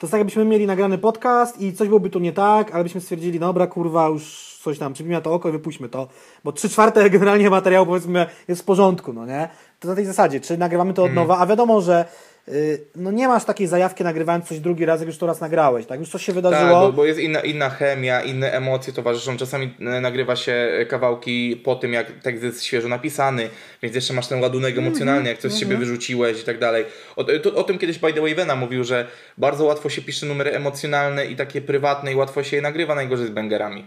to 0.00 0.06
jest 0.06 0.10
tak 0.10 0.18
jakbyśmy 0.18 0.44
mieli 0.44 0.66
nagrany 0.66 0.98
podcast 0.98 1.60
i 1.60 1.72
coś 1.72 1.88
byłoby 1.88 2.10
tu 2.10 2.18
nie 2.18 2.32
tak, 2.32 2.74
ale 2.74 2.82
byśmy 2.84 3.00
stwierdzili, 3.00 3.38
dobra, 3.38 3.66
kurwa, 3.66 4.08
już 4.08 4.56
coś 4.62 4.78
tam, 4.78 4.92
przypomina 4.92 5.20
to 5.20 5.34
oko 5.34 5.48
i 5.48 5.52
wypuśćmy 5.52 5.88
to, 5.88 6.08
bo 6.44 6.52
trzy 6.52 6.68
czwarte 6.68 7.10
generalnie 7.10 7.50
materiału 7.50 7.86
powiedzmy 7.86 8.26
jest 8.48 8.62
w 8.62 8.64
porządku, 8.64 9.12
no 9.12 9.26
nie? 9.26 9.48
To 9.80 9.88
na 9.88 9.94
tej 9.94 10.04
zasadzie, 10.04 10.40
czy 10.40 10.58
nagrywamy 10.58 10.94
to 10.94 11.02
od 11.02 11.08
Mhm. 11.10 11.28
nowa, 11.28 11.40
a 11.42 11.46
wiadomo, 11.46 11.80
że 11.80 12.04
no 12.96 13.10
nie 13.10 13.28
masz 13.28 13.44
takiej 13.44 13.66
zajawki 13.66 14.04
nagrywając 14.04 14.48
coś 14.48 14.60
drugi 14.60 14.84
raz, 14.84 15.00
jak 15.00 15.06
już 15.08 15.18
to 15.18 15.26
raz 15.26 15.40
nagrałeś, 15.40 15.86
tak? 15.86 16.00
Już 16.00 16.08
coś 16.10 16.22
się 16.24 16.32
Tak, 16.32 16.34
wydarzyło. 16.42 16.80
bo, 16.80 16.92
bo 16.92 17.04
jest 17.04 17.20
inna, 17.20 17.40
inna 17.40 17.70
chemia, 17.70 18.22
inne 18.22 18.52
emocje 18.52 18.92
towarzyszą. 18.92 19.36
Czasami 19.36 19.74
e, 19.80 20.00
nagrywa 20.00 20.36
się 20.36 20.68
kawałki 20.88 21.56
po 21.64 21.74
tym, 21.76 21.92
jak 21.92 22.12
tekst 22.22 22.42
jest 22.42 22.64
świeżo 22.64 22.88
napisany, 22.88 23.48
więc 23.82 23.94
jeszcze 23.94 24.14
masz 24.14 24.26
ten 24.26 24.40
ładunek 24.40 24.70
Mhm, 24.70 24.86
emocjonalny, 24.86 25.28
jak 25.28 25.38
coś 25.38 25.52
z 25.52 25.58
siebie 25.58 25.76
wyrzuciłeś 25.76 26.40
i 26.40 26.44
tak 26.44 26.58
dalej. 26.58 26.84
O, 27.16 27.24
to, 27.24 27.54
o 27.54 27.64
tym 27.64 27.78
kiedyś 27.78 27.98
By 27.98 28.12
the 28.12 28.20
Way 28.20 28.34
Vena 28.34 28.56
mówił, 28.56 28.84
że 28.84 29.06
bardzo 29.38 29.64
łatwo 29.64 29.88
się 29.88 30.02
pisze 30.02 30.26
numery 30.26 30.50
emocjonalne 30.50 31.26
i 31.26 31.36
takie 31.36 31.60
prywatne 31.60 32.12
i 32.12 32.16
łatwo 32.16 32.42
się 32.42 32.56
je 32.56 32.62
nagrywa, 32.62 32.94
najgorzej 32.94 33.26
z 33.26 33.30
bangerami. 33.30 33.84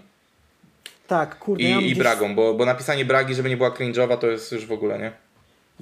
Tak, 1.07 1.39
kurde, 1.39 1.64
I, 1.64 1.70
ja 1.70 1.78
i 1.80 1.84
gdzieś- 1.86 1.97
bragą, 1.97 2.36
bo, 2.36 2.53
bo 2.53 2.66
napisanie 2.66 3.05
bragi, 3.05 3.36
żeby 3.36 3.49
nie 3.49 3.57
była 3.57 3.70
cringe'owa, 3.70 4.18
to 4.18 4.28
jest 4.28 4.51
już 4.51 4.66
w 4.66 4.72
ogóle, 4.72 4.99
nie? 4.99 5.11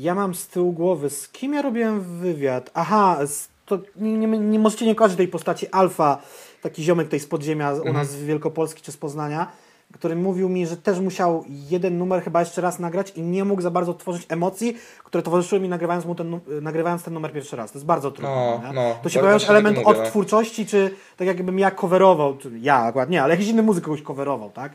Ja 0.02 0.16
mam 0.16 0.36
z 0.36 0.48
tyłu 0.48 0.72
głowy, 0.72 1.10
z 1.10 1.30
kim 1.30 1.54
ja 1.54 1.62
robiłem 1.62 2.02
wywiad? 2.02 2.72
Aha, 2.74 3.20
to 3.66 3.80
nie, 3.96 4.18
nie, 4.18 4.28
nie 4.28 4.60
możecie 4.60 4.86
nie 4.86 4.96
kojarzyć 4.96 5.18
tej 5.18 5.28
postaci 5.28 5.68
Alfa, 5.68 6.18
taki 6.62 6.84
ziomek 6.84 7.08
tej 7.08 7.20
z 7.20 7.28
podziemia 7.28 7.74
u 7.74 7.94
nas 7.94 8.12
z 8.12 8.24
Wielkopolski 8.24 8.82
czy 8.82 8.92
z 8.92 8.98
Poznania, 8.98 9.48
który 9.94 10.16
mówił 10.16 10.50
mi, 10.50 10.68
że 10.68 10.78
też 10.78 11.00
musiał 11.00 11.46
jeden 11.48 11.98
numer 11.98 12.24
chyba 12.24 12.40
jeszcze 12.40 12.62
raz 12.62 12.80
nagrać 12.80 13.12
i 13.16 13.22
nie 13.22 13.46
mógł 13.46 13.62
za 13.62 13.72
bardzo 13.72 13.94
tworzyć 13.94 14.26
emocji, 14.30 14.78
które 15.04 15.24
towarzyszyły 15.24 15.62
mi 15.62 15.70
nagrywając, 15.70 16.06
mu 16.06 16.16
ten, 16.16 16.40
nagrywając 16.62 17.04
ten 17.04 17.14
numer 17.14 17.34
pierwszy 17.34 17.56
raz. 17.56 17.72
To 17.72 17.78
jest 17.78 17.86
bardzo 17.86 18.12
trudne. 18.12 18.60
No, 18.64 18.74
no. 18.74 18.96
to 19.04 19.10
się 19.10 19.20
pojawia 19.20 19.48
element 19.48 19.78
odtwórczości, 19.86 20.66
czy 20.66 20.96
tak 21.18 21.28
jakbym 21.28 21.60
ja 21.60 21.72
coverował, 21.72 22.38
czy 22.38 22.52
ja 22.60 22.78
akurat 22.78 23.10
nie, 23.10 23.24
ale 23.24 23.34
jakiś 23.34 23.50
inny 23.50 23.64
muzyk 23.64 23.84
kogoś 23.84 24.02
coverował, 24.02 24.50
tak? 24.50 24.72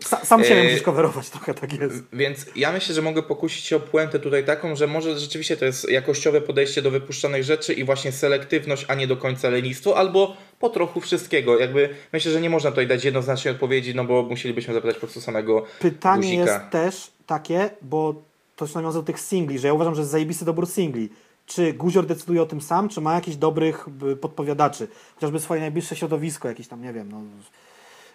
Sa, 0.00 0.24
sam 0.24 0.44
siebie 0.44 0.60
E, 0.60 0.64
musisz 0.64 0.82
coverować, 0.82 1.30
trochę 1.30 1.54
tak 1.54 1.72
jest. 1.72 2.04
Więc 2.12 2.46
ja 2.56 2.72
myślę, 2.72 2.94
że 2.94 3.02
mogę 3.02 3.22
pokusić 3.22 3.64
się 3.64 3.76
o 3.76 3.80
puentę 3.80 4.18
tutaj 4.18 4.44
taką, 4.44 4.76
że 4.76 4.86
może 4.86 5.18
rzeczywiście 5.18 5.56
to 5.56 5.64
jest 5.64 5.90
jakościowe 5.90 6.40
podejście 6.40 6.82
do 6.82 6.90
wypuszczanych 6.90 7.44
rzeczy 7.44 7.72
i 7.72 7.84
właśnie 7.84 8.12
selektywność, 8.12 8.84
a 8.88 8.94
nie 8.94 9.06
do 9.06 9.16
końca 9.16 9.48
lenistwo, 9.50 9.96
albo 9.96 10.36
po 10.58 10.68
trochu 10.68 11.00
wszystkiego. 11.00 11.58
Jakby 11.58 11.88
myślę, 12.12 12.32
że 12.32 12.40
nie 12.40 12.50
można 12.50 12.70
tutaj 12.70 12.86
dać 12.86 13.04
jednoznacznej 13.04 13.54
odpowiedzi, 13.54 13.94
no 13.94 14.04
bo 14.04 14.22
musielibyśmy 14.22 14.74
zapytać 14.74 14.96
po 14.96 15.00
prostu 15.00 15.20
samego 15.20 15.64
Pytanie 15.78 16.22
guzika. 16.22 16.52
jest 16.52 16.70
też 16.70 17.10
takie, 17.26 17.70
bo 17.82 18.14
to 18.56 18.66
się 18.66 18.74
nawiązał 18.74 19.02
do 19.02 19.06
tych 19.06 19.20
singli, 19.20 19.58
że 19.58 19.68
ja 19.68 19.74
uważam, 19.74 19.94
że 19.94 20.00
jest 20.00 20.10
zajebisty 20.10 20.44
dobór 20.44 20.66
singli. 20.66 21.08
Czy 21.46 21.72
Guzior 21.72 22.06
decyduje 22.06 22.42
o 22.42 22.46
tym 22.46 22.60
sam, 22.60 22.88
czy 22.88 23.00
ma 23.00 23.14
jakichś 23.14 23.36
dobrych 23.36 23.86
y, 24.12 24.16
podpowiadaczy? 24.16 24.88
Chociażby 25.14 25.40
swoje 25.40 25.60
najbliższe 25.60 25.96
środowisko, 25.96 26.48
jakieś 26.48 26.68
tam, 26.68 26.82
nie 26.82 26.92
wiem, 26.92 27.12
no, 27.12 27.20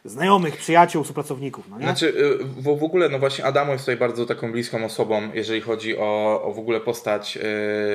znajomych, 0.05 0.57
przyjaciół, 0.57 1.03
współpracowników, 1.03 1.69
no 1.69 1.77
nie? 1.77 1.83
Znaczy 1.83 2.07
y, 2.07 2.43
w, 2.43 2.79
w 2.79 2.83
ogóle, 2.83 3.09
no 3.09 3.19
właśnie 3.19 3.45
Adamo 3.45 3.71
jest 3.71 3.85
tutaj 3.85 3.97
bardzo 3.97 4.25
taką 4.25 4.51
bliską 4.51 4.85
osobą, 4.85 5.29
jeżeli 5.33 5.61
chodzi 5.61 5.97
o, 5.97 6.41
o 6.43 6.53
w 6.53 6.59
ogóle 6.59 6.79
postać, 6.79 7.37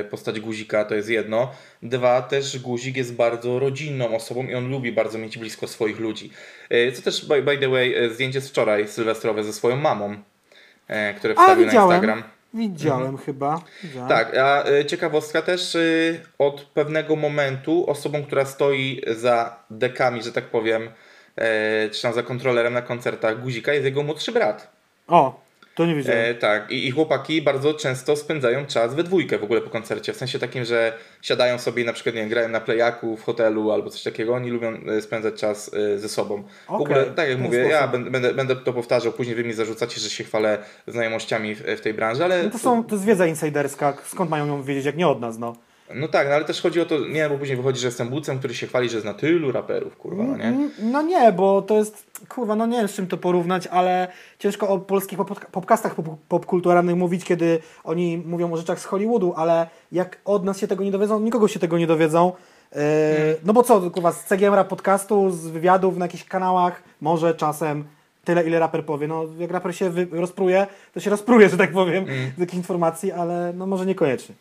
y, 0.00 0.04
postać 0.04 0.40
Guzika, 0.40 0.84
to 0.84 0.94
jest 0.94 1.08
jedno. 1.08 1.50
Dwa, 1.82 2.22
też 2.22 2.58
Guzik 2.58 2.96
jest 2.96 3.14
bardzo 3.14 3.58
rodzinną 3.58 4.16
osobą 4.16 4.46
i 4.46 4.54
on 4.54 4.70
lubi 4.70 4.92
bardzo 4.92 5.18
mieć 5.18 5.38
blisko 5.38 5.68
swoich 5.68 6.00
ludzi. 6.00 6.30
Y, 6.72 6.92
co 6.92 7.02
też, 7.02 7.26
by, 7.26 7.42
by 7.42 7.58
the 7.58 7.68
way, 7.68 7.94
zdjęcie 8.10 8.40
z 8.40 8.48
wczoraj 8.48 8.88
sylwestrowe 8.88 9.44
ze 9.44 9.52
swoją 9.52 9.76
mamą, 9.76 10.12
y, 10.12 11.14
które 11.16 11.34
A, 11.36 11.42
wstawił 11.42 11.66
na. 11.66 11.72
Instagram. 11.72 12.22
Widziałem 12.54 13.16
chyba. 13.16 13.60
Widziałem. 13.82 14.08
Tak, 14.08 14.36
a 14.36 14.64
ciekawostka 14.86 15.42
też 15.42 15.76
od 16.38 16.62
pewnego 16.62 17.16
momentu 17.16 17.90
osobą, 17.90 18.24
która 18.24 18.44
stoi 18.44 19.02
za 19.16 19.56
dekami, 19.70 20.22
że 20.22 20.32
tak 20.32 20.44
powiem, 20.44 20.82
e, 20.82 21.03
czy 21.92 22.02
tam 22.02 22.12
za 22.12 22.22
kontrolerem 22.22 22.72
na 22.72 22.82
koncertach 22.82 23.42
Guzika 23.42 23.72
jest 23.72 23.84
jego 23.84 24.02
młodszy 24.02 24.32
brat. 24.32 24.72
O, 25.08 25.44
to 25.74 25.86
nie 25.86 25.94
wiedziałem. 25.94 26.20
E, 26.24 26.34
tak, 26.34 26.70
I, 26.70 26.86
i 26.86 26.90
chłopaki 26.90 27.42
bardzo 27.42 27.74
często 27.74 28.16
spędzają 28.16 28.66
czas 28.66 28.94
we 28.94 29.02
dwójkę 29.02 29.38
w 29.38 29.44
ogóle 29.44 29.60
po 29.60 29.70
koncercie. 29.70 30.12
W 30.12 30.16
sensie 30.16 30.38
takim, 30.38 30.64
że 30.64 30.92
siadają 31.22 31.58
sobie 31.58 31.82
i 31.82 31.86
na 31.86 31.92
przykład, 31.92 32.14
nie 32.14 32.20
wiem, 32.20 32.30
grają 32.30 32.48
na 32.48 32.60
playaku 32.60 33.16
w 33.16 33.22
hotelu 33.22 33.72
albo 33.72 33.90
coś 33.90 34.02
takiego. 34.02 34.34
Oni 34.34 34.50
lubią 34.50 34.72
e, 34.86 35.02
spędzać 35.02 35.34
czas 35.34 35.70
e, 35.74 35.98
ze 35.98 36.08
sobą. 36.08 36.42
W 36.42 36.70
Okej, 36.70 36.86
ogóle, 36.86 37.04
tak 37.04 37.28
jak 37.28 37.38
w 37.38 37.40
mówię, 37.40 37.58
ja 37.58 37.78
sposób. 37.78 37.92
będę, 37.92 38.10
będę, 38.10 38.34
będę 38.34 38.56
to 38.56 38.72
powtarzał, 38.72 39.12
później 39.12 39.36
wy 39.36 39.44
mi 39.44 39.52
zarzucacie, 39.52 40.00
że 40.00 40.10
się 40.10 40.24
chwalę 40.24 40.58
znajomościami 40.86 41.54
w, 41.54 41.60
w 41.60 41.80
tej 41.80 41.94
branży, 41.94 42.24
ale... 42.24 42.42
No 42.42 42.50
to, 42.50 42.58
są, 42.58 42.84
to 42.84 42.94
jest 42.94 43.04
wiedza 43.04 43.26
insiderska, 43.26 43.96
skąd 44.04 44.30
mają 44.30 44.46
ją 44.46 44.62
wiedzieć, 44.62 44.84
jak 44.84 44.96
nie 44.96 45.08
od 45.08 45.20
nas, 45.20 45.38
no. 45.38 45.56
No 45.94 46.08
tak, 46.08 46.28
no 46.28 46.34
ale 46.34 46.44
też 46.44 46.62
chodzi 46.62 46.80
o 46.80 46.86
to, 46.86 46.98
nie, 46.98 47.28
bo 47.28 47.38
później 47.38 47.56
wychodzi, 47.56 47.80
że 47.80 47.86
jestem 47.88 48.08
bucem, 48.08 48.38
który 48.38 48.54
się 48.54 48.66
chwali, 48.66 48.88
że 48.88 49.00
zna 49.00 49.14
tylu 49.14 49.52
raperów, 49.52 49.96
kurwa, 49.96 50.22
no 50.24 50.36
nie? 50.36 50.44
Mm, 50.44 50.70
No 50.82 51.02
nie, 51.02 51.32
bo 51.32 51.62
to 51.62 51.74
jest, 51.76 52.06
kurwa, 52.28 52.56
no 52.56 52.66
nie 52.66 52.78
wiem 52.78 52.88
z 52.88 52.92
czym 52.94 53.06
to 53.06 53.16
porównać, 53.16 53.66
ale 53.66 54.08
ciężko 54.38 54.68
o 54.68 54.78
polskich 54.78 55.18
pop- 55.18 55.46
popcastach 55.52 55.94
pop- 55.94 56.16
popkulturalnych 56.28 56.96
mówić, 56.96 57.24
kiedy 57.24 57.58
oni 57.84 58.18
mówią 58.26 58.52
o 58.52 58.56
rzeczach 58.56 58.80
z 58.80 58.84
Hollywoodu, 58.84 59.32
ale 59.36 59.66
jak 59.92 60.18
od 60.24 60.44
nas 60.44 60.58
się 60.58 60.66
tego 60.68 60.84
nie 60.84 60.90
dowiedzą, 60.90 61.20
nikogo 61.20 61.48
się 61.48 61.60
tego 61.60 61.78
nie 61.78 61.86
dowiedzą. 61.86 62.32
Yy, 62.72 62.80
No 63.44 63.52
bo 63.52 63.62
co, 63.62 63.90
kurwa, 63.90 64.12
z 64.12 64.24
CGM 64.24 64.64
podcastu, 64.68 65.30
z 65.30 65.46
wywiadów 65.46 65.96
na 65.96 66.04
jakichś 66.04 66.24
kanałach, 66.24 66.82
może 67.00 67.34
czasem 67.34 67.84
tyle, 68.24 68.44
ile 68.46 68.58
raper 68.58 68.84
powie. 68.84 69.08
No 69.08 69.24
jak 69.38 69.50
raper 69.50 69.76
się 69.76 69.92
rozpruje, 70.12 70.66
to 70.94 71.00
się 71.00 71.10
rozpruje, 71.10 71.48
że 71.48 71.56
tak 71.56 71.72
powiem, 71.72 72.06
z 72.36 72.40
jakichś 72.40 72.56
informacji, 72.56 73.12
ale 73.12 73.52
no 73.56 73.66
może 73.66 73.86
niekoniecznie. 73.86 74.34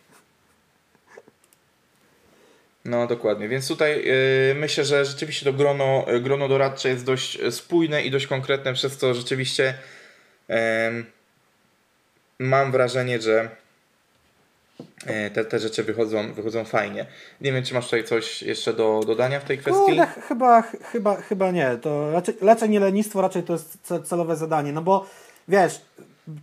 No 2.85 3.07
dokładnie, 3.07 3.47
więc 3.49 3.67
tutaj 3.67 4.05
yy, 4.05 4.55
myślę, 4.55 4.85
że 4.85 5.05
rzeczywiście 5.05 5.45
to 5.45 5.53
grono, 5.53 6.05
y, 6.13 6.21
grono 6.21 6.47
doradcze 6.47 6.89
jest 6.89 7.05
dość 7.05 7.39
y, 7.39 7.51
spójne 7.51 8.03
i 8.03 8.11
dość 8.11 8.27
konkretne, 8.27 8.73
przez 8.73 8.97
co 8.97 9.13
rzeczywiście 9.13 9.73
em, 10.47 11.05
mam 12.39 12.71
wrażenie, 12.71 13.21
że 13.21 13.49
e, 15.05 15.29
te, 15.29 15.45
te 15.45 15.59
rzeczy 15.59 15.83
wychodzą, 15.83 16.33
wychodzą 16.33 16.65
fajnie. 16.65 17.05
Nie 17.41 17.51
wiem, 17.53 17.63
czy 17.63 17.73
masz 17.73 17.85
tutaj 17.85 18.03
coś 18.03 18.41
jeszcze 18.41 18.73
do 18.73 19.01
dodania 19.07 19.39
w 19.39 19.43
tej 19.43 19.57
kwestii? 19.57 19.81
Kurde, 19.85 20.05
ch- 20.07 20.27
chyba, 20.27 20.61
ch- 20.61 20.75
chyba, 20.91 21.15
chyba 21.15 21.51
nie. 21.51 21.77
To 21.81 22.11
raczej, 22.11 22.35
raczej 22.41 22.69
nie 22.69 22.79
lenistwo, 22.79 23.21
raczej 23.21 23.43
to 23.43 23.53
jest 23.53 23.77
ce- 23.89 24.03
celowe 24.03 24.35
zadanie. 24.35 24.73
No 24.73 24.81
bo 24.81 25.05
wiesz, 25.47 25.81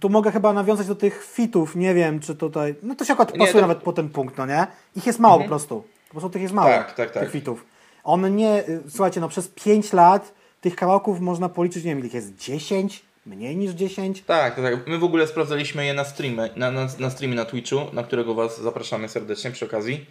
tu 0.01 0.09
mogę 0.09 0.32
chyba 0.32 0.53
nawiązać 0.53 0.86
do 0.86 0.95
tych 0.95 1.24
fitów, 1.24 1.76
nie 1.76 1.95
wiem 1.95 2.20
czy 2.20 2.34
tutaj. 2.34 2.74
No 2.82 2.95
to 2.95 3.05
się 3.05 3.12
akurat 3.12 3.32
Nie, 3.32 3.38
pasuje 3.38 3.55
to- 3.55 3.61
nawet 3.61 3.78
po 3.78 3.93
ten 3.93 4.09
punkt, 4.09 4.38
no 4.38 4.47
nie? 4.47 4.66
Ich 4.97 5.07
jest 5.07 5.18
mało 5.18 5.41
po 5.41 5.49
prostu. 5.49 5.84
Po 6.11 6.14
prostu 6.14 6.30
tych 6.30 6.42
jest 6.42 6.54
mało. 6.54 6.68
Tak, 6.68 6.94
tak, 6.94 7.11
tak. 7.11 7.22
Tych 7.22 7.32
fitów. 7.32 7.64
On 8.04 8.36
nie, 8.36 8.68
y, 8.68 8.80
słuchajcie, 8.88 9.20
no 9.20 9.28
przez 9.28 9.48
5 9.48 9.92
lat 9.92 10.32
tych 10.61 10.76
kawałków 10.76 11.20
można 11.20 11.48
policzyć, 11.48 11.84
nie 11.84 11.94
wiem, 11.96 12.06
ich 12.06 12.14
jest 12.14 12.36
10, 12.36 13.02
mniej 13.26 13.56
niż 13.56 13.72
10. 13.72 14.22
Tak, 14.26 14.54
tak, 14.56 14.64
tak. 14.64 14.86
My 14.86 14.98
w 14.98 15.04
ogóle 15.04 15.26
sprawdzaliśmy 15.26 15.86
je 15.86 15.94
na 15.94 16.04
streamie, 16.04 16.48
na, 16.56 16.70
na, 16.70 16.86
na 16.98 17.11
streamie 17.11 17.34
na 17.36 17.44
Twitchu, 17.44 17.76
na 17.92 18.02
którego 18.02 18.34
Was 18.34 18.61
zapraszamy 18.61 19.08
serdecznie 19.08 19.50
przy 19.50 19.64
okazji. 19.64 20.06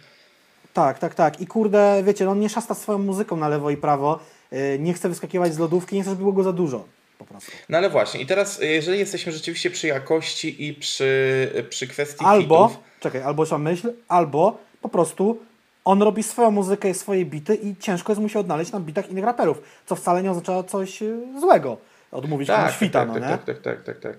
Tak, 0.72 0.98
tak, 0.98 1.14
tak. 1.14 1.40
I 1.40 1.46
kurde, 1.46 2.02
wiecie, 2.04 2.24
no 2.24 2.30
on 2.30 2.40
nie 2.40 2.48
szasta 2.48 2.74
swoją 2.74 2.98
muzyką 2.98 3.36
na 3.36 3.48
lewo 3.48 3.70
i 3.70 3.76
prawo. 3.76 4.18
y, 4.52 4.78
Nie 4.80 4.94
chce 4.94 5.08
wyskakiwać 5.08 5.54
z 5.54 5.58
lodówki, 5.58 5.96
nie 5.96 6.02
chce, 6.02 6.10
żeby 6.10 6.20
było 6.22 6.32
go 6.32 6.42
za 6.42 6.52
dużo. 6.52 6.84
Po 7.18 7.24
prostu. 7.24 7.50
No 7.68 7.78
ale 7.78 7.90
właśnie, 7.90 8.20
i 8.20 8.26
teraz 8.26 8.60
y, 8.60 8.66
jeżeli 8.66 8.98
jesteśmy 8.98 9.32
rzeczywiście 9.32 9.70
przy 9.70 9.86
jakości 9.86 10.66
i 10.66 10.74
przy, 10.74 11.66
przy 11.70 11.86
kwestii 11.86 12.24
Albo, 12.24 12.68
fitów, 12.68 12.82
czekaj, 13.00 13.22
albo 13.22 13.44
trzeba 13.46 13.58
myśl, 13.58 13.92
albo 14.08 14.58
po 14.82 14.88
prostu 14.88 15.38
on 15.84 16.02
robi 16.02 16.22
swoją 16.22 16.50
muzykę 16.50 16.90
i 16.90 16.94
swoje 16.94 17.24
bity 17.24 17.54
i 17.54 17.76
ciężko 17.76 18.12
jest 18.12 18.22
mu 18.22 18.28
się 18.28 18.38
odnaleźć 18.38 18.72
na 18.72 18.80
bitach 18.80 19.10
innych 19.10 19.24
raperów, 19.24 19.62
co 19.86 19.96
wcale 19.96 20.22
nie 20.22 20.30
oznacza 20.30 20.62
coś 20.62 21.02
y, 21.02 21.16
złego. 21.40 21.76
Odmówić 22.12 22.48
komuś 22.48 22.64
Tak, 22.64 22.74
fita, 22.74 22.98
tak, 22.98 23.08
no 23.08 23.14
tak, 23.14 23.22
nie? 23.22 23.28
tak, 23.28 23.44
tak, 23.44 23.62
tak, 23.62 23.82
tak, 23.84 24.00
tak. 24.00 24.16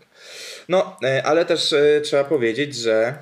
No, 0.70 0.97
e, 1.03 1.24
ale 1.26 1.45
też 1.45 1.74
e, 1.74 2.01
trzeba 2.01 2.24
powiedzieć, 2.24 2.76
że 2.76 3.16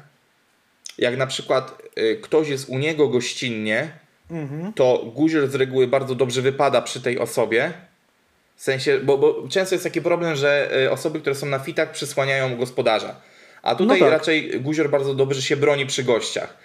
jak 0.98 1.18
na 1.18 1.28
przykład 1.28 1.82
e, 1.96 2.16
ktoś 2.16 2.50
jest 2.50 2.70
u 2.70 2.78
niego 2.78 3.08
gościnnie, 3.08 3.92
Mhm. 4.32 4.74
to 4.74 5.06
guzior 5.16 5.48
z 5.48 5.56
reguły 5.56 5.88
bardzo 5.88 6.16
dobrze 6.16 6.42
wypada 6.42 6.82
przy 6.82 7.02
tej 7.02 7.20
osobie. 7.20 7.72
W 8.56 8.64
sensie, 8.64 9.00
bo, 9.00 9.18
bo 9.18 9.48
często 9.50 9.76
jest 9.76 9.84
taki 9.84 10.02
problem, 10.02 10.36
że 10.36 10.72
e, 10.86 10.92
osoby, 10.92 11.20
które 11.20 11.36
są 11.36 11.46
na 11.46 11.60
fitach 11.60 11.92
przysłaniają 11.92 12.58
gospodarza. 12.58 13.16
A 13.62 13.76
tutaj 13.76 14.00
No 14.00 14.06
tak. 14.06 14.14
raczej 14.14 14.62
guzior 14.62 14.90
bardzo 14.90 15.14
dobrze 15.14 15.42
się 15.42 15.58
broni 15.58 15.86
przy 15.86 16.04
gościach. 16.04 16.58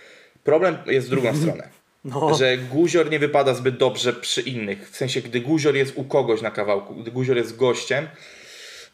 Problem 0.45 0.76
jest 0.86 1.07
w 1.07 1.11
drugą 1.11 1.36
stronę. 1.36 1.68
No, 2.05 2.34
Że 2.34 2.57
guzior 2.59 3.11
nie 3.11 3.18
wypada 3.18 3.55
zbyt 3.55 3.76
dobrze 3.76 4.12
przy 4.12 4.40
innych. 4.40 4.90
W 4.90 4.97
sensie, 4.97 5.20
gdy 5.20 5.40
guzior 5.40 5.74
jest 5.74 5.92
u 5.97 6.05
kogoś 6.05 6.42
na 6.42 6.51
kawałku, 6.51 6.95
gdy 6.95 7.11
guzior 7.11 7.36
jest 7.36 7.57
gościem, 7.57 8.09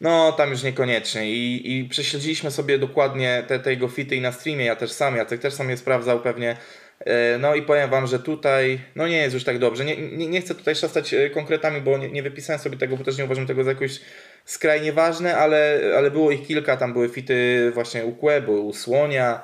no 0.01 0.31
tam 0.31 0.49
już 0.49 0.63
niekoniecznie. 0.63 1.31
I, 1.31 1.77
i 1.77 1.89
prześledziliśmy 1.89 2.51
sobie 2.51 2.79
dokładnie 2.79 3.43
te, 3.47 3.59
te 3.59 3.69
jego 3.69 3.87
fity 3.87 4.15
i 4.15 4.21
na 4.21 4.31
streamie, 4.31 4.65
ja 4.65 4.75
też 4.75 4.91
sam, 4.91 5.15
Jacek 5.15 5.41
też 5.41 5.53
sam 5.53 5.69
je 5.69 5.77
sprawdzał 5.77 6.19
pewnie. 6.19 6.57
E, 6.99 7.37
No 7.37 7.55
i 7.55 7.61
powiem 7.61 7.89
Wam, 7.89 8.07
że 8.07 8.19
tutaj 8.19 8.79
no 8.95 9.07
nie 9.07 9.17
jest 9.17 9.33
już 9.33 9.43
tak 9.43 9.59
dobrze. 9.59 9.85
Nie, 9.85 9.97
nie, 9.97 10.27
nie 10.27 10.41
chcę 10.41 10.55
tutaj 10.55 10.75
szastać 10.75 11.13
e, 11.13 11.29
konkretami, 11.29 11.81
bo 11.81 11.97
nie, 11.97 12.09
nie 12.09 12.23
wypisałem 12.23 12.59
sobie 12.59 12.77
tego, 12.77 12.97
bo 12.97 13.03
też 13.03 13.17
nie 13.17 13.25
uważam 13.25 13.47
tego 13.47 13.63
za 13.63 13.71
jakoś 13.71 13.99
skrajnie 14.45 14.93
ważne, 14.93 15.37
ale, 15.37 15.79
ale 15.97 16.11
było 16.11 16.31
ich 16.31 16.47
kilka. 16.47 16.77
Tam 16.77 16.93
były 16.93 17.09
fity 17.09 17.71
właśnie 17.73 18.05
u 18.05 18.11
Kłe, 18.11 18.41
były 18.41 18.59
u 18.59 18.73
Słonia 18.73 19.41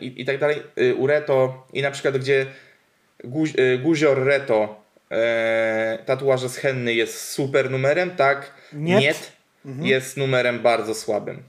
i, 0.00 0.22
i 0.22 0.24
tak 0.24 0.38
dalej, 0.38 0.62
e, 0.76 0.94
u 0.94 1.06
Reto 1.06 1.66
i 1.72 1.82
na 1.82 1.90
przykład 1.90 2.18
gdzie 2.18 2.46
e, 3.58 3.78
Guzior 3.78 4.24
Reto 4.24 4.82
e, 5.10 5.98
tatuaże 6.06 6.48
z 6.48 6.56
Henny 6.56 6.94
jest 6.94 7.20
super 7.20 7.70
numerem, 7.70 8.10
tak? 8.10 8.52
Niet. 8.72 9.00
Niet 9.00 9.38
jest 9.64 10.16
numerem 10.16 10.62
bardzo 10.62 10.94
słabym. 10.94 11.42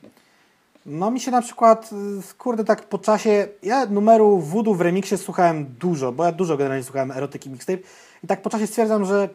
no 0.85 1.11
mi 1.11 1.19
się 1.19 1.31
na 1.31 1.41
przykład, 1.41 1.89
y, 2.31 2.37
kurde, 2.37 2.63
tak 2.63 2.83
po 2.83 2.97
czasie, 2.97 3.47
ja 3.63 3.85
numeru 3.85 4.39
Voodoo 4.39 4.73
w 4.73 4.81
remiksie 4.81 5.17
słuchałem 5.17 5.65
dużo, 5.79 6.11
bo 6.11 6.25
ja 6.25 6.31
dużo 6.31 6.57
generalnie 6.57 6.83
słuchałem 6.83 7.11
erotyki 7.11 7.49
mixtape 7.49 7.79
i 8.23 8.27
tak 8.27 8.41
po 8.41 8.49
czasie 8.49 8.67
stwierdzam, 8.67 9.05
że 9.05 9.29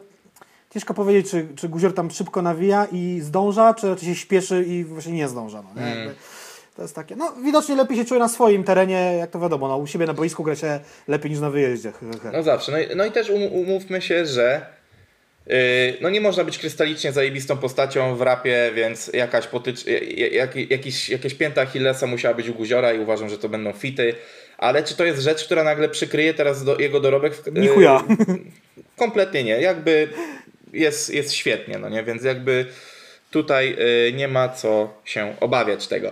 ciężko 0.69 0.93
powiedzieć, 0.93 1.31
czy, 1.31 1.47
czy 1.55 1.69
Guzior 1.69 1.93
tam 1.93 2.11
szybko 2.11 2.41
nawija 2.41 2.87
i 2.91 3.19
zdąża, 3.23 3.73
czy 3.73 3.89
raczej 3.89 4.09
się 4.09 4.15
śpieszy 4.15 4.63
i 4.63 4.83
właśnie 4.83 5.13
nie 5.13 5.27
zdąża. 5.27 5.61
No, 5.61 5.81
nie? 5.81 5.89
Jakby 5.89 6.15
To 6.75 6.81
jest 6.81 6.95
takie, 6.95 7.15
no 7.15 7.33
widocznie 7.43 7.75
lepiej 7.75 7.97
się 7.97 8.05
czuje 8.05 8.19
na 8.19 8.29
swoim 8.29 8.63
terenie, 8.63 9.15
jak 9.19 9.31
to 9.31 9.39
wiadomo, 9.39 9.67
no, 9.67 9.77
u 9.77 9.87
siebie 9.87 10.05
na 10.05 10.13
boisku 10.13 10.43
gra 10.43 10.55
się 10.55 10.79
lepiej 11.07 11.31
niż 11.31 11.39
na 11.39 11.49
wyjeździe. 11.49 11.91
No 12.33 12.43
zawsze. 12.43 12.71
No 12.71 12.79
i, 12.79 12.95
no 12.95 13.05
i 13.05 13.11
też 13.11 13.29
um, 13.29 13.43
umówmy 13.43 14.01
się, 14.01 14.25
że 14.25 14.65
yy, 15.47 15.55
no 16.01 16.09
nie 16.09 16.21
można 16.21 16.43
być 16.43 16.57
krystalicznie 16.57 17.11
zajebistą 17.11 17.57
postacią 17.57 18.15
w 18.15 18.21
rapie, 18.21 18.71
więc 18.75 19.07
jakaś 19.13 19.47
potycz, 19.47 19.85
jak, 19.85 20.55
jak, 20.55 20.71
jakiś, 20.71 21.09
jakaś 21.09 21.33
pięta 21.33 21.61
Achillesa 21.61 22.07
musiała 22.07 22.33
być 22.33 22.49
u 22.49 22.53
Guziora 22.53 22.93
i 22.93 22.99
uważam, 22.99 23.29
że 23.29 23.37
to 23.37 23.49
będą 23.49 23.73
fity. 23.73 24.15
Ale 24.57 24.83
czy 24.83 24.95
to 24.95 25.05
jest 25.05 25.21
rzecz, 25.21 25.45
która 25.45 25.63
nagle 25.63 25.89
przykryje 25.89 26.33
teraz 26.33 26.63
do, 26.63 26.79
jego 26.79 26.99
dorobek? 26.99 27.35
W, 27.35 27.53
Ni 27.53 27.67
chuja. 27.67 28.03
Kompletnie 28.97 29.43
nie. 29.43 29.61
Jakby 29.61 30.07
jest, 30.73 31.13
jest 31.13 31.33
świetnie, 31.33 31.77
no 31.77 31.89
nie? 31.89 32.03
Więc 32.03 32.23
jakby 32.23 32.65
tutaj 33.31 33.75
y, 34.07 34.13
nie 34.13 34.27
ma 34.27 34.49
co 34.49 34.93
się 35.05 35.35
obawiać 35.39 35.87
tego. 35.87 36.11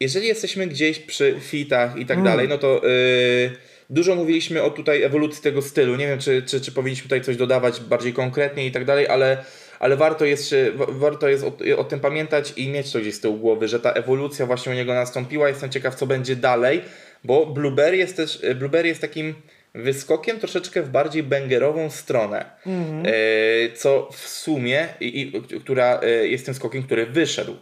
Jeżeli 0.00 0.26
jesteśmy 0.28 0.66
gdzieś 0.66 0.98
przy 0.98 1.36
fitach 1.40 1.96
i 1.98 2.06
tak 2.06 2.18
dalej, 2.24 2.48
no 2.48 2.58
to 2.58 2.88
y, 2.88 3.50
dużo 3.90 4.14
mówiliśmy 4.14 4.62
o 4.62 4.70
tutaj 4.70 5.02
ewolucji 5.02 5.42
tego 5.42 5.62
stylu. 5.62 5.96
Nie 5.96 6.06
wiem, 6.06 6.18
czy, 6.18 6.42
czy, 6.42 6.60
czy 6.60 6.72
powinniśmy 6.72 7.02
tutaj 7.02 7.20
coś 7.20 7.36
dodawać 7.36 7.80
bardziej 7.80 8.12
konkretnie 8.12 8.66
i 8.66 8.70
tak 8.72 8.84
dalej, 8.84 9.08
ale, 9.08 9.44
ale 9.80 9.96
warto 9.96 10.24
jest, 10.24 10.48
się- 10.48 10.70
wa- 10.74 10.86
warto 10.88 11.28
jest 11.28 11.44
o, 11.44 11.52
o 11.76 11.84
tym 11.84 12.00
pamiętać 12.00 12.52
i 12.56 12.68
mieć 12.68 12.92
to 12.92 13.00
gdzieś 13.00 13.14
z 13.14 13.20
tyłu 13.20 13.36
głowy, 13.36 13.68
że 13.68 13.80
ta 13.80 13.92
ewolucja 13.92 14.46
właśnie 14.46 14.72
u 14.72 14.74
niego 14.74 14.94
nastąpiła. 14.94 15.48
Jestem 15.48 15.70
ciekaw, 15.70 15.94
co 15.94 16.06
będzie 16.06 16.36
dalej, 16.36 16.80
bo 17.24 17.46
Blueberry 17.46 17.96
jest 17.96 18.16
też 18.16 18.42
Blueberry 18.56 18.88
jest 18.88 19.00
takim 19.00 19.34
wyskokiem 19.74 20.38
troszeczkę 20.38 20.82
w 20.82 20.88
bardziej 20.88 21.22
bangerową 21.22 21.90
stronę, 21.90 22.44
Mhm. 22.66 23.06
e, 23.06 23.72
co 23.76 24.08
w 24.12 24.28
sumie, 24.28 24.88
i, 25.00 25.20
i, 25.20 25.32
która 25.60 26.00
jest 26.22 26.44
tym 26.46 26.54
skokiem, 26.54 26.82
który 26.82 27.06
wyszedł. 27.06 27.56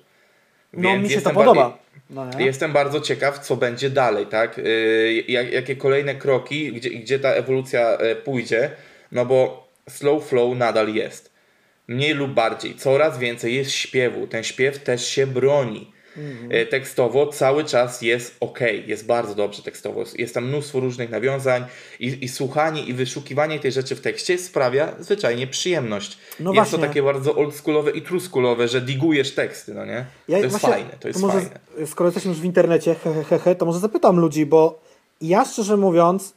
No 0.72 0.98
mi 0.98 1.10
się 1.10 1.20
to 1.20 1.30
podoba. 1.30 1.78
No? 2.10 2.26
Jestem 2.38 2.72
bardzo 2.72 3.00
ciekaw, 3.00 3.38
co 3.38 3.56
będzie 3.56 3.90
dalej, 3.90 4.26
tak? 4.26 4.58
Yy, 4.58 5.24
jak, 5.28 5.52
jakie 5.52 5.76
kolejne 5.76 6.14
kroki, 6.14 6.72
gdzie, 6.72 6.90
gdzie 6.90 7.18
ta 7.18 7.28
ewolucja 7.28 7.80
e, 7.80 8.16
pójdzie, 8.16 8.70
no 9.12 9.26
bo 9.26 9.68
slow 9.88 10.28
flow 10.28 10.56
nadal 10.56 10.94
jest. 10.94 11.32
Mniej 11.88 12.14
lub 12.14 12.30
bardziej, 12.30 12.74
coraz 12.74 13.18
więcej 13.18 13.54
jest 13.54 13.70
śpiewu. 13.70 14.26
Ten 14.26 14.44
śpiew 14.44 14.78
też 14.78 15.06
się 15.06 15.26
broni. 15.26 15.91
E, 16.50 16.66
Tekstowo 16.66 17.26
cały 17.26 17.64
czas 17.64 18.02
jest 18.02 18.36
ok, 18.40 18.58
jest 18.86 19.06
bardzo 19.06 19.34
dobrze 19.34 19.62
tekstowo. 19.62 20.04
Jest 20.18 20.34
tam 20.34 20.44
mnóstwo 20.48 20.80
różnych 20.80 21.10
nawiązań 21.10 21.64
i, 22.00 22.24
i 22.24 22.28
słuchanie 22.28 22.84
i 22.84 22.92
wyszukiwanie 22.92 23.60
tej 23.60 23.72
rzeczy 23.72 23.96
w 23.96 24.00
tekście 24.00 24.38
sprawia 24.38 24.92
zwyczajnie 24.98 25.46
przyjemność. 25.46 26.18
No 26.40 26.52
jest 26.52 26.70
to 26.70 26.76
właśnie. 26.76 26.88
takie 26.88 27.02
bardzo 27.02 27.34
oldschoolowe 27.36 27.90
i 27.90 28.02
truskulowe, 28.02 28.68
że 28.68 28.80
digujesz 28.80 29.34
teksty, 29.34 29.74
no 29.74 29.84
nie? 29.84 30.06
Ja 30.28 30.38
to 30.38 30.44
jest 30.44 30.50
właśnie- 30.50 30.68
fajne, 30.68 30.90
to 31.00 31.08
jest 31.08 31.20
może, 31.20 31.40
fajne. 31.40 31.86
Skoro 31.86 32.08
jesteśmy 32.08 32.30
już 32.30 32.40
w 32.40 32.44
internecie, 32.44 32.94
he, 32.94 33.24
he, 33.24 33.38
he, 33.38 33.54
to 33.54 33.66
może 33.66 33.78
zapytam 33.78 34.20
ludzi, 34.20 34.46
bo 34.46 34.80
ja 35.20 35.44
szczerze 35.44 35.76
mówiąc, 35.76 36.34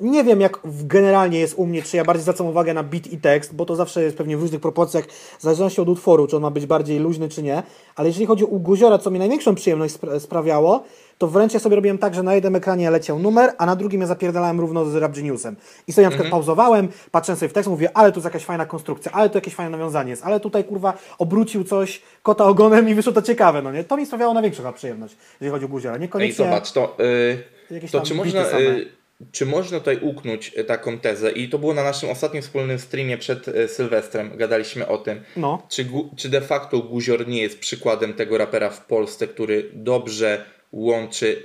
nie 0.00 0.24
wiem, 0.24 0.40
jak 0.40 0.58
generalnie 0.64 1.38
jest 1.38 1.54
u 1.56 1.66
mnie, 1.66 1.82
czy 1.82 1.96
ja 1.96 2.04
bardziej 2.04 2.22
zwracam 2.22 2.46
uwagę 2.46 2.74
na 2.74 2.82
beat 2.82 3.06
i 3.06 3.18
tekst, 3.18 3.54
bo 3.54 3.66
to 3.66 3.76
zawsze 3.76 4.02
jest 4.02 4.16
pewnie 4.16 4.36
w 4.36 4.40
różnych 4.40 4.60
proporcjach, 4.60 5.04
w 5.38 5.42
zależności 5.42 5.80
od 5.80 5.88
utworu, 5.88 6.26
czy 6.26 6.36
on 6.36 6.42
ma 6.42 6.50
być 6.50 6.66
bardziej 6.66 6.98
luźny, 6.98 7.28
czy 7.28 7.42
nie. 7.42 7.62
Ale 7.96 8.08
jeżeli 8.08 8.26
chodzi 8.26 8.44
o 8.44 8.48
Guziora, 8.48 8.98
co 8.98 9.10
mi 9.10 9.18
największą 9.18 9.54
przyjemność 9.54 9.94
spra- 9.94 10.20
sprawiało, 10.20 10.84
to 11.18 11.28
wręcz 11.28 11.54
ja 11.54 11.60
sobie 11.60 11.76
robiłem 11.76 11.98
tak, 11.98 12.14
że 12.14 12.22
na 12.22 12.34
jednym 12.34 12.56
ekranie 12.56 12.90
leciał 12.90 13.18
numer, 13.18 13.52
a 13.58 13.66
na 13.66 13.76
drugim 13.76 14.00
ja 14.00 14.06
zapierdalałem 14.06 14.60
równo 14.60 14.84
z 14.84 14.94
Rap 14.96 15.14
Geniusem. 15.14 15.56
I 15.86 15.92
sobie 15.92 16.04
na 16.04 16.10
przykład 16.10 16.30
pauzowałem, 16.30 16.88
patrzyłem 17.10 17.38
sobie 17.38 17.48
w 17.48 17.52
tekst, 17.52 17.70
mówię, 17.70 17.96
ale 17.96 18.12
tu 18.12 18.18
jest 18.18 18.24
jakaś 18.24 18.44
fajna 18.44 18.66
konstrukcja, 18.66 19.12
ale 19.12 19.30
tu 19.30 19.38
jakieś 19.38 19.54
fajne 19.54 19.70
nawiązanie 19.70 20.10
jest, 20.10 20.24
ale 20.24 20.40
tutaj 20.40 20.64
kurwa 20.64 20.94
obrócił 21.18 21.64
coś 21.64 22.02
kota 22.22 22.44
ogonem 22.44 22.88
i 22.88 22.94
wyszło 22.94 23.12
to 23.12 23.22
ciekawe, 23.22 23.62
no 23.62 23.72
nie? 23.72 23.84
To 23.84 23.96
mi 23.96 24.06
sprawiało 24.06 24.34
największą 24.34 24.72
przyjemność, 24.72 25.16
jeżeli 25.40 25.52
chodzi 25.52 25.64
o 25.64 25.68
Guziora. 25.68 25.94
Ej, 25.94 26.00
Niekoniecznie... 26.00 26.44
zobacz, 26.44 26.72
to, 26.72 26.96
y, 27.00 27.74
Jakieś 27.74 27.90
to 27.90 28.00
czy, 28.00 28.14
można, 28.14 28.44
same. 28.44 29.01
Czy 29.32 29.46
można 29.46 29.78
tutaj 29.78 29.98
uknąć 30.02 30.52
y, 30.58 30.64
taką 30.64 30.98
tezę, 30.98 31.30
i 31.32 31.48
to 31.48 31.58
było 31.58 31.74
na 31.74 31.84
naszym 31.84 32.10
ostatnim 32.10 32.42
wspólnym 32.42 32.78
streamie 32.78 33.18
przed 33.18 33.48
y, 33.48 33.68
Sylwestrem, 33.68 34.36
gadaliśmy 34.36 34.86
o 34.88 34.98
tym, 34.98 35.20
No. 35.36 35.66
czy, 35.70 35.86
czy 36.16 36.28
de 36.28 36.40
facto 36.40 36.78
Guzior 36.78 37.28
nie 37.28 37.42
jest 37.42 37.58
przykładem 37.58 38.14
tego 38.14 38.38
rapera 38.38 38.70
w 38.70 38.86
Polsce, 38.86 39.28
który 39.28 39.70
dobrze 39.72 40.44
łączy 40.72 41.42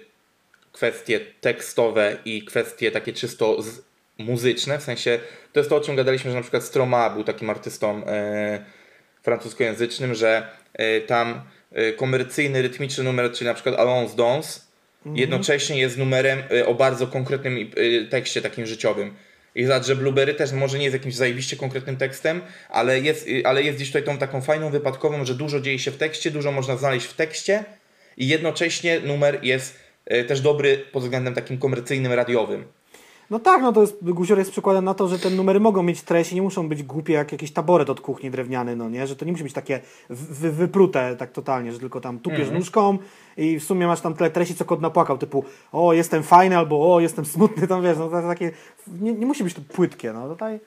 kwestie 0.72 1.20
tekstowe 1.42 2.18
i 2.26 2.44
kwestie 2.46 2.92
takie 2.92 3.14
czysto 3.14 3.58
muzyczne, 4.18 4.80
w 4.80 4.84
sensie 4.84 5.20
to 5.54 5.60
jest 5.60 5.70
to, 5.70 5.76
o 5.76 5.82
czym 5.82 5.96
gadaliśmy, 5.96 6.32
że 6.32 6.36
na 6.38 6.42
przykład 6.42 6.64
Stroma 6.64 7.10
był 7.10 7.24
takim 7.24 7.50
artystą 7.50 8.06
e, 8.06 8.66
francuskojęzycznym, 9.24 10.16
że 10.16 10.48
e, 10.74 11.02
tam 11.02 11.42
e, 11.72 11.92
komercyjny, 11.94 12.62
rytmiczny 12.62 13.04
numer, 13.04 13.32
czyli 13.32 13.48
na 13.48 13.54
przykład 13.54 13.76
Allons 13.80 14.16
Dons, 14.16 14.67
jednocześnie 15.16 15.80
jest 15.80 15.98
numerem 15.98 16.40
e, 16.52 16.66
o 16.66 16.76
bardzo 16.76 17.08
konkretnym 17.08 17.58
e, 17.58 18.06
tekście 18.06 18.42
takim 18.42 18.66
życiowym. 18.66 19.14
I 19.58 19.66
zobacz, 19.66 19.86
że 19.86 19.96
Blueberry 19.96 20.34
też 20.34 20.52
może 20.52 20.78
nie 20.78 20.84
jest 20.84 20.94
jakimś 20.94 21.16
zajebiście 21.16 21.58
konkretnym 21.58 21.98
tekstem, 21.98 22.42
ale 22.70 23.00
jest, 23.00 23.28
y, 23.28 23.42
ale 23.46 23.64
jest 23.64 23.78
gdzieś 23.78 23.88
tutaj 23.88 24.04
tą 24.04 24.18
taką 24.18 24.42
fajną 24.42 24.70
wypadkową, 24.70 25.26
że 25.26 25.36
dużo 25.36 25.60
dzieje 25.60 25.80
się 25.80 25.92
w 25.92 25.98
tekście, 25.98 26.32
dużo 26.32 26.52
można 26.52 26.78
znaleźć 26.78 27.06
w 27.06 27.14
tekście 27.14 27.64
i 28.18 28.28
jednocześnie 28.28 29.00
numer 29.00 29.40
jest 29.44 29.80
y, 30.12 30.24
też 30.24 30.42
dobry 30.42 30.78
pod 30.92 31.04
względem 31.04 31.34
takim 31.34 31.58
komercyjnym, 31.58 32.14
radiowym. 32.14 32.66
No 33.30 33.40
tak, 33.40 33.62
no 33.62 33.74
to 33.74 33.82
jest, 33.82 33.98
Guzior 34.02 34.38
jest 34.38 34.52
przykładem 34.52 34.86
na 34.86 34.94
to, 34.94 35.08
że 35.08 35.20
te 35.20 35.30
numery 35.30 35.60
mogą 35.60 35.84
mieć 35.84 36.02
treść 36.02 36.32
i 36.32 36.36
nie 36.36 36.42
muszą 36.42 36.70
być 36.70 36.84
głupie 36.84 37.14
jak 37.14 37.32
jakiś 37.32 37.52
taboret 37.52 37.90
od 37.90 38.02
kuchni 38.02 38.32
drewniany, 38.32 38.76
no 38.76 38.90
nie? 38.90 39.08
Że 39.08 39.16
to 39.16 39.26
nie 39.26 39.32
musi 39.32 39.44
być 39.44 39.54
takie 39.54 39.80
wy, 40.10 40.52
wyprute 40.52 41.16
tak 41.20 41.32
totalnie, 41.32 41.72
że 41.72 41.80
tylko 41.80 42.02
tam 42.02 42.20
tupiesz 42.20 42.48
nóżką 42.54 42.98
i 43.38 43.60
w 43.60 43.64
sumie 43.64 43.88
masz 43.88 44.02
tam 44.02 44.14
tyle 44.14 44.30
treści, 44.30 44.56
co 44.56 44.66
kot 44.66 44.82
napłakał, 44.82 45.18
typu 45.18 45.46
o, 45.72 45.94
jestem 45.94 46.24
fajny 46.24 46.58
albo 46.58 46.94
o, 46.96 47.00
jestem 47.00 47.26
smutny, 47.26 47.68
tam 47.68 47.84
wiesz, 47.84 47.98
no 47.98 48.10
to 48.10 48.22
takie, 48.22 48.52
nie, 49.02 49.14
nie 49.14 49.26
musi 49.26 49.44
być 49.44 49.54
to 49.54 49.62
płytkie, 49.74 50.14
no 50.14 50.30
tutaj... 50.30 50.60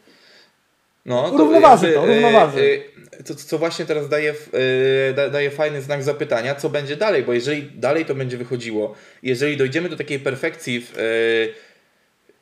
No, 1.06 1.30
Równoważy 1.38 1.92
to, 1.92 2.06
równoważy. 2.06 2.82
y, 3.20 3.24
To, 3.24 3.34
co 3.34 3.58
właśnie 3.58 3.84
teraz 3.86 4.08
daje, 4.08 4.32
w- 4.34 4.54
y, 5.10 5.14
da, 5.14 5.28
daje 5.30 5.50
fajny 5.50 5.82
znak 5.82 6.02
zapytania, 6.02 6.54
co 6.54 6.68
będzie 6.68 6.96
dalej, 6.96 7.22
bo 7.22 7.32
jeżeli 7.32 7.62
dalej 7.74 8.04
to 8.04 8.14
będzie 8.14 8.36
wychodziło, 8.36 8.94
jeżeli 9.22 9.56
dojdziemy 9.56 9.88
do 9.88 9.96
takiej 9.96 10.18
perfekcji 10.18 10.80
w, 10.80 10.92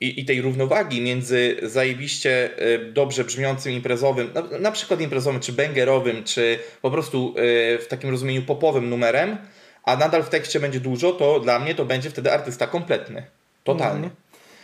i, 0.00 0.20
i 0.20 0.24
tej 0.24 0.42
równowagi 0.42 1.00
między 1.00 1.56
zajebiście 1.62 2.50
y, 2.62 2.92
dobrze 2.92 3.24
brzmiącym 3.24 3.72
imprezowym, 3.72 4.30
na, 4.34 4.58
na 4.58 4.72
przykład 4.72 5.00
imprezowym, 5.00 5.40
czy 5.40 5.52
bangerowym, 5.52 6.24
czy 6.24 6.58
po 6.82 6.90
prostu 6.90 7.34
y, 7.38 7.78
w 7.78 7.86
takim 7.88 8.10
rozumieniu 8.10 8.42
popowym 8.42 8.90
numerem, 8.90 9.38
a 9.84 9.96
nadal 9.96 10.22
w 10.22 10.28
tekście 10.28 10.60
będzie 10.60 10.80
dużo, 10.80 11.12
to 11.12 11.40
dla 11.40 11.58
mnie 11.58 11.74
to 11.74 11.84
będzie 11.84 12.10
wtedy 12.10 12.32
artysta 12.32 12.66
kompletny. 12.66 13.22
Totalnie. 13.64 14.10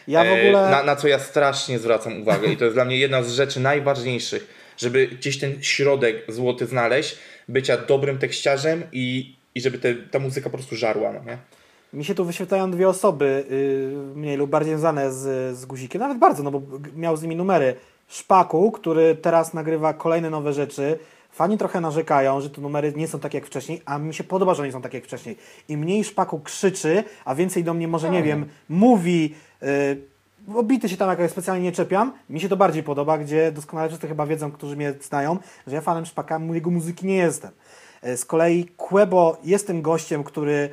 Ja 0.08 0.24
w 0.24 0.26
E, 0.26 0.32
ogóle... 0.32 0.70
Na, 0.70 0.82
na 0.82 0.96
co 0.96 1.08
ja 1.08 1.18
strasznie 1.18 1.78
zwracam 1.78 2.22
uwagę 2.22 2.52
i 2.52 2.56
to 2.56 2.64
jest 2.64 2.76
dla 2.76 2.84
mnie 2.84 2.98
jedna 2.98 3.22
z 3.22 3.32
rzeczy 3.32 3.60
najważniejszych, 3.60 4.46
żeby 4.76 5.06
gdzieś 5.06 5.38
ten 5.38 5.62
środek 5.62 6.16
złoty 6.28 6.66
znaleźć, 6.66 7.16
bycia 7.48 7.76
dobrym 7.76 8.18
tekściarzem 8.18 8.82
i, 8.92 9.36
i 9.54 9.60
żeby 9.60 9.78
te, 9.78 9.94
ta 9.94 10.18
muzyka 10.18 10.50
po 10.50 10.56
prostu 10.58 10.76
żarła, 10.76 11.12
no 11.12 11.24
nie? 11.24 11.38
Mi 11.94 12.04
się 12.04 12.14
tu 12.14 12.24
wyświetlają 12.24 12.70
dwie 12.70 12.88
osoby, 12.88 13.44
yy, 13.50 14.16
mniej 14.16 14.36
lub 14.36 14.50
bardziej 14.50 14.72
związane 14.72 15.12
z, 15.12 15.56
z 15.58 15.66
Guzikiem, 15.66 16.00
nawet 16.00 16.18
bardzo, 16.18 16.42
no 16.42 16.50
bo 16.50 16.62
miał 16.96 17.16
z 17.16 17.22
nimi 17.22 17.36
numery. 17.36 17.74
Szpaku, 18.08 18.70
który 18.70 19.14
teraz 19.14 19.54
nagrywa 19.54 19.94
kolejne 19.94 20.30
nowe 20.30 20.52
rzeczy. 20.52 20.98
Fani 21.30 21.58
trochę 21.58 21.80
narzekają, 21.80 22.40
że 22.40 22.50
te 22.50 22.60
numery 22.60 22.92
nie 22.96 23.08
są 23.08 23.20
takie 23.20 23.38
jak 23.38 23.46
wcześniej, 23.46 23.82
a 23.86 23.98
mi 23.98 24.14
się 24.14 24.24
podoba, 24.24 24.54
że 24.54 24.66
nie 24.66 24.72
są 24.72 24.82
takie 24.82 24.98
jak 24.98 25.04
wcześniej. 25.04 25.36
Im 25.68 25.80
mniej 25.80 26.04
Szpaku 26.04 26.40
krzyczy, 26.40 27.04
a 27.24 27.34
więcej 27.34 27.64
do 27.64 27.74
mnie 27.74 27.88
może, 27.88 28.10
nie 28.10 28.22
wiem, 28.22 28.46
mówi, 28.68 29.34
yy, 29.62 29.68
bo 30.48 30.62
bity 30.62 30.88
się 30.88 30.96
tam 30.96 31.10
jakoś 31.10 31.30
specjalnie 31.30 31.62
nie 31.62 31.72
czepiam, 31.72 32.12
mi 32.30 32.40
się 32.40 32.48
to 32.48 32.56
bardziej 32.56 32.82
podoba, 32.82 33.18
gdzie 33.18 33.52
doskonale 33.52 33.88
wszyscy 33.88 34.08
chyba 34.08 34.26
wiedzą, 34.26 34.52
którzy 34.52 34.76
mnie 34.76 34.94
znają, 35.00 35.38
że 35.66 35.74
ja 35.74 35.80
fanem 35.80 36.06
Szpaka, 36.06 36.40
jego 36.52 36.70
muzyki 36.70 37.06
nie 37.06 37.16
jestem. 37.16 37.50
Yy, 38.02 38.16
Z 38.16 38.24
kolei 38.24 38.64
Quebo 38.76 39.36
jest 39.44 39.66
tym 39.66 39.82
gościem, 39.82 40.24
który 40.24 40.70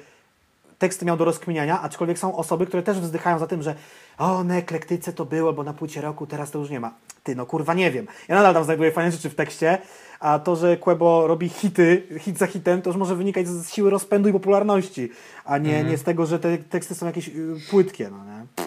teksty 0.82 1.06
miał 1.06 1.18
do 1.18 1.26
rozkminiania, 1.26 1.82
aczkolwiek 1.82 2.20
są 2.20 2.36
osoby, 2.36 2.66
które 2.66 2.84
też 2.84 3.00
wzdychają 3.00 3.40
za 3.40 3.48
tym, 3.48 3.62
że 3.62 3.76
o, 4.18 4.44
na 4.44 4.58
eklektyce 4.58 5.14
to 5.14 5.26
było, 5.26 5.54
bo 5.54 5.64
na 5.64 5.74
płycie 5.74 6.02
roku 6.02 6.28
teraz 6.28 6.52
to 6.52 6.60
już 6.60 6.70
nie 6.70 6.80
ma. 6.80 6.94
Ty, 7.24 7.36
no 7.36 7.46
kurwa, 7.46 7.74
nie 7.74 7.92
wiem. 7.92 8.08
Ja 8.28 8.36
nadal 8.36 8.54
tam 8.54 8.64
znajduję 8.64 8.92
fajne 8.92 9.12
rzeczy 9.12 9.30
w 9.30 9.36
tekście, 9.36 9.78
a 10.20 10.40
to, 10.40 10.56
że 10.56 10.78
Quebo 10.78 11.28
robi 11.28 11.50
hity, 11.50 12.08
hit 12.20 12.38
za 12.38 12.48
hitem, 12.48 12.82
to 12.82 12.90
już 12.90 12.98
może 12.98 13.16
wynikać 13.16 13.48
z 13.48 13.70
siły 13.70 13.90
rozpędu 13.90 14.30
i 14.30 14.34
popularności, 14.34 15.10
a 15.46 15.58
nie, 15.58 15.84
nie 15.84 15.98
z 15.98 16.04
tego, 16.04 16.26
że 16.26 16.40
te 16.40 16.58
teksty 16.58 16.96
są 16.96 17.06
jakieś 17.06 17.28
y, 17.28 17.56
płytkie, 17.70 18.10
no 18.12 18.26
nie? 18.26 18.66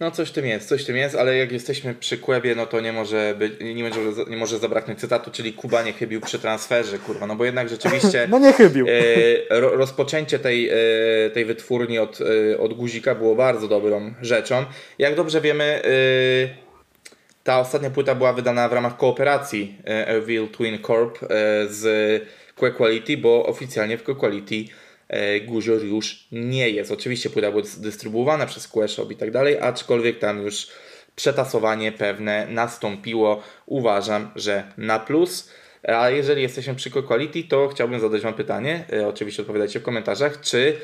No 0.00 0.10
coś 0.10 0.28
w 0.28 0.32
tym 0.32 0.46
jest, 0.46 0.68
coś 0.68 0.82
w 0.82 0.86
tym 0.86 0.96
jest, 0.96 1.14
ale 1.14 1.36
jak 1.36 1.52
jesteśmy 1.52 1.94
przy 1.94 2.18
Kłebie, 2.18 2.54
no 2.54 2.66
to 2.66 2.80
nie 2.80 2.92
może, 2.92 3.34
być, 3.38 3.52
nie, 3.60 3.84
może, 3.84 4.00
nie 4.28 4.36
może 4.36 4.58
zabraknąć 4.58 5.00
cytatu, 5.00 5.30
czyli 5.30 5.52
Kuba 5.52 5.82
nie 5.82 5.92
chybił 5.92 6.20
przy 6.20 6.38
transferze, 6.38 6.98
kurwa, 6.98 7.26
no 7.26 7.36
bo 7.36 7.44
jednak 7.44 7.68
rzeczywiście... 7.68 8.26
No 8.30 8.38
nie 8.38 8.52
chybił. 8.52 8.86
E, 8.88 9.60
ro, 9.60 9.76
rozpoczęcie 9.76 10.38
tej, 10.38 10.68
e, 10.68 10.74
tej 11.34 11.44
wytwórni 11.44 11.98
od, 11.98 12.18
e, 12.20 12.58
od 12.58 12.74
guzika 12.74 13.14
było 13.14 13.34
bardzo 13.34 13.68
dobrą 13.68 14.14
rzeczą. 14.22 14.64
Jak 14.98 15.14
dobrze 15.14 15.40
wiemy, 15.40 15.64
e, 15.64 16.70
ta 17.44 17.60
ostatnia 17.60 17.90
płyta 17.90 18.14
była 18.14 18.32
wydana 18.32 18.68
w 18.68 18.72
ramach 18.72 18.96
kooperacji 18.96 19.76
e, 19.84 20.08
Evil 20.08 20.48
Twin 20.48 20.78
Corp 20.82 21.18
e, 21.22 21.26
z 21.68 21.82
Que 22.56 22.70
Quality, 22.70 23.16
bo 23.16 23.46
oficjalnie 23.46 23.98
w 23.98 24.02
Que 24.02 24.14
Quality 24.14 24.54
e, 24.54 24.89
Guzior 25.46 25.84
już 25.84 26.26
nie 26.32 26.70
jest. 26.70 26.92
Oczywiście 26.92 27.30
płyta 27.30 27.50
była 27.50 27.62
dystrybuowana 27.78 28.46
przez 28.46 28.68
Que 28.68 28.88
Shop 28.88 29.10
i 29.10 29.16
tak 29.16 29.30
dalej, 29.30 29.58
aczkolwiek 29.60 30.18
tam 30.18 30.42
już 30.42 30.66
przetasowanie 31.16 31.92
pewne 31.92 32.46
nastąpiło. 32.50 33.42
Uważam, 33.66 34.30
że 34.36 34.72
na 34.76 34.98
plus. 34.98 35.50
A 35.88 36.10
jeżeli 36.10 36.42
jesteśmy 36.42 36.74
przy 36.74 36.90
Quality, 36.90 37.44
to 37.44 37.68
chciałbym 37.68 38.00
zadać 38.00 38.22
Wam 38.22 38.34
pytanie. 38.34 38.84
E, 38.92 39.08
oczywiście 39.08 39.42
odpowiadajcie 39.42 39.80
w 39.80 39.82
komentarzach, 39.82 40.40
czy, 40.40 40.76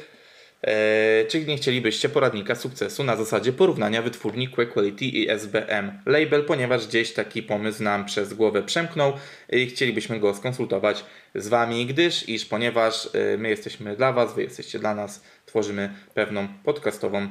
e, 0.63 1.25
czy 1.25 1.45
nie 1.45 1.57
chcielibyście 1.57 2.09
poradnika 2.09 2.55
sukcesu 2.55 3.05
na 3.05 3.17
zasadzie 3.17 3.53
porównania 3.53 4.03
wytwórni 4.03 4.49
Quality 4.49 5.05
i 5.05 5.31
SBM 5.31 5.93
Label, 6.07 6.45
ponieważ 6.45 6.87
gdzieś 6.87 7.13
taki 7.13 7.43
pomysł 7.43 7.83
nam 7.83 8.05
przez 8.05 8.35
głowę 8.35 8.63
przemknął 8.63 9.13
i 9.53 9.67
chcielibyśmy 9.67 10.21
go 10.21 10.35
skonsultować 10.35 11.05
z 11.37 11.49
Wami, 11.49 11.87
gdyż 11.87 12.29
iż 12.29 12.47
ponieważ 12.47 13.09
e, 13.15 13.39
my 13.39 13.49
jesteśmy 13.49 13.97
dla 13.97 14.13
Was, 14.13 14.35
Wy 14.35 14.43
jesteście 14.43 14.79
dla 14.79 14.95
nas, 14.95 15.23
tworzymy 15.47 15.95
pewną 16.15 16.49
podcastową, 16.65 17.29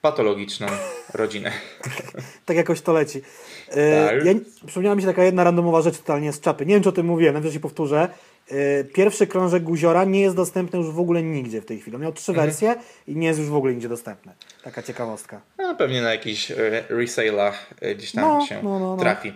patologiczną 0.00 0.66
rodzinę. 1.14 1.52
Tak 2.44 2.56
jakoś 2.56 2.80
to 2.80 2.92
leci. 2.92 3.22
E, 3.68 4.06
Tak. 4.06 4.24
Ja, 4.24 4.32
przypomniała 4.66 4.96
mi 4.96 5.02
się 5.02 5.08
taka 5.08 5.24
jedna 5.24 5.44
randomowa 5.44 5.82
rzecz 5.82 5.98
totalnie 5.98 6.32
z 6.32 6.40
czapy. 6.40 6.66
Nie 6.66 6.74
wiem, 6.74 6.82
czy 6.82 6.88
o 6.88 6.92
tym 6.92 7.06
mówiłem, 7.06 7.32
najwyżej 7.34 7.60
powtórzę. 7.60 8.08
E, 8.50 8.84
Pierwszy 8.84 9.26
krążek 9.26 9.62
Guziora 9.62 10.04
nie 10.04 10.20
jest 10.20 10.36
dostępny 10.36 10.78
już 10.78 10.90
w 10.90 10.98
ogóle 10.98 11.22
nigdzie 11.22 11.60
w 11.60 11.64
tej 11.66 11.80
chwili. 11.80 11.96
On 11.96 12.02
miał 12.02 12.12
trzy 12.12 12.32
Mhm. 12.32 12.48
wersje 12.48 12.74
i 13.06 13.16
nie 13.16 13.26
jest 13.26 13.40
już 13.40 13.48
w 13.48 13.54
ogóle 13.54 13.72
nigdzie 13.72 13.88
dostępny. 13.88 14.32
Taka 14.64 14.82
ciekawostka. 14.82 15.40
No, 15.58 15.74
pewnie 15.76 16.02
na 16.02 16.10
jakichś 16.12 16.50
e, 16.50 16.54
resale'ach 16.90 17.52
e, 17.80 17.94
gdzieś 17.94 18.12
tam 18.12 18.24
No, 18.24 18.46
się 18.46 18.60
no, 18.62 18.78
no, 18.78 18.96
no. 18.96 19.02
trafi. 19.02 19.32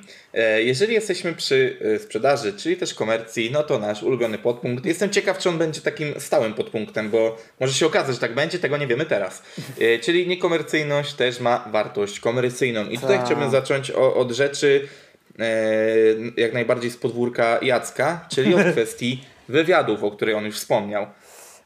Jeżeli 0.58 0.94
jesteśmy 0.94 1.32
przy 1.34 1.78
sprzedaży, 2.02 2.52
czyli 2.52 2.76
też 2.76 2.94
komercji, 2.94 3.50
no 3.52 3.62
to 3.62 3.78
nasz 3.78 4.02
ulubiony 4.02 4.38
podpunkt. 4.38 4.86
Jestem 4.86 5.10
ciekaw, 5.10 5.38
czy 5.38 5.48
on 5.48 5.58
będzie 5.58 5.80
takim 5.80 6.20
stałym 6.20 6.54
podpunktem, 6.54 7.10
bo 7.10 7.36
może 7.60 7.72
się 7.72 7.86
okazać, 7.86 8.14
że 8.14 8.20
tak 8.20 8.34
będzie, 8.34 8.58
tego 8.58 8.76
nie 8.76 8.86
wiemy 8.86 9.06
teraz. 9.06 9.42
Czyli 10.02 10.28
niekomercyjność 10.28 11.14
też 11.14 11.40
ma 11.40 11.68
wartość 11.72 12.20
komercyjną. 12.20 12.84
I 12.88 12.98
tutaj 12.98 13.16
Tak. 13.16 13.26
chciałbym 13.26 13.50
zacząć 13.50 13.90
o, 13.90 14.14
od 14.14 14.32
rzeczy 14.32 14.88
jak 16.36 16.52
najbardziej 16.52 16.90
z 16.90 16.96
podwórka 16.96 17.58
Jacka, 17.62 18.26
czyli 18.28 18.54
od 18.54 18.62
kwestii 18.72 19.24
wywiadów, 19.48 20.04
o 20.04 20.10
której 20.10 20.34
on 20.34 20.44
już 20.44 20.56
wspomniał. 20.56 21.06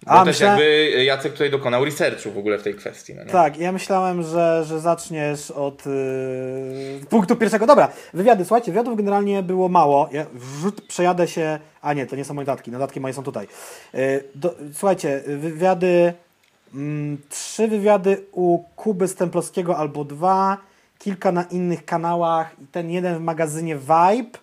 Bo 0.07 0.11
A, 0.11 0.25
też 0.25 0.27
myślę- 0.27 0.47
jakby 0.47 1.05
Jacek 1.05 1.33
tutaj 1.33 1.51
dokonał 1.51 1.85
researchu 1.85 2.31
w 2.31 2.39
ogóle 2.39 2.59
w 2.59 2.63
tej 2.63 2.75
kwestii. 2.75 3.15
No? 3.15 3.33
Tak, 3.33 3.59
ja 3.59 3.73
myślałem, 3.73 4.23
że, 4.23 4.65
że 4.67 4.81
zaczniesz 4.81 5.51
od 5.51 5.87
yy, 5.87 7.07
punktu 7.11 7.37
pierwszego. 7.37 7.67
Dobra, 7.67 7.93
wywiady. 8.15 8.45
Słuchajcie, 8.45 8.73
wywiadów 8.73 8.97
generalnie 8.97 9.43
było 9.43 9.69
mało. 9.69 10.09
Ja 10.13 10.27
wrzut, 10.33 10.81
przejadę 10.81 11.29
się. 11.29 11.59
A 11.83 11.93
nie, 11.93 12.07
to 12.07 12.17
nie 12.17 12.25
są 12.25 12.35
moje 12.35 12.47
notatki. 12.47 12.71
Notatki 12.71 13.01
moje 13.01 13.15
są 13.15 13.23
tutaj. 13.23 13.47
Yy, 13.95 14.25
do, 14.35 14.55
słuchajcie, 14.73 15.23
wywiady 15.27 16.13
Mm, 16.75 17.19
trzy 17.29 17.69
wywiady 17.69 18.25
u 18.33 18.59
Kuby 18.77 19.09
Stemplowskiego 19.09 19.77
albo 19.77 20.05
dwa, 20.05 20.59
kilka 21.03 21.33
na 21.33 21.43
innych 21.43 21.85
kanałach, 21.85 22.57
i 22.63 22.67
ten 22.67 22.91
jeden 22.91 23.19
w 23.19 23.21
magazynie 23.21 23.77
Vibe 23.77 24.39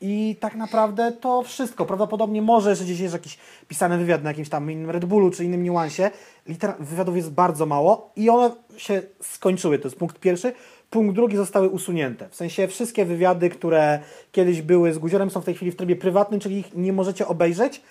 i 0.00 0.36
tak 0.40 0.54
naprawdę 0.54 1.12
to 1.12 1.42
wszystko. 1.42 1.86
Prawdopodobnie 1.86 2.42
może 2.42 2.70
jeszcze 2.70 2.84
gdzieś 2.84 3.00
jest 3.00 3.14
jakiś 3.14 3.38
pisany 3.68 3.98
wywiad 3.98 4.22
na 4.22 4.30
jakimś 4.30 4.48
tam 4.48 4.70
innym 4.70 4.90
Red 4.90 5.04
Bullu 5.04 5.30
czy 5.30 5.44
innym 5.44 5.62
niuansie. 5.62 6.10
Liter 6.46 6.74
wywiadów 6.80 7.16
jest 7.16 7.30
bardzo 7.30 7.66
mało 7.66 8.12
i 8.16 8.30
one 8.30 8.50
się 8.76 9.02
skończyły. 9.20 9.78
To 9.78 9.88
jest 9.88 9.98
punkt 9.98 10.18
pierwszy. 10.20 10.52
Punkt 10.90 11.14
drugi 11.14 11.36
zostały 11.36 11.68
usunięte. 11.68 12.28
W 12.28 12.34
sensie 12.36 12.68
wszystkie 12.68 13.04
wywiady, 13.04 13.50
które 13.50 13.98
kiedyś 14.32 14.62
były 14.62 14.92
z 14.92 14.98
Guziorem 14.98 15.30
są 15.30 15.40
w 15.40 15.44
tej 15.44 15.54
chwili 15.54 15.70
w 15.70 15.76
trybie 15.76 15.96
prywatnym, 15.96 16.40
czyli 16.40 16.58
ich 16.58 16.74
nie 16.74 16.92
możecie 16.92 17.26
obejrzeć. 17.26 17.82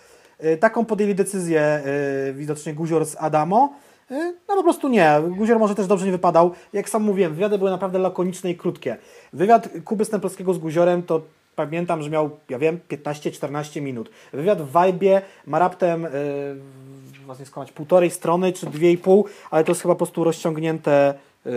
Y, 0.44 0.57
Taką 0.57 0.85
podjęli 0.85 1.15
decyzję 1.15 1.81
y, 2.30 2.34
widocznie 2.34 2.73
Guzior 2.73 3.06
z 3.06 3.15
Adamo. 3.19 3.73
Y, 4.14 4.34
No 4.48 4.56
po 4.56 4.64
prostu 4.64 4.90
nie. 4.90 5.22
Guzior 5.38 5.60
może 5.60 5.76
też 5.76 5.88
dobrze 5.88 6.06
nie 6.06 6.11
wypadał. 6.11 6.52
Jak 6.73 6.90
sam 6.90 7.03
mówiłem, 7.03 7.34
wywiady 7.34 7.57
były 7.57 7.72
naprawdę 7.72 7.99
lakoniczne 7.99 8.52
i 8.52 8.56
krótkie. 8.56 8.98
Wywiad 9.34 9.69
Kuby 9.85 10.06
Stemplowskiego 10.06 10.53
z 10.53 10.57
Guziorem 10.57 11.03
to 11.03 11.22
pamiętam, 11.56 12.03
że 12.03 12.10
miał, 12.10 12.30
ja 12.49 12.60
wiem, 12.60 12.80
15-14 12.90 13.81
minut. 13.81 14.10
Wywiad 14.34 14.61
w 14.61 14.65
Vibe 14.85 15.22
ma 15.48 15.60
raptem, 15.60 16.03
yy, 16.03 17.26
was 17.27 17.40
nie 17.40 17.45
skłamać, 17.45 17.72
półtorej 17.72 18.10
strony 18.11 18.53
czy 18.53 18.65
dwie 18.65 18.91
i 18.91 18.98
pół, 18.98 19.26
ale 19.52 19.64
to 19.64 19.72
jest 19.72 19.81
chyba 19.81 19.94
po 19.94 19.98
prostu 19.98 20.23
rozciągnięte 20.23 21.14
yy, 21.45 21.52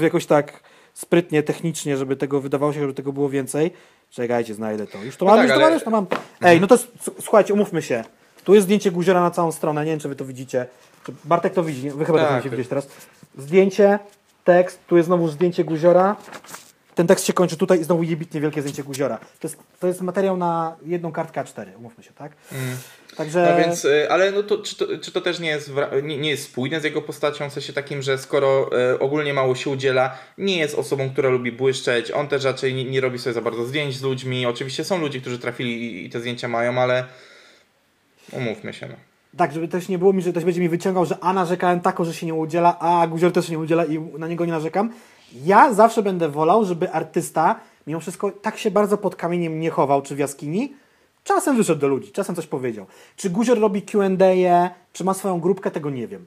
jakoś 0.02 0.26
tak 0.26 0.60
sprytnie, 0.94 1.42
technicznie, 1.42 1.96
żeby 1.96 2.16
tego 2.16 2.40
wydawało 2.40 2.72
się, 2.72 2.80
żeby 2.80 2.94
tego 2.94 3.12
było 3.12 3.28
więcej. 3.28 3.70
Czekajcie, 4.10 4.54
znajdę 4.54 4.86
to. 4.86 4.98
Już 5.04 5.16
to 5.16 5.24
No 5.24 5.30
mam, 5.30 5.38
tak, 5.40 5.44
już 5.46 5.50
to 5.50 5.54
ale- 5.56 5.64
mam, 5.64 5.74
już 5.74 5.84
to 5.84 5.90
mam. 5.90 6.06
Ej, 6.42 6.60
no 6.60 6.66
to 6.66 6.78
słuchajcie, 7.20 7.54
umówmy 7.54 7.82
się. 7.82 8.04
Tu 8.44 8.54
jest 8.54 8.64
zdjęcie 8.64 8.90
Guziora 8.90 9.20
na 9.20 9.30
całą 9.30 9.52
stronę, 9.52 9.84
nie 9.84 9.90
wiem, 9.90 10.00
czy 10.00 10.08
wy 10.08 10.16
to 10.16 10.24
widzicie. 10.24 10.66
Bartek 11.24 11.54
to 11.54 11.64
widzi, 11.64 11.90
wy 11.90 12.04
chyba 12.04 12.18
Tak. 12.18 12.26
to 12.26 12.32
będziecie 12.32 12.50
widzieć 12.50 12.68
teraz. 12.68 12.88
Zdjęcie, 13.38 13.98
tekst, 14.44 14.86
tu 14.86 14.96
jest 14.96 15.06
znowu 15.06 15.28
zdjęcie 15.28 15.64
Guziora. 15.64 16.16
Ten 16.94 17.06
tekst 17.06 17.26
się 17.26 17.32
kończy 17.32 17.56
tutaj 17.56 17.80
i 17.80 17.84
znowu 17.84 18.02
jebitnie 18.02 18.40
wielkie 18.40 18.60
zdjęcie 18.60 18.82
Guziora. 18.82 19.18
To 19.18 19.48
jest, 19.48 19.58
to 19.80 19.86
jest 19.86 20.00
materiał 20.00 20.36
na 20.36 20.76
jedną 20.86 21.12
kartkę 21.12 21.40
A4, 21.40 21.66
umówmy 21.76 22.04
się, 22.04 22.12
tak? 22.12 22.32
Także... 23.16 23.56
No 23.56 23.64
więc, 23.64 23.84
y, 23.84 24.10
ale 24.10 24.32
no 24.32 24.42
to, 24.42 24.58
czy, 24.58 24.76
to, 24.76 24.86
czy 25.02 25.12
to 25.12 25.20
też 25.20 25.40
nie 25.40 25.48
jest, 25.48 25.70
nie, 26.02 26.18
nie 26.18 26.30
jest 26.30 26.44
spójne 26.44 26.80
z 26.80 26.84
jego 26.84 27.02
postacią, 27.02 27.50
w 27.50 27.52
sensie 27.52 27.72
takim, 27.72 28.02
że 28.02 28.18
skoro 28.18 28.70
e, 28.92 28.98
ogólnie 28.98 29.34
mało 29.34 29.54
się 29.54 29.70
udziela, 29.70 30.18
nie 30.38 30.58
jest 30.58 30.74
osobą, 30.74 31.10
która 31.10 31.28
lubi 31.28 31.52
błyszczeć, 31.52 32.10
on 32.10 32.28
też 32.28 32.44
raczej 32.44 32.74
nie, 32.74 32.84
nie 32.84 33.00
robi 33.00 33.18
sobie 33.18 33.34
za 33.34 33.40
bardzo 33.40 33.66
zdjęć 33.66 33.96
z 33.96 34.02
ludźmi, 34.02 34.46
oczywiście 34.46 34.84
są 34.84 34.98
ludzie, 34.98 35.20
którzy 35.20 35.38
trafili 35.38 35.82
i, 35.82 36.06
i 36.06 36.10
te 36.10 36.20
zdjęcia 36.20 36.48
mają, 36.48 36.78
ale 36.80 37.04
umówmy 38.32 38.72
się, 38.72 38.88
no. 38.88 39.13
Tak, 39.36 39.52
żeby 39.52 39.68
też 39.68 39.88
nie 39.88 39.98
było 39.98 40.12
mi, 40.12 40.22
że 40.22 40.30
ktoś 40.30 40.44
będzie 40.44 40.60
mi 40.60 40.68
wyciągał, 40.68 41.04
że 41.06 41.18
a 41.20 41.32
narzekałem 41.32 41.80
tako, 41.80 42.04
że 42.04 42.14
się 42.14 42.26
nie 42.26 42.34
udziela, 42.34 42.78
a 42.78 43.06
Guzior 43.06 43.32
też 43.32 43.46
się 43.46 43.52
nie 43.52 43.58
udziela 43.58 43.84
i 43.84 43.98
na 44.18 44.28
niego 44.28 44.46
nie 44.46 44.52
narzekam. 44.52 44.90
Ja 45.44 45.74
zawsze 45.74 46.02
będę 46.02 46.28
wolał, 46.28 46.64
żeby 46.64 46.90
artysta 46.90 47.60
mimo 47.86 48.00
wszystko 48.00 48.30
tak 48.30 48.58
się 48.58 48.70
bardzo 48.70 48.98
pod 48.98 49.16
kamieniem 49.16 49.60
nie 49.60 49.70
chował, 49.70 50.02
czy 50.02 50.14
w 50.14 50.18
jaskini. 50.18 50.72
Czasem 51.24 51.56
wyszedł 51.56 51.80
do 51.80 51.88
ludzi, 51.88 52.12
czasem 52.12 52.34
coś 52.34 52.46
powiedział. 52.46 52.86
Czy 53.16 53.30
Guzior 53.30 53.60
robi 53.60 53.82
Q&A, 53.82 54.70
czy 54.92 55.04
ma 55.04 55.14
swoją 55.14 55.40
grupkę, 55.40 55.70
tego 55.70 55.90
nie 55.90 56.08
wiem. 56.08 56.26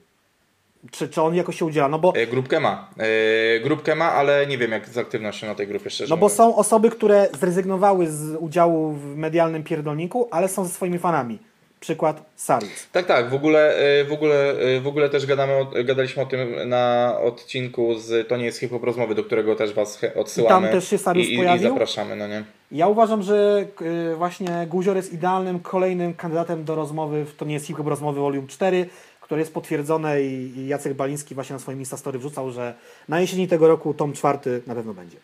Czy, 0.92 1.10
czy 1.10 1.22
on 1.22 1.36
jakoś 1.36 1.60
się 1.60 1.66
udziela, 1.66 1.88
no 1.88 2.00
bo, 2.00 2.14
E, 2.16 2.28
Grupkę 2.28 2.60
ma. 2.60 2.90
E, 2.98 3.60
Grupkę 3.60 3.96
ma, 3.96 4.12
ale 4.12 4.48
nie 4.48 4.58
wiem 4.58 4.72
jak 4.72 4.90
z 4.90 4.98
aktywnością 4.98 5.48
na 5.48 5.56
tej 5.56 5.68
grupie 5.68 5.90
szczerze 5.90 6.10
no 6.10 6.18
bo 6.18 6.26
mówiąc. 6.26 6.38
są 6.38 6.56
osoby, 6.56 6.90
które 6.90 7.30
zrezygnowały 7.40 8.08
z 8.08 8.36
udziału 8.40 8.92
w 8.92 9.16
medialnym 9.16 9.64
pierdolniku, 9.64 10.28
ale 10.32 10.50
są 10.50 10.66
ze 10.66 10.70
swoimi 10.70 11.00
fanami. 11.00 11.40
Przykład 11.80 12.22
Saris. 12.36 12.88
Tak, 12.92 13.06
tak, 13.06 13.30
w 13.30 13.34
ogóle, 13.34 13.76
e, 13.76 14.06
w 14.06 14.12
ogóle, 14.14 14.52
e, 14.52 14.80
w 14.82 14.88
ogóle 14.88 15.10
też 15.10 15.26
gadamy 15.26 15.54
gadaliśmy 15.84 16.24
o 16.24 16.26
tym 16.26 16.70
na 16.70 17.14
odcinku 17.24 17.96
z 18.00 18.28
To 18.28 18.38
nie 18.38 18.46
jest 18.46 18.60
hip-hop 18.60 18.84
rozmowy, 18.84 19.16
do 19.16 19.24
którego 19.24 19.56
też 19.56 19.74
Was 19.74 20.00
odsyłamy. 20.16 20.60
I 20.60 20.64
tam 20.64 20.72
też 20.72 20.88
się 20.90 20.98
Sarius 20.98 21.28
i, 21.28 21.30
i, 21.32 21.34
i 21.34 21.38
pojawił? 21.38 21.70
zapraszamy, 21.70 22.16
no 22.16 22.28
nie? 22.28 22.44
Ja 22.72 22.88
uważam, 22.88 23.22
że 23.24 23.66
y, 24.12 24.16
właśnie 24.16 24.68
Guzior 24.70 24.96
jest 24.96 25.14
idealnym 25.14 25.60
kolejnym 25.60 26.14
kandydatem 26.14 26.64
do 26.64 26.76
rozmowy, 26.76 27.26
w- 27.26 27.36
to 27.36 27.46
nie 27.46 27.54
jest 27.54 27.66
hip-hop 27.66 27.88
rozmowy 27.88 28.20
Volume 28.20 28.48
4, 28.48 28.90
które 29.22 29.40
jest 29.40 29.54
potwierdzone 29.54 30.22
i, 30.22 30.68
Jacek 30.68 30.94
Baliński 30.94 31.36
właśnie 31.36 31.54
na 31.54 31.60
swoim 31.60 31.80
Instastory 31.80 32.20
wrzucał, 32.20 32.52
że 32.52 32.74
na 33.10 33.22
jesieni 33.22 33.48
tego 33.48 33.68
roku 33.68 33.94
tom 33.94 34.14
czwarty 34.14 34.62
na 34.68 34.76
pewno 34.76 34.94
będzie. 34.94 35.18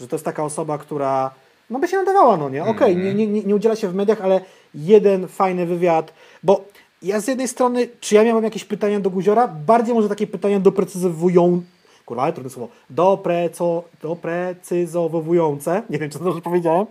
Że 0.00 0.08
to 0.08 0.16
jest 0.16 0.24
taka 0.24 0.44
osoba, 0.44 0.78
która 0.78 1.30
no 1.70 1.78
by 1.78 1.88
się 1.88 1.96
nadawała, 1.96 2.36
no 2.36 2.48
nie? 2.48 2.64
Okej, 2.64 2.96
nie, 2.96 3.14
nie, 3.14 3.26
nie, 3.26 3.42
nie 3.42 3.54
udziela 3.54 3.76
się 3.76 3.88
w 3.88 3.94
mediach, 3.94 4.20
ale 4.20 4.40
jeden 4.74 5.28
fajny 5.28 5.66
wywiad, 5.66 6.12
bo 6.42 6.64
ja 7.02 7.20
z 7.20 7.28
jednej 7.28 7.48
strony, 7.48 7.88
czy 8.00 8.14
ja 8.14 8.24
miałem 8.24 8.44
jakieś 8.44 8.64
pytania 8.64 9.00
do 9.00 9.10
Guziora? 9.10 9.48
Bardziej 9.48 9.94
może 9.94 10.08
takie 10.08 10.26
pytania 10.26 10.60
doprecyzowują, 10.60 11.62
kurwa, 12.06 12.22
ale 12.22 12.32
trudne 12.32 12.50
słowo, 12.50 12.72
dopreco, 12.90 13.84
doprecyzowujące, 14.02 15.82
nie 15.90 15.98
wiem, 15.98 16.10
czy 16.10 16.18
to 16.18 16.24
dobrze 16.24 16.40
powiedziałem, 16.40 16.86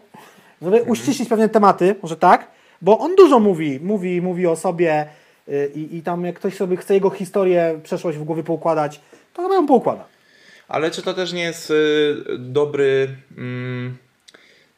żeby 0.62 0.84
uściślić 0.84 1.30
pewne 1.30 1.50
tematy, 1.50 1.96
może 2.02 2.18
tak, 2.18 2.48
bo 2.82 3.00
on 3.00 3.16
dużo 3.16 3.40
mówi, 3.40 3.80
mówi, 3.84 4.22
mówi 4.22 4.48
o 4.48 4.56
sobie 4.56 5.08
y, 5.48 5.72
i, 5.76 5.98
i 5.98 6.02
tam 6.02 6.26
jak 6.26 6.36
ktoś 6.36 6.56
sobie 6.56 6.78
chce 6.78 6.94
jego 6.94 7.10
historię, 7.10 7.80
przeszłość 7.84 8.18
w 8.18 8.24
głowie 8.24 8.44
poukładać, 8.44 9.02
to 9.34 9.42
chyba 9.42 9.56
ją 9.56 9.68
poukłada. 9.68 10.06
Ale 10.68 10.92
czy 10.92 11.02
to 11.02 11.14
też 11.14 11.34
nie 11.34 11.44
jest 11.44 11.72
y, 11.72 11.76
dobry, 12.40 13.08
mm, 13.38 13.98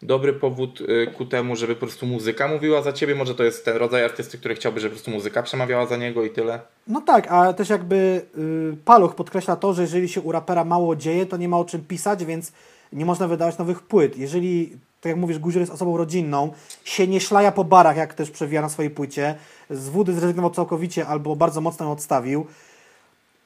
dobry 0.05 0.33
powód 0.33 0.81
y, 0.81 1.07
ku 1.17 1.25
temu, 1.25 1.55
żeby 1.55 1.75
po 1.75 1.79
prostu 1.79 2.05
muzyka 2.05 2.47
mówiła 2.47 2.81
za 2.81 2.93
ciebie? 2.93 3.15
Może 3.15 3.35
to 3.35 3.43
jest 3.43 3.65
ten 3.65 3.77
rodzaj 3.77 4.03
artysty, 4.03 4.37
który 4.37 4.55
chciałby, 4.55 4.79
żeby 4.79 4.89
po 4.89 4.95
prostu 4.95 5.11
muzyka 5.11 5.43
przemawiała 5.43 5.85
za 5.85 5.97
niego 5.97 6.23
i 6.23 6.29
tyle? 6.29 6.59
No 6.87 7.01
tak, 7.01 7.31
a 7.31 7.53
też 7.53 7.69
jakby 7.69 8.21
y, 8.37 8.77
Paluch 8.85 9.15
podkreśla 9.15 9.55
to, 9.55 9.73
że 9.73 9.81
jeżeli 9.81 10.09
się 10.09 10.21
u 10.21 10.31
rapera 10.31 10.63
mało 10.63 10.95
dzieje, 10.95 11.25
to 11.25 11.37
nie 11.37 11.49
ma 11.49 11.57
o 11.57 11.65
czym 11.65 11.81
pisać, 11.81 12.25
więc 12.25 12.51
nie 12.93 13.05
można 13.05 13.27
wydawać 13.27 13.57
nowych 13.57 13.81
płyt. 13.81 14.17
Jeżeli, 14.17 14.69
tak 15.01 15.09
jak 15.09 15.17
mówisz, 15.17 15.39
Guzior 15.39 15.61
jest 15.61 15.73
osobą 15.73 15.97
rodzinną, 15.97 16.51
się 16.83 17.07
nie 17.07 17.21
szlaja 17.21 17.51
po 17.51 17.63
barach, 17.63 17.97
jak 17.97 18.13
też 18.13 18.31
przewija 18.31 18.61
na 18.61 18.69
swojej 18.69 18.91
płycie, 18.91 19.35
z 19.69 19.89
wódy 19.89 20.13
zrezygnował 20.13 20.51
całkowicie 20.51 21.07
albo 21.07 21.35
bardzo 21.35 21.61
mocno 21.61 21.85
ją 21.85 21.91
odstawił 21.91 22.45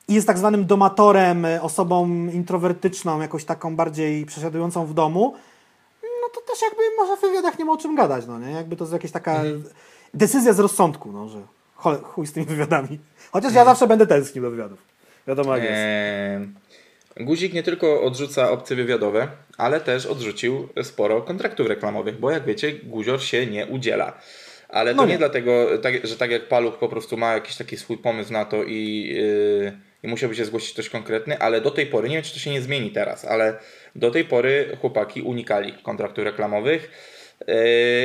i 0.08 0.14
jest 0.14 0.28
tak 0.28 0.38
zwanym 0.38 0.66
domatorem, 0.66 1.46
y, 1.46 1.62
osobą 1.62 2.08
introwertyczną, 2.34 3.22
jakoś 3.22 3.46
taką 3.46 3.76
bardziej 3.76 4.26
przesiadującą 4.26 4.86
w 4.86 4.94
domu, 4.94 5.34
no 6.36 6.42
to 6.42 6.52
też 6.52 6.62
jakby 6.62 6.82
może 6.98 7.18
w 7.18 7.22
wywiadach 7.22 7.60
nie 7.60 7.66
ma 7.66 7.72
o 7.74 7.78
czym 7.78 7.96
gadać, 7.96 8.26
no 8.28 8.40
nie? 8.40 8.52
Jakby 8.52 8.76
to 8.76 8.84
jest 8.84 8.94
jakaś 8.94 9.12
taka 9.12 9.44
decyzja 10.14 10.54
z 10.54 10.60
rozsądku, 10.60 11.12
no, 11.12 11.30
że 11.30 11.42
chuj 12.04 12.28
z 12.28 12.34
tymi 12.34 12.46
wywiadami. 12.46 13.00
Chociaż 13.32 13.54
ja 13.54 13.66
zawsze 13.66 13.88
będę 13.88 14.08
tęsknił 14.08 14.44
do 14.44 14.52
wywiadów. 14.52 14.80
Wiadomo 15.28 15.54
jak 15.58 15.64
jest. 15.64 15.76
Eee, 15.76 16.48
Guzik 17.26 17.54
nie 17.54 17.64
tylko 17.64 18.02
odrzuca 18.02 18.52
opcje 18.52 18.76
wywiadowe, 18.76 19.28
ale 19.58 19.82
też 19.82 20.06
odrzucił 20.06 20.68
sporo 20.84 21.22
kontraktów 21.22 21.68
reklamowych, 21.68 22.20
bo 22.20 22.32
jak 22.32 22.46
wiecie, 22.46 22.72
Guzior 22.72 23.22
się 23.22 23.46
nie 23.48 23.66
udziela. 23.68 24.14
Ale 24.70 24.92
to 24.92 24.98
No 24.98 25.06
nie. 25.06 25.12
nie. 25.12 25.18
dlatego, 25.18 25.78
tak, 25.82 26.08
że 26.08 26.18
tak 26.18 26.32
jak 26.32 26.48
Paluch 26.48 26.78
po 26.78 26.90
prostu 26.90 27.18
ma 27.18 27.34
jakiś 27.34 27.56
taki 27.58 27.78
swój 27.78 27.98
pomysł 27.98 28.34
na 28.34 28.46
to 28.46 28.64
i, 28.64 29.08
yy, 29.16 29.78
i 30.04 30.08
musiałby 30.08 30.36
się 30.36 30.46
zgłosić 30.46 30.74
ktoś 30.74 30.90
konkretny, 30.90 31.40
ale 31.40 31.62
do 31.62 31.72
tej 31.72 31.86
pory, 31.86 32.10
nie 32.10 32.16
wiem 32.16 32.24
czy 32.24 32.34
to 32.34 32.40
się 32.40 32.52
nie 32.52 32.62
zmieni 32.62 32.92
teraz, 32.92 33.26
ale 33.26 33.58
do 33.96 34.12
tej 34.12 34.26
pory 34.26 34.78
chłopaki 34.82 35.22
unikali 35.22 35.74
kontraktów 35.84 36.24
reklamowych. 36.26 36.92
Yy, 37.48 37.56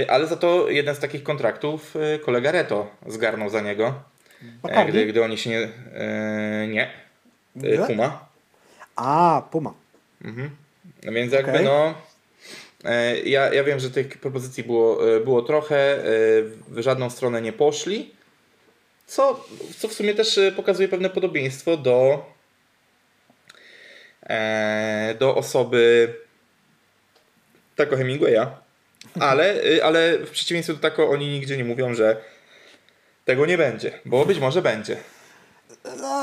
ale 0.08 0.26
za 0.26 0.36
to 0.36 0.70
jeden 0.70 0.94
z 0.94 0.98
takich 0.98 1.22
kontraktów 1.22 1.94
yy, 1.94 2.18
kolega 2.18 2.52
Reto 2.52 2.90
zgarnął 3.06 3.48
za 3.48 3.60
niego. 3.60 3.86
E, 4.42 4.44
Bacardi? 4.62 4.92
gdy, 4.92 5.06
gdy 5.06 5.24
oni 5.24 5.38
się 5.38 5.50
nie. 5.50 5.68
Nie. 6.68 6.90
Puma. 7.86 8.26
A, 8.96 9.42
Puma. 9.50 9.74
No 11.04 11.12
Więc 11.12 11.32
jakby 11.32 11.52
Okej. 11.52 11.64
no. 11.64 11.94
e, 12.84 13.20
Ja, 13.20 13.54
ja 13.54 13.64
wiem, 13.64 13.80
że 13.80 13.90
tych 13.90 14.18
propozycji 14.18 14.64
było, 14.64 15.16
e, 15.16 15.20
było 15.20 15.42
trochę, 15.42 15.76
e, 15.76 16.02
w 16.68 16.78
żadną 16.78 17.10
stronę 17.10 17.42
nie 17.42 17.52
poszli, 17.52 18.10
co, 19.12 19.44
co 19.78 19.88
w 19.88 19.92
sumie 19.92 20.14
też 20.14 20.38
e, 20.38 20.52
pokazuje 20.52 20.88
pewne 20.88 21.10
podobieństwo 21.10 21.76
do, 21.76 22.24
e, 24.22 25.14
do 25.18 25.34
osoby 25.36 26.14
Taco 27.76 27.96
Hemingwaya, 27.96 28.46
ale, 29.20 29.62
e, 29.64 29.84
ale 29.84 30.18
w 30.18 30.30
przeciwieństwie 30.30 30.74
do 30.74 30.80
Taco 30.80 31.08
oni 31.10 31.28
nigdzie 31.28 31.56
nie 31.56 31.64
mówią, 31.64 31.94
że 31.94 32.16
tego 33.24 33.46
nie 33.46 33.58
będzie, 33.58 33.98
bo 34.04 34.26
być 34.26 34.38
może 34.38 34.62
będzie. 34.62 34.96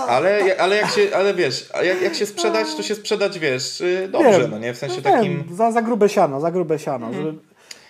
Ale, 0.07 0.57
ale 0.59 0.75
jak 0.75 0.91
się, 0.91 1.15
ale 1.15 1.33
wiesz, 1.33 1.69
a 1.73 1.83
jak, 1.83 2.01
jak 2.01 2.15
się 2.15 2.25
sprzedać, 2.25 2.75
to 2.75 2.83
się 2.83 2.95
sprzedać, 2.95 3.39
wiesz, 3.39 3.81
y, 3.81 4.07
dobrze, 4.11 4.39
Wiem. 4.39 4.51
no 4.51 4.59
nie? 4.59 4.73
W 4.73 4.77
sensie 4.77 4.95
No 4.95 5.01
takim... 5.01 5.31
Mhm. 5.31 5.47
wiem, 5.47 5.57
za, 5.57 5.71
za 5.71 5.81
grube 5.81 6.09
siano, 6.09 6.39
za 6.39 6.51
grube 6.51 6.79
siano, 6.79 7.13
żeby, 7.13 7.33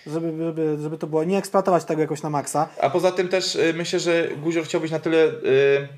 żeby, 0.06 0.44
żeby, 0.44 0.76
żeby 0.82 0.98
to 0.98 1.06
było, 1.06 1.24
nie 1.24 1.38
eksploatować 1.38 1.84
tego 1.84 2.00
jakoś 2.00 2.22
na 2.22 2.30
maksa. 2.30 2.68
A 2.80 2.90
poza 2.90 3.12
tym 3.12 3.28
też 3.28 3.56
y, 3.56 3.74
myślę, 3.76 4.00
że 4.00 4.28
Guzior 4.42 4.64
chciał 4.64 4.80
być 4.80 4.90
na 4.92 4.98
tyle 4.98 5.16
y, 5.26 5.88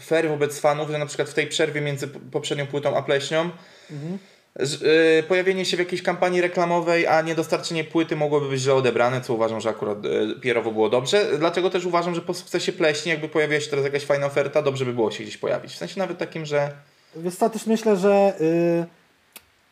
fair 0.00 0.28
wobec 0.28 0.60
fanów, 0.60 0.90
że 0.90 0.98
na 0.98 1.06
przykład 1.06 1.28
w 1.28 1.34
tej 1.34 1.46
przerwie 1.46 1.80
między 1.80 2.08
poprzednią 2.08 2.66
płytą 2.66 2.96
a 2.96 3.02
pleśnią 3.02 3.50
Mhm. 3.90 4.18
Ż- 4.60 4.82
y, 4.82 5.22
pojawienie 5.22 5.64
się 5.64 5.76
w 5.76 5.80
jakiejś 5.80 6.02
kampanii 6.02 6.40
reklamowej, 6.40 7.06
a 7.06 7.22
niedostarczenie 7.22 7.84
płyty 7.84 8.16
mogłoby 8.16 8.48
być 8.48 8.60
źle 8.60 8.74
odebrane, 8.74 9.20
co 9.20 9.34
uważam, 9.34 9.60
że 9.60 9.68
akurat 9.70 10.04
y, 10.04 10.34
PR-owo 10.42 10.72
było 10.72 10.88
dobrze. 10.90 11.26
Dlatego 11.38 11.70
też 11.70 11.84
uważam, 11.84 12.14
że 12.14 12.20
po 12.20 12.34
sukcesie 12.34 12.72
pleśni, 12.72 13.10
jakby 13.10 13.28
pojawiła 13.28 13.60
się 13.60 13.70
teraz 13.70 13.84
jakaś 13.84 14.04
fajna 14.04 14.26
oferta, 14.26 14.62
dobrze 14.62 14.84
by 14.84 14.92
było 14.92 15.10
się 15.10 15.22
gdzieś 15.22 15.36
pojawić. 15.36 15.72
W 15.72 15.76
sensie 15.76 15.98
nawet 16.00 16.18
takim, 16.18 16.46
że 16.46 16.72
Wiesz 17.16 17.34
co, 17.36 17.50
też 17.50 17.66
myślę, 17.66 17.96
że 17.96 18.32
y, 18.40 18.84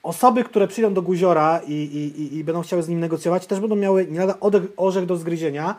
osoby, 0.02 0.44
które 0.44 0.68
przyjdą 0.68 0.94
do 0.94 1.02
Guziora 1.02 1.60
i, 1.66 1.72
i, 1.72 2.36
i, 2.36 2.44
będą 2.44 2.62
chciały 2.62 2.82
z 2.82 2.89
nim 2.89 3.01
negocjować, 3.01 3.47
też 3.47 3.60
będą 3.60 3.77
miały 3.77 4.06
nie 4.06 4.18
lada 4.18 4.35
orzech 4.77 5.06
do 5.06 5.16
zgryzienia, 5.16 5.74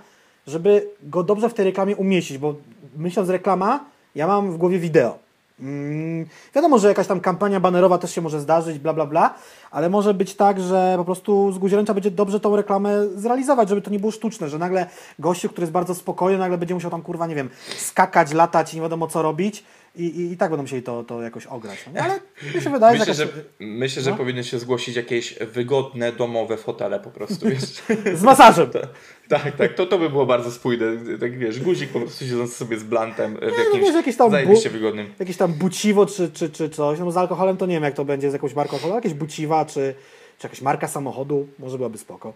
żeby 0.47 0.87
go 1.03 1.23
dobrze 1.23 1.49
w 1.49 1.53
tej 1.53 1.65
reklamie 1.65 1.95
umieścić, 1.95 2.37
bo 2.37 2.55
myśląc 2.97 3.29
reklama, 3.29 3.85
ja 4.15 4.27
mam 4.27 4.51
w 4.51 4.57
głowie 4.57 4.79
wideo. 4.79 5.19
Mm, 5.59 6.25
wiadomo, 6.55 6.79
że 6.79 6.87
jakaś 6.87 7.07
tam 7.07 7.19
kampania 7.19 7.59
banerowa 7.59 7.97
też 7.97 8.15
się 8.15 8.21
może 8.21 8.39
zdarzyć, 8.39 8.79
bla, 8.79 8.93
bla, 8.93 9.05
bla, 9.05 9.33
ale 9.71 9.89
może 9.89 10.13
być 10.13 10.35
tak, 10.35 10.59
że 10.59 10.93
po 10.97 11.05
prostu 11.05 11.51
z 11.51 11.57
Guziorem 11.57 11.85
trzeba 11.85 11.93
będzie 11.93 12.11
dobrze 12.11 12.39
tą 12.39 12.55
reklamę 12.55 13.07
zrealizować, 13.15 13.69
żeby 13.69 13.81
to 13.81 13.91
nie 13.91 13.99
było 13.99 14.11
sztuczne, 14.11 14.49
że 14.49 14.57
nagle 14.57 14.85
gościu, 15.19 15.49
który 15.49 15.63
jest 15.63 15.71
bardzo 15.71 15.95
spokojny, 15.95 16.39
nagle 16.39 16.57
będzie 16.57 16.73
musiał 16.73 16.91
tam, 16.91 17.01
kurwa, 17.01 17.27
nie 17.27 17.35
wiem, 17.35 17.49
skakać, 17.77 18.33
latać 18.33 18.73
i 18.73 18.75
nie 18.75 18.81
wiadomo 18.81 19.07
co 19.07 19.21
robić 19.21 19.63
i, 19.95 20.03
i, 20.03 20.31
i 20.31 20.37
tak 20.37 20.49
będą 20.49 20.63
musieli 20.63 20.83
to, 20.83 21.03
to 21.03 21.21
jakoś 21.21 21.45
ograć. 21.45 21.85
No, 21.93 22.01
ale 22.01 22.19
mi 22.55 22.61
się 22.61 22.69
wydaje, 22.69 22.99
myślę, 22.99 23.13
że... 23.13 23.25
że, 23.25 23.29
Jakaś... 23.29 23.43
myślę, 23.59 24.01
że 24.01 24.11
no. 24.11 24.17
powinny 24.17 24.43
się 24.43 24.59
zgłosić 24.59 24.95
jakieś 24.95 25.33
wygodne, 25.39 26.11
domowe 26.11 26.57
fotele 26.57 26.99
po 26.99 27.11
prostu, 27.11 27.49
wiesz. 27.49 27.61
Z 28.19 28.23
masażem. 28.23 28.69
tak, 29.29 29.55
tak, 29.57 29.73
to, 29.73 29.85
to 29.85 29.97
by 29.97 30.09
było 30.09 30.25
bardzo 30.25 30.51
spójne. 30.51 30.85
Tak 31.19 31.37
wiesz, 31.37 31.59
guzik 31.59 31.89
po 31.89 31.99
prostu 31.99 32.25
siedząc 32.25 32.55
sobie 32.55 32.77
z 32.77 32.83
blantem 32.83 33.37
w 33.37 33.41
no 33.41 33.63
jakimś 33.63 33.81
wiesz, 33.81 33.95
jakieś 33.95 34.17
tam 34.17 34.31
zajebiście 34.31 34.69
wygodnym. 34.69 35.13
Jakieś 35.19 35.37
tam 35.37 35.53
buciwo 35.53 36.05
czy, 36.05 36.31
czy, 36.31 36.49
czy 36.49 36.69
coś. 36.69 36.99
No 36.99 37.11
z 37.11 37.17
alkoholem 37.17 37.57
to 37.57 37.65
nie 37.65 37.73
wiem 37.73 37.83
jak 37.83 37.93
to 37.93 38.05
będzie 38.05 38.29
z 38.29 38.33
jakąś 38.33 38.53
marką 38.53 38.73
alkoholu. 38.73 38.95
Jakieś 38.95 39.13
buciwa 39.13 39.65
czy, 39.65 39.95
czy 40.37 40.47
jakaś 40.47 40.61
marka 40.61 40.87
samochodu. 40.87 41.47
Może 41.59 41.77
byłaby 41.77 41.97
spoko. 41.97 42.33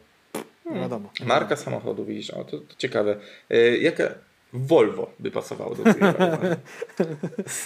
Nie 0.65 0.80
wiadomo. 0.80 1.10
Marka 1.26 1.56
samochodu, 1.56 2.06
widzisz, 2.06 2.30
o, 2.30 2.44
to, 2.44 2.57
to 2.57 2.76
ciekawe. 2.77 3.18
E, 3.49 3.77
jaka 3.77 4.03
Volvo 4.56 5.07
by 5.19 5.32
pasowało 5.32 5.76
do 5.76 5.84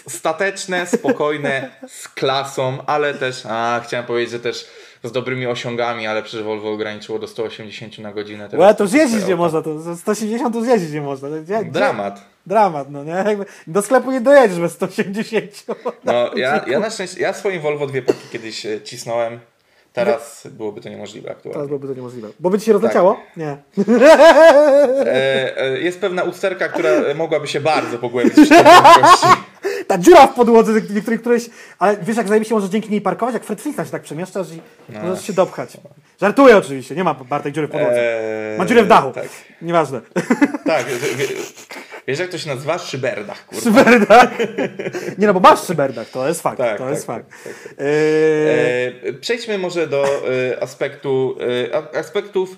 Stateczne, 0.07 0.87
spokojne, 0.87 1.69
z 1.87 2.07
klasą, 2.07 2.77
ale 2.85 3.13
też, 3.13 3.43
a 3.45 3.81
chciałem 3.83 4.05
powiedzieć, 4.05 4.31
że 4.31 4.39
też 4.39 4.67
z 5.03 5.11
dobrymi 5.11 5.47
osiągami, 5.47 6.07
ale 6.07 6.23
przecież 6.23 6.43
Volvo 6.43 6.71
ograniczyło 6.71 7.19
do 7.19 7.27
180 7.27 7.99
na 7.99 8.13
godzinę. 8.13 8.49
Łe, 8.53 8.75
to 8.75 8.83
już 8.83 8.93
jeździć 8.93 9.19
swoje 9.19 9.33
nie 9.33 9.35
można. 9.35 9.61
To 9.61 9.79
za 9.79 9.95
180 9.95 10.53
to 10.53 10.59
już 10.59 10.67
jeździć 10.67 10.91
nie 10.91 11.01
można. 11.01 11.29
Gdzie? 11.29 11.63
Dramat. 11.63 12.21
Dramat, 12.45 12.91
no 12.91 13.03
nie? 13.03 13.25
Do 13.67 13.81
sklepu 13.81 14.11
nie 14.11 14.21
dojedziesz 14.21 14.59
bez 14.59 14.71
180. 14.71 15.65
No, 16.03 16.13
ja, 16.35 16.65
ja 16.67 16.79
na 16.79 16.89
szczęście, 16.89 17.21
ja 17.21 17.33
swoim 17.33 17.61
Volvo 17.61 17.87
dwie 17.87 18.01
paki 18.01 18.27
kiedyś 18.31 18.65
e, 18.65 18.81
cisnąłem, 18.81 19.39
teraz 19.93 20.47
byłoby 20.51 20.81
to 20.81 20.89
niemożliwe 20.89 21.27
Teraz 21.27 21.37
aktualnie. 21.37 21.67
byłoby 21.67 21.87
to 21.87 21.93
niemożliwe. 21.93 22.27
Bo 22.39 22.49
by 22.49 22.59
ci 22.59 22.65
się 22.65 22.73
rozleciało? 22.73 23.19
Nie. 23.37 23.57
E, 25.05 25.57
e, 25.61 25.79
jest 25.79 26.01
pewna 26.01 26.23
usterka, 26.23 26.67
która 26.69 26.89
mogłaby 27.15 27.47
się 27.47 27.61
bardzo 27.61 27.97
pogłębić 27.97 28.33
w 28.35 28.47
szybkości. 28.47 29.27
Ta 29.89 29.97
dziura 29.97 30.27
w 30.27 30.33
podłodze, 30.33 30.73
niektórych 30.93 31.21
któreś. 31.21 31.49
Ale 31.79 31.97
wiesz, 32.01 32.17
jak 32.17 32.27
zajebiście 32.27 32.55
możesz 32.55 32.69
dzięki 32.69 32.89
niej 32.89 33.01
parkować? 33.01 33.33
Jak 33.33 33.43
Fred 33.43 33.61
Flintstone 33.61 33.85
się 33.85 33.91
tak 33.91 34.01
przemieszczasz 34.01 34.47
i 34.51 34.61
No. 34.89 35.01
możesz 35.03 35.25
się 35.25 35.33
dopchać. 35.33 35.77
Żartuję 36.21 36.57
oczywiście, 36.57 36.95
nie 36.95 37.03
ma 37.03 37.13
Bartek 37.13 37.53
dziury 37.53 37.67
w 37.67 37.71
podłodze. 37.71 38.19
Eee, 38.51 38.57
Ma 38.57 38.65
dziurę 38.65 38.83
w 38.83 38.87
dachu. 38.87 39.11
Tak, 39.11 39.27
Nieważne. 39.61 40.01
tak. 40.65 40.85
wie- 40.85 41.15
wie- 41.15 41.35
Wiesz 42.07 42.19
jak 42.19 42.29
to 42.29 42.37
się 42.37 42.49
nazywa? 42.49 42.77
Szyberdach, 42.77 43.45
kurwa. 43.45 43.63
Szyberdach. 43.63 44.29
Nie 45.17 45.27
no, 45.27 45.33
bo 45.33 45.39
masz 45.39 45.63
szyberdach, 45.65 46.09
to 46.09 46.27
jest 46.27 46.41
fakt. 46.41 46.57
Tak, 46.57 46.77
to 46.77 46.83
tak, 46.83 46.93
jest 46.93 47.05
fakt. 47.05 47.25
tak, 47.29 47.53
tak. 47.63 47.73
Eee, 47.79 49.09
E, 49.09 49.13
przejdźmy 49.13 49.57
może 49.57 49.87
do 49.87 50.03
e, 50.05 50.63
aspektu, 50.63 51.35
e, 51.93 51.97
aspektów, 51.99 52.55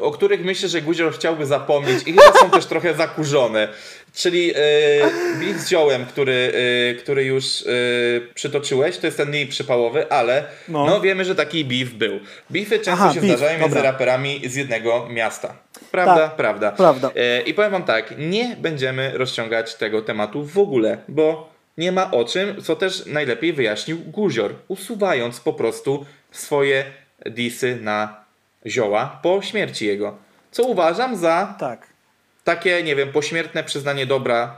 o 0.00 0.10
których 0.10 0.44
myślę, 0.44 0.68
że 0.68 0.82
Guzior 0.82 1.14
chciałby 1.14 1.46
zapomnieć 1.46 2.02
i 2.06 2.12
chyba 2.12 2.32
są 2.32 2.50
też 2.50 2.66
trochę 2.66 2.94
zakurzone. 2.94 3.68
Czyli 4.14 4.50
e, 4.50 4.54
beef 5.38 5.60
z 5.60 5.68
ziołem, 5.68 6.06
który, 6.06 6.52
e, 6.92 6.94
który 6.94 7.24
już 7.24 7.62
e, 7.62 7.64
przytoczyłeś, 8.34 8.98
to 8.98 9.06
jest 9.06 9.16
ten 9.16 9.28
mniej 9.28 9.46
przypałowy, 9.46 10.12
ale 10.12 10.44
no. 10.68 10.86
No. 10.86 11.00
wiemy, 11.00 11.24
że 11.24 11.34
taki 11.34 11.64
beef 11.64 11.90
był. 11.90 12.20
Beefy 12.50 12.78
często 12.78 13.04
Aha, 13.04 13.14
się 13.14 13.20
beef, 13.20 13.38
zdarzają 13.38 13.60
między 13.60 13.82
raperami 13.82 14.42
z 14.44 14.54
jednego 14.54 15.08
miasta. 15.10 15.56
Prawda? 15.90 16.28
Tak, 16.28 16.36
prawda. 16.36 16.72
prawda. 16.72 17.10
E, 17.16 17.40
I 17.40 17.54
powiem 17.54 17.72
wam 17.72 17.84
tak, 17.84 18.14
nie 18.18 18.56
będziemy 18.58 19.18
rozciągać 19.18 19.74
tego 19.74 20.02
tematu 20.02 20.44
w 20.44 20.58
ogóle, 20.58 20.98
bo 21.08 21.52
nie 21.78 21.92
ma 21.92 22.10
o 22.10 22.24
czym, 22.24 22.62
co 22.62 22.76
też 22.76 23.06
najlepiej 23.06 23.52
wyjaśnił 23.52 23.98
Guzior, 23.98 24.54
usuwając 24.68 25.40
po 25.40 25.52
prostu 25.52 26.06
swoje 26.30 26.84
disy 27.26 27.78
na 27.80 28.21
zioła 28.66 29.20
po 29.22 29.42
śmierci 29.42 29.86
jego. 29.86 30.14
Co 30.50 30.62
uważam 30.62 31.16
za 31.16 31.54
tak. 31.58 31.86
takie, 32.44 32.82
nie 32.82 32.96
wiem, 32.96 33.12
pośmiertne 33.12 33.64
przyznanie 33.64 34.06
dobra. 34.06 34.56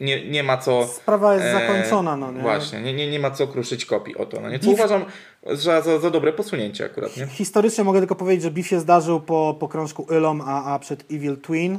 Nie, 0.00 0.30
nie 0.30 0.42
ma 0.42 0.56
co. 0.56 0.86
Sprawa 0.86 1.34
jest 1.34 1.46
e, 1.46 1.52
zakończona, 1.52 2.16
no 2.16 2.32
nie? 2.32 2.40
Właśnie, 2.40 2.80
nie, 2.80 2.92
nie, 2.94 3.10
nie 3.10 3.18
ma 3.18 3.30
co 3.30 3.46
kruszyć 3.46 3.84
kopii 3.86 4.16
o 4.16 4.26
to. 4.26 4.40
No 4.40 4.50
nie? 4.50 4.58
Co 4.58 4.66
Beef- 4.70 4.74
uważam 4.74 5.04
za, 5.46 5.82
za, 5.82 5.98
za 5.98 6.10
dobre 6.10 6.32
posunięcie 6.32 6.84
akurat, 6.84 7.16
nie? 7.16 7.26
Historycznie 7.26 7.84
mogę 7.84 7.98
tylko 7.98 8.14
powiedzieć, 8.14 8.42
że 8.42 8.50
beef 8.50 8.66
się 8.66 8.80
zdarzył 8.80 9.20
po, 9.20 9.56
po 9.60 9.68
krążku 9.68 10.06
Ylom, 10.10 10.42
a, 10.46 10.74
a 10.74 10.78
przed 10.78 11.04
Evil 11.12 11.36
Twin. 11.36 11.78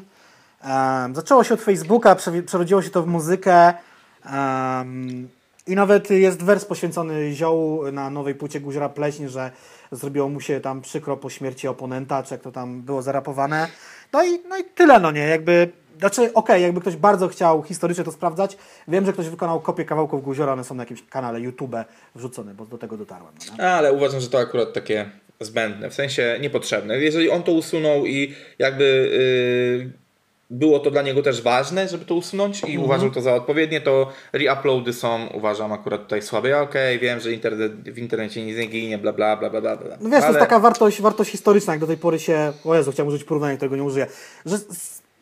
Em, 0.64 1.16
zaczęło 1.16 1.44
się 1.44 1.54
od 1.54 1.62
Facebooka, 1.62 2.16
przerodziło 2.46 2.82
się 2.82 2.90
to 2.90 3.04
w 3.04 3.08
muzykę. 3.08 3.74
em, 4.26 5.30
I 5.68 5.76
nawet 5.76 6.10
jest 6.10 6.44
wers 6.44 6.66
poświęcony 6.66 7.34
ziołu 7.34 7.92
na 7.92 8.10
nowej 8.10 8.36
płycie 8.36 8.60
Guziora 8.60 8.90
Pleśń, 8.90 9.28
że 9.28 9.52
zrobiło 9.92 10.30
mu 10.30 10.40
się 10.40 10.60
tam 10.60 10.82
przykro 10.82 11.18
po 11.18 11.30
śmierci 11.30 11.68
oponenta, 11.68 12.24
czy 12.24 12.34
jak 12.34 12.42
to 12.42 12.52
tam 12.52 12.82
było 12.82 13.02
zarapowane. 13.02 13.68
No 14.14 14.24
i, 14.24 14.40
no 14.50 14.58
i 14.58 14.64
tyle, 14.64 15.00
no 15.00 15.12
nie, 15.12 15.22
jakby... 15.22 15.70
Znaczy, 16.00 16.34
okej, 16.34 16.62
jakby 16.62 16.82
ktoś 16.82 16.96
bardzo 16.96 17.28
chciał 17.28 17.64
historycznie 17.64 18.04
to 18.04 18.12
sprawdzać, 18.12 18.58
wiem, 18.88 19.06
że 19.06 19.14
ktoś 19.14 19.30
wykonał 19.30 19.60
kopię 19.60 19.86
kawałków 19.86 20.24
Guziora, 20.24 20.54
one 20.54 20.64
są 20.64 20.76
na 20.76 20.84
jakimś 20.84 21.04
kanale 21.10 21.42
YouTube 21.42 21.76
wrzucone, 22.16 22.54
bo 22.54 22.66
do 22.66 22.78
tego 22.78 22.98
dotarłem. 22.98 23.34
No? 23.58 23.64
Ale 23.64 23.94
uważam, 23.94 24.22
że 24.22 24.30
to 24.30 24.40
akurat 24.40 24.74
takie 24.74 25.10
zbędne, 25.40 25.90
w 25.90 25.94
sensie 25.94 26.38
niepotrzebne. 26.42 27.00
Jeżeli 27.00 27.30
on 27.30 27.44
to 27.44 27.52
usunął 27.52 28.06
i 28.06 28.36
jakby 28.60 29.10
yy, 29.86 30.01
było 30.52 30.80
to 30.80 30.92
dla 30.92 31.02
niego 31.02 31.22
też 31.22 31.42
ważne, 31.42 31.88
żeby 31.88 32.06
to 32.06 32.16
usunąć 32.16 32.62
i 32.68 32.78
uważam 32.78 33.12
to 33.12 33.22
za 33.22 33.34
odpowiednie, 33.36 33.82
to 33.82 34.08
reuploady 34.34 34.94
są, 34.94 35.28
uważam 35.34 35.72
akurat 35.72 36.02
tutaj 36.04 36.22
słabe. 36.22 36.50
Ja 36.50 36.62
okej, 36.62 37.00
wiem, 37.00 37.20
że 37.20 37.32
internet, 37.34 37.72
w 37.90 37.98
internecie 37.98 38.46
nic 38.46 38.58
nie 38.58 38.66
ginie, 38.66 38.98
bla 38.98 39.14
bla 39.14 39.38
bla 39.38 39.50
bla 39.50 39.62
bla. 39.62 39.76
No 40.02 40.10
wiesz, 40.10 40.20
to 40.20 40.26
Ale- 40.26 40.28
jest 40.28 40.40
taka 40.40 40.60
wartość, 40.60 41.02
wartość 41.02 41.32
historyczna, 41.32 41.74
jak 41.74 41.80
do 41.80 41.88
tej 41.88 41.98
pory 41.98 42.20
się, 42.20 42.54
o 42.66 42.76
Jezu, 42.76 42.92
chciałem 42.92 43.08
użyć 43.08 43.24
porównania, 43.24 43.56
którego 43.58 43.76
nie 43.76 43.84
użyję, 43.84 44.08
że 44.46 44.58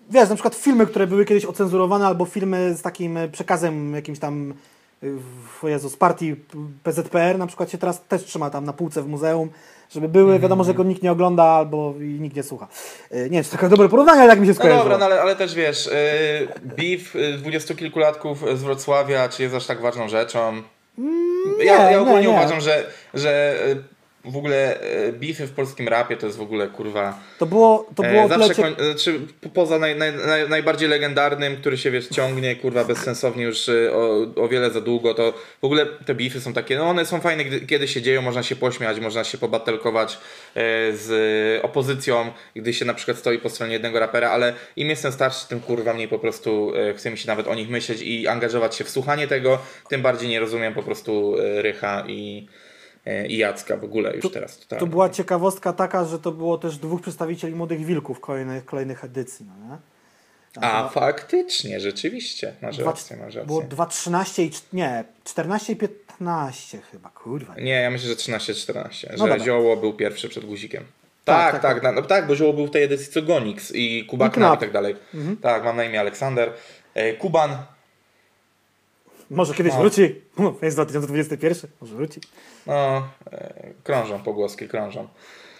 wiesz, 0.09 0.29
na 0.29 0.35
przykład 0.35 0.55
filmy, 0.55 0.85
które 0.87 1.07
były 1.07 1.25
kiedyś 1.25 1.45
ocenzurowane, 1.45 2.07
albo 2.07 2.25
filmy 2.25 2.75
z 2.77 2.81
takim 2.81 3.17
e, 3.17 3.27
przekazem 3.27 3.95
jakimś 3.95 4.19
tam, 4.19 4.53
w- 5.01 5.63
o 5.63 5.67
Jezu, 5.67 5.89
z 5.89 5.95
partii 5.97 6.35
PZPR 6.83 7.37
na 7.37 7.47
przykład 7.47 7.71
się 7.71 7.77
teraz 7.77 8.01
też 8.07 8.23
trzyma 8.23 8.49
tam 8.49 8.65
na 8.65 8.73
półce 8.73 9.01
w 9.03 9.07
muzeum, 9.07 9.49
żeby 9.89 10.09
były, 10.09 10.23
Mhm. 10.25 10.41
wiadomo, 10.41 10.63
że 10.63 10.73
go 10.73 10.83
nikt 10.83 11.03
nie 11.03 11.11
ogląda 11.11 11.43
albo 11.43 11.93
i 12.01 12.03
nikt 12.03 12.35
nie 12.35 12.43
słucha. 12.43 12.67
Y, 13.13 13.15
Nie 13.23 13.29
wiem, 13.29 13.43
czy 13.43 13.49
to 13.49 13.55
takie 13.57 13.69
dobre 13.69 13.89
porównanie, 13.89 14.21
ale 14.21 14.29
tak 14.29 14.39
mi 14.39 14.45
się 14.45 14.51
No 14.51 14.55
skojarzyło. 14.55 14.83
dobra, 14.83 14.97
no 14.97 15.05
ale, 15.05 15.21
ale 15.21 15.35
też 15.35 15.55
wiesz, 15.55 15.85
yy, 15.85 16.47
beef 16.63 17.15
yy, 17.15 17.33
dwudziestokilkulatków 17.37 18.39
z 18.59 18.63
Wrocławia, 18.63 19.29
czy 19.29 19.43
jest 19.43 19.55
aż 19.55 19.65
tak 19.65 19.81
ważną 19.81 20.09
rzeczą? 20.09 20.61
ja, 21.59 21.73
ja 21.73 21.79
Mm, 21.79 21.91
nie, 21.91 21.99
ogólnie 21.99 22.21
nie. 22.21 22.29
uważam, 22.29 22.61
że, 22.61 22.83
że 23.13 23.55
w 24.25 24.37
ogóle 24.37 24.79
yy, 25.05 25.13
beefy 25.13 25.47
w 25.47 25.51
polskim 25.51 25.87
rapie 25.87 26.17
to 26.17 26.25
jest 26.25 26.37
w 26.37 26.41
ogóle 26.41 26.67
kurwa... 26.67 27.19
To 27.37 27.45
było, 27.45 27.89
to 27.95 28.03
było 28.03 28.21
E, 28.21 28.25
o 28.25 28.29
tyle 28.29 28.47
Zawsze, 28.47 28.61
koń, 28.61 28.75
znaczy, 28.79 29.19
po- 29.41 29.49
poza 29.49 29.79
naj, 29.79 29.95
naj, 29.95 30.13
naj, 30.27 30.49
najbardziej 30.49 30.89
legendarnym, 30.89 31.57
który 31.57 31.77
się 31.77 31.91
wiesz, 31.91 32.07
ciągnie, 32.07 32.55
kurwa, 32.55 32.83
bezsensownie 32.83 33.43
już 33.43 33.67
y, 33.67 33.89
o, 33.93 34.27
o 34.43 34.47
wiele 34.47 34.71
za 34.71 34.81
długo, 34.81 35.13
to 35.13 35.33
w 35.61 35.65
ogóle 35.65 35.85
te 35.85 36.15
beefy 36.15 36.41
są 36.41 36.53
takie, 36.53 36.77
no 36.77 36.89
one 36.89 37.05
są 37.05 37.21
fajne, 37.21 37.45
gdy, 37.45 37.61
kiedy 37.61 37.87
się 37.87 38.01
dzieją, 38.01 38.21
można 38.21 38.43
się 38.43 38.55
pośmiać, 38.55 38.99
można 38.99 39.23
się 39.23 39.37
pobatelkować 39.37 40.13
e, 40.13 40.17
z 40.93 41.65
opozycją, 41.65 42.31
gdy 42.55 42.73
się 42.73 42.85
na 42.85 42.93
przykład 42.93 43.17
stoi 43.17 43.39
po 43.39 43.49
stronie 43.49 43.73
jednego 43.73 43.99
rapera, 43.99 44.29
ale 44.29 44.53
im 44.75 44.89
jestem 44.89 45.11
starszy, 45.11 45.47
tym 45.47 45.59
kurwa 45.59 45.93
mniej 45.93 46.07
po 46.07 46.19
prostu 46.19 46.73
e, 46.75 46.93
chce 46.93 47.11
mi 47.11 47.17
się 47.17 47.27
nawet 47.27 47.47
o 47.47 47.55
nich 47.55 47.69
myśleć 47.69 48.01
i 48.01 48.27
angażować 48.27 48.75
się 48.75 48.83
w 48.83 48.89
słuchanie 48.89 49.27
tego, 49.27 49.59
tym 49.89 50.01
bardziej 50.01 50.29
nie 50.29 50.39
rozumiem 50.39 50.73
po 50.73 50.83
prostu 50.83 51.35
e, 51.39 51.61
Rycha 51.61 52.03
i, 52.07 52.47
e, 52.65 52.68
i 53.27 53.37
Jacka 53.37 53.77
w 53.77 53.83
ogóle 53.83 54.15
już 54.15 54.31
teraz. 54.31 54.57
To 54.57 54.63
totalnie. 54.63 54.87
była 54.87 55.09
ciekawostka 55.09 55.73
taka, 55.73 56.05
że 56.05 56.19
to 56.19 56.31
było 56.31 56.57
też 56.57 56.77
dwóch 56.77 57.01
przedstawicieli 57.01 57.55
Młodych 57.55 57.85
Wilków 57.85 58.19
kolejnych, 58.19 58.65
kolejnych 58.65 59.03
edycji, 59.03 59.45
no 59.45 59.67
nie? 59.67 59.77
A 60.61 60.89
faktycznie, 60.89 61.79
rzeczywiście, 61.79 62.53
masz 62.61 62.77
Dwa- 62.77 62.85
rację, 62.85 63.17
masz 63.17 63.35
rację. 63.35 63.47
Było 63.47 63.61
2.13 63.61 64.43
i... 64.43 64.51
Nie, 64.73 65.03
14 65.23 65.73
i 65.73 65.75
15 65.75 66.81
chyba, 66.91 67.09
kurwa. 67.09 67.55
Nie, 67.55 67.71
ja 67.71 67.91
myślę, 67.91 68.09
że 68.09 68.15
13-14, 68.15 68.73
No 68.83 68.91
że 69.11 69.17
dobra. 69.17 69.39
Zioło 69.39 69.77
był 69.77 69.93
pierwszy 69.93 70.29
przed 70.29 70.45
guzikiem. 70.45 70.83
Tak, 71.25 71.51
Tak, 71.51 71.61
tak, 71.61 71.73
tak, 71.73 71.83
tak, 71.83 71.95
no, 71.95 72.01
tak, 72.01 72.27
bo 72.27 72.35
Zioło 72.35 72.53
był 72.53 72.67
w 72.67 72.71
tej 72.71 72.83
edycji 72.83 73.13
co 73.13 73.21
Gonix 73.21 73.71
i 73.75 74.05
Kuba 74.05 74.27
I 74.27 74.29
i 74.29 74.57
tak 74.59 74.71
dalej. 74.71 74.95
Tak, 75.41 75.63
mam 75.63 75.77
na 75.77 75.83
imię 75.83 75.99
Aleksander. 75.99 76.53
E, 76.93 77.13
Kuban, 77.13 77.57
Może 79.29 79.53
kiedyś 79.53 79.73
No. 79.73 79.79
wróci. 79.79 80.21
Jest 80.61 80.77
2021, 80.77 81.71
może 81.81 81.95
wróci. 81.95 82.21
No, 82.67 83.07
e, 83.31 83.53
krążą 83.83 84.19
pogłoski, 84.19 84.67
krążą. 84.67 85.07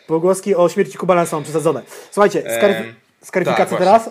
Pogłoski 0.08 0.56
o 0.56 0.70
śmierci 0.70 0.98
Kubana 0.98 1.26
są 1.26 1.44
przesadzone. 1.44 1.82
Słuchajcie, 2.12 2.42
skaryf- 2.44 2.76
Em, 2.76 2.94
skaryfikacja 3.24 3.78
tak, 3.78 3.80
teraz. 3.80 4.10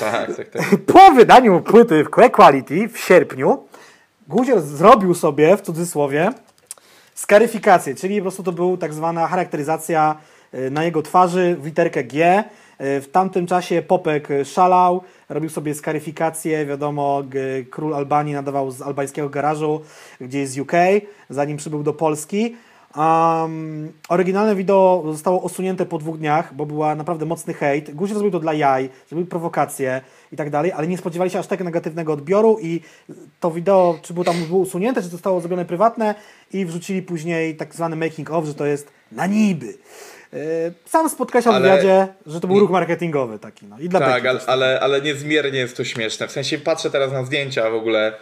Tak, 0.00 0.36
tak, 0.36 0.48
tak. 0.48 0.62
po 0.94 1.10
wydaniu 1.10 1.60
płyty 1.60 2.04
w 2.04 2.10
Core 2.10 2.30
Quality 2.30 2.88
w 2.88 2.98
sierpniu 2.98 3.66
Guzior 4.28 4.60
zrobił 4.60 5.14
sobie, 5.14 5.56
w 5.56 5.60
cudzysłowie, 5.60 6.30
skaryfikację, 7.14 7.94
czyli 7.94 8.16
po 8.18 8.22
prostu 8.22 8.42
to 8.42 8.52
była 8.52 8.76
tak 8.76 8.94
zwana 8.94 9.26
charakteryzacja 9.26 10.16
y, 10.54 10.70
na 10.70 10.84
jego 10.84 11.02
twarzy 11.02 11.56
w 11.60 11.66
literkę 11.66 12.04
G. 12.04 12.44
W 12.82 13.06
tamtym 13.12 13.46
czasie 13.46 13.82
Popek 13.82 14.28
szalał, 14.44 15.00
robił 15.28 15.50
sobie 15.50 15.74
skaryfikację, 15.74 16.66
wiadomo, 16.66 17.22
król 17.70 17.94
Albanii 17.94 18.34
nadawał 18.34 18.70
z 18.70 18.82
albańskiego 18.82 19.28
garażu, 19.28 19.80
gdzie 20.20 20.38
jest 20.38 20.58
UK, 20.58 20.72
zanim 21.30 21.56
przybył 21.56 21.82
do 21.82 21.92
Polski. 21.92 22.56
Um, 22.96 23.92
oryginalne 24.08 24.56
wideo 24.56 25.02
zostało 25.12 25.40
usunięte 25.40 25.86
po 25.86 25.98
dwóch 25.98 26.18
dniach, 26.18 26.54
bo 26.54 26.66
była 26.66 26.94
naprawdę 26.94 27.26
mocny 27.26 27.54
hejt. 27.54 27.94
Guzik 27.94 28.14
zrobił 28.14 28.32
to 28.32 28.40
dla 28.40 28.52
jaj, 28.52 28.90
zrobił 29.08 29.26
prowokacje 29.26 30.00
i 30.32 30.36
tak 30.36 30.50
dalej, 30.50 30.72
ale 30.72 30.86
nie 30.86 30.98
spodziewali 30.98 31.30
się 31.30 31.38
aż 31.38 31.46
tak 31.46 31.64
negatywnego 31.64 32.12
odbioru 32.12 32.58
i 32.62 32.80
to 33.40 33.50
wideo, 33.50 33.98
czy 34.02 34.14
było 34.14 34.24
tam 34.24 34.44
było 34.44 34.60
usunięte, 34.60 35.02
czy 35.02 35.08
zostało 35.08 35.40
zrobione 35.40 35.64
prywatne 35.64 36.14
i 36.52 36.66
wrzucili 36.66 37.02
później 37.02 37.56
tak 37.56 37.74
zwany 37.74 37.96
making 37.96 38.30
of, 38.30 38.44
że 38.44 38.54
to 38.54 38.66
jest 38.66 38.90
na 39.12 39.26
niby. 39.26 39.74
Yy, 40.32 40.38
Sam 40.86 41.10
podkreślał 41.10 41.54
w 41.54 41.56
Ale- 41.56 41.68
wywiadzie, 41.70 42.08
że 42.26 42.40
to 42.40 42.46
był 42.46 42.58
ruch 42.60 42.70
marketingowy 42.70 43.38
taki, 43.38 43.66
no 43.66 43.78
i 43.80 43.88
dla 43.88 44.00
Tak, 44.00 44.26
ale, 44.26 44.38
też. 44.38 44.48
ale, 44.48 44.80
ale 44.80 45.00
niezmiernie 45.00 45.58
jest 45.58 45.76
to 45.76 45.84
śmieszne. 45.84 46.28
W 46.28 46.32
sensie 46.32 46.58
patrzę 46.58 46.90
teraz 46.90 47.12
na 47.12 47.24
zdjęcia 47.24 47.70
w 47.70 47.74
ogóle. 47.74 48.12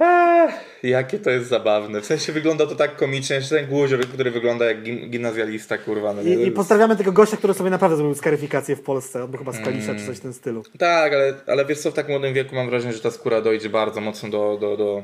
Eee, 0.00 0.52
jakie 0.82 1.18
to 1.18 1.30
jest 1.30 1.48
zabawne. 1.48 2.00
W 2.00 2.06
sensie 2.06 2.32
wygląda 2.32 2.66
to 2.66 2.74
tak 2.74 2.96
komicznie, 2.96 3.40
że 3.40 3.48
ten 3.48 3.66
guzior, 3.66 4.00
który 4.06 4.30
wygląda 4.30 4.64
jak 4.64 4.82
gim, 4.82 5.10
gimnazjalista, 5.10 5.78
kurwa. 5.78 6.12
No? 6.14 6.22
I, 6.22 6.46
I 6.46 6.50
pozdrawiamy 6.50 6.96
tego 6.96 7.12
gościa, 7.12 7.36
który 7.36 7.54
sobie 7.54 7.70
naprawdę 7.70 7.96
zrobił 7.96 8.14
skaryfikację 8.14 8.76
w 8.76 8.80
Polsce. 8.82 9.28
Był 9.28 9.38
chyba 9.38 9.52
z 9.52 9.60
Kalisza 9.64 9.90
Mm. 9.90 10.00
czy 10.00 10.06
coś 10.06 10.16
w 10.16 10.20
tym 10.20 10.32
stylu. 10.32 10.62
Tak, 10.78 11.12
ale, 11.12 11.34
ale 11.46 11.64
wiesz 11.64 11.78
co, 11.78 11.90
w 11.90 11.94
tak 11.94 12.08
młodym 12.08 12.34
wieku 12.34 12.54
mam 12.54 12.70
wrażenie, 12.70 12.92
że 12.94 13.00
ta 13.00 13.10
skóra 13.10 13.40
dojdzie 13.40 13.68
bardzo 13.68 14.00
mocno 14.00 14.28
do... 14.30 14.58
do, 14.60 14.76
do... 14.76 15.02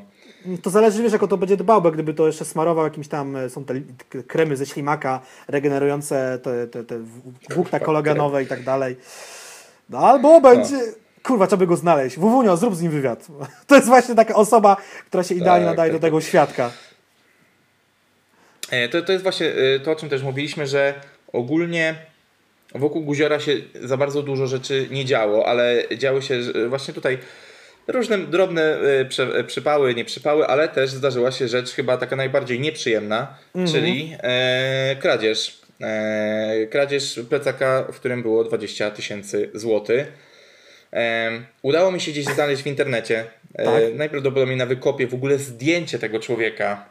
To 0.63 0.71
zależy, 0.71 1.03
wiesz, 1.03 1.13
jak 1.13 1.23
on 1.23 1.29
to 1.29 1.37
będzie 1.37 1.57
dbał, 1.57 1.83
bo 1.83 1.91
gdyby 1.91 2.15
to 2.15 2.27
jeszcze 2.27 2.45
smarował 2.45 2.85
jakimś 2.85 3.09
tam, 3.09 3.37
e, 3.37 3.51
są 3.51 3.65
te 3.65 3.75
kremy 4.27 4.57
ze 4.57 4.67
ślimaka 4.67 5.21
regenerujące 5.49 6.39
te, 6.43 6.67
te, 6.67 6.85
te 6.85 6.99
włókna 7.55 7.81
kolagenowe 7.81 8.43
i 8.43 8.47
tak 8.47 8.65
dalej. 8.65 8.97
No 9.91 9.99
albo 9.99 10.41
będzie... 10.41 10.77
Kurwa, 11.23 11.47
trzeba 11.47 11.61
by 11.61 11.67
go 11.67 11.77
znaleźć. 11.77 12.19
Wuwunio, 12.19 12.57
zrób 12.57 12.75
z 12.75 12.83
nim 12.83 12.93
wywiad. 12.93 13.27
To 13.67 13.75
jest 13.75 13.87
właśnie 13.87 14.15
taka 14.15 14.35
osoba, 14.35 14.77
która 15.07 15.23
się 15.23 15.35
idealnie 15.35 15.67
Tak, 15.67 15.73
nadaje 15.73 15.93
tak, 15.93 16.01
do 16.01 16.07
tego 16.07 16.21
świadka. 16.21 16.71
E, 18.71 18.89
To, 18.89 19.03
to 19.03 19.13
jest 19.13 19.23
właśnie 19.23 19.47
e, 19.47 19.81
to, 19.81 19.93
o 19.93 19.97
czym 19.97 20.09
też 20.09 20.23
mówiliśmy, 20.23 20.67
że 20.67 20.95
ogólnie 21.33 21.95
wokół 22.75 23.03
Guziora 23.03 23.41
się 23.41 23.53
za 23.83 23.97
bardzo 23.97 24.23
dużo 24.23 24.47
rzeczy 24.47 24.89
nie 24.91 25.05
działo, 25.05 25.47
ale 25.47 25.85
działy 25.97 26.23
się 26.23 26.41
właśnie 26.69 26.95
tutaj 26.95 27.19
różne 27.89 28.19
drobne 28.19 28.63
e, 28.63 29.05
prze, 29.05 29.23
e, 29.23 29.45
przypały, 29.45 29.95
nie 29.95 30.05
przypały, 30.05 30.47
ale 30.47 30.69
też 30.69 30.91
zdarzyła 30.91 31.31
się 31.33 31.49
rzecz 31.49 31.73
chyba 31.75 31.97
taka 31.97 32.17
najbardziej 32.17 32.61
nieprzyjemna, 32.61 33.39
czyli 33.73 34.17
e, 34.23 34.97
kradzież. 35.01 35.61
E, 35.81 36.67
kradzież 36.71 37.21
plecaka, 37.29 37.85
w 37.93 37.97
którym 37.97 38.23
było 38.23 38.45
20 38.45 38.91
tysięcy 38.91 39.51
złotych. 39.55 40.13
Em, 40.93 41.47
udało 41.63 41.93
mi 41.93 42.01
się 42.01 42.11
gdzieś 42.11 42.25
znaleźć 42.25 42.63
w 42.63 42.67
internecie, 42.67 43.25
e, 43.55 43.65
Tak. 43.65 43.75
najprawdopodobniej 43.95 44.57
na 44.57 44.67
wykopie, 44.67 45.07
w 45.07 45.15
ogóle 45.15 45.39
zdjęcie 45.39 45.99
tego 45.99 46.21
człowieka. 46.21 46.90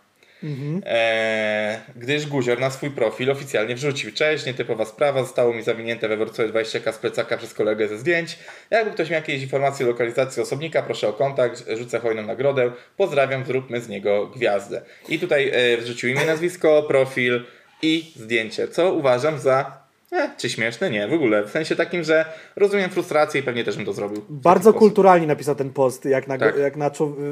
E, 0.86 1.82
gdyż 1.96 2.28
Guzior 2.28 2.60
na 2.60 2.70
swój 2.70 2.92
profil 2.92 3.32
oficjalnie 3.32 3.76
wrzucił. 3.76 4.12
Cześć, 4.12 4.46
nietypowa 4.46 4.86
sprawa, 4.86 5.24
zostało 5.24 5.54
mi 5.54 5.64
zawinięte 5.64 6.08
we 6.08 6.18
Wrocławiu 6.18 6.50
20 6.50 6.92
z 6.92 6.98
plecaka 6.98 7.38
przez 7.38 7.54
kolegę 7.54 7.88
ze 7.88 7.98
zdjęć. 7.98 8.40
Jakby 8.70 8.92
ktoś 8.92 9.10
miał 9.10 9.20
jakieś 9.20 9.42
informacje 9.42 9.86
o 9.86 9.90
lokalizacji 9.90 10.42
osobnika, 10.42 10.82
proszę 10.82 11.08
o 11.08 11.14
kontakt, 11.14 11.66
rzucę 11.78 12.00
hojną 12.00 12.24
nagrodę. 12.24 12.72
Pozdrawiam, 12.98 13.46
zróbmy 13.46 13.82
z 13.82 13.90
niego 13.90 14.28
gwiazdę. 14.28 14.82
I 15.10 15.20
tutaj 15.20 15.52
e, 15.54 15.78
wrzucił 15.78 16.10
imię, 16.10 16.26
nazwisko, 16.26 16.84
profil 16.84 17.46
i 17.82 18.12
zdjęcie, 18.16 18.68
co 18.68 18.94
uważam 18.94 19.40
za... 19.40 19.79
E, 20.12 20.30
czy 20.38 20.50
śmieszne? 20.50 20.90
Nie, 20.90 21.08
w 21.08 21.14
ogóle. 21.14 21.44
W 21.44 21.50
sensie 21.50 21.76
takim, 21.76 22.04
że 22.04 22.26
rozumiem 22.56 22.90
frustrację 22.90 23.42
i 23.42 23.44
pewnie 23.44 23.64
też 23.64 23.76
bym 23.78 23.86
to 23.86 23.94
zrobił. 23.94 24.26
Bardzo 24.30 24.74
kulturalnie 24.74 25.28
napisał 25.28 25.56
ten 25.56 25.70
post, 25.70 26.06
jak 26.06 26.28
na, 26.28 26.38
Tak. 26.38 26.58
jak 26.58 26.76
na 26.76 26.92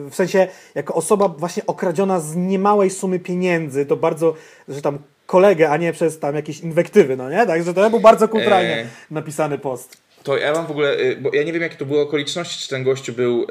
w 0.09 0.15
sensie 0.15 0.47
jako 0.75 0.93
osoba 0.93 1.27
właśnie 1.27 1.63
okradziona 1.67 2.19
z 2.19 2.35
niemałej 2.35 2.89
sumy 2.89 3.19
pieniędzy, 3.19 3.85
to 3.85 3.95
bardzo, 3.95 4.33
że 4.67 4.81
tam 4.81 4.99
kolegę, 5.25 5.69
a 5.69 5.77
nie 5.77 5.93
przez 5.93 6.19
tam 6.19 6.35
jakieś 6.35 6.59
inwektywy, 6.59 7.17
no 7.17 7.29
nie? 7.29 7.45
Także 7.45 7.73
to 7.73 7.89
był 7.89 7.99
bardzo 7.99 8.27
kulturalnie 8.27 8.77
Eee. 8.77 8.87
napisany 9.11 9.57
post. 9.57 9.97
To 10.23 10.37
ja 10.37 10.53
mam 10.53 10.65
w 10.65 10.71
ogóle, 10.71 10.99
y, 10.99 11.17
bo 11.21 11.29
ja 11.33 11.43
nie 11.43 11.53
wiem 11.53 11.61
jakie 11.61 11.75
to 11.75 11.85
były 11.85 12.01
okoliczności, 12.01 12.63
czy 12.63 12.69
ten 12.69 12.83
gościu 12.83 13.13
był, 13.13 13.47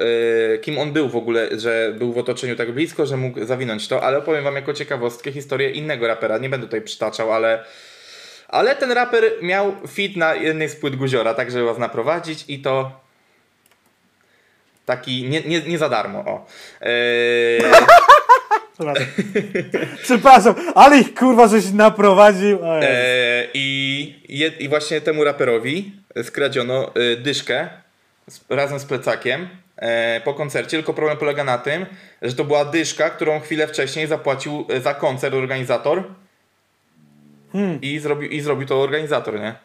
y, 0.55 0.59
kim 0.59 0.77
on 0.77 0.93
był 0.93 1.09
w 1.09 1.15
ogóle, 1.15 1.59
że 1.59 1.93
był 1.97 2.13
w 2.13 2.17
otoczeniu 2.17 2.55
tak 2.55 2.71
blisko, 2.71 3.05
że 3.05 3.17
mógł 3.17 3.45
zawinąć 3.45 3.87
to, 3.87 4.03
ale 4.03 4.17
opowiem 4.17 4.43
wam 4.43 4.55
jako 4.55 4.73
ciekawostkę 4.73 5.31
historię 5.31 5.69
innego 5.71 6.07
rapera, 6.07 6.37
nie 6.37 6.49
będę 6.49 6.65
tutaj 6.67 6.81
przytaczał, 6.81 7.33
ale 7.33 7.63
ale 8.47 8.75
ten 8.75 8.91
raper 8.91 9.23
miał 9.41 9.75
fit 9.87 10.17
na 10.17 10.35
jednej 10.35 10.69
z 10.69 10.75
płyt 10.75 10.95
Guziora, 10.95 11.33
tak 11.33 11.51
żeby 11.51 11.65
was 11.65 11.77
naprowadzić 11.77 12.45
i 12.47 12.59
to 12.59 12.91
taki 14.85 15.29
nie, 15.29 15.41
nie, 15.41 15.61
nie 15.61 15.77
za 15.77 15.89
darmo, 15.89 16.19
o. 16.19 16.45
Eee, 16.81 17.61
Przepraszam. 20.03 20.55
Ale 20.75 20.97
ich 20.97 21.13
kurwa 21.13 21.47
żeś 21.47 21.71
naprowadził. 21.71 22.65
O 22.65 22.75
Jezu. 22.75 22.87
E, 22.89 23.47
i, 23.53 24.19
je, 24.29 24.47
I 24.47 24.69
właśnie 24.69 25.01
temu 25.01 25.23
raperowi 25.23 25.91
skradziono 26.23 26.91
e, 26.95 27.15
dyszkę 27.15 27.69
z, 28.27 28.39
razem 28.49 28.79
z 28.79 28.85
plecakiem 28.85 29.49
e, 29.75 30.21
po 30.21 30.33
koncercie, 30.33 30.77
tylko 30.77 30.93
problem 30.93 31.17
polega 31.17 31.43
na 31.43 31.57
tym, 31.57 31.85
że 32.21 32.33
to 32.33 32.43
była 32.43 32.65
dyszka, 32.65 33.09
którą 33.09 33.39
chwilę 33.39 33.67
wcześniej 33.67 34.07
zapłacił 34.07 34.65
e, 34.69 34.81
za 34.81 34.93
koncert 34.93 35.35
organizator 35.35 36.03
i, 37.81 37.99
zrobił, 37.99 38.29
i 38.29 38.41
zrobił 38.41 38.67
to 38.67 38.81
organizator, 38.81 39.39
nie? 39.39 39.55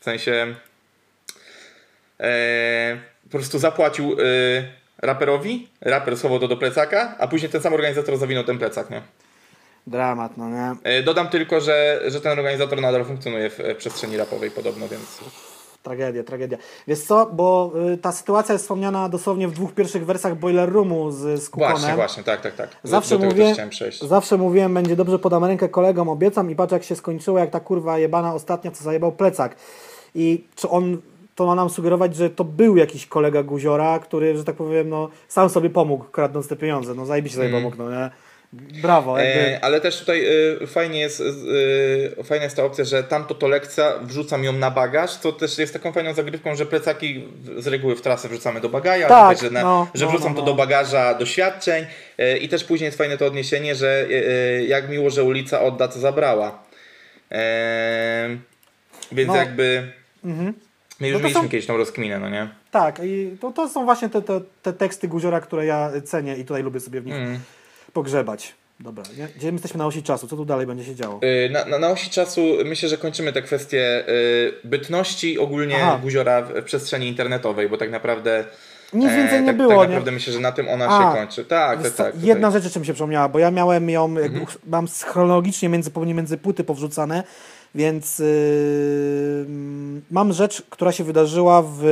W 0.00 0.04
sensie 0.04 0.54
e, 2.20 2.98
po 3.24 3.30
prostu 3.30 3.58
zapłacił 3.58 4.12
e, 4.12 4.16
raperowi, 4.98 5.68
raper 5.80 6.16
schował 6.16 6.38
to 6.38 6.48
do 6.48 6.56
plecaka, 6.56 7.14
a 7.18 7.28
później 7.28 7.50
ten 7.50 7.60
sam 7.60 7.74
organizator 7.74 8.16
zawinął 8.16 8.44
ten 8.44 8.58
plecak, 8.58 8.90
nie? 8.90 9.02
Dramat, 9.86 10.36
no 10.36 10.48
nie? 10.48 10.74
E, 10.84 11.02
Dodam 11.02 11.28
tylko, 11.28 11.60
że, 11.60 12.00
że 12.06 12.20
ten 12.20 12.32
organizator 12.38 12.80
nadal 12.80 13.04
funkcjonuje 13.04 13.50
w, 13.50 13.58
w 13.58 13.76
przestrzeni 13.76 14.16
rapowej 14.16 14.50
podobno, 14.50 14.88
więc 14.88 15.20
Tragedia, 15.88 16.24
tragedia. 16.24 16.58
Wiesz 16.88 17.00
co, 17.00 17.26
bo 17.32 17.72
y, 17.92 17.96
ta 17.96 18.12
sytuacja 18.12 18.52
jest 18.52 18.64
wspomniana 18.64 19.08
dosłownie 19.08 19.48
w 19.48 19.52
dwóch 19.52 19.72
pierwszych 19.74 20.06
wersach 20.06 20.38
Boiler 20.38 20.72
Roomu 20.72 21.10
z, 21.10 21.42
z 21.42 21.50
Kukonem. 21.50 21.76
właśnie, 21.76 21.94
właśnie, 21.94 22.22
tak, 22.22 22.40
tak, 22.40 22.54
tak. 22.54 22.76
Zawsze, 22.84 23.18
mówię, 23.18 23.54
zawsze 24.02 24.36
mówiłem, 24.36 24.74
będzie 24.74 24.96
dobrze, 24.96 25.18
podam 25.18 25.44
rękę 25.44 25.68
kolegom, 25.68 26.08
obiecam 26.08 26.50
i 26.50 26.54
patrz 26.56 26.72
jak 26.72 26.84
się 26.84 26.96
skończyło, 26.96 27.38
jak 27.38 27.50
ta 27.50 27.60
kurwa 27.60 27.98
jebana 27.98 28.34
ostatnia, 28.34 28.70
co 28.70 28.84
zajebał 28.84 29.12
plecak. 29.12 29.56
I 30.14 30.44
czy 30.54 30.68
on, 30.68 30.98
to 31.34 31.46
ma 31.46 31.54
nam 31.54 31.70
sugerować, 31.70 32.16
że 32.16 32.30
to 32.30 32.44
był 32.44 32.76
jakiś 32.76 33.06
kolega 33.06 33.42
Guziora, 33.42 33.98
który, 33.98 34.36
że 34.36 34.44
tak 34.44 34.56
powiem, 34.56 34.88
no, 34.88 35.08
sam 35.28 35.48
sobie 35.48 35.70
pomógł, 35.70 36.04
kradnąc 36.04 36.48
te 36.48 36.56
pieniądze. 36.56 36.94
No 36.94 37.06
zajebiście 37.06 37.38
sobie 37.38 37.50
pomógł, 37.50 37.76
no 37.78 37.90
nie? 37.90 38.10
Brawo, 38.52 39.18
jakby. 39.18 39.40
E, 39.40 39.64
ale 39.64 39.80
też 39.80 39.98
tutaj 40.00 40.24
y, 40.62 40.66
fajnie 40.66 41.00
jest, 41.00 41.20
y, 41.20 42.24
fajna 42.24 42.44
jest 42.44 42.56
ta 42.56 42.64
opcja, 42.64 42.84
że 42.84 43.04
tamto 43.04 43.34
to 43.34 43.48
lekcja, 43.48 43.92
wrzucam 44.02 44.44
ją 44.44 44.52
na 44.52 44.70
bagaż, 44.70 45.16
co 45.16 45.32
też 45.32 45.58
jest 45.58 45.72
taką 45.72 45.92
fajną 45.92 46.14
zagrywką, 46.14 46.54
że 46.56 46.66
plecaki 46.66 47.24
z 47.56 47.66
reguły 47.66 47.96
w 47.96 48.00
trasę 48.02 48.28
wrzucamy 48.28 48.60
do 48.60 48.68
bagaja, 48.68 49.08
Tak, 49.08 49.38
że, 49.38 49.50
na, 49.50 49.62
no, 49.62 49.88
że 49.94 50.04
no, 50.04 50.10
wrzucam 50.10 50.32
no, 50.32 50.34
to 50.34 50.40
no. 50.40 50.46
do 50.46 50.54
bagaża 50.54 51.14
doświadczeń 51.14 51.86
i 52.40 52.48
też 52.48 52.64
później 52.64 52.86
jest 52.86 52.98
fajne 52.98 53.16
to 53.18 53.26
odniesienie, 53.26 53.74
że 53.74 54.06
jak 54.68 54.88
miło, 54.88 55.10
że 55.10 55.24
ulica 55.24 55.60
odda, 55.60 55.88
co 55.88 56.00
zabrała. 56.00 56.62
E, 57.32 58.28
więc 59.12 59.28
No. 59.28 59.36
jakby 59.36 59.92
my 61.00 61.08
już 61.08 61.12
No 61.14 61.18
to 61.18 61.22
mieliśmy 61.24 61.42
są- 61.42 61.48
kiedyś 61.48 61.66
tą 61.66 61.76
rozkminę, 61.76 62.18
no 62.18 62.28
nie? 62.30 62.48
Tak, 62.70 63.00
i 63.04 63.36
to, 63.40 63.50
to 63.50 63.68
są 63.68 63.84
właśnie 63.84 64.08
te, 64.08 64.22
te, 64.22 64.40
te 64.62 64.72
teksty 64.72 65.08
Guziora, 65.08 65.40
które 65.40 65.66
ja 65.66 65.90
cenię 66.04 66.36
i 66.36 66.44
tutaj 66.44 66.62
lubię 66.62 66.80
sobie 66.80 67.00
w 67.00 67.06
nich 67.06 67.14
Mm. 67.14 67.40
Pogrzebać. 67.92 68.54
Dobra, 68.80 69.04
nie? 69.18 69.28
gdzie 69.36 69.46
my 69.46 69.52
jesteśmy 69.52 69.78
na 69.78 69.86
osi 69.86 70.02
czasu? 70.02 70.28
Co 70.28 70.36
tu 70.36 70.44
dalej 70.44 70.66
będzie 70.66 70.84
się 70.84 70.94
działo? 70.94 71.20
Y, 71.24 71.50
Na, 71.52 71.64
na, 71.64 71.78
na 71.78 71.88
osi 71.90 72.10
czasu 72.10 72.40
myślę, 72.64 72.88
że 72.88 72.96
kończymy 72.98 73.32
te 73.32 73.42
kwestie 73.42 74.04
y, 74.08 74.52
bytności 74.64 75.38
ogólnie 75.38 75.76
Aha. 75.82 75.98
Guziora 76.02 76.42
w, 76.42 76.48
w 76.52 76.64
przestrzeni 76.64 77.08
internetowej, 77.08 77.68
bo 77.68 77.76
tak 77.76 77.90
naprawdę. 77.90 78.44
Nic 78.92 79.12
więcej 79.12 79.40
nie 79.40 79.46
tak, 79.46 79.56
było, 79.56 79.68
Tak 79.68 79.78
nie? 79.78 79.86
naprawdę 79.86 80.10
myślę, 80.10 80.32
że 80.32 80.40
na 80.40 80.52
tym 80.52 80.68
ona 80.68 80.86
A, 80.88 81.12
się 81.12 81.18
kończy. 81.18 81.44
Tak, 81.44 81.82
tak, 81.82 81.92
tak. 81.92 82.12
tutaj. 82.12 82.26
jedna 82.28 82.50
rzecz 82.50 82.64
jeszcze 82.64 82.80
mi 82.80 82.86
się 82.86 82.92
przypomniała, 82.92 83.28
bo 83.28 83.38
ja 83.38 83.50
miałem 83.50 83.90
ją, 83.90 84.04
Mhm. 84.04 84.46
mam 84.66 84.86
chronologicznie 85.06 85.68
między, 85.68 85.90
między 86.06 86.38
płyty 86.38 86.64
powrzucane, 86.64 87.22
więc 87.74 88.18
yy, 88.18 88.26
mam 90.10 90.32
rzecz, 90.32 90.62
która 90.70 90.92
się 90.92 91.04
wydarzyła 91.04 91.62
w 91.62 91.82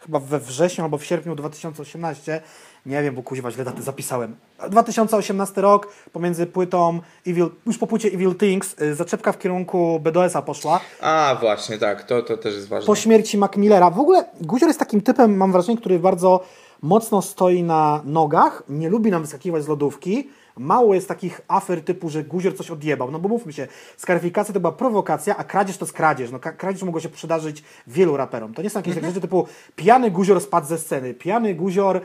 chyba 0.00 0.18
we 0.18 0.38
wrześniu 0.38 0.84
albo 0.84 0.98
w 0.98 1.04
sierpniu 1.04 1.34
2018, 1.36 2.40
nie 2.86 3.02
wiem, 3.02 3.14
bo 3.14 3.22
kuźwa 3.22 3.50
źle 3.50 3.64
daty 3.64 3.82
zapisałem. 3.82 4.36
2018 4.70 5.60
rok, 5.60 5.88
pomiędzy 6.12 6.46
płytą 6.46 7.00
Evil, 7.26 7.50
już 7.66 7.78
po 7.78 7.86
płycie 7.86 8.08
Evil 8.08 8.34
Things, 8.34 8.80
y, 8.82 8.94
zaczepka 8.94 9.32
w 9.32 9.38
kierunku 9.38 10.00
BDS-a 10.00 10.42
poszła. 10.42 10.80
A, 11.00 11.36
właśnie, 11.40 11.78
tak, 11.78 12.02
to, 12.02 12.22
to 12.22 12.36
też 12.36 12.54
jest 12.54 12.68
ważne. 12.68 12.86
Po 12.86 12.94
śmierci 12.94 13.38
Mac 13.38 13.56
Millera. 13.56 13.90
W 13.90 14.00
ogóle 14.00 14.24
Guzior 14.40 14.68
jest 14.68 14.78
takim 14.78 15.00
typem, 15.00 15.36
mam 15.36 15.52
wrażenie, 15.52 15.78
który 15.78 15.98
bardzo 15.98 16.44
mocno 16.82 17.22
stoi 17.22 17.62
na 17.62 18.02
nogach, 18.04 18.62
nie 18.68 18.88
lubi 18.88 19.10
nam 19.10 19.22
wyskakiwać 19.22 19.62
z 19.64 19.68
lodówki. 19.68 20.28
Mało 20.56 20.94
jest 20.94 21.08
takich 21.08 21.40
afer 21.48 21.84
typu, 21.84 22.08
że 22.08 22.24
Guzior 22.24 22.56
coś 22.56 22.70
odjebał. 22.70 23.10
No 23.10 23.18
bo 23.18 23.28
mówmy 23.28 23.52
się, 23.52 23.68
skaryfikacja 23.96 24.54
to 24.54 24.60
była 24.60 24.72
prowokacja, 24.72 25.36
a 25.36 25.44
kradzież 25.44 25.76
to 25.76 25.84
jest 25.84 25.96
kradzież. 25.96 26.30
No 26.30 26.38
kradzież 26.38 26.82
mogło 26.82 27.00
się 27.00 27.08
przydarzyć 27.08 27.62
wielu 27.86 28.16
raperom. 28.16 28.54
To 28.54 28.62
nie 28.62 28.70
są 28.70 28.78
jakieś 28.78 28.94
takie 28.94 29.06
rzeczy 29.06 29.20
typu 29.20 29.46
pijany 29.76 30.10
Guzior 30.10 30.40
spadł 30.40 30.66
ze 30.66 30.78
sceny, 30.78 31.14
pijany 31.14 31.54
Guzior 31.54 32.00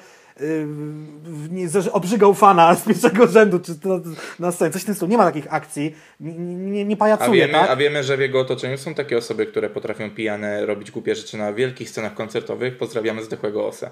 nie, 1.51 1.69
że 1.69 1.91
obrzygał 1.91 2.33
fana 2.33 2.75
z 2.75 2.81
pierwszego 2.81 3.27
rzędu, 3.27 3.59
czy 3.59 3.75
to, 3.75 3.99
na 4.39 4.51
scenie. 4.51 4.71
Coś 4.71 4.81
w 4.81 4.85
tym 4.85 4.95
stylu. 4.95 5.11
Nie 5.11 5.17
ma 5.17 5.23
takich 5.23 5.53
akcji. 5.53 5.95
Nie, 6.19 6.33
nie, 6.33 6.85
nie 6.85 6.95
A 6.95 6.97
pajacuje, 6.97 7.41
wiemy, 7.41 7.53
tak? 7.53 7.69
a 7.69 7.75
wiemy, 7.75 8.03
że 8.03 8.17
w 8.17 8.19
jego 8.19 8.39
otoczeniu 8.39 8.77
są 8.77 8.93
takie 8.93 9.17
osoby, 9.17 9.45
które 9.45 9.69
potrafią 9.69 10.11
pijane 10.11 10.65
robić 10.65 10.91
głupie 10.91 11.15
rzeczy 11.15 11.37
na 11.37 11.53
wielkich 11.53 11.89
scenach 11.89 12.13
koncertowych. 12.13 12.77
Pozdrawiamy 12.77 13.23
zdechłego 13.23 13.67
osa. 13.67 13.91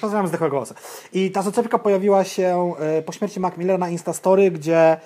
Pozdrawiam 0.00 0.28
zdechłego 0.28 0.56
głosa. 0.56 0.74
I 1.12 1.30
ta 1.30 1.42
zaczepka 1.42 1.78
pojawiła 1.78 2.24
się 2.24 2.74
e, 2.78 3.02
po 3.02 3.12
śmierci 3.12 3.40
Mac 3.40 3.56
Millera 3.56 3.78
na 3.78 3.90
Instastory, 3.90 4.50
gdzie 4.50 4.76
e, 4.78 4.98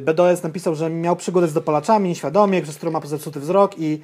BDS 0.00 0.42
napisał, 0.42 0.74
że 0.74 0.90
miał 0.90 1.16
przygodę 1.16 1.48
z 1.48 1.52
dopalaczami, 1.52 2.08
nieświadomie, 2.08 2.62
przez 2.62 2.76
którą 2.76 2.92
ma 2.92 3.00
zepsuty 3.00 3.40
wzrok 3.40 3.78
i 3.78 4.00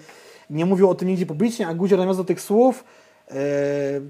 nie 0.51 0.67
mówił 0.67 0.91
o 0.91 0.95
tym 0.95 1.09
nigdzie 1.09 1.27
publicznie, 1.27 1.67
a 1.67 1.75
Guzior 1.75 1.99
nawiązał 1.99 2.25
do 2.25 2.29
tych 2.29 2.41
słów, 2.41 2.85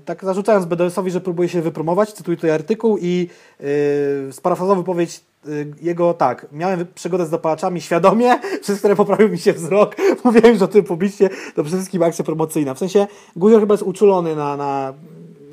tak 0.04 0.24
zarzucając 0.24 0.66
BDS-owi, 0.66 1.10
że 1.10 1.20
próbuje 1.20 1.48
się 1.48 1.62
wypromować, 1.62 2.12
cytuję 2.12 2.36
tutaj 2.36 2.50
artykuł 2.50 2.98
i 3.00 3.28
e, 3.60 4.32
sparafrazował 4.32 4.82
wypowiedź 4.82 5.20
e, 5.46 5.50
jego 5.82 6.14
tak, 6.14 6.46
miałem 6.52 6.86
przygodę 6.94 7.26
z 7.26 7.30
dopalaczami 7.30 7.80
świadomie, 7.80 8.40
przez 8.62 8.78
które 8.78 8.96
poprawił 8.96 9.28
mi 9.28 9.38
się 9.38 9.52
wzrok, 9.52 9.96
mówiłem 10.24 10.52
już 10.52 10.62
o 10.62 10.68
tym 10.68 10.84
publicznie, 10.84 11.28
to 11.28 11.62
przede 11.62 11.76
wszystkim 11.76 12.02
akcja 12.02 12.24
promocyjna. 12.24 12.74
W 12.74 12.78
sensie 12.78 13.06
Guzior 13.36 13.60
chyba 13.60 13.74
jest 13.74 13.84
uczulony 13.84 14.36
na, 14.36 14.56
na, 14.56 14.94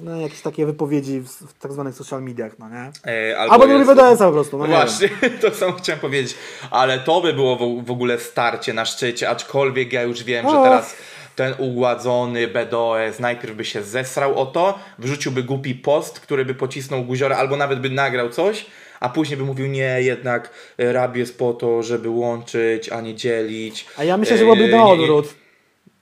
na 0.04 0.18
jakieś 0.18 0.42
takie 0.42 0.66
wypowiedzi 0.66 1.20
w, 1.20 1.30
w 1.30 1.60
tak 1.60 1.74
zwanych 1.74 1.96
social 1.96 2.24
mediach, 2.24 2.60
no 2.60 2.70
nie? 2.70 2.92
E, 3.32 3.38
Albo 3.38 3.68
nie 3.68 3.74
lubi 3.74 3.86
BDS-a 3.86 4.26
po 4.26 4.32
prostu, 4.32 4.58
no 4.58 4.68
wiem. 4.68 4.76
Właśnie, 4.76 5.10
to 5.42 5.52
samo 5.52 5.74
chciałem 5.74 6.00
powiedzieć. 6.00 6.36
Ale 6.72 7.00
to 7.00 7.22
by 7.22 7.34
było 7.34 7.56
w, 7.56 7.86
w 7.86 7.92
ogóle 7.92 8.20
starcie 8.20 8.74
na 8.74 8.86
szczycie, 8.86 9.30
aczkolwiek 9.30 9.94
ja 9.94 10.04
już 10.04 10.24
wiem, 10.24 10.50
że 10.50 10.56
teraz 10.56 10.96
ten 11.40 11.54
ugładzony 11.58 12.48
BDOS 12.48 13.20
najpierw 13.20 13.56
by 13.56 13.66
się 13.66 13.84
zesrał 13.84 14.40
o 14.40 14.46
to, 14.46 14.80
wrzuciłby 15.00 15.44
głupi 15.44 15.76
post, 15.76 16.20
który 16.20 16.46
by 16.46 16.54
pocisnął 16.56 17.04
guziora, 17.04 17.38
albo 17.38 17.56
nawet 17.58 17.80
by 17.80 17.90
nagrał 17.90 18.30
coś, 18.30 18.66
a 19.00 19.10
później 19.10 19.38
by 19.38 19.44
mówił, 19.44 19.68
nie, 19.68 20.02
jednak 20.02 20.50
rap 20.78 21.16
jest 21.16 21.38
po 21.38 21.54
to, 21.54 21.84
żeby 21.84 22.10
łączyć, 22.10 22.90
a 22.90 23.02
nie 23.02 23.16
dzielić. 23.16 23.86
A 23.98 24.04
ja 24.04 24.18
myślę, 24.18 24.38
że 24.38 24.44
byłoby 24.44 24.68
na 24.68 24.78
nie- 24.78 24.84
odwrót. 24.84 25.34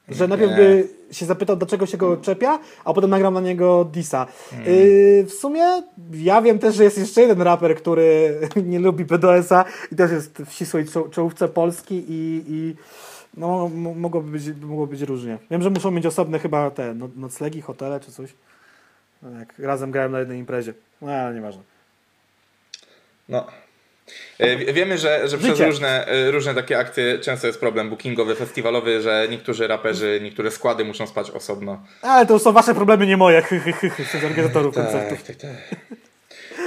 Że 0.09 0.27
najpierw 0.27 0.55
by 0.55 0.87
się 1.11 1.25
zapytał, 1.25 1.55
do 1.55 1.65
czego 1.65 1.85
się 1.85 1.97
go 1.97 2.17
czepia, 2.17 2.59
a 2.85 2.93
potem 2.93 3.09
nagrał 3.09 3.31
na 3.31 3.41
niego 3.41 3.85
disa. 3.93 4.27
Hmm. 4.49 4.67
Yy, 4.73 5.23
w 5.23 5.31
sumie 5.33 5.63
ja 6.13 6.41
wiem 6.41 6.59
też, 6.59 6.75
że 6.75 6.83
jest 6.83 6.97
jeszcze 6.97 7.21
jeden 7.21 7.41
raper, 7.41 7.75
który 7.75 8.39
nie 8.71 8.79
lubi 8.79 9.05
BDS-a 9.05 9.65
i 9.91 9.95
też 9.95 10.11
jest 10.11 10.37
w 10.45 10.53
ścisłej 10.53 10.85
czo- 10.85 11.09
czołówce 11.09 11.47
Polski 11.47 11.95
i, 12.09 12.43
i 12.47 12.75
no, 13.37 13.69
mogłoby, 13.95 14.31
być, 14.31 14.43
mogłoby 14.61 14.91
być 14.91 15.01
różnie. 15.01 15.37
Wiem, 15.51 15.61
że 15.61 15.69
muszą 15.69 15.91
mieć 15.91 16.05
osobne 16.05 16.39
chyba 16.39 16.71
te 16.71 16.93
no, 16.93 17.09
noclegi, 17.15 17.61
hotele 17.61 17.99
czy 17.99 18.11
coś. 18.11 18.29
No, 19.21 19.39
Jak 19.39 19.59
razem 19.59 19.91
grałem 19.91 20.11
na 20.11 20.19
jednej 20.19 20.39
imprezie. 20.39 20.73
No 21.01 21.11
ale 21.11 21.35
nieważne. 21.35 21.63
No. 23.29 23.47
E, 24.39 24.57
wie- 24.57 24.73
Wiemy, 24.73 24.97
że, 24.97 25.27
że 25.27 25.37
przez 25.37 25.59
różne, 25.59 26.07
e, 26.07 26.31
różne 26.31 26.55
takie 26.55 26.79
akty 26.79 27.19
często 27.21 27.47
jest 27.47 27.59
problem 27.59 27.89
bookingowy, 27.89 28.35
festiwalowy, 28.35 29.01
że 29.01 29.27
niektórzy 29.29 29.67
raperzy, 29.67 30.19
niektóre 30.23 30.51
składy 30.51 30.85
muszą 30.85 31.07
spać 31.07 31.31
osobno. 31.31 31.83
Ale 32.01 32.25
to 32.25 32.33
już 32.33 32.41
są 32.43 32.51
wasze 32.51 32.75
problemy, 32.75 33.07
nie 33.07 33.17
moje. 33.17 33.43
Przez 34.09 34.23
organizatorów 34.23 34.75
koncertów. 34.75 35.23
tak, 35.23 35.35
tak. 35.35 35.49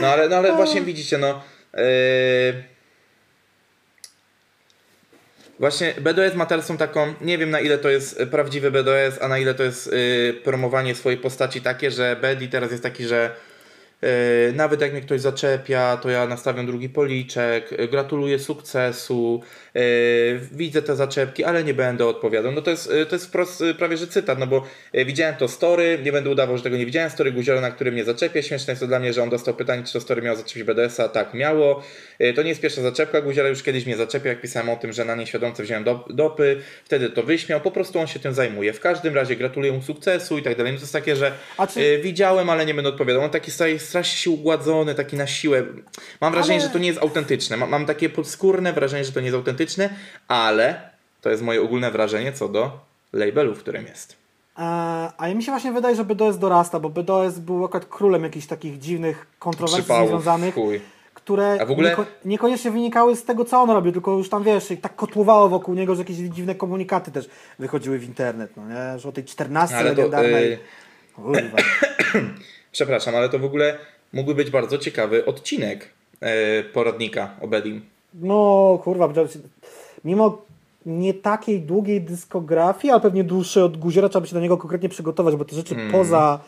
No 0.01 0.07
ale, 0.07 0.29
no, 0.29 0.37
ale 0.37 0.57
właśnie 0.57 0.81
widzicie, 0.81 1.19
no. 1.19 1.43
Yy... 1.75 1.83
Właśnie 5.61 5.95
BDS 6.01 6.35
ma 6.35 6.47
teraz 6.47 6.73
taką, 6.79 7.15
nie 7.21 7.39
wiem 7.39 7.51
na 7.51 7.61
ile 7.61 7.79
to 7.79 7.89
jest 7.89 8.23
prawdziwy 8.31 8.71
BDS, 8.71 9.23
a 9.23 9.29
na 9.29 9.39
ile 9.39 9.55
to 9.55 9.63
jest 9.63 9.93
yy, 9.93 10.35
promowanie 10.45 10.95
swojej 10.95 11.19
postaci 11.19 11.61
takie, 11.61 11.91
że 11.91 12.17
Bedi 12.21 12.49
teraz 12.49 12.71
jest 12.71 12.83
taki, 12.83 13.05
że 13.05 13.31
nawet 14.55 14.81
jak 14.81 14.93
mnie 14.93 15.01
ktoś 15.01 15.21
zaczepia, 15.21 15.97
to 15.97 16.11
ja 16.11 16.27
nastawiam 16.27 16.67
drugi 16.67 16.89
policzek, 16.89 17.73
yy, 17.73 17.89
gratuluję 17.89 18.39
sukcesu, 18.39 19.43
yy, 19.75 19.83
widzę 20.53 20.83
te 20.83 20.97
zaczepki, 20.97 21.45
ale 21.45 21.65
nie 21.65 21.75
będę 21.75 22.07
odpowiadał. 22.07 22.53
No 22.53 22.63
to 22.63 22.71
jest, 22.71 22.93
to 23.09 23.17
jest 23.17 23.27
wprost 23.27 23.63
prawie 23.79 23.97
że 23.97 24.07
cytat, 24.07 24.39
no 24.39 24.47
bo 24.47 24.67
widziałem 24.95 25.37
to 25.37 25.49
story, 25.49 25.99
nie 26.05 26.13
będę 26.13 26.31
udawał, 26.31 26.57
że 26.57 26.63
tego 26.63 26.77
nie 26.77 26.87
widziałem, 26.87 27.11
story 27.11 27.33
Guziora, 27.33 27.61
na 27.61 27.71
którym 27.71 27.95
mnie 27.95 28.05
zaczepia. 28.05 28.43
Śmieszne 28.43 28.71
jest 28.71 28.81
to 28.81 28.87
dla 28.87 28.99
mnie, 28.99 29.13
że 29.13 29.23
on 29.23 29.31
dostał 29.31 29.55
pytanie, 29.55 29.83
czy 29.85 29.93
to 29.93 30.01
story 30.01 30.23
miało 30.23 30.37
zaczepić 30.37 30.63
BDS-a. 30.63 31.09
Tak, 31.09 31.35
miało. 31.35 31.83
To 32.35 32.43
nie 32.43 32.49
jest 32.49 32.61
pierwsza 32.61 32.83
zaczepka, 32.83 33.21
Guziora 33.21 33.49
już 33.49 33.63
kiedyś 33.63 33.87
mnie 33.87 33.97
zaczepiał, 33.97 34.29
jak 34.29 34.41
pisałem 34.41 34.69
o 34.69 34.77
tym, 34.77 34.93
że 34.93 35.05
na 35.05 35.15
nieświadomce 35.15 35.63
wziąłem 35.63 35.85
do, 35.85 36.05
dopy, 36.11 36.61
wtedy 36.85 37.11
to 37.11 37.23
wyśmiał, 37.23 37.61
po 37.61 37.71
prostu 37.71 37.99
on 37.99 38.07
się 38.07 38.19
tym 38.21 38.35
zajmuje. 38.35 38.73
W 38.73 38.81
każdym 38.81 39.15
razie 39.15 39.37
gratuluję 39.37 39.73
mu 39.73 39.83
sukcesu 39.83 40.39
i 40.39 40.43
tak 40.43 40.57
dalej. 40.57 40.73
No 40.73 40.79
to 40.79 40.83
jest 40.83 40.93
takie, 40.93 41.17
że 41.17 41.33
czy- 41.75 42.01
widziałem, 42.03 42.51
ale 42.51 42.67
nie 42.67 42.75
będę 42.75 42.91
odpowiadał. 42.91 43.23
On 43.23 43.31
taki 43.31 43.51
staje 43.51 43.79
strasznie 43.91 44.19
się 44.19 44.31
ugładzony, 44.31 44.95
taki 44.95 45.17
na 45.17 45.27
siłę. 45.27 45.63
Mam 46.21 46.33
wrażenie, 46.33 46.59
Ale- 46.59 46.67
że 46.67 46.73
to 46.73 46.79
nie 46.79 46.89
jest 46.89 47.01
autentyczne. 47.03 47.57
Mam, 47.57 47.71
mam 47.71 47.87
takie 47.87 48.09
podskórne 48.09 48.73
wrażenie, 48.73 49.05
że 49.05 49.13
to 49.13 49.21
nie 49.21 49.27
jest 49.27 49.37
autentyczne, 49.37 49.91
ale 50.29 50.91
to 51.21 51.31
jest 51.31 51.43
moje 51.43 51.63
ogólne 51.63 51.91
wrażenie 51.91 52.33
co 52.33 52.49
do 52.49 52.81
labelu, 53.13 53.55
w 53.55 53.59
którym 53.59 53.87
jest. 53.87 54.17
A, 54.55 55.13
a 55.17 55.29
mi 55.35 55.43
się 55.43 55.53
właśnie 55.53 55.73
wydaje, 55.73 55.97
że 55.97 56.05
BDS 56.05 56.39
dorasta, 56.39 56.81
bo 56.81 56.89
BDS 56.91 57.39
był 57.39 57.65
akurat 57.65 57.85
królem 57.87 58.23
jakichś 58.25 58.47
takich 58.47 58.79
dziwnych 58.79 59.27
kontrowersji 59.39 59.83
Przypałów, 59.83 60.09
związanych, 60.11 60.55
chuj. 60.55 60.81
które 61.15 61.59
ogóle- 61.69 61.91
nieko, 61.91 62.07
niekoniecznie 62.25 62.71
wynikały 62.71 63.17
z 63.17 63.25
tego, 63.25 63.45
co 63.45 63.61
on 63.63 63.71
robił, 63.71 63.93
tylko 63.93 64.11
już 64.19 64.29
tam, 64.29 64.43
wiesz, 64.45 64.69
tak 64.83 64.97
kotłowało 64.97 65.49
wokół 65.49 65.75
niego, 65.75 65.95
że 65.95 66.01
jakieś 66.01 66.17
dziwne 66.17 66.55
komunikaty 66.55 67.11
też 67.11 67.29
wychodziły 67.59 67.99
w 67.99 68.05
internet, 68.05 68.51
no 68.57 68.63
nie? 68.69 68.99
Że 68.99 69.09
o 69.09 69.13
tej 69.13 69.25
14 69.25 69.77
Ale 69.77 69.91
to, 69.91 69.97
legendarnej... 69.97 70.51
yy, 70.51 70.59
Kurwa. 71.15 71.57
Przepraszam, 72.73 73.15
ale 73.15 73.29
to 73.29 73.39
w 73.39 73.45
ogóle 73.45 73.79
mógłby 74.13 74.35
być 74.35 74.51
bardzo 74.51 74.79
ciekawy 74.79 75.25
odcinek 75.25 75.89
e, 76.21 76.63
poradnika 76.63 77.31
o 77.41 77.49
Bedim. 77.49 77.83
No, 78.15 78.79
kurwa, 78.85 79.09
mimo 80.05 80.43
nie 80.87 81.15
takiej 81.15 81.61
długiej 81.61 82.01
dyskografii, 82.01 82.93
ale 82.93 83.01
pewnie 83.01 83.25
dłuższej 83.25 83.63
od 83.63 83.77
Guziora, 83.77 84.09
trzeba 84.09 84.21
by 84.21 84.27
się 84.29 84.35
do 84.35 84.41
niego 84.41 84.57
konkretnie 84.57 84.89
przygotować, 84.89 85.37
bo 85.37 85.45
te 85.45 85.57
rzeczy 85.57 85.75
Mm. 85.75 85.93
poza, 85.93 86.41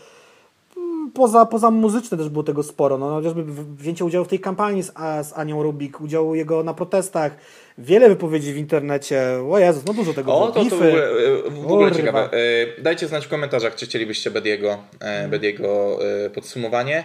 poza, 1.15 1.47
poza 1.47 1.70
muzyczne 1.70 2.19
też 2.19 2.29
było 2.29 2.45
tego 2.45 2.62
sporo. 2.62 2.99
No, 2.99 3.09
chociażby 3.11 3.45
wzięcie 3.77 4.05
udziału 4.05 4.24
w 4.24 4.29
tej 4.29 4.41
kampanii 4.41 4.83
z, 4.83 4.93
z 5.23 5.33
Anią 5.37 5.62
Rubik, 5.62 6.01
udział 6.01 6.35
jego 6.35 6.62
na 6.62 6.74
protestach, 6.74 7.37
wiele 7.79 8.09
wypowiedzi 8.09 8.53
w 8.53 8.57
internecie. 8.57 9.23
O 9.51 9.59
Jezus, 9.59 9.85
no 9.85 9.95
dużo 9.95 10.15
tego 10.15 10.35
O, 10.35 10.53
było. 10.53 10.65
to, 10.65 10.70
to 10.70 10.77
w 10.77 10.83
ogóle, 10.83 11.09
e, 11.11 11.51
w 11.51 11.73
ogóle 11.73 11.93
ciekawe. 11.93 12.31
E, 12.79 12.83
Dajcie 12.83 13.09
znać 13.09 13.27
w 13.27 13.29
komentarzach, 13.29 13.74
czy 13.74 13.87
chcielibyście 13.87 14.31
Bediego, 14.31 14.79
Mhm. 14.95 15.24
e, 15.24 15.29
Bediego 15.29 15.99
e, 16.27 16.31
podsumowanie. 16.31 17.05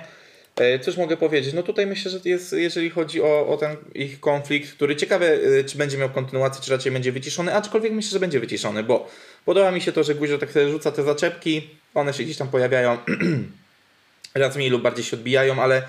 Cóż 0.81 0.97
mogę 0.97 1.17
powiedzieć? 1.17 1.53
No 1.53 1.63
tutaj 1.63 1.87
myślę, 1.87 2.11
że 2.11 2.19
jest, 2.25 2.53
jeżeli 2.53 2.89
chodzi 2.89 3.21
o, 3.21 3.47
o 3.47 3.57
ten 3.57 3.75
ich 3.95 4.19
konflikt, 4.19 4.71
który 4.71 4.95
ciekawe, 4.95 5.29
czy 5.65 5.77
będzie 5.77 5.97
miał 5.97 6.09
kontynuację, 6.09 6.61
czy 6.63 6.71
raczej 6.71 6.91
będzie 6.91 7.11
wyciszony, 7.11 7.55
aczkolwiek 7.55 7.91
myślę, 7.93 8.11
że 8.11 8.19
będzie 8.19 8.39
wyciszony, 8.39 8.83
bo 8.83 9.07
podoba 9.45 9.71
mi 9.71 9.81
się 9.81 9.91
to, 9.91 10.03
że 10.03 10.15
Guzio 10.15 10.37
tak 10.37 10.51
sobie 10.51 10.69
rzuca 10.69 10.91
te 10.91 11.03
zaczepki, 11.03 11.69
one 11.93 12.13
się 12.13 12.23
gdzieś 12.23 12.37
tam 12.37 12.47
pojawiają, 12.47 12.97
raz 14.39 14.55
mniej 14.55 14.69
lub 14.69 14.81
bardziej 14.81 15.05
się 15.05 15.17
odbijają, 15.17 15.61
ale 15.61 15.81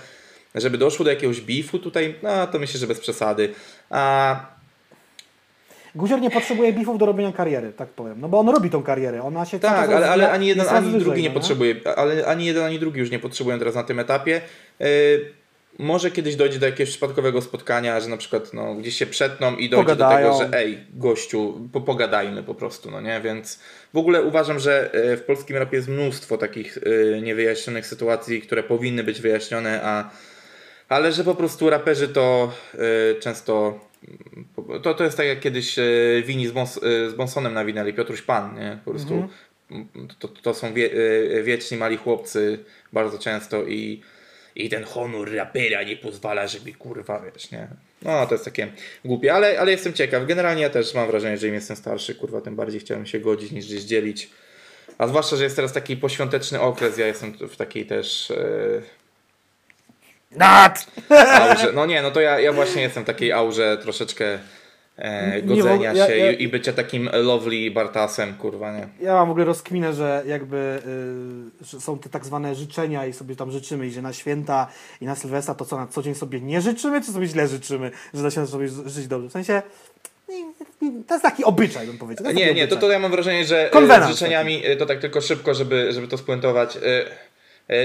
żeby 0.54 0.78
doszło 0.78 1.04
do 1.04 1.10
jakiegoś 1.10 1.40
bifu 1.40 1.78
tutaj, 1.78 2.14
no 2.22 2.46
to 2.46 2.58
myślę, 2.58 2.80
że 2.80 2.86
bez 2.86 3.00
przesady. 3.00 3.54
A 3.90 4.58
Guzior 5.94 6.20
nie 6.20 6.30
potrzebuje 6.30 6.72
bifów 6.72 6.98
do 6.98 7.06
robienia 7.06 7.32
kariery, 7.32 7.72
tak 7.72 7.88
powiem. 7.88 8.20
No 8.20 8.28
bo 8.28 8.38
on 8.38 8.48
robi 8.48 8.70
tą 8.70 8.82
karierę, 8.82 9.22
ona 9.22 9.44
się 9.44 9.60
Tak, 9.60 9.90
ale, 9.90 10.10
ale 10.10 10.30
ani 10.30 10.46
jeden, 10.46 10.68
ani 10.68 10.92
drugi 10.92 11.22
nie 11.22 11.28
no 11.28 11.34
potrzebuje, 11.34 11.74
ale 11.96 12.26
ani 12.26 12.46
jeden, 12.46 12.64
ani 12.64 12.78
drugi 12.78 13.00
już 13.00 13.10
nie 13.10 13.18
potrzebują 13.18 13.58
teraz 13.58 13.74
na 13.74 13.82
tym 13.82 13.98
etapie. 13.98 14.40
Yy, 14.80 14.86
może 15.78 16.10
kiedyś 16.10 16.36
dojdzie 16.36 16.58
do 16.58 16.66
jakiegoś 16.66 16.90
przypadkowego 16.90 17.42
spotkania, 17.42 18.00
że 18.00 18.08
na 18.08 18.16
przykład 18.16 18.52
no, 18.54 18.74
gdzieś 18.74 18.96
się 18.96 19.06
przetną 19.06 19.56
i 19.56 19.68
dojdzie 19.70 19.84
Pogadają. 19.84 20.32
do 20.32 20.38
tego, 20.38 20.50
że 20.52 20.58
ej, 20.58 20.78
gościu, 20.94 21.68
po, 21.72 21.80
pogadajmy 21.80 22.42
po 22.42 22.54
prostu, 22.54 22.90
no 22.90 23.00
nie? 23.00 23.20
Więc 23.20 23.60
w 23.94 23.96
ogóle 23.98 24.22
uważam, 24.22 24.58
że 24.58 24.90
yy, 24.94 25.16
w 25.16 25.22
polskim 25.22 25.56
rapie 25.56 25.76
jest 25.76 25.88
mnóstwo 25.88 26.38
takich 26.38 26.78
yy, 26.86 27.20
niewyjaśnionych 27.22 27.86
sytuacji, 27.86 28.42
które 28.42 28.62
powinny 28.62 29.04
być 29.04 29.20
wyjaśnione, 29.20 29.80
a 29.84 30.10
ale 30.88 31.12
że 31.12 31.24
po 31.24 31.34
prostu 31.34 31.70
raperzy 31.70 32.08
to 32.08 32.52
yy, 32.74 32.80
często 33.20 33.80
mm, 34.08 34.82
to, 34.82 34.94
to 34.94 35.04
jest 35.04 35.16
tak 35.16 35.26
jak 35.26 35.40
kiedyś 35.40 35.76
Wini 36.24 36.46
z, 36.46 36.50
Bons, 36.52 36.80
z 36.82 37.14
Bonsonem 37.14 37.54
nawinęli, 37.54 37.92
Piotruś 37.92 38.22
Pan, 38.22 38.54
nie? 38.54 38.78
Po 38.84 38.90
prostu 38.90 39.14
Mhm. 39.14 39.88
mm, 39.94 40.08
to, 40.18 40.28
to 40.28 40.54
są 40.54 40.72
wie, 40.74 40.90
wieczni 41.42 41.76
mali 41.76 41.96
chłopcy 41.96 42.58
bardzo 42.92 43.18
często 43.18 43.64
i 43.64 44.02
i 44.58 44.68
ten 44.68 44.84
honor 44.84 45.34
rapera 45.34 45.82
nie 45.82 45.96
pozwala, 45.96 46.46
żeby 46.46 46.72
kurwa, 46.72 47.22
wiesz, 47.34 47.50
nie? 47.50 47.68
No, 48.02 48.26
to 48.26 48.34
jest 48.34 48.44
takie 48.44 48.72
głupie, 49.04 49.34
ale, 49.34 49.60
ale 49.60 49.70
jestem 49.70 49.92
ciekaw. 49.92 50.26
Generalnie 50.26 50.62
ja 50.62 50.70
też 50.70 50.94
mam 50.94 51.06
wrażenie, 51.06 51.38
że 51.38 51.48
im 51.48 51.54
jestem 51.54 51.76
starszy, 51.76 52.14
kurwa, 52.14 52.40
tym 52.40 52.56
bardziej 52.56 52.80
chciałem 52.80 53.06
się 53.06 53.20
godzić 53.20 53.52
niż 53.52 53.66
gdzieś 53.66 53.82
dzielić. 53.82 54.30
A 54.98 55.06
zwłaszcza, 55.06 55.36
że 55.36 55.44
jest 55.44 55.56
teraz 55.56 55.72
taki 55.72 55.96
poświąteczny 55.96 56.60
okres, 56.60 56.98
ja 56.98 57.06
jestem 57.06 57.32
w 57.32 57.56
takiej 57.56 57.86
też... 57.86 58.30
E, 58.30 58.82
Nad! 60.30 60.86
aurze. 61.40 61.72
No 61.72 61.86
nie, 61.86 62.02
no 62.02 62.10
to 62.10 62.20
ja, 62.20 62.40
ja 62.40 62.52
właśnie 62.52 62.82
jestem 62.82 63.02
w 63.02 63.06
takiej 63.06 63.32
aurze 63.32 63.78
troszeczkę 63.82 64.38
e, 64.98 65.36
Nie, 65.36 65.42
godzenia 65.42 65.92
bo 65.92 65.98
ja- 65.98 66.06
się 66.06 66.16
ja- 66.16 66.32
I, 66.32 66.42
i 66.42 66.48
bycia 66.48 66.72
takim 66.72 67.10
lovely 67.12 67.70
Bartasem, 67.70 68.34
kurwa, 68.34 68.72
nie? 68.72 68.88
Ja 69.00 69.12
mam 69.14 69.28
w 69.28 69.30
ogóle 69.30 69.44
rozkminę, 69.44 69.94
że 69.94 70.22
jakby 70.26 70.78
y, 71.62 71.64
że 71.64 71.80
są 71.80 71.98
te 71.98 72.08
tak 72.08 72.24
zwane 72.24 72.54
życzenia 72.54 73.06
i 73.06 73.12
sobie 73.12 73.36
tam 73.36 73.50
życzymy 73.52 73.86
i 73.86 73.90
że 73.90 74.02
na 74.02 74.12
święta 74.12 74.66
i 75.00 75.04
na 75.06 75.14
Sylwestra 75.14 75.54
to 75.54 75.64
co, 75.64 75.76
na 75.76 75.86
co 75.86 76.02
dzień 76.02 76.14
sobie 76.14 76.40
nie 76.40 76.60
życzymy, 76.60 77.00
czy 77.02 77.12
sobie 77.12 77.26
źle 77.26 77.48
życzymy, 77.48 77.90
że 78.14 78.22
da 78.22 78.30
się 78.30 78.46
sobie 78.46 78.68
żyć 78.86 79.06
dobrze? 79.06 79.28
W 79.28 79.32
sensie, 79.32 79.62
nie, 80.28 80.44
nie, 80.82 81.04
to 81.04 81.14
jest 81.14 81.22
taki 81.24 81.44
obyczaj, 81.44 81.86
bym 81.86 81.98
powiedział. 81.98 82.32
Nie, 82.32 82.34
nie, 82.34 82.46
to, 82.54 82.74
obyczaj. 82.74 82.78
to 82.80 82.90
ja 82.92 82.98
mam 82.98 83.10
wrażenie, 83.10 83.44
że 83.44 83.66
e, 83.66 83.70
Konwenans 83.70 84.06
z 84.06 84.18
życzeniami, 84.18 84.62
e, 84.66 84.76
to 84.76 84.86
tak 84.86 84.98
tylko 85.00 85.20
szybko, 85.20 85.54
żeby, 85.54 85.92
żeby 85.92 86.08
to 86.08 86.18
spuentować. 86.18 86.76
e, 86.76 86.80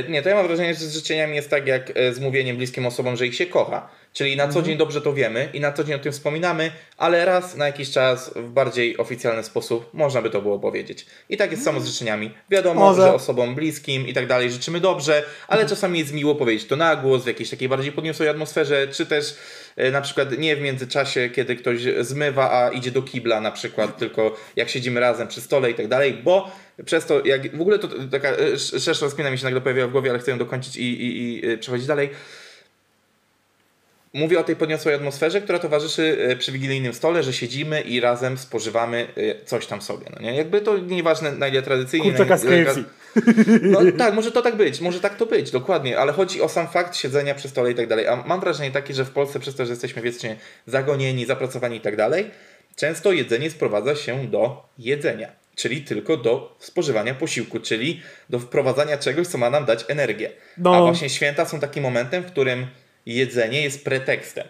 Nie, 0.10 0.22
to 0.22 0.30
ja 0.30 0.36
mam 0.36 0.48
wrażenie, 0.48 0.74
że 0.74 0.80
z 0.80 0.94
życzeniami 0.94 1.36
jest 1.36 1.50
tak 1.50 1.68
jak 1.68 1.92
e, 1.96 2.14
z 2.14 2.20
mówieniem 2.20 2.58
bliskim 2.58 2.86
osobom, 2.86 3.16
że 3.18 3.28
ich 3.28 3.36
się 3.36 3.46
kocha. 3.46 3.90
Czyli 4.14 4.36
na 4.36 4.44
co 4.44 4.48
Mhm. 4.50 4.66
dzień 4.66 4.78
dobrze 4.78 5.02
to 5.02 5.14
wiemy 5.14 5.50
i 5.54 5.60
na 5.60 5.72
co 5.72 5.84
dzień 5.84 5.96
o 5.96 6.00
tym 6.00 6.12
wspominamy, 6.12 6.72
ale 6.98 7.26
raz 7.26 7.56
na 7.56 7.66
jakiś 7.66 7.92
czas 7.92 8.32
w 8.36 8.50
bardziej 8.50 8.98
oficjalny 8.98 9.44
sposób 9.44 9.90
można 9.94 10.22
by 10.22 10.30
to 10.30 10.42
było 10.42 10.60
powiedzieć. 10.60 11.06
I 11.30 11.38
tak 11.38 11.52
jest 11.52 11.64
samo 11.64 11.80
z 11.80 11.88
życzeniami. 11.88 12.32
Wiadomo, 12.50 12.80
Może. 12.80 13.02
że 13.02 13.14
osobom 13.14 13.56
bliskim 13.56 14.08
i 14.08 14.14
tak 14.14 14.28
dalej 14.28 14.52
życzymy 14.52 14.80
dobrze, 14.80 15.24
ale 15.48 15.66
czasami 15.66 16.00
jest 16.00 16.14
miło 16.14 16.36
powiedzieć 16.36 16.68
to 16.68 16.76
na 16.76 16.96
głos, 16.96 17.24
w 17.24 17.28
jakiejś 17.28 17.50
takiej 17.50 17.70
bardziej 17.70 17.92
podniosłej 17.92 18.30
atmosferze, 18.30 18.88
czy 18.88 19.06
też 19.06 19.36
e, 19.76 19.92
na 19.92 20.02
przykład 20.02 20.38
nie 20.38 20.56
w 20.56 20.62
międzyczasie, 20.62 21.30
kiedy 21.30 21.56
ktoś 21.56 21.82
zmywa, 22.00 22.52
a 22.52 22.70
idzie 22.70 22.92
do 22.92 23.02
kibla 23.02 23.42
na 23.42 23.52
przykład, 23.52 23.98
tylko 23.98 24.36
jak 24.56 24.70
siedzimy 24.70 25.00
razem 25.00 25.28
przy 25.28 25.42
stole 25.42 25.72
i 25.72 25.74
tak 25.74 25.88
dalej, 25.88 26.14
bo 26.14 26.52
przez 26.86 27.06
to, 27.06 27.26
jak 27.26 27.58
w 27.58 27.62
ogóle 27.62 27.80
to 27.80 27.88
taka 28.12 28.30
e, 28.30 28.54
sz- 28.54 28.84
szersza 28.84 29.06
rozkmina 29.06 29.32
mi 29.32 29.38
się 29.38 29.44
nagle 29.44 29.62
pojawiła 29.62 29.88
w 29.88 29.92
głowie, 29.92 30.10
ale 30.10 30.20
chcę 30.20 30.32
ją 30.32 30.38
dokończyć 30.38 30.76
i, 30.76 30.84
i, 30.84 31.40
i 31.40 31.52
e, 31.52 31.58
przechodzić 31.58 31.88
dalej. 31.88 32.10
Mówię 34.14 34.40
o 34.40 34.44
tej 34.44 34.56
podniosłej 34.56 34.96
atmosferze, 34.96 35.42
która 35.42 35.60
towarzyszy 35.60 36.18
e, 36.20 36.36
przy 36.36 36.52
wigilijnym 36.52 36.94
stole, 36.94 37.24
że 37.24 37.34
siedzimy 37.34 37.82
i 37.82 38.00
razem 38.00 38.38
spożywamy 38.38 39.08
coś 39.46 39.68
tam 39.68 39.82
sobie. 39.82 40.06
No 40.16 40.22
nie? 40.22 40.36
Jakby 40.36 40.62
to 40.62 40.78
nieważne 40.78 41.32
na 41.32 41.48
ile 41.48 41.62
tradycyjnie. 41.62 42.10
Kurczaka 42.10 42.38
z 42.38 42.46
KFC. 42.46 42.84
No 43.62 43.80
tak, 43.98 44.14
może 44.14 44.32
to 44.32 44.42
tak 44.42 44.56
być, 44.56 44.82
może 44.82 45.00
tak 45.00 45.18
to 45.18 45.26
być, 45.26 45.52
dokładnie, 45.52 46.00
ale 46.00 46.14
chodzi 46.14 46.42
o 46.42 46.50
sam 46.50 46.68
fakt 46.68 46.96
siedzenia 46.96 47.36
przy 47.36 47.50
stole 47.50 47.72
i 47.72 47.76
tak 47.76 47.88
dalej. 47.88 48.08
A 48.08 48.16
mam 48.16 48.40
wrażenie 48.40 48.72
takie, 48.72 48.94
że 48.94 49.06
w 49.06 49.10
Polsce 49.12 49.40
przez 49.40 49.56
to, 49.56 49.66
że 49.66 49.72
jesteśmy 49.72 50.02
wiecznie 50.02 50.36
zagonieni, 50.68 51.26
zapracowani 51.26 51.78
i 51.78 51.82
tak 51.82 51.96
dalej, 51.96 52.32
często 52.76 53.12
jedzenie 53.12 53.50
sprowadza 53.50 53.96
się 53.96 54.28
do 54.28 54.70
jedzenia, 54.78 55.32
czyli 55.56 55.82
tylko 55.82 56.18
do 56.18 56.56
spożywania 56.60 57.14
posiłku, 57.14 57.60
czyli 57.60 58.02
do 58.30 58.40
wprowadzania 58.40 58.98
czegoś, 58.98 59.28
co 59.28 59.38
ma 59.38 59.50
nam 59.50 59.66
dać 59.66 59.86
energię. 59.88 60.32
No. 60.58 60.76
A 60.76 60.82
właśnie 60.82 61.10
święta 61.10 61.46
są 61.46 61.60
takim 61.60 61.84
momentem, 61.84 62.24
w 62.24 62.26
którym 62.26 62.68
jedzenie 63.06 63.62
jest 63.62 63.84
pretekstem. 63.86 64.48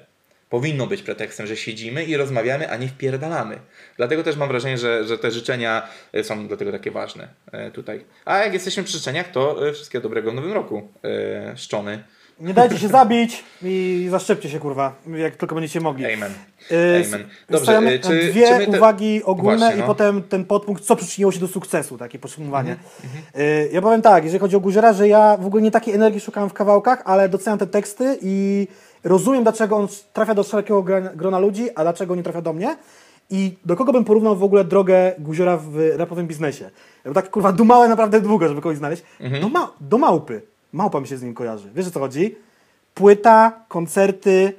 Powinno 0.49 0.87
być 0.87 1.01
pretekstem, 1.01 1.47
że 1.47 1.57
siedzimy 1.57 2.03
i 2.05 2.17
rozmawiamy, 2.17 2.69
a 2.69 2.77
nie 2.77 2.87
wpierdalamy. 2.87 3.59
Dlatego 3.97 4.23
też 4.23 4.35
mam 4.35 4.47
wrażenie, 4.47 4.77
że, 4.77 5.05
że 5.05 5.17
te 5.17 5.31
życzenia 5.31 5.87
e, 6.13 6.23
są 6.23 6.47
dlatego 6.47 6.71
takie 6.71 6.91
ważne 6.91 7.27
e, 7.51 7.71
tutaj. 7.71 8.05
A 8.25 8.37
jak 8.37 8.53
jesteśmy 8.53 8.83
przy 8.83 8.97
życzeniach, 8.97 9.31
to 9.31 9.69
e, 9.69 9.73
wszystkiego 9.73 10.03
dobrego 10.03 10.31
w 10.31 10.35
nowym 10.35 10.51
roku. 10.51 10.91
Szczony. 11.55 12.03
Nie 12.39 12.53
dajcie 12.53 12.77
się 12.79 12.87
zabić 12.87 13.43
i 13.61 14.07
zaszczepcie 14.11 14.49
się, 14.49 14.59
kurwa, 14.59 14.93
jak 15.15 15.35
tylko 15.35 15.55
będziecie 15.55 15.81
mogli. 15.81 16.13
Amen. 16.13 16.31
Yy, 16.71 17.03
Amen. 17.07 17.27
Dobrze, 17.49 17.81
yy, 17.83 17.99
czy- 17.99 18.29
dwie 18.31 18.59
czy 18.59 18.71
te- 18.71 18.77
uwagi 18.77 19.23
ogólne 19.23 19.57
Właśnie, 19.57 19.75
i 19.77 19.79
no. 19.79 19.85
potem 19.87 20.23
ten 20.23 20.45
podpunkt, 20.45 20.83
co 20.83 20.95
przyczyniło 20.95 21.31
się 21.31 21.39
do 21.39 21.47
sukcesu, 21.47 21.97
takie 21.97 22.19
podsumowanie. 22.19 22.75
Mhm, 23.03 23.23
Yy, 23.35 23.69
ja 23.71 23.81
powiem 23.81 24.01
tak, 24.01 24.23
jeżeli 24.23 24.39
chodzi 24.39 24.55
o 24.55 24.59
Guziora, 24.59 24.93
że 24.93 25.07
ja 25.07 25.37
w 25.37 25.45
ogóle 25.45 25.61
nie 25.63 25.71
takiej 25.71 25.93
energii 25.95 26.19
szukałem 26.19 26.49
w 26.49 26.53
kawałkach, 26.53 27.01
ale 27.05 27.29
doceniam 27.29 27.59
te 27.59 27.67
teksty 27.67 28.17
i 28.21 28.67
rozumiem, 29.03 29.43
dlaczego 29.43 29.77
on 29.77 29.87
trafia 30.13 30.33
do 30.35 30.43
szerokiego 30.43 30.83
grona 31.15 31.39
ludzi, 31.39 31.67
a 31.75 31.81
dlaczego 31.81 32.15
nie 32.15 32.23
trafia 32.23 32.41
do 32.41 32.53
mnie. 32.53 32.75
I 33.29 33.57
do 33.65 33.75
kogo 33.75 33.93
bym 33.93 34.03
porównał 34.05 34.35
w 34.35 34.43
ogóle 34.43 34.63
drogę 34.63 35.11
Guziora 35.19 35.57
w 35.57 35.91
rapowym 35.95 36.27
biznesie? 36.27 36.63
Ja 36.63 36.71
bym 37.03 37.13
tak 37.13 37.29
kurwa 37.29 37.51
dumałem 37.51 37.89
naprawdę 37.89 38.21
długo, 38.21 38.47
żeby 38.47 38.61
kogoś 38.61 38.77
znaleźć. 38.77 39.03
Mhm. 39.19 39.41
Do, 39.41 39.49
ma- 39.49 39.71
do 39.81 39.97
małpy. 39.97 40.41
Małpa 40.73 40.99
mi 40.99 41.07
się 41.07 41.17
z 41.17 41.21
nim 41.23 41.33
kojarzy. 41.33 41.69
Wiesz 41.75 41.87
o 41.87 41.91
co 41.91 41.99
chodzi? 41.99 42.35
Płyta, 42.93 43.65
koncerty, 43.67 44.53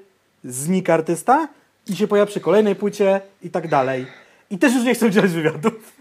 znika 0.44 0.94
artysta 0.94 1.48
i 1.86 1.96
się 1.96 2.08
pojawia 2.08 2.30
przy 2.30 2.40
kolejnej 2.40 2.76
płycie 2.76 3.20
i 3.42 3.50
tak 3.50 3.68
dalej. 3.68 4.06
I 4.50 4.58
też 4.58 4.74
już 4.74 4.84
nie 4.84 4.94
chcę 4.94 5.06
udzielać 5.06 5.30
wywiadów. 5.30 5.92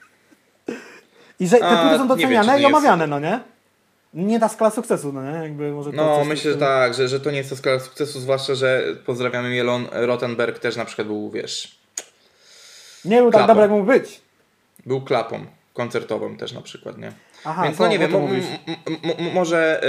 I 1.40 1.48
że 1.48 1.58
te 1.58 1.78
płyty 1.82 1.98
są 1.98 2.08
doceniane 2.08 2.62
i 2.62 2.66
omawiane, 2.66 3.08
no 3.08 3.20
nie? 3.20 3.40
Nie 4.14 4.40
ta 4.40 4.50
skala 4.50 4.72
sukcesu, 4.72 5.14
no 5.14 5.24
nie? 5.32 5.38
Jakby 5.44 5.72
może 5.72 5.92
No, 5.92 6.26
myślę, 6.26 6.52
że 6.52 6.58
tak, 6.58 6.94
że, 6.94 7.08
że 7.08 7.20
to 7.20 7.32
nie 7.32 7.38
jest 7.38 7.50
to 7.50 7.56
skala 7.56 7.80
sukcesu, 7.80 8.20
zwłaszcza, 8.20 8.56
że 8.56 8.84
pozdrawiamy 9.06 9.50
Mielon 9.50 9.88
Rottenberg 9.92 10.60
też 10.60 10.76
na 10.76 10.86
przykład 10.86 11.08
był, 11.08 11.32
wiesz, 11.32 11.80
Nie 13.06 13.18
był 13.22 13.32
tak 13.32 13.40
klapą. 13.40 13.48
dobry, 13.48 13.62
jak 13.62 13.72
mógł 13.72 13.84
być. 13.86 14.22
był 14.86 15.02
klapą 15.02 15.46
koncertową 15.74 16.38
też 16.38 16.52
na 16.52 16.62
przykład, 16.62 16.98
nie? 16.98 17.12
Aha, 17.46 17.64
Więc 17.64 17.78
to- 17.78 17.84
no 17.84 17.90
nie 17.90 18.00
wiem, 18.00 18.12
może, 19.34 19.84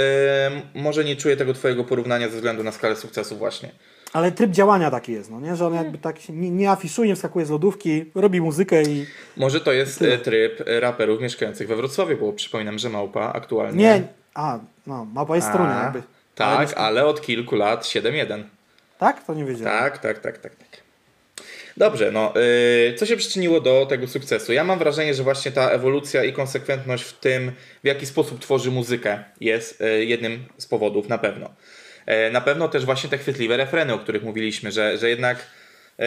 y, 0.75 0.79
może 0.79 1.03
nie 1.03 1.15
czuję 1.15 1.37
tego 1.37 1.53
twojego 1.53 1.83
porównania 1.83 2.29
ze 2.29 2.35
względu 2.35 2.63
na 2.63 2.71
skalę 2.71 2.95
sukcesu 2.95 3.37
właśnie. 3.37 3.71
Ale 4.13 4.31
tryb 4.31 4.51
działania 4.51 4.91
taki 4.91 5.11
jest, 5.11 5.31
no 5.31 5.39
nie? 5.39 5.55
Że 5.55 5.67
on 5.67 5.73
jakby 5.73 5.97
tak 5.97 6.19
się 6.19 6.33
nie, 6.33 6.49
nie 6.51 6.71
afiszuje, 6.71 7.09
nie 7.09 7.15
wskakuje 7.15 7.45
z 7.45 7.49
lodówki, 7.49 8.05
robi 8.15 8.41
muzykę 8.41 8.83
i... 8.83 9.05
Może 9.37 9.61
to 9.61 9.71
jest 9.71 10.01
y, 10.01 10.17
tryb 10.17 10.61
y, 10.67 10.79
raperów 10.79 11.21
mieszkających 11.21 11.67
we 11.67 11.75
Wrocławiu, 11.75 12.17
bo 12.17 12.33
przypominam, 12.33 12.79
że 12.79 12.89
Małpa 12.89 13.33
aktualnie... 13.33 13.83
Nie, 13.83 14.03
a, 14.33 14.59
no, 14.87 15.05
małpa 15.13 15.35
jest 15.35 15.47
z 15.47 15.51
Torunia 15.51 15.79
A, 15.79 15.83
jakby. 15.83 16.03
Ale 16.39 16.57
Tak, 16.57 16.69
nie- 16.69 16.77
ale 16.77 17.05
od 17.05 17.21
kilku 17.21 17.55
lat 17.55 17.83
7-1. 17.83 18.43
Tak? 18.99 19.23
To 19.25 19.33
nie 19.33 19.45
wiedziałem. 19.45 19.79
Tak, 19.79 19.97
tak, 19.97 20.19
tak, 20.19 20.37
tak, 20.37 20.55
tak. 20.55 20.64
Dobrze, 21.77 22.11
no, 22.11 22.33
yy, 22.35 22.93
co 22.93 23.05
się 23.05 23.17
przyczyniło 23.17 23.61
do 23.61 23.85
tego 23.85 24.07
sukcesu? 24.07 24.53
Ja 24.53 24.63
mam 24.63 24.79
wrażenie, 24.79 25.13
że 25.13 25.23
właśnie 25.23 25.51
ta 25.51 25.69
ewolucja 25.69 26.23
i 26.23 26.33
konsekwentność 26.33 27.03
w 27.03 27.19
tym, 27.19 27.51
w 27.83 27.87
jaki 27.87 28.05
sposób 28.05 28.39
tworzy 28.39 28.71
muzykę, 28.71 29.23
jest 29.41 29.79
yy, 29.79 30.05
jednym 30.05 30.45
z 30.57 30.65
powodów 30.65 31.09
na 31.09 31.17
pewno. 31.17 31.49
Yy, 32.07 32.31
na 32.31 32.41
pewno 32.41 32.67
też 32.67 32.85
właśnie 32.85 33.09
te 33.09 33.17
chwytliwe 33.17 33.57
refreny, 33.57 33.93
o 33.93 33.99
których 33.99 34.23
mówiliśmy, 34.23 34.71
że, 34.71 34.97
że 34.97 35.09
jednak. 35.09 35.45
Yy, 35.97 36.05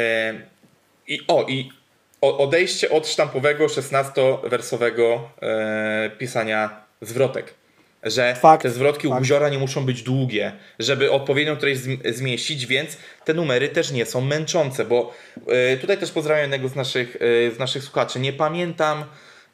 I 1.09 1.21
o, 1.29 1.47
i 1.49 1.73
odejście 2.21 2.91
od 2.91 3.09
sztampowego 3.09 3.67
16-wersowego 3.67 5.19
yy, 5.43 6.11
pisania 6.11 6.85
zwrotek. 7.01 7.55
Że 8.03 8.35
Fakt, 8.35 8.63
te 8.63 8.71
zwrotki 8.71 9.07
u 9.07 9.11
fakt. 9.11 9.21
Guziora 9.23 9.49
nie 9.49 9.59
muszą 9.59 9.85
być 9.87 10.03
długie, 10.03 10.53
żeby 10.79 11.11
odpowiednią 11.13 11.57
treść 11.57 11.81
zm- 11.81 12.13
zmieścić, 12.13 12.67
więc 12.67 12.97
te 13.25 13.35
numery 13.35 13.69
też 13.69 13.91
nie 13.93 14.07
są 14.07 14.21
męczące, 14.21 14.85
bo 14.85 15.15
y, 15.75 15.79
tutaj 15.79 15.99
też 15.99 16.11
pozdrawiam 16.11 16.43
jednego 16.43 16.69
z 16.69 16.75
naszych, 16.75 17.17
y, 17.17 17.53
z 17.57 17.59
naszych 17.59 17.83
słuchaczy. 17.85 18.21
Nie 18.21 18.33
pamiętam, 18.33 19.05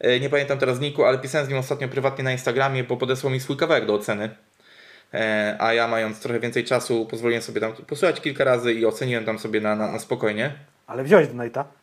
y, 0.04 0.20
nie 0.20 0.30
pamiętam 0.30 0.58
teraz 0.58 0.80
Niku, 0.80 1.04
ale 1.04 1.18
pisałem 1.18 1.46
z 1.46 1.50
nim 1.50 1.58
ostatnio 1.58 1.88
prywatnie 1.88 2.24
na 2.24 2.32
Instagramie, 2.32 2.84
bo 2.84 2.96
podesłał 2.96 3.32
mi 3.32 3.40
swój 3.40 3.56
kawałek 3.56 3.86
do 3.86 3.94
oceny. 3.94 4.30
E, 5.14 5.56
a 5.58 5.74
ja 5.74 5.88
mając 5.88 6.20
trochę 6.20 6.40
więcej 6.40 6.64
czasu, 6.64 7.06
pozwoliłem 7.06 7.42
sobie 7.42 7.60
tam 7.60 7.72
posłuchać 7.72 8.20
kilka 8.20 8.44
razy 8.44 8.72
i 8.74 8.86
oceniłem 8.86 9.24
tam 9.24 9.38
sobie 9.38 9.60
na, 9.60 9.76
na, 9.76 9.92
na 9.92 9.98
spokojnie. 9.98 10.52
Ale 10.86 11.04
wziąłeś 11.04 11.28
Donate'a. 11.28 11.64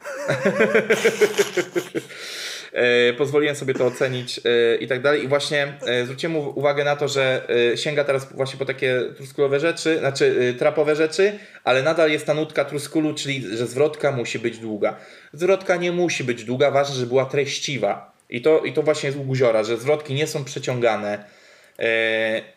E, 2.73 3.13
pozwoliłem 3.13 3.55
sobie 3.55 3.73
to 3.73 3.85
ocenić 3.85 4.39
e, 4.39 4.75
i 4.75 4.87
tak 4.87 5.01
dalej. 5.01 5.23
I 5.23 5.27
właśnie 5.27 5.73
e, 5.87 6.05
zwróciłem 6.05 6.35
uw- 6.35 6.53
uwagę 6.55 6.83
na 6.83 6.95
to, 6.95 7.07
że 7.07 7.47
sięga 7.75 8.03
teraz 8.03 8.33
właśnie 8.33 8.59
po 8.59 8.65
takie 8.65 9.01
truskulowe 9.17 9.59
rzeczy, 9.59 9.99
znaczy 9.99 10.55
trapowe 10.59 10.95
rzeczy, 10.95 11.39
ale 11.63 11.83
nadal 11.83 12.11
jest 12.11 12.25
ta 12.25 12.33
nutka 12.33 12.65
truskulu, 12.65 13.13
czyli 13.13 13.57
że 13.57 13.67
zwrotka 13.67 14.11
musi 14.11 14.39
być 14.39 14.57
długa. 14.57 14.95
Zwrotka 15.33 15.75
nie 15.75 15.91
musi 15.91 16.23
być 16.23 16.43
długa, 16.43 16.71
ważne, 16.71 16.95
żeby 16.95 17.07
była 17.07 17.25
treściwa. 17.25 18.11
I 18.29 18.41
to, 18.41 18.59
I 18.59 18.73
to 18.73 18.83
właśnie 18.83 19.07
jest 19.07 19.19
u 19.19 19.23
Guziora, 19.23 19.63
że 19.63 19.77
zwrotki 19.77 20.13
nie 20.13 20.27
są 20.27 20.43
przeciągane, 20.43 21.25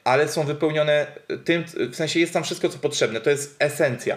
ale 0.04 0.28
są 0.28 0.44
wypełnione 0.44 1.06
tym, 1.44 1.64
w 1.90 1.96
sensie 1.96 2.20
jest 2.20 2.32
tam 2.32 2.44
wszystko, 2.44 2.68
co 2.68 2.78
potrzebne. 2.78 3.20
To 3.20 3.30
jest 3.30 3.56
esencja. 3.58 4.16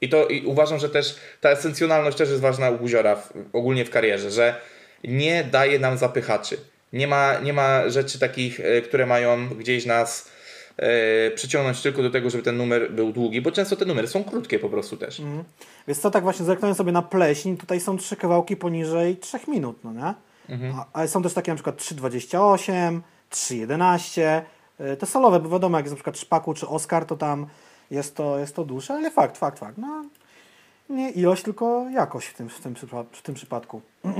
I 0.00 0.08
to 0.08 0.26
i 0.26 0.46
uważam, 0.46 0.78
że 0.78 0.88
też 0.88 1.16
ta 1.40 1.50
esencjonalność 1.50 2.16
też 2.16 2.28
jest 2.28 2.40
ważna 2.40 2.70
u 2.70 2.78
Guziora 2.78 3.16
w, 3.16 3.32
ogólnie 3.52 3.84
w 3.84 3.90
karierze, 3.90 4.30
że 4.30 4.54
nie 5.04 5.44
daje 5.44 5.78
nam 5.78 5.98
zapychaczy. 5.98 6.56
Nie 6.92 7.06
ma, 7.06 7.38
nie 7.38 7.52
ma 7.52 7.88
rzeczy 7.88 8.18
takich, 8.18 8.60
e, 8.60 8.80
które 8.82 9.06
mają 9.06 9.48
gdzieś 9.48 9.86
nas 9.86 10.28
e, 10.76 11.30
przyciągnąć 11.30 11.82
tylko 11.82 12.02
do 12.02 12.10
tego, 12.10 12.30
żeby 12.30 12.42
ten 12.42 12.56
numer 12.56 12.92
był 12.92 13.12
długi, 13.12 13.40
bo 13.40 13.52
często 13.52 13.76
te 13.76 13.84
numery 13.84 14.08
są 14.08 14.24
krótkie 14.24 14.58
po 14.58 14.68
prostu 14.68 14.96
też. 14.96 15.22
Więc 15.88 16.00
co, 16.00 16.10
tak 16.10 16.22
właśnie 16.22 16.46
zerknąłem 16.46 16.76
sobie 16.76 16.92
na 16.92 17.02
pleśń, 17.02 17.56
tutaj 17.56 17.80
są 17.80 17.96
trzy 17.96 18.16
kawałki 18.16 18.56
poniżej 18.56 19.16
3 19.16 19.38
minut, 19.48 19.76
no 19.84 19.92
nie? 19.92 20.14
Mhm. 20.54 20.74
A, 20.74 20.86
ale 20.92 21.08
są 21.08 21.22
też 21.22 21.34
takie 21.34 21.52
na 21.52 21.56
przykład 21.56 21.76
3.28, 21.76 23.00
3.11, 23.30 24.42
E, 24.78 24.96
Te 24.96 25.06
solowe, 25.06 25.40
bo 25.40 25.48
wiadomo, 25.48 25.78
jak 25.78 25.86
jest 25.86 25.92
na 25.92 25.96
przykład 25.96 26.18
Szpaku 26.18 26.54
czy 26.54 26.68
Oscar, 26.68 27.04
to 27.04 27.16
tam 27.16 27.46
jest 27.90 28.16
to, 28.16 28.38
jest 28.38 28.56
to 28.56 28.64
dłuższe, 28.64 28.94
ale 28.94 29.10
fakt, 29.10 29.38
fakt, 29.38 29.58
fakt. 29.58 29.78
No, 29.78 30.04
nie 30.88 31.10
ilość, 31.10 31.42
tylko 31.42 31.86
jakość 31.90 32.28
w 32.28 32.34
tym, 32.34 32.48
w 32.48 32.60
tym, 32.60 32.74
w 33.12 33.22
tym 33.22 33.34
przypadku. 33.34 33.82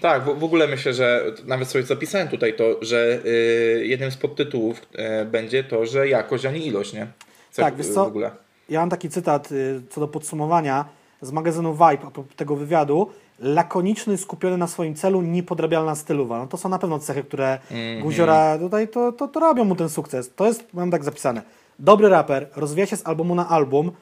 Tak, 0.00 0.22
w, 0.24 0.38
w 0.38 0.44
ogóle 0.44 0.66
myślę, 0.68 0.92
że 0.92 1.24
nawet 1.46 1.68
sobie 1.68 1.84
zapisałem 1.84 2.28
tutaj 2.28 2.56
to, 2.56 2.64
że 2.82 3.18
y, 3.26 3.86
jednym 3.86 4.10
z 4.10 4.16
podtytułów 4.16 4.82
y, 5.22 5.24
będzie 5.24 5.64
to, 5.64 5.86
że 5.86 6.08
jakość, 6.08 6.46
a 6.46 6.50
nie 6.50 6.58
ilość, 6.58 6.92
nie? 6.92 7.06
Co, 7.50 7.62
Tak, 7.62 7.76
wiesz 7.76 7.88
co? 7.88 8.04
W 8.04 8.08
ogóle. 8.08 8.30
Ja 8.68 8.80
mam 8.80 8.90
taki 8.90 9.08
cytat 9.08 9.52
y, 9.52 9.82
co 9.90 10.00
do 10.00 10.08
podsumowania 10.08 10.84
z 11.22 11.32
magazynu 11.32 11.72
Vibe 11.72 12.06
a 12.06 12.10
propos 12.10 12.24
tego 12.36 12.56
wywiadu. 12.56 13.10
Lakoniczny, 13.40 14.18
skupiony 14.18 14.56
na 14.56 14.66
swoim 14.66 14.94
celu, 14.94 15.22
niepodrabialna 15.22 15.94
stylowa. 15.94 16.38
No 16.38 16.46
to 16.46 16.56
są 16.56 16.68
na 16.68 16.78
pewno 16.78 16.98
cechy, 16.98 17.24
które 17.24 17.58
Mhm. 17.70 18.00
Guziora 18.02 18.58
tutaj 18.58 18.88
to, 18.88 19.12
to, 19.12 19.28
to 19.28 19.40
robią 19.40 19.64
mu 19.64 19.76
ten 19.76 19.88
sukces. 19.88 20.30
To 20.36 20.46
jest, 20.46 20.64
mam 20.74 20.90
tak 20.90 21.04
zapisane. 21.04 21.42
Dobry 21.78 22.08
raper, 22.08 22.48
rozwija 22.56 22.86
się 22.86 22.96
z 22.96 23.06
albumu 23.06 23.34
na 23.34 23.48
album, 23.48 23.92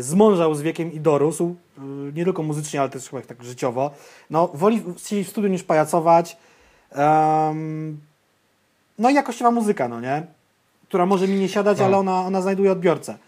zmążał 0.00 0.54
z 0.54 0.62
wiekiem 0.62 0.92
i 0.92 1.00
dorósł, 1.00 1.54
y, 1.78 1.80
nie 2.14 2.24
tylko 2.24 2.42
muzycznie, 2.42 2.80
ale 2.80 2.88
też 2.90 3.08
chyba 3.10 3.22
tak 3.22 3.44
życiowo. 3.44 3.90
No, 4.30 4.48
woli 4.54 4.82
siedzieć 5.06 5.26
w 5.26 5.30
studiu 5.30 5.48
niż 5.50 5.62
pajacować. 5.62 6.36
Em, 6.92 8.00
no 8.98 9.10
i 9.10 9.14
jakościowa 9.14 9.50
muzyka, 9.50 9.88
no 9.88 10.00
nie? 10.00 10.26
Która 10.88 11.06
może 11.06 11.28
mi 11.28 11.38
nie 11.40 11.48
siadać, 11.48 11.78
No. 11.78 11.84
ale 11.84 11.96
ona, 11.96 12.20
ona 12.20 12.42
znajduje 12.42 12.72
odbiorcę. 12.72 13.18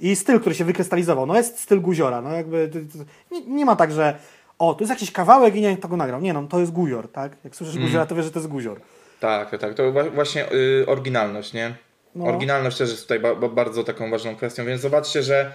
I 0.00 0.16
styl, 0.16 0.40
który 0.40 0.54
się 0.54 0.64
wykrystalizował, 0.64 1.26
no 1.26 1.36
jest 1.36 1.58
styl 1.60 1.80
Guziora, 1.80 2.20
no 2.22 2.32
jakby 2.32 2.68
to, 2.72 2.98
to, 2.98 3.04
nie, 3.30 3.40
nie 3.56 3.64
ma 3.64 3.76
tak, 3.76 3.92
że 3.92 4.18
o, 4.58 4.74
tu 4.74 4.80
jest 4.84 4.90
jakiś 4.90 5.10
kawałek 5.12 5.54
i 5.56 5.60
nie, 5.60 5.76
to 5.76 5.88
go 5.88 5.96
nagrał. 5.96 6.20
Nie 6.20 6.32
no, 6.32 6.42
to 6.42 6.60
jest 6.60 6.72
Guzior, 6.72 7.08
tak? 7.12 7.32
Jak 7.44 7.56
słyszysz 7.56 7.74
Mm. 7.76 7.86
Guziora, 7.88 8.06
to 8.06 8.14
wiesz, 8.14 8.24
że 8.24 8.30
to 8.30 8.38
jest 8.38 8.48
Guzior. 8.50 8.80
Tak, 9.20 9.50
tak, 9.50 9.60
tak. 9.60 9.74
To 9.74 9.82
właśnie 10.14 10.52
y, 10.52 10.84
oryginalność, 10.88 11.52
nie? 11.52 11.74
No. 12.14 12.24
Oryginalność 12.24 12.78
też 12.78 12.90
jest 12.90 13.02
tutaj 13.02 13.20
ba- 13.20 13.34
bardzo 13.34 13.84
taką 13.84 14.10
ważną 14.10 14.36
kwestią, 14.36 14.64
więc 14.64 14.80
zobaczcie, 14.80 15.22
że 15.22 15.54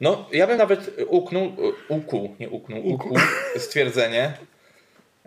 no, 0.00 0.28
ja 0.32 0.46
bym 0.46 0.58
nawet 0.58 0.90
uknął, 1.08 1.52
ukuł, 1.88 2.36
nie 2.40 2.50
uknął, 2.50 2.86
ukuł 2.86 3.18
stwierdzenie, 3.56 4.32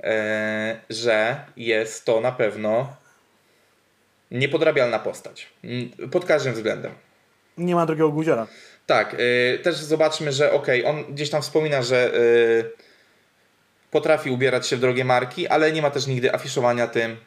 e, 0.04 0.80
że 0.90 1.46
jest 1.58 2.06
to 2.06 2.22
na 2.22 2.32
pewno 2.32 2.96
niepodrabialna 4.32 5.00
postać. 5.00 5.48
Mm, 5.64 6.10
Pod 6.12 6.26
każdym 6.26 6.54
względem. 6.54 6.92
Nie 7.58 7.76
ma 7.76 7.86
drugiego 7.86 8.10
Guziora. 8.10 8.48
Tak, 8.86 9.14
y, 9.20 9.60
też 9.64 9.76
zobaczmy, 9.76 10.32
że 10.32 10.52
okej, 10.52 10.86
on 10.86 11.04
gdzieś 11.04 11.30
tam 11.30 11.42
wspomina, 11.42 11.82
że 11.82 12.14
y, 12.16 12.72
potrafi 13.92 14.30
ubierać 14.30 14.68
się 14.68 14.76
w 14.76 14.80
drogie 14.80 15.06
marki, 15.06 15.48
ale 15.48 15.72
nie 15.72 15.82
ma 15.82 15.92
też 15.92 16.08
nigdy 16.08 16.34
afiszowania 16.34 16.88
tym. 16.88 17.18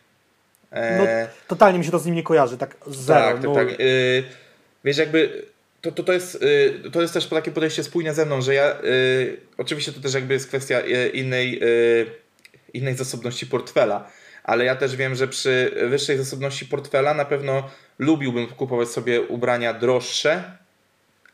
E, 0.72 0.98
No, 0.98 1.04
totalnie 1.48 1.78
mi 1.78 1.84
się 1.84 1.90
to 1.90 1.98
z 1.98 2.06
nim 2.06 2.14
nie 2.14 2.22
kojarzy, 2.22 2.58
tak 2.58 2.76
zero. 2.86 3.20
tak, 3.20 3.34
tak, 3.34 3.42
nul. 3.44 3.54
tak. 3.54 3.68
Wiesz, 4.84 4.96
jakby 4.98 5.46
to, 5.80 5.92
to, 5.92 6.02
to, 6.02 6.12
jest, 6.12 6.42
y, 6.42 6.90
to 6.92 7.02
jest 7.02 7.14
też 7.14 7.26
takie 7.26 7.50
podejście 7.50 7.84
spójne 7.84 8.14
ze 8.14 8.26
mną, 8.26 8.42
że 8.42 8.54
ja 8.54 8.80
y, 8.84 9.36
oczywiście 9.58 9.92
to 9.92 10.00
też 10.00 10.14
jakby 10.14 10.34
jest 10.34 10.48
kwestia 10.48 10.80
y, 10.80 11.08
innej, 11.08 11.62
y, 11.62 12.06
innej 12.74 12.94
zasobności 12.94 13.46
portfela, 13.46 14.10
ale 14.44 14.64
ja 14.64 14.76
też 14.76 14.96
wiem, 14.96 15.14
że 15.14 15.28
przy 15.28 15.70
wyższej 15.88 16.16
zasobności 16.18 16.66
portfela 16.66 17.14
na 17.14 17.24
pewno 17.24 17.70
lubiłbym 17.98 18.46
kupować 18.46 18.88
sobie 18.88 19.22
ubrania 19.22 19.74
droższe, 19.74 20.42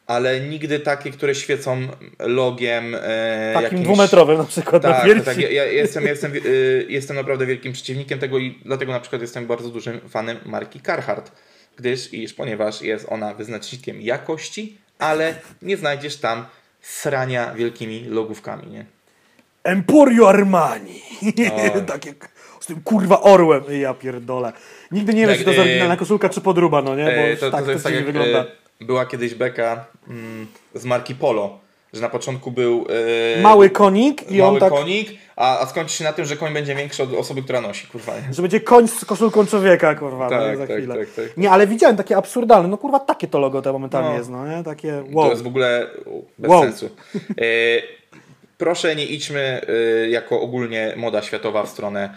ale 0.06 0.40
nigdy 0.40 0.80
takie, 0.80 1.10
które 1.10 1.34
świecą 1.34 1.88
logiem 2.18 2.94
e, 2.94 3.50
Takim 3.54 3.78
jakimś- 3.78 3.84
dwumetrowym 3.84 4.38
na 4.38 4.44
przykład 4.44 4.82
na 4.82 4.92
tak, 4.92 5.04
piersi. 5.04 5.24
tak. 5.24 5.38
Ja, 5.38 5.50
ja 5.50 5.64
jestem, 5.64 6.04
ja 6.04 6.10
jestem, 6.10 6.32
y, 6.34 6.86
jestem 6.88 7.16
naprawdę 7.16 7.46
wielkim 7.46 7.72
przeciwnikiem 7.72 8.18
tego 8.18 8.38
i 8.38 8.58
dlatego 8.64 8.92
na 8.92 9.00
przykład 9.00 9.22
jestem 9.22 9.46
bardzo 9.46 9.68
dużym 9.68 10.00
fanem 10.08 10.36
marki 10.44 10.80
Carhartt, 10.80 11.32
gdyż 11.76 12.12
iż 12.12 12.34
ponieważ 12.34 12.82
jest 12.82 13.06
ona 13.08 13.34
wyznacznikiem 13.34 14.00
jakości, 14.00 14.78
ale 14.98 15.34
nie 15.62 15.76
znajdziesz 15.76 16.16
tam 16.16 16.46
srania 16.80 17.54
wielkimi 17.54 18.04
logówkami, 18.04 18.66
nie? 18.66 18.86
Emporio 19.64 20.28
Armani. 20.28 21.02
Tak 21.86 22.06
jak 22.06 22.28
z 22.60 22.66
tym 22.66 22.80
kurwa 22.82 23.20
orłem. 23.20 23.62
Ja 23.80 23.94
pierdolę. 23.94 24.52
Nigdy 24.90 25.14
nie 25.14 25.20
wiem, 25.20 25.30
Tak, 25.30 25.38
czy 25.38 25.44
to 25.44 25.50
jest 25.50 25.58
e, 25.58 25.62
oryginalna 25.62 25.96
koszulka, 25.96 26.28
czy 26.28 26.40
podruba, 26.40 26.82
no 26.82 26.96
nie? 26.96 27.04
Bo 27.04 27.10
E, 27.10 27.36
to, 27.36 27.50
tak, 27.50 27.60
to, 27.60 27.66
to, 27.66 27.72
jest 27.72 27.84
tak 27.84 27.94
jak 27.94 28.04
wygląda. 28.06 28.44
była 28.80 29.06
kiedyś 29.06 29.34
beka 29.34 29.86
mm, 30.08 30.46
z 30.74 30.84
marki 30.84 31.14
Polo, 31.14 31.60
że 31.92 32.00
na 32.00 32.08
początku 32.08 32.50
był 32.50 32.86
e, 33.38 33.40
Mały 33.42 33.70
konik 33.70 34.30
i 34.30 34.38
mały 34.38 34.50
on 34.54 34.60
tak... 34.60 34.70
konik, 34.72 35.10
a, 35.36 35.58
a 35.60 35.66
skończy 35.66 35.94
się 35.96 36.04
na 36.04 36.12
tym, 36.12 36.24
że 36.24 36.36
koń 36.36 36.54
będzie 36.54 36.74
większy 36.74 37.02
od 37.02 37.12
osoby, 37.14 37.42
która 37.42 37.60
nosi, 37.60 37.86
kurwa. 37.86 38.12
nie? 38.28 38.34
Że 38.34 38.42
będzie 38.42 38.60
koń 38.60 38.88
z 38.88 39.04
koszulką 39.04 39.46
człowieka, 39.46 39.94
kurwa, 39.94 40.24
no, 40.24 40.30
Tak, 40.30 40.56
za 40.56 40.66
tak, 40.66 40.76
chwilę. 40.76 40.94
tak, 40.94 41.08
tak. 41.10 41.36
Nie, 41.36 41.50
ale 41.50 41.66
widziałem 41.66 41.96
takie 41.96 42.16
absurdalne, 42.16 42.68
no 42.68 42.78
kurwa, 42.78 42.98
takie 43.00 43.26
to 43.28 43.38
logo 43.38 43.62
to 43.62 43.72
momentalnie 43.72 44.08
No. 44.10 44.16
jest, 44.18 44.30
no 44.30 44.48
nie? 44.56 44.64
Takie, 44.64 45.02
To 45.12 45.18
wow. 45.18 45.30
jest 45.30 45.42
w 45.42 45.46
ogóle 45.46 45.86
bez 46.38 46.50
Wow. 46.50 46.62
sensu. 46.62 46.90
E, 47.16 47.20
proszę 48.58 48.96
nie 48.96 49.06
idźmy 49.06 49.60
e, 50.04 50.08
jako 50.08 50.40
ogólnie 50.40 50.92
moda 50.96 51.22
światowa 51.22 51.62
w 51.62 51.68
stronę 51.68 52.14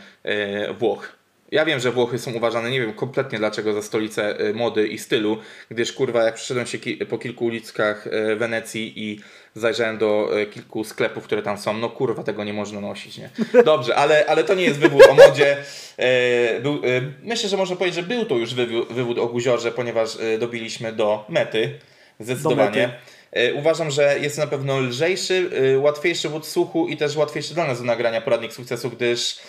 Włoch. 0.79 1.18
Ja 1.51 1.65
wiem, 1.65 1.79
że 1.79 1.91
Włochy 1.91 2.19
są 2.19 2.33
uważane, 2.33 2.69
nie 2.71 2.81
wiem 2.81 2.93
kompletnie 2.93 3.37
dlaczego 3.39 3.73
za 3.73 3.81
stolicę 3.81 4.37
e, 4.39 4.53
mody 4.53 4.87
i 4.87 4.97
stylu, 4.97 5.37
gdyż 5.71 5.93
kurwa 5.93 6.23
jak 6.23 6.35
przyszedłem 6.35 6.65
się 6.67 6.77
ki- 6.79 6.97
po 6.97 7.17
kilku 7.17 7.45
uliczkach 7.45 8.07
e, 8.07 8.35
Wenecji 8.35 8.93
i 8.95 9.19
zajrzałem 9.55 9.97
do 9.97 10.29
e, 10.41 10.45
kilku 10.45 10.83
sklepów, 10.83 11.23
które 11.23 11.41
tam 11.41 11.57
są, 11.57 11.73
no 11.77 11.89
kurwa 11.89 12.23
tego 12.23 12.43
nie 12.43 12.53
można 12.53 12.81
nosić, 12.81 13.17
nie? 13.17 13.29
Dobrze, 13.63 13.95
ale, 13.95 14.25
ale 14.25 14.43
to 14.43 14.53
nie 14.55 14.63
jest 14.63 14.79
wywód 14.79 15.03
o 15.09 15.13
modzie. 15.13 15.57
E, 15.97 16.59
był, 16.59 16.73
e, 16.75 16.77
myślę, 17.23 17.49
że 17.49 17.57
można 17.57 17.75
powiedzieć, 17.75 17.95
że 17.95 18.03
był 18.07 18.25
to 18.25 18.35
już 18.37 18.53
wywód, 18.89 19.17
o 19.19 19.27
guziorze, 19.27 19.71
ponieważ 19.71 20.17
e, 20.19 20.37
dobiliśmy 20.37 20.93
do 20.93 21.25
mety, 21.29 21.79
zdecydowanie. 22.19 22.87
mety. 22.87 22.93
E, 23.31 23.53
Uważam, 23.53 23.91
że 23.91 24.19
jest 24.21 24.37
na 24.37 24.47
pewno 24.47 24.79
lżejszy, 24.79 25.49
łatwiejszy 25.81 26.29
w 26.29 26.35
odsłuchu 26.35 26.87
i 26.87 26.97
też 26.97 27.15
łatwiejszy 27.15 27.53
dla 27.53 27.67
nas 27.67 27.79
do 27.79 27.85
nagrania 27.85 28.21
poradnik 28.21 28.53
sukcesu, 28.53 28.89
gdyż 28.89 29.39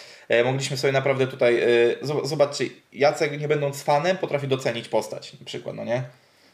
mogliśmy 0.44 0.77
sobie 0.77 0.93
naprawdę 0.93 1.27
tutaj, 1.27 1.61
e, 1.62 1.66
zob- 2.02 2.27
zobaczcie, 2.27 2.65
Jacek 2.93 3.40
nie 3.40 3.48
będąc 3.48 3.82
fanem 3.82 4.16
potrafi 4.16 4.48
docenić 4.48 4.89
postać 4.89 5.32
na 5.40 5.47
przykład, 5.47 5.77
no 5.77 5.85
nie? 5.85 6.02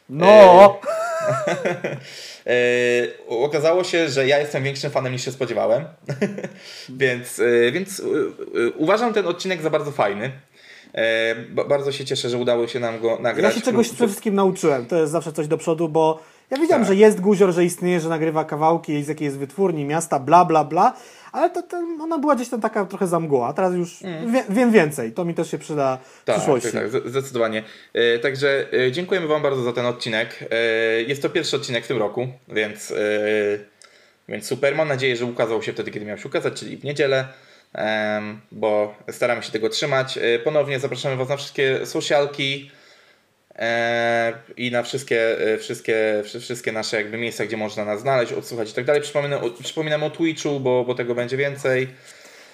No! 0.08 0.78
E, 2.46 2.52
okazało 3.44 3.84
się, 3.84 4.08
że 4.08 4.26
ja 4.26 4.38
jestem 4.38 4.64
większym 4.64 4.90
fanem 4.90 5.12
niż 5.12 5.24
się 5.24 5.32
spodziewałem, 5.32 5.84
więc, 6.88 7.38
e, 7.40 7.72
więc 7.72 8.00
e, 8.00 8.02
e, 8.02 8.70
uważam 8.76 9.14
ten 9.14 9.26
odcinek 9.26 9.62
za 9.62 9.70
bardzo 9.70 9.90
fajny. 9.92 10.32
E, 10.94 11.34
ba- 11.34 11.64
bardzo 11.64 11.92
się 11.92 12.04
cieszę, 12.04 12.28
że 12.30 12.38
udało 12.38 12.68
się 12.68 12.80
nam 12.80 13.00
go 13.00 13.18
nagrać. 13.20 13.54
Ja 13.54 13.60
się 13.60 13.64
czegoś 13.66 13.88
przede 13.88 14.06
wszystkim 14.06 14.34
nauczyłem. 14.34 14.86
To 14.86 14.96
jest 14.96 15.12
zawsze 15.12 15.32
coś 15.32 15.48
do 15.48 15.58
przodu, 15.58 15.88
bo 15.88 16.20
ja 16.50 16.56
wiedziałem, 16.58 16.82
Tak. 16.82 16.88
że 16.88 16.96
jest 16.96 17.20
guzior, 17.20 17.52
że 17.52 17.64
istnieje, 17.64 18.00
że 18.00 18.08
nagrywa 18.08 18.44
kawałki 18.44 19.02
z 19.04 19.08
jakiej 19.08 19.24
jest 19.24 19.38
wytwórni, 19.38 19.84
miasta, 19.84 20.18
bla, 20.18 20.44
bla, 20.44 20.64
bla, 20.64 20.94
ale 21.32 21.50
to, 21.50 21.62
to 21.62 21.76
ona 22.00 22.18
była 22.18 22.34
gdzieś 22.36 22.48
tam 22.48 22.60
taka 22.60 22.84
trochę 22.84 23.06
za 23.06 23.20
mgła, 23.20 23.48
a 23.48 23.52
teraz 23.52 23.74
już 23.74 23.98
wie, 24.26 24.44
wiem 24.48 24.72
więcej. 24.72 25.12
To 25.12 25.24
mi 25.24 25.34
też 25.34 25.50
się 25.50 25.58
przyda 25.58 25.96
w 25.96 26.00
Mm. 26.00 26.10
Tak, 26.24 26.36
przyszłości. 26.36 26.72
tak, 26.72 26.90
tak, 26.92 27.08
zdecydowanie. 27.10 27.62
E, 27.94 28.18
Także 28.18 28.66
e, 28.86 28.92
dziękujemy 28.92 29.26
Wam 29.26 29.42
bardzo 29.42 29.62
za 29.62 29.72
ten 29.72 29.86
odcinek. 29.86 30.44
E, 30.50 30.56
Jest 31.02 31.22
to 31.22 31.30
pierwszy 31.30 31.56
odcinek 31.56 31.84
w 31.84 31.88
tym 31.88 31.98
roku, 31.98 32.28
więc, 32.48 32.90
e, 32.90 32.94
więc 34.28 34.46
super. 34.46 34.74
Mam 34.76 34.88
nadzieję, 34.88 35.16
że 35.16 35.24
ukazał 35.24 35.62
się 35.62 35.72
wtedy, 35.72 35.90
kiedy 35.90 36.06
miał 36.06 36.18
się 36.18 36.28
ukazać, 36.28 36.54
czyli 36.54 36.76
w 36.76 36.84
niedzielę, 36.84 37.28
bo 38.52 38.94
staramy 39.10 39.42
się 39.42 39.52
tego 39.52 39.68
trzymać. 39.68 40.18
E, 40.18 40.38
Ponownie 40.38 40.80
zapraszamy 40.80 41.16
Was 41.16 41.28
na 41.28 41.36
wszystkie 41.36 41.86
socialki 41.86 42.70
i 44.56 44.70
na 44.70 44.82
wszystkie, 44.82 45.40
e, 45.54 45.58
wszystkie, 45.58 46.20
wszy- 46.24 46.40
wszystkie 46.40 46.72
nasze 46.72 46.96
jakby 46.96 47.18
miejsca, 47.18 47.44
gdzie 47.46 47.56
można 47.56 47.84
nas 47.84 48.00
znaleźć, 48.00 48.32
odsłuchać 48.32 48.70
i 48.70 48.74
tak 48.74 48.84
dalej. 48.84 49.02
Przypominam, 49.02 49.44
o- 49.44 49.50
przypominam 49.62 50.02
o 50.02 50.10
Twitchu, 50.10 50.60
bo, 50.60 50.84
bo 50.84 50.94
tego 50.94 51.14
będzie 51.14 51.36
więcej. 51.36 51.88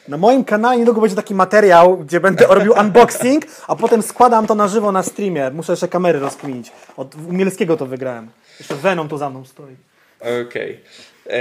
Na 0.08 0.16
moim 0.16 0.44
kanale 0.44 0.78
niedługo 0.78 1.00
będzie 1.00 1.16
taki 1.16 1.34
materiał, 1.34 1.96
gdzie 1.98 2.20
będę 2.20 2.46
robił 2.54 2.72
unboxing, 2.80 3.44
a 3.68 3.76
potem 3.76 4.02
składam 4.02 4.46
to 4.46 4.54
na 4.54 4.68
żywo 4.68 4.92
na 4.92 5.02
streamie. 5.02 5.50
Muszę 5.50 5.72
jeszcze 5.72 5.88
kamery 5.88 6.18
rozkminić. 6.18 6.72
Od 6.96 7.14
Umielskiego 7.14 7.76
to 7.76 7.86
wygrałem. 7.86 8.30
Jeszcze 8.58 8.74
Venom 8.74 9.08
tu 9.08 9.18
za 9.18 9.30
mną 9.30 9.44
stoi. 9.44 9.76
Okej. 10.20 10.80
E, 11.26 11.38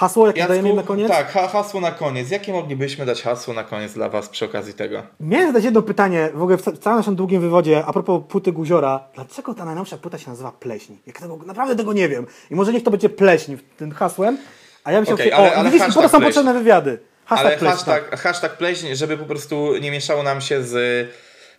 Hasło, 0.00 0.26
jakie 0.26 0.38
Jacku, 0.38 0.52
dajemy 0.52 0.74
na 0.74 0.82
koniec? 0.82 1.08
Tak, 1.08 1.30
ha, 1.32 1.48
hasło 1.48 1.80
na 1.80 1.90
koniec. 1.90 2.30
Jakie 2.30 2.52
moglibyśmy 2.52 3.06
dać 3.06 3.22
hasło 3.22 3.54
na 3.54 3.64
koniec 3.64 3.92
dla 3.92 4.08
Was 4.08 4.28
przy 4.28 4.44
okazji 4.44 4.74
tego? 4.74 5.02
Miałem 5.20 5.46
zadać 5.48 5.64
jedno 5.64 5.82
pytanie, 5.82 6.30
w 6.34 6.42
ogóle 6.42 6.56
w 6.58 6.62
ca- 6.62 6.70
w 6.72 6.78
całym 6.78 6.98
naszym 6.98 7.16
długim 7.16 7.40
wywodzie, 7.40 7.82
a 7.86 7.92
propos 7.92 8.22
płyty 8.28 8.52
Guziora. 8.52 9.00
Dlaczego 9.14 9.54
ta 9.54 9.64
najnowsza 9.64 9.96
płyta 9.98 10.18
się 10.18 10.30
nazywa 10.30 10.52
Pleśń? 10.52 10.92
Jak 11.06 11.20
tego, 11.20 11.36
naprawdę 11.46 11.76
tego 11.76 11.92
nie 11.92 12.08
wiem. 12.08 12.26
I 12.50 12.54
może 12.54 12.72
niech 12.72 12.82
to 12.82 12.90
będzie 12.90 13.08
Pleśń 13.08 13.56
w 13.56 13.62
tym 13.76 13.92
hasłem, 13.92 14.38
a 14.84 14.92
ja 14.92 14.98
bym 14.98 15.06
się... 15.06 15.14
Okej, 15.14 15.32
o, 15.32 15.36
ale- 15.36 15.54
ale 15.54 15.70
widzisz, 15.70 15.94
po 15.94 16.02
to 16.02 16.08
są 16.08 16.20
potrzebne 16.20 16.54
wywiady. 16.54 16.98
Hashtag 17.24 17.46
Ale 17.46 17.56
Pleśń, 17.58 17.72
hashtag, 17.74 18.10
tak. 18.10 18.20
hashtag 18.20 18.56
pleśń, 18.56 18.86
żeby 18.94 19.16
po 19.18 19.24
prostu 19.24 19.76
nie 19.80 19.90
mieszało 19.90 20.22
nam 20.22 20.40
się 20.40 20.62
z, 20.62 20.74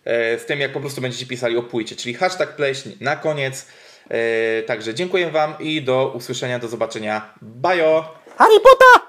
e, 0.05 0.39
z 0.39 0.45
tym, 0.45 0.59
jak 0.59 0.73
po 0.73 0.79
prostu 0.79 1.01
będziecie 1.01 1.25
pisali 1.25 1.57
o 1.57 1.63
płycie. 1.63 1.95
Czyli 1.95 2.13
hashtag 2.13 2.55
pleśń 2.55 2.89
na 3.01 3.15
koniec. 3.15 3.67
E, 4.09 4.63
Także 4.63 4.93
dziękuję 4.93 5.31
Wam 5.31 5.53
i 5.59 5.81
do 5.81 6.11
usłyszenia, 6.15 6.59
do 6.59 6.67
zobaczenia. 6.67 7.33
Bajo! 7.41 8.20
Harry 8.37 8.59
Potter! 8.59 9.00